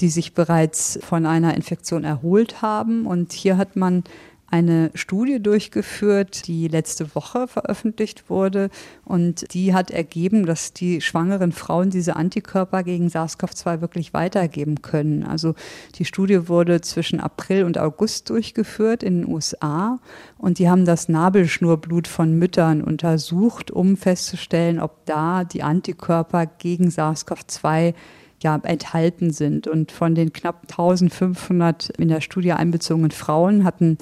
die 0.00 0.08
sich 0.08 0.34
bereits 0.34 0.98
von 1.02 1.26
einer 1.26 1.54
Infektion 1.54 2.04
erholt 2.04 2.60
haben? 2.60 3.06
Und 3.06 3.32
hier 3.32 3.56
hat 3.56 3.76
man 3.76 4.04
eine 4.52 4.90
Studie 4.94 5.42
durchgeführt, 5.42 6.46
die 6.46 6.68
letzte 6.68 7.14
Woche 7.14 7.48
veröffentlicht 7.48 8.28
wurde. 8.28 8.68
Und 9.02 9.52
die 9.54 9.72
hat 9.72 9.90
ergeben, 9.90 10.44
dass 10.44 10.74
die 10.74 11.00
schwangeren 11.00 11.52
Frauen 11.52 11.88
diese 11.88 12.16
Antikörper 12.16 12.82
gegen 12.82 13.08
SARS-CoV-2 13.08 13.80
wirklich 13.80 14.12
weitergeben 14.12 14.82
können. 14.82 15.24
Also 15.24 15.54
die 15.94 16.04
Studie 16.04 16.48
wurde 16.48 16.82
zwischen 16.82 17.18
April 17.18 17.64
und 17.64 17.78
August 17.78 18.28
durchgeführt 18.28 19.02
in 19.02 19.22
den 19.22 19.32
USA. 19.32 19.98
Und 20.36 20.58
die 20.58 20.68
haben 20.68 20.84
das 20.84 21.08
Nabelschnurblut 21.08 22.06
von 22.06 22.38
Müttern 22.38 22.82
untersucht, 22.82 23.70
um 23.70 23.96
festzustellen, 23.96 24.80
ob 24.80 25.06
da 25.06 25.44
die 25.44 25.62
Antikörper 25.62 26.44
gegen 26.44 26.90
SARS-CoV-2 26.90 27.94
ja, 28.42 28.60
enthalten 28.62 29.30
sind. 29.30 29.66
Und 29.66 29.92
von 29.92 30.14
den 30.14 30.32
knapp 30.32 30.62
1500 30.70 31.90
in 31.90 32.08
der 32.08 32.20
Studie 32.20 32.52
einbezogenen 32.52 33.12
Frauen 33.12 33.64
hatten 33.64 33.98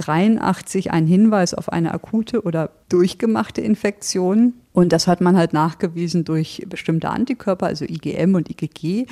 83 0.00 0.90
ein 0.90 1.06
Hinweis 1.06 1.54
auf 1.54 1.70
eine 1.70 1.92
akute 1.92 2.42
oder 2.42 2.70
durchgemachte 2.88 3.60
Infektion. 3.60 4.54
Und 4.72 4.92
das 4.92 5.06
hat 5.06 5.20
man 5.20 5.36
halt 5.36 5.52
nachgewiesen 5.52 6.24
durch 6.24 6.64
bestimmte 6.68 7.10
Antikörper, 7.10 7.66
also 7.66 7.84
IgM 7.84 8.34
und 8.34 8.50
IgG. 8.50 9.06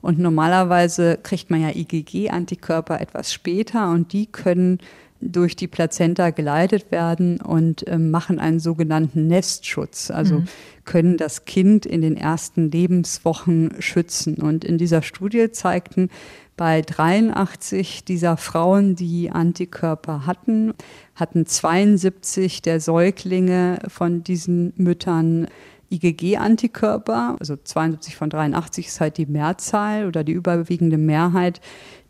Und 0.00 0.18
normalerweise 0.18 1.18
kriegt 1.22 1.50
man 1.50 1.60
ja 1.62 1.70
IgG-Antikörper 1.70 3.00
etwas 3.00 3.32
später 3.32 3.90
und 3.90 4.12
die 4.12 4.26
können 4.26 4.78
durch 5.22 5.54
die 5.54 5.68
Plazenta 5.68 6.30
geleitet 6.30 6.90
werden 6.90 7.40
und 7.40 7.86
äh, 7.86 7.96
machen 7.96 8.40
einen 8.40 8.58
sogenannten 8.58 9.28
Nestschutz, 9.28 10.10
also 10.10 10.40
mhm. 10.40 10.48
können 10.84 11.16
das 11.16 11.44
Kind 11.44 11.86
in 11.86 12.02
den 12.02 12.16
ersten 12.16 12.70
Lebenswochen 12.70 13.74
schützen. 13.78 14.34
Und 14.36 14.64
in 14.64 14.78
dieser 14.78 15.02
Studie 15.02 15.52
zeigten 15.52 16.10
bei 16.56 16.82
83 16.82 18.04
dieser 18.04 18.36
Frauen, 18.36 18.94
die 18.94 19.30
Antikörper 19.30 20.26
hatten, 20.26 20.74
hatten 21.14 21.46
72 21.46 22.62
der 22.62 22.80
Säuglinge 22.80 23.78
von 23.88 24.22
diesen 24.22 24.72
Müttern 24.76 25.48
IgG-Antikörper, 25.90 27.36
also 27.38 27.56
72 27.56 28.16
von 28.16 28.30
83 28.30 28.86
ist 28.86 29.00
halt 29.00 29.18
die 29.18 29.26
Mehrzahl 29.26 30.06
oder 30.06 30.24
die 30.24 30.32
überwiegende 30.32 30.96
Mehrheit. 30.96 31.60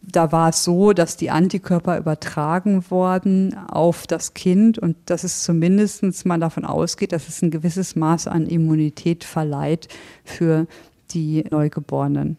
Da 0.01 0.33
war 0.33 0.51
es 0.51 0.65
so, 0.65 0.93
dass 0.93 1.17
die 1.17 1.31
Antikörper 1.31 1.99
übertragen 1.99 2.85
wurden 2.91 3.57
auf 3.69 4.07
das 4.07 4.35
Kind 4.35 4.79
und 4.79 4.97
dass 5.07 5.25
es 5.25 5.43
zumindest 5.43 6.27
mal 6.27 6.41
davon 6.41 6.65
ausgeht, 6.65 7.13
dass 7.13 7.29
es 7.29 7.43
ein 7.43 7.51
gewisses 7.51 7.97
Maß 7.97 8.29
an 8.29 8.47
Immunität 8.47 9.25
verleiht 9.25 9.89
für 10.25 10.67
die 11.11 11.45
Neugeborenen. 11.51 12.37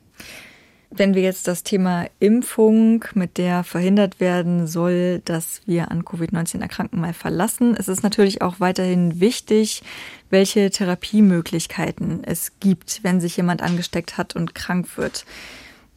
Wenn 0.95 1.15
wir 1.15 1.23
jetzt 1.23 1.47
das 1.47 1.63
Thema 1.63 2.05
Impfung, 2.19 3.03
mit 3.15 3.39
der 3.39 3.63
verhindert 3.63 4.19
werden 4.19 4.67
soll, 4.67 5.23
dass 5.25 5.61
wir 5.65 5.89
an 5.89 6.03
Covid-19 6.03 6.61
erkranken, 6.61 7.01
mal 7.01 7.15
verlassen, 7.15 7.75
ist 7.75 7.87
es 7.89 8.03
natürlich 8.03 8.43
auch 8.43 8.59
weiterhin 8.59 9.19
wichtig, 9.19 9.81
welche 10.29 10.69
Therapiemöglichkeiten 10.69 12.23
es 12.23 12.59
gibt, 12.59 12.99
wenn 13.01 13.19
sich 13.19 13.35
jemand 13.37 13.63
angesteckt 13.63 14.19
hat 14.19 14.35
und 14.35 14.53
krank 14.53 14.95
wird. 14.95 15.25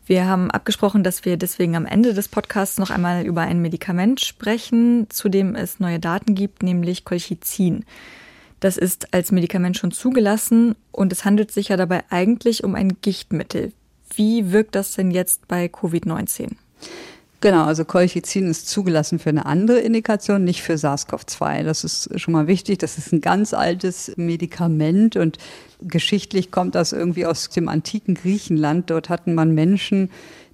Wir 0.06 0.24
haben 0.24 0.50
abgesprochen, 0.50 1.04
dass 1.04 1.26
wir 1.26 1.36
deswegen 1.36 1.76
am 1.76 1.84
Ende 1.84 2.14
des 2.14 2.28
Podcasts 2.28 2.78
noch 2.78 2.88
einmal 2.88 3.26
über 3.26 3.42
ein 3.42 3.60
Medikament 3.60 4.22
sprechen, 4.22 5.08
zu 5.10 5.28
dem 5.28 5.54
es 5.54 5.78
neue 5.78 6.00
Daten 6.00 6.34
gibt, 6.34 6.62
nämlich 6.62 7.04
Colchicin. 7.04 7.84
Das 8.60 8.78
ist 8.78 9.12
als 9.12 9.30
Medikament 9.30 9.76
schon 9.76 9.92
zugelassen 9.92 10.74
und 10.90 11.12
es 11.12 11.26
handelt 11.26 11.52
sich 11.52 11.68
ja 11.68 11.76
dabei 11.76 12.02
eigentlich 12.08 12.64
um 12.64 12.74
ein 12.74 12.96
Gichtmittel. 13.02 13.72
Wie 14.14 14.52
wirkt 14.52 14.74
das 14.74 14.92
denn 14.92 15.10
jetzt 15.10 15.48
bei 15.48 15.66
Covid-19? 15.66 16.52
Genau, 17.42 17.64
also 17.64 17.84
Colchicin 17.84 18.48
ist 18.48 18.68
zugelassen 18.68 19.18
für 19.18 19.28
eine 19.28 19.44
andere 19.44 19.78
Indikation, 19.78 20.42
nicht 20.42 20.62
für 20.62 20.78
SARS-CoV-2. 20.78 21.64
Das 21.64 21.84
ist 21.84 22.18
schon 22.18 22.32
mal 22.32 22.46
wichtig. 22.46 22.78
Das 22.78 22.96
ist 22.96 23.12
ein 23.12 23.20
ganz 23.20 23.52
altes 23.52 24.12
Medikament 24.16 25.16
und 25.16 25.36
geschichtlich 25.82 26.50
kommt 26.50 26.74
das 26.74 26.92
irgendwie 26.92 27.26
aus 27.26 27.50
dem 27.50 27.68
antiken 27.68 28.14
Griechenland. 28.14 28.90
Dort 28.90 29.10
hatten 29.10 29.34
man 29.34 29.54
Menschen, 29.54 30.10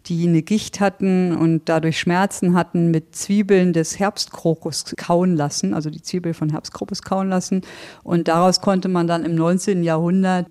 die 0.06 0.26
eine 0.26 0.42
Gicht 0.42 0.80
hatten 0.80 1.36
und 1.36 1.68
dadurch 1.68 2.00
Schmerzen 2.00 2.54
hatten, 2.54 2.90
mit 2.90 3.14
Zwiebeln 3.14 3.72
des 3.72 4.00
Herbstkrokus 4.00 4.84
kauen 4.96 5.36
lassen, 5.36 5.74
also 5.74 5.88
die 5.88 6.02
Zwiebel 6.02 6.34
von 6.34 6.50
Herbstkrokus 6.50 7.02
kauen 7.02 7.28
lassen. 7.28 7.62
Und 8.02 8.26
daraus 8.26 8.60
konnte 8.60 8.88
man 8.88 9.06
dann 9.06 9.24
im 9.24 9.36
19. 9.36 9.84
Jahrhundert 9.84 10.46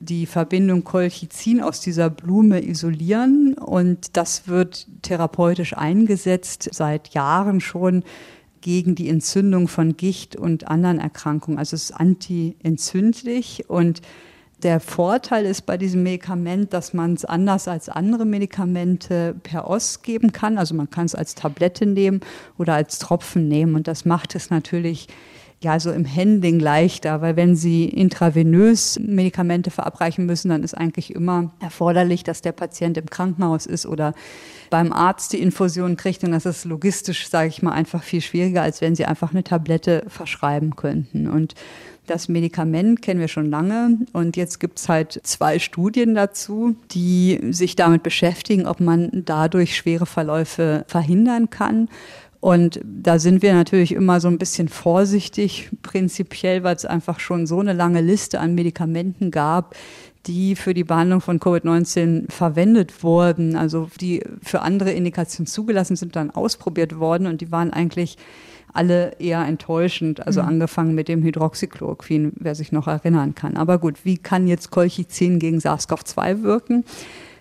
die 0.00 0.26
Verbindung 0.26 0.84
Colchicin 0.84 1.60
aus 1.60 1.80
dieser 1.80 2.10
Blume 2.10 2.64
isolieren 2.64 3.54
und 3.54 4.16
das 4.16 4.46
wird 4.46 4.86
therapeutisch 5.02 5.76
eingesetzt 5.76 6.68
seit 6.72 7.08
Jahren 7.14 7.60
schon 7.60 8.04
gegen 8.60 8.94
die 8.94 9.08
Entzündung 9.08 9.68
von 9.68 9.96
Gicht 9.96 10.36
und 10.36 10.68
anderen 10.68 10.98
Erkrankungen. 10.98 11.58
Also 11.58 11.74
es 11.74 11.84
ist 11.84 11.92
antientzündlich 11.92 13.64
und 13.68 14.02
der 14.62 14.80
Vorteil 14.80 15.46
ist 15.46 15.66
bei 15.66 15.76
diesem 15.76 16.02
Medikament, 16.02 16.72
dass 16.72 16.92
man 16.92 17.14
es 17.14 17.24
anders 17.24 17.68
als 17.68 17.88
andere 17.88 18.24
Medikamente 18.24 19.36
per 19.44 19.70
Ost 19.70 20.02
geben 20.02 20.32
kann. 20.32 20.58
Also 20.58 20.74
man 20.74 20.90
kann 20.90 21.06
es 21.06 21.14
als 21.14 21.36
Tablette 21.36 21.86
nehmen 21.86 22.20
oder 22.56 22.74
als 22.74 22.98
Tropfen 22.98 23.46
nehmen 23.46 23.76
und 23.76 23.86
das 23.86 24.04
macht 24.04 24.34
es 24.34 24.50
natürlich 24.50 25.06
ja 25.60 25.80
so 25.80 25.90
im 25.90 26.06
Handling 26.06 26.60
leichter, 26.60 27.20
weil 27.20 27.36
wenn 27.36 27.56
Sie 27.56 27.84
intravenös 27.84 28.98
Medikamente 29.00 29.70
verabreichen 29.70 30.24
müssen, 30.24 30.50
dann 30.50 30.62
ist 30.62 30.74
eigentlich 30.74 31.14
immer 31.14 31.50
erforderlich, 31.60 32.22
dass 32.22 32.42
der 32.42 32.52
Patient 32.52 32.96
im 32.96 33.06
Krankenhaus 33.06 33.66
ist 33.66 33.84
oder 33.86 34.14
beim 34.70 34.92
Arzt 34.92 35.32
die 35.32 35.40
Infusion 35.40 35.96
kriegt 35.96 36.22
und 36.22 36.30
das 36.30 36.46
ist 36.46 36.64
logistisch, 36.64 37.28
sage 37.28 37.48
ich 37.48 37.62
mal, 37.62 37.72
einfach 37.72 38.02
viel 38.02 38.20
schwieriger, 38.20 38.62
als 38.62 38.80
wenn 38.80 38.94
Sie 38.94 39.04
einfach 39.04 39.32
eine 39.32 39.42
Tablette 39.42 40.04
verschreiben 40.08 40.76
könnten. 40.76 41.26
Und 41.26 41.54
das 42.06 42.28
Medikament 42.28 43.02
kennen 43.02 43.20
wir 43.20 43.28
schon 43.28 43.50
lange 43.50 43.98
und 44.12 44.36
jetzt 44.36 44.60
gibt 44.60 44.78
es 44.78 44.88
halt 44.88 45.20
zwei 45.24 45.58
Studien 45.58 46.14
dazu, 46.14 46.76
die 46.90 47.38
sich 47.50 47.76
damit 47.76 48.02
beschäftigen, 48.02 48.66
ob 48.66 48.80
man 48.80 49.10
dadurch 49.12 49.76
schwere 49.76 50.06
Verläufe 50.06 50.84
verhindern 50.86 51.50
kann. 51.50 51.88
Und 52.40 52.80
da 52.84 53.18
sind 53.18 53.42
wir 53.42 53.52
natürlich 53.52 53.92
immer 53.92 54.20
so 54.20 54.28
ein 54.28 54.38
bisschen 54.38 54.68
vorsichtig, 54.68 55.70
prinzipiell, 55.82 56.62
weil 56.62 56.76
es 56.76 56.84
einfach 56.84 57.18
schon 57.18 57.46
so 57.46 57.58
eine 57.58 57.72
lange 57.72 58.00
Liste 58.00 58.38
an 58.38 58.54
Medikamenten 58.54 59.30
gab, 59.30 59.74
die 60.26 60.54
für 60.54 60.74
die 60.74 60.84
Behandlung 60.84 61.20
von 61.20 61.40
Covid-19 61.40 62.30
verwendet 62.30 63.02
wurden, 63.02 63.56
also 63.56 63.88
die 64.00 64.22
für 64.42 64.60
andere 64.60 64.92
Indikationen 64.92 65.46
zugelassen 65.46 65.96
sind, 65.96 66.14
dann 66.14 66.30
ausprobiert 66.30 66.98
worden 67.00 67.26
und 67.26 67.40
die 67.40 67.50
waren 67.50 67.72
eigentlich 67.72 68.16
alle 68.72 69.16
eher 69.18 69.44
enttäuschend, 69.44 70.26
also 70.26 70.42
mhm. 70.42 70.48
angefangen 70.48 70.94
mit 70.94 71.08
dem 71.08 71.22
Hydroxychloroquin, 71.22 72.34
wer 72.36 72.54
sich 72.54 72.70
noch 72.70 72.86
erinnern 72.86 73.34
kann. 73.34 73.56
Aber 73.56 73.78
gut, 73.78 74.04
wie 74.04 74.18
kann 74.18 74.46
jetzt 74.46 74.70
Colchicin 74.70 75.38
gegen 75.38 75.58
SARS-CoV-2 75.58 76.42
wirken? 76.42 76.84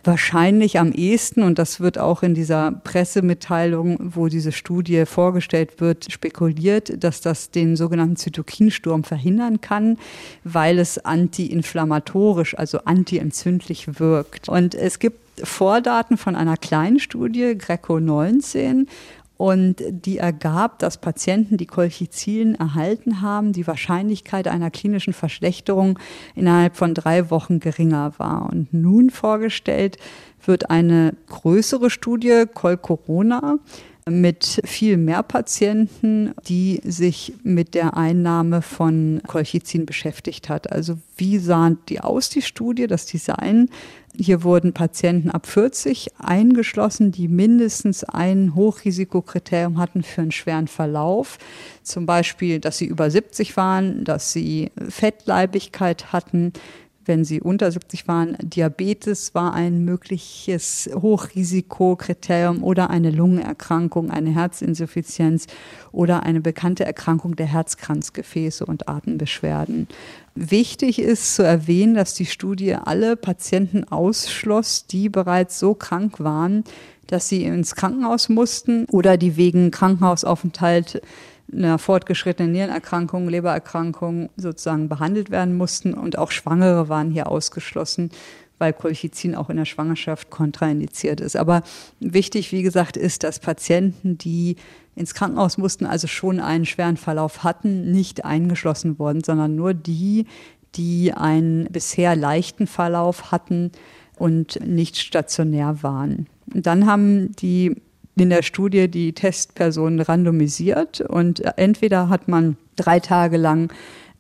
Wahrscheinlich 0.08 0.80
am 0.80 0.92
ehesten, 0.92 1.44
und 1.44 1.60
das 1.60 1.80
wird 1.80 2.00
auch 2.00 2.24
in 2.24 2.34
dieser 2.34 2.72
Pressemitteilung, 2.72 3.98
wo 4.16 4.28
diese 4.28 4.52
Studie 4.52 5.06
vorgestellt 5.06 5.80
wird, 5.80 6.12
spekuliert, 6.12 7.04
dass 7.04 7.22
das 7.22 7.52
den 7.52 7.76
sogenannten 7.76 8.16
Zytokinsturm 8.16 9.04
verhindern 9.04 9.62
kann, 9.62 9.98
weil 10.44 10.80
es 10.80 10.98
antiinflammatorisch, 10.98 12.58
also 12.58 12.80
antientzündlich 12.86 14.00
wirkt. 14.00 14.50
Und 14.50 14.74
es 14.74 15.00
gibt 15.00 15.20
Vordaten 15.44 16.18
von 16.18 16.36
einer 16.36 16.58
kleinen 16.58 17.00
Studie, 17.00 17.56
Greco 17.58 18.00
19, 18.00 18.88
Und 19.38 19.84
die 19.90 20.18
ergab, 20.18 20.80
dass 20.80 20.98
Patienten, 20.98 21.58
die 21.58 21.68
Colchicin 21.68 22.56
erhalten 22.56 23.22
haben, 23.22 23.54
die 23.54 23.68
Wahrscheinlichkeit 23.68 24.48
einer 24.48 24.72
klinischen 24.72 25.14
Verschlechterung 25.14 26.00
innerhalb 26.36 26.76
von 26.76 26.96
drei 26.96 27.30
Wochen 27.30 27.60
geringer 27.60 28.14
war. 28.18 28.50
Und 28.52 28.74
nun 28.74 29.12
vorgestellt 29.12 29.98
wird 30.44 30.72
eine 30.72 31.14
größere 31.28 31.90
Studie, 31.90 32.46
Col-Corona, 32.52 33.60
mit 34.10 34.62
viel 34.64 34.98
mehr 34.98 35.24
Patienten, 35.24 36.34
die 36.48 36.82
sich 36.84 37.34
mit 37.44 37.76
der 37.76 37.98
Einnahme 37.98 38.62
von 38.62 39.22
Colchicin 39.28 39.86
beschäftigt 39.86 40.50
hat. 40.50 40.72
Also 40.72 40.98
wie 41.18 41.38
sahen 41.38 41.80
die 41.90 42.00
aus, 42.00 42.30
die 42.30 42.42
Studie, 42.42 42.88
das 42.88 43.06
Design? 43.06 43.70
Hier 44.20 44.44
wurden 44.44 44.74
Patienten 44.74 45.30
ab 45.30 45.46
40 45.46 46.10
eingeschlossen, 46.18 47.12
die 47.12 47.28
mindestens 47.28 48.04
ein 48.04 48.56
Hochrisikokriterium 48.56 49.78
hatten 49.78 50.02
für 50.02 50.22
einen 50.22 50.32
schweren 50.32 50.68
Verlauf. 50.68 51.38
Zum 51.84 52.08
Beispiel, 52.08 52.60
dass 52.60 52.80
sie 52.80 52.86
über 52.86 53.12
70 53.12 53.56
waren, 53.58 54.04
dass 54.06 54.34
sie 54.34 54.72
Fettleibigkeit 54.90 56.12
hatten, 56.14 56.52
wenn 57.08 57.26
sie 57.26 57.42
unter 57.42 57.72
70 57.72 58.08
waren. 58.08 58.38
Diabetes 58.42 59.34
war 59.34 59.54
ein 59.54 59.84
mögliches 59.86 60.90
Hochrisikokriterium 60.94 62.64
oder 62.64 62.90
eine 62.90 63.12
Lungenerkrankung, 63.12 64.12
eine 64.12 64.32
Herzinsuffizienz 64.32 65.48
oder 65.92 66.24
eine 66.24 66.42
bekannte 66.42 66.86
Erkrankung 66.86 67.36
der 67.36 67.48
Herzkranzgefäße 67.48 68.66
und 68.66 68.88
Atembeschwerden. 68.88 69.88
Wichtig 70.36 71.00
ist 71.00 71.36
zu 71.36 71.44
erwähnen, 71.44 71.96
dass 71.96 72.14
die 72.14 72.28
Studie 72.28 72.76
alle 72.76 73.16
Patienten 73.16 73.86
ausschloss, 73.86 74.86
die 74.86 75.10
bereits 75.10 75.60
so 75.60 75.74
krank 75.74 76.20
waren, 76.20 76.64
dass 77.08 77.30
sie 77.30 77.44
ins 77.44 77.76
Krankenhaus 77.76 78.30
mussten 78.30 78.86
oder 78.86 79.18
die 79.18 79.38
wegen 79.38 79.72
Krankenhausaufenthalt 79.72 81.02
einer 81.52 81.78
fortgeschrittenen 81.78 82.52
Nierenerkrankung, 82.52 83.30
Lebererkrankung 83.30 84.30
sozusagen 84.36 84.90
behandelt 84.90 85.32
werden 85.32 85.56
mussten 85.56 85.94
und 85.94 86.18
auch 86.18 86.32
Schwangere 86.32 86.90
waren 86.90 87.10
hier 87.12 87.28
ausgeschlossen, 87.28 88.12
weil 88.60 88.74
Colchicin 88.74 89.36
auch 89.36 89.50
in 89.50 89.58
der 89.58 89.66
Schwangerschaft 89.66 90.30
kontraindiziert 90.30 91.22
ist. 91.22 91.36
Aber 91.36 91.62
wichtig, 92.00 92.52
wie 92.52 92.64
gesagt, 92.64 92.98
ist, 92.98 93.24
dass 93.24 93.40
Patienten, 93.40 94.18
die 94.18 94.56
ins 94.96 95.14
Krankenhaus 95.14 95.58
mussten, 95.58 95.86
also 95.86 96.08
schon 96.08 96.40
einen 96.40 96.66
schweren 96.66 96.98
Verlauf 96.98 97.44
hatten, 97.44 97.92
nicht 97.92 98.26
eingeschlossen 98.26 98.98
wurden, 99.00 99.24
sondern 99.24 99.56
nur 99.56 99.74
die, 99.74 100.26
die 100.76 101.14
einen 101.14 101.66
bisher 101.66 102.16
leichten 102.16 102.68
Verlauf 102.68 103.32
hatten 103.32 103.72
und 104.18 104.60
nicht 104.66 104.98
stationär 104.98 105.84
waren. 105.84 106.28
Dann 106.48 106.88
haben 106.88 107.32
die 107.34 107.76
in 108.22 108.30
der 108.30 108.44
Studie 108.44 108.88
die 108.88 109.14
Testpersonen 109.14 110.00
randomisiert 110.00 111.02
und 111.02 111.42
entweder 111.58 112.10
hat 112.10 112.28
man 112.28 112.58
drei 112.76 113.00
Tage 113.00 113.38
lang 113.38 113.72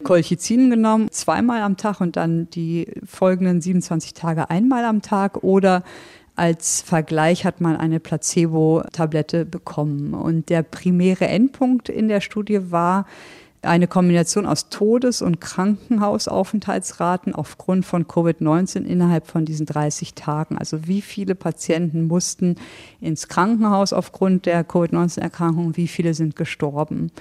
Colchicin 0.03 0.69
genommen, 0.69 1.09
zweimal 1.11 1.61
am 1.61 1.77
Tag 1.77 2.01
und 2.01 2.15
dann 2.15 2.49
die 2.51 2.87
folgenden 3.05 3.61
27 3.61 4.13
Tage 4.13 4.49
einmal 4.49 4.85
am 4.85 5.01
Tag 5.01 5.43
oder 5.43 5.83
als 6.35 6.81
Vergleich 6.81 7.45
hat 7.45 7.61
man 7.61 7.75
eine 7.77 7.99
Placebo-Tablette 7.99 9.43
bekommen. 9.43 10.13
Und 10.13 10.49
der 10.49 10.61
primäre 10.61 11.27
Endpunkt 11.27 11.89
in 11.89 12.07
der 12.07 12.21
Studie 12.21 12.69
war, 12.69 13.07
eine 13.67 13.87
Kombination 13.87 14.45
aus 14.45 14.69
Todes- 14.69 15.21
und 15.21 15.39
Krankenhausaufenthaltsraten 15.41 17.35
aufgrund 17.35 17.85
von 17.85 18.05
Covid-19 18.05 18.83
innerhalb 18.83 19.27
von 19.27 19.45
diesen 19.45 19.65
30 19.65 20.13
Tagen. 20.13 20.57
Also 20.57 20.87
wie 20.87 21.01
viele 21.01 21.35
Patienten 21.35 22.07
mussten 22.07 22.55
ins 22.99 23.27
Krankenhaus 23.27 23.93
aufgrund 23.93 24.45
der 24.45 24.63
Covid-19-Erkrankung, 24.63 25.77
wie 25.77 25.87
viele 25.87 26.13
sind 26.13 26.35
gestorben. 26.35 27.11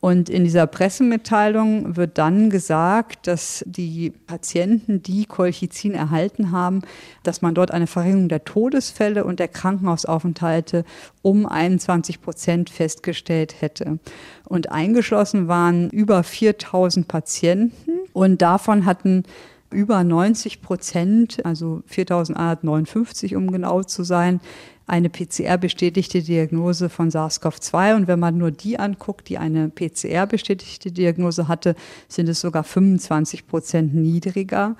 Und 0.00 0.28
in 0.28 0.44
dieser 0.44 0.66
Pressemitteilung 0.66 1.96
wird 1.96 2.18
dann 2.18 2.50
gesagt, 2.50 3.26
dass 3.26 3.64
die 3.66 4.10
Patienten, 4.10 5.02
die 5.02 5.24
Colchicin 5.24 5.94
erhalten 5.94 6.52
haben, 6.52 6.82
dass 7.22 7.42
man 7.42 7.54
dort 7.54 7.70
eine 7.70 7.86
Verringerung 7.86 8.28
der 8.28 8.44
Todesfälle 8.44 9.24
und 9.24 9.40
der 9.40 9.48
Krankenhausaufenthalte 9.48 10.84
um 11.22 11.46
21 11.46 12.20
Prozent 12.20 12.70
festgestellt 12.70 13.60
hätte. 13.60 13.98
Und 14.46 14.70
eingeschlossen 14.70 15.48
waren 15.48 15.90
über 15.90 16.22
4000 16.22 17.06
Patienten 17.08 17.90
und 18.12 18.40
davon 18.42 18.86
hatten 18.86 19.24
über 19.70 20.02
90 20.04 20.62
Prozent, 20.62 21.44
also 21.44 21.82
4159 21.86 23.36
um 23.36 23.50
genau 23.50 23.82
zu 23.82 24.04
sein, 24.04 24.40
eine 24.86 25.10
PCR-bestätigte 25.10 26.22
Diagnose 26.22 26.88
von 26.88 27.10
SARS-CoV-2. 27.10 27.96
Und 27.96 28.06
wenn 28.06 28.20
man 28.20 28.38
nur 28.38 28.52
die 28.52 28.78
anguckt, 28.78 29.28
die 29.28 29.38
eine 29.38 29.68
PCR-bestätigte 29.68 30.92
Diagnose 30.92 31.48
hatte, 31.48 31.74
sind 32.08 32.28
es 32.28 32.40
sogar 32.40 32.62
25 32.62 33.48
Prozent 33.48 33.94
niedriger. 33.94 34.76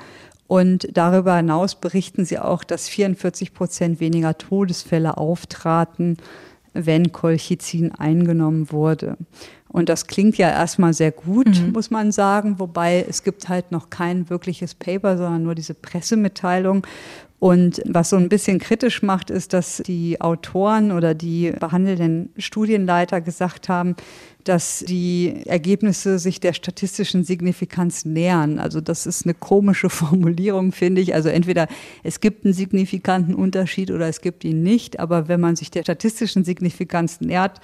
Und 0.46 0.88
darüber 0.96 1.36
hinaus 1.36 1.74
berichten 1.74 2.24
sie 2.24 2.38
auch, 2.38 2.62
dass 2.62 2.88
44 2.88 3.52
Prozent 3.52 3.98
weniger 3.98 4.38
Todesfälle 4.38 5.16
auftraten, 5.16 6.18
wenn 6.72 7.10
Colchicin 7.10 7.92
eingenommen 7.92 8.70
wurde. 8.70 9.16
Und 9.68 9.88
das 9.88 10.06
klingt 10.06 10.38
ja 10.38 10.48
erstmal 10.48 10.94
sehr 10.94 11.12
gut, 11.12 11.60
mhm. 11.60 11.72
muss 11.72 11.90
man 11.90 12.12
sagen, 12.12 12.58
wobei 12.58 13.04
es 13.08 13.24
gibt 13.24 13.48
halt 13.48 13.72
noch 13.72 13.90
kein 13.90 14.30
wirkliches 14.30 14.74
Paper, 14.74 15.16
sondern 15.16 15.42
nur 15.42 15.54
diese 15.54 15.74
Pressemitteilung. 15.74 16.86
Und 17.38 17.82
was 17.84 18.10
so 18.10 18.16
ein 18.16 18.30
bisschen 18.30 18.58
kritisch 18.58 19.02
macht, 19.02 19.28
ist, 19.28 19.52
dass 19.52 19.82
die 19.84 20.20
Autoren 20.22 20.90
oder 20.90 21.14
die 21.14 21.50
behandelnden 21.50 22.30
Studienleiter 22.38 23.20
gesagt 23.20 23.68
haben, 23.68 23.94
dass 24.44 24.84
die 24.86 25.42
Ergebnisse 25.44 26.18
sich 26.18 26.40
der 26.40 26.54
statistischen 26.54 27.24
Signifikanz 27.24 28.06
nähern. 28.06 28.58
Also 28.58 28.80
das 28.80 29.06
ist 29.06 29.26
eine 29.26 29.34
komische 29.34 29.90
Formulierung, 29.90 30.72
finde 30.72 31.02
ich. 31.02 31.14
Also 31.14 31.28
entweder 31.28 31.68
es 32.02 32.20
gibt 32.20 32.44
einen 32.44 32.54
signifikanten 32.54 33.34
Unterschied 33.34 33.90
oder 33.90 34.08
es 34.08 34.22
gibt 34.22 34.44
ihn 34.44 34.62
nicht. 34.62 34.98
Aber 34.98 35.28
wenn 35.28 35.40
man 35.40 35.56
sich 35.56 35.70
der 35.70 35.82
statistischen 35.82 36.44
Signifikanz 36.44 37.20
nähert, 37.20 37.60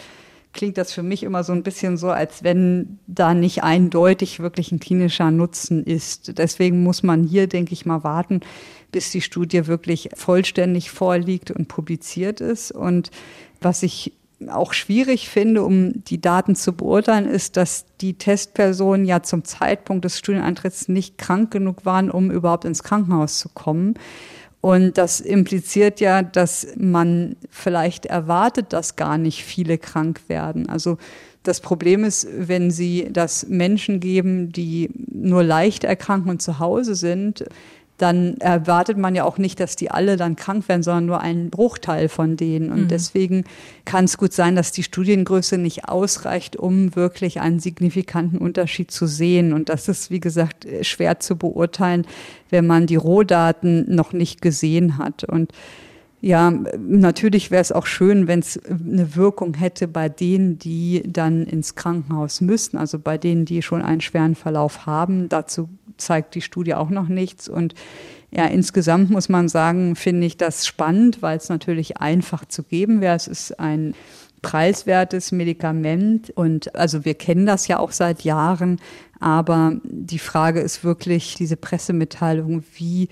klingt 0.53 0.77
das 0.77 0.93
für 0.93 1.03
mich 1.03 1.23
immer 1.23 1.45
so 1.45 1.53
ein 1.53 1.63
bisschen 1.63 1.97
so, 1.97 2.11
als 2.11 2.45
wenn 2.45 2.99
da 3.07 3.35
nicht 3.35 3.63
eindeutig 3.63 4.41
wirklich 4.41 4.73
ein 4.73 4.81
klinischer 4.81 5.31
Nutzen 5.31 5.85
ist. 5.85 6.39
Deswegen 6.39 6.83
muss 6.83 7.03
man 7.03 7.25
hier, 7.25 7.47
denke 7.47 7.73
ich 7.73 7.87
mal, 7.87 8.05
warten, 8.05 8.41
bis 8.91 9.11
die 9.11 9.23
Studie 9.23 9.67
wirklich 9.67 10.11
vollständig 10.15 10.91
vorliegt 10.91 11.51
und 11.51 11.69
publiziert 11.69 12.41
ist. 12.41 12.71
Und 12.73 13.11
was 13.61 13.83
ich 13.83 14.13
auch 14.49 14.73
schwierig 14.73 15.29
finde, 15.29 15.63
um 15.63 16.05
die 16.05 16.21
Daten 16.21 16.57
zu 16.57 16.73
beurteilen, 16.73 17.27
ist, 17.27 17.57
dass 17.57 17.87
die 18.01 18.15
Testpersonen 18.15 19.07
ja 19.07 19.23
zum 19.23 19.45
Zeitpunkt 19.45 20.05
des 20.05 20.19
Studieneintritts 20.19 20.89
nicht 20.89 21.19
krank 21.19 21.51
genug 21.51 21.85
waren, 21.85 22.11
um 22.11 22.31
überhaupt 22.31 22.65
ins 22.65 22.83
Krankenhaus 22.83 23.39
zu 23.39 23.49
kommen. 23.49 23.95
Und 24.63 24.97
das 24.97 25.21
impliziert 25.21 25.99
ja, 25.99 26.23
dass 26.23 26.69
man 26.77 27.35
vielleicht 27.51 28.07
erwartet, 28.07 28.73
dass 28.73 28.95
gar 28.95 29.19
nicht 29.19 29.45
viele 29.45 29.77
krank 29.77 30.21
werden. 30.29 30.69
Also 30.69 30.99
das 31.43 31.61
Problem 31.61 32.05
ist, 32.05 32.29
wenn 32.33 32.71
Sie 32.71 33.09
das 33.11 33.49
Menschen 33.49 33.99
geben, 33.99 34.53
die 34.53 34.89
nur 35.13 35.43
leicht 35.43 35.83
erkranken 35.83 36.31
und 36.31 36.41
zu 36.41 36.61
Hause 36.61 36.95
sind, 36.95 37.45
dann 38.03 38.37
erwartet 38.39 38.99
man 38.99 39.15
ja 39.15 39.25
auch 39.25 39.39
nicht, 39.39 39.61
dass 39.61 39.77
die 39.77 39.91
alle 39.91 40.17
dann 40.17 40.35
krank 40.35 40.69
werden, 40.69 40.83
sondern 40.83 41.07
nur 41.07 41.21
ein 41.21 41.51
Bruchteil 41.51 42.09
von 42.09 42.37
denen. 42.37 42.73
Und 42.73 42.83
mhm. 42.83 42.89
deswegen 42.89 43.45
kann 43.85 44.07
es 44.07 44.19
gut 44.19 44.33
sein, 44.33 44.57
dass 44.57 44.73
die 44.73 44.83
Studiengröße 44.83 45.57
nicht 45.57 45.89
ausreicht, 45.89 46.57
um 46.57 46.97
wirklich 46.97 47.41
einen 47.41 47.61
signifikanten 47.61 48.39
Unterschied 48.39 48.91
zu 48.91 49.07
sehen. 49.07 49.53
Und 49.53 49.69
das 49.69 49.89
ist, 49.89 50.11
wie 50.11 50.21
gesagt, 50.21 50.67
schwer 50.83 51.21
zu 51.21 51.37
beurteilen, 51.37 52.05
wenn 52.51 52.67
man 52.67 52.87
die 52.87 52.97
Rohdaten 52.97 53.95
noch 53.95 54.13
nicht 54.13 54.43
gesehen 54.43 54.99
hat. 54.99 55.23
Und 55.23 55.53
ja, 56.25 56.53
natürlich 56.79 57.51
wäre 57.51 57.63
es 57.63 57.73
auch 57.73 57.87
schön, 57.87 58.29
wenn 58.29 58.39
es 58.39 58.57
eine 58.65 59.17
Wirkung 59.17 59.55
hätte 59.55 59.89
bei 59.89 60.09
denen, 60.09 60.57
die 60.57 61.03
dann 61.05 61.45
ins 61.47 61.75
Krankenhaus 61.75 62.41
müssten, 62.41 62.79
also 62.79 63.01
bei 63.01 63.19
denen, 63.19 63.45
die 63.45 63.61
schon 63.61 63.83
einen 63.83 64.01
schweren 64.01 64.37
Verlauf 64.37 64.87
haben. 64.87 65.29
Dazu 65.29 65.69
zeigt 66.05 66.35
die 66.35 66.43
Studie 66.43 66.75
auch 66.75 66.91
noch 66.91 67.09
nichts. 67.09 67.49
Und 67.49 67.75
ja, 68.31 68.47
insgesamt 68.47 69.11
muss 69.11 69.29
man 69.29 69.49
sagen, 69.49 69.97
finde 69.97 70.27
ich 70.27 70.37
das 70.37 70.67
spannend, 70.67 71.23
weil 71.23 71.37
es 71.37 71.49
natürlich 71.49 71.99
einfach 71.99 72.45
zu 72.47 72.63
geben 72.63 73.01
wäre. 73.01 73.17
Es 73.17 73.27
ist 73.27 73.59
ein 73.61 73.95
preiswertes 74.43 75.33
Medikament 75.33 76.31
und 76.31 76.75
also 76.75 77.05
wir 77.05 77.15
kennen 77.15 77.47
das 77.47 77.69
ja 77.69 77.79
auch 77.79 77.93
seit 77.93 78.23
Jahren, 78.23 78.81
aber 79.21 79.77
die 79.85 80.19
Frage 80.19 80.61
ist 80.61 80.83
wirklich 80.83 81.37
diese 81.37 81.57
Pressemitteilung, 81.57 82.65
wie 82.75 83.09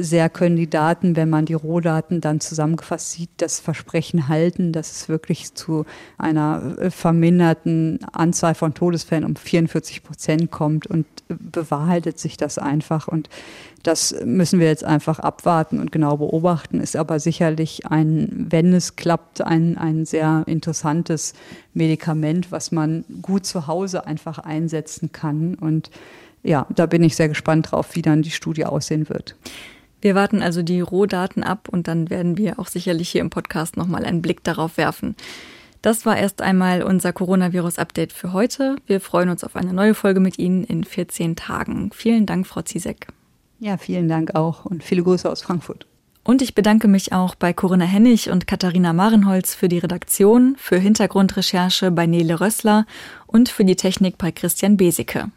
sehr 0.00 0.30
können 0.30 0.56
die 0.56 0.70
Daten, 0.70 1.14
wenn 1.14 1.28
man 1.28 1.44
die 1.44 1.54
Rohdaten 1.54 2.20
dann 2.20 2.40
zusammengefasst 2.40 3.12
sieht, 3.12 3.30
das 3.36 3.60
Versprechen 3.60 4.28
halten, 4.28 4.72
dass 4.72 4.90
es 4.90 5.08
wirklich 5.08 5.54
zu 5.54 5.84
einer 6.16 6.76
äh, 6.78 6.90
verminderten 6.90 7.98
Anzahl 8.12 8.54
von 8.54 8.72
Todesfällen 8.72 9.24
um 9.24 9.36
44 9.36 10.02
Prozent 10.02 10.50
kommt 10.50 10.86
und 10.86 11.04
äh, 11.28 11.34
bewahrheitet 11.38 12.18
sich 12.18 12.36
das 12.38 12.56
einfach. 12.56 13.08
Und 13.08 13.28
das 13.82 14.14
müssen 14.24 14.58
wir 14.58 14.68
jetzt 14.68 14.84
einfach 14.84 15.18
abwarten 15.18 15.78
und 15.78 15.92
genau 15.92 16.16
beobachten, 16.16 16.80
ist 16.80 16.96
aber 16.96 17.20
sicherlich 17.20 17.86
ein, 17.86 18.46
wenn 18.48 18.72
es 18.72 18.96
klappt, 18.96 19.42
ein, 19.42 19.76
ein 19.76 20.06
sehr 20.06 20.44
interessantes 20.46 21.34
Medikament, 21.74 22.50
was 22.50 22.72
man 22.72 23.04
gut 23.20 23.44
zu 23.44 23.66
Hause 23.66 24.06
einfach 24.06 24.38
einsetzen 24.38 25.12
kann. 25.12 25.56
Und 25.56 25.90
ja, 26.42 26.66
da 26.74 26.86
bin 26.86 27.02
ich 27.02 27.16
sehr 27.16 27.28
gespannt 27.28 27.72
drauf, 27.72 27.94
wie 27.94 28.02
dann 28.02 28.22
die 28.22 28.30
Studie 28.30 28.64
aussehen 28.64 29.10
wird. 29.10 29.36
Wir 30.04 30.14
warten 30.14 30.42
also 30.42 30.60
die 30.60 30.82
Rohdaten 30.82 31.42
ab 31.42 31.70
und 31.70 31.88
dann 31.88 32.10
werden 32.10 32.36
wir 32.36 32.58
auch 32.58 32.66
sicherlich 32.66 33.08
hier 33.08 33.22
im 33.22 33.30
Podcast 33.30 33.78
nochmal 33.78 34.04
einen 34.04 34.20
Blick 34.20 34.44
darauf 34.44 34.76
werfen. 34.76 35.16
Das 35.80 36.04
war 36.04 36.18
erst 36.18 36.42
einmal 36.42 36.82
unser 36.82 37.14
Coronavirus-Update 37.14 38.12
für 38.12 38.34
heute. 38.34 38.76
Wir 38.86 39.00
freuen 39.00 39.30
uns 39.30 39.44
auf 39.44 39.56
eine 39.56 39.72
neue 39.72 39.94
Folge 39.94 40.20
mit 40.20 40.38
Ihnen 40.38 40.62
in 40.62 40.84
14 40.84 41.36
Tagen. 41.36 41.88
Vielen 41.94 42.26
Dank, 42.26 42.46
Frau 42.46 42.60
Ziesek. 42.60 43.06
Ja, 43.60 43.78
vielen 43.78 44.06
Dank 44.06 44.34
auch 44.34 44.66
und 44.66 44.84
viele 44.84 45.02
Grüße 45.02 45.30
aus 45.30 45.40
Frankfurt. 45.40 45.86
Und 46.22 46.42
ich 46.42 46.54
bedanke 46.54 46.86
mich 46.86 47.14
auch 47.14 47.34
bei 47.34 47.54
Corinna 47.54 47.86
Hennig 47.86 48.28
und 48.28 48.46
Katharina 48.46 48.92
Marenholz 48.92 49.54
für 49.54 49.68
die 49.68 49.78
Redaktion, 49.78 50.54
für 50.58 50.76
Hintergrundrecherche 50.76 51.90
bei 51.90 52.04
Nele 52.06 52.42
Rössler 52.42 52.84
und 53.26 53.48
für 53.48 53.64
die 53.64 53.76
Technik 53.76 54.18
bei 54.18 54.32
Christian 54.32 54.76
Besicke. 54.76 55.30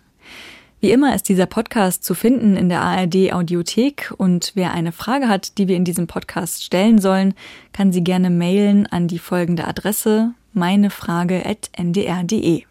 Wie 0.80 0.92
immer 0.92 1.16
ist 1.16 1.28
dieser 1.28 1.48
Podcast 1.48 2.04
zu 2.04 2.14
finden 2.14 2.56
in 2.56 2.70
der 2.70 2.82
ARD 2.82 3.34
Audiothek 3.34 4.14
und 4.16 4.52
wer 4.54 4.74
eine 4.74 4.92
Frage 4.92 5.28
hat, 5.28 5.58
die 5.58 5.68
wir 5.68 5.76
in 5.76 5.86
diesem 5.86 6.06
Podcast 6.06 6.64
stellen 6.64 7.00
sollen, 7.00 7.34
kann 7.74 7.92
sie 7.92 8.04
gerne 8.04 8.30
mailen 8.30 8.86
an 8.86 9.08
die 9.08 9.18
folgende 9.18 9.68
Adresse 9.68 10.36
meinefrage.ndr.de. 10.54 12.62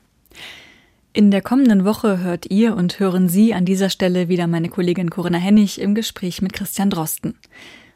In 1.15 1.33
der 1.33 1.43
kommenden 1.43 1.85
Woche 1.85 2.19
hört 2.19 2.49
ihr 2.49 2.77
und 2.77 3.01
hören 3.01 3.29
Sie 3.29 3.55
an 3.55 3.65
dieser 3.65 3.91
Stelle 3.91 4.29
wieder 4.29 4.47
meine 4.47 4.69
Kollegin 4.69 5.11
Corinna 5.11 5.39
Hennig 5.39 5.81
im 5.81 5.97
Gespräch 5.97 6.43
mit 6.43 6.53
Christian 6.53 6.91
Drosten. 6.91 7.35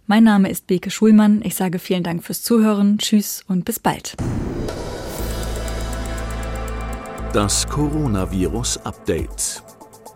Mein 0.06 0.24
Name 0.24 0.50
ist 0.50 0.66
Beke 0.66 0.90
Schulmann. 0.90 1.40
Ich 1.44 1.54
sage 1.54 1.78
vielen 1.78 2.02
Dank 2.02 2.24
fürs 2.24 2.42
Zuhören. 2.42 2.98
Tschüss 2.98 3.44
und 3.46 3.64
bis 3.64 3.78
bald. 3.78 4.16
Das 7.32 7.64
Coronavirus 7.68 8.78
Update. 8.78 9.62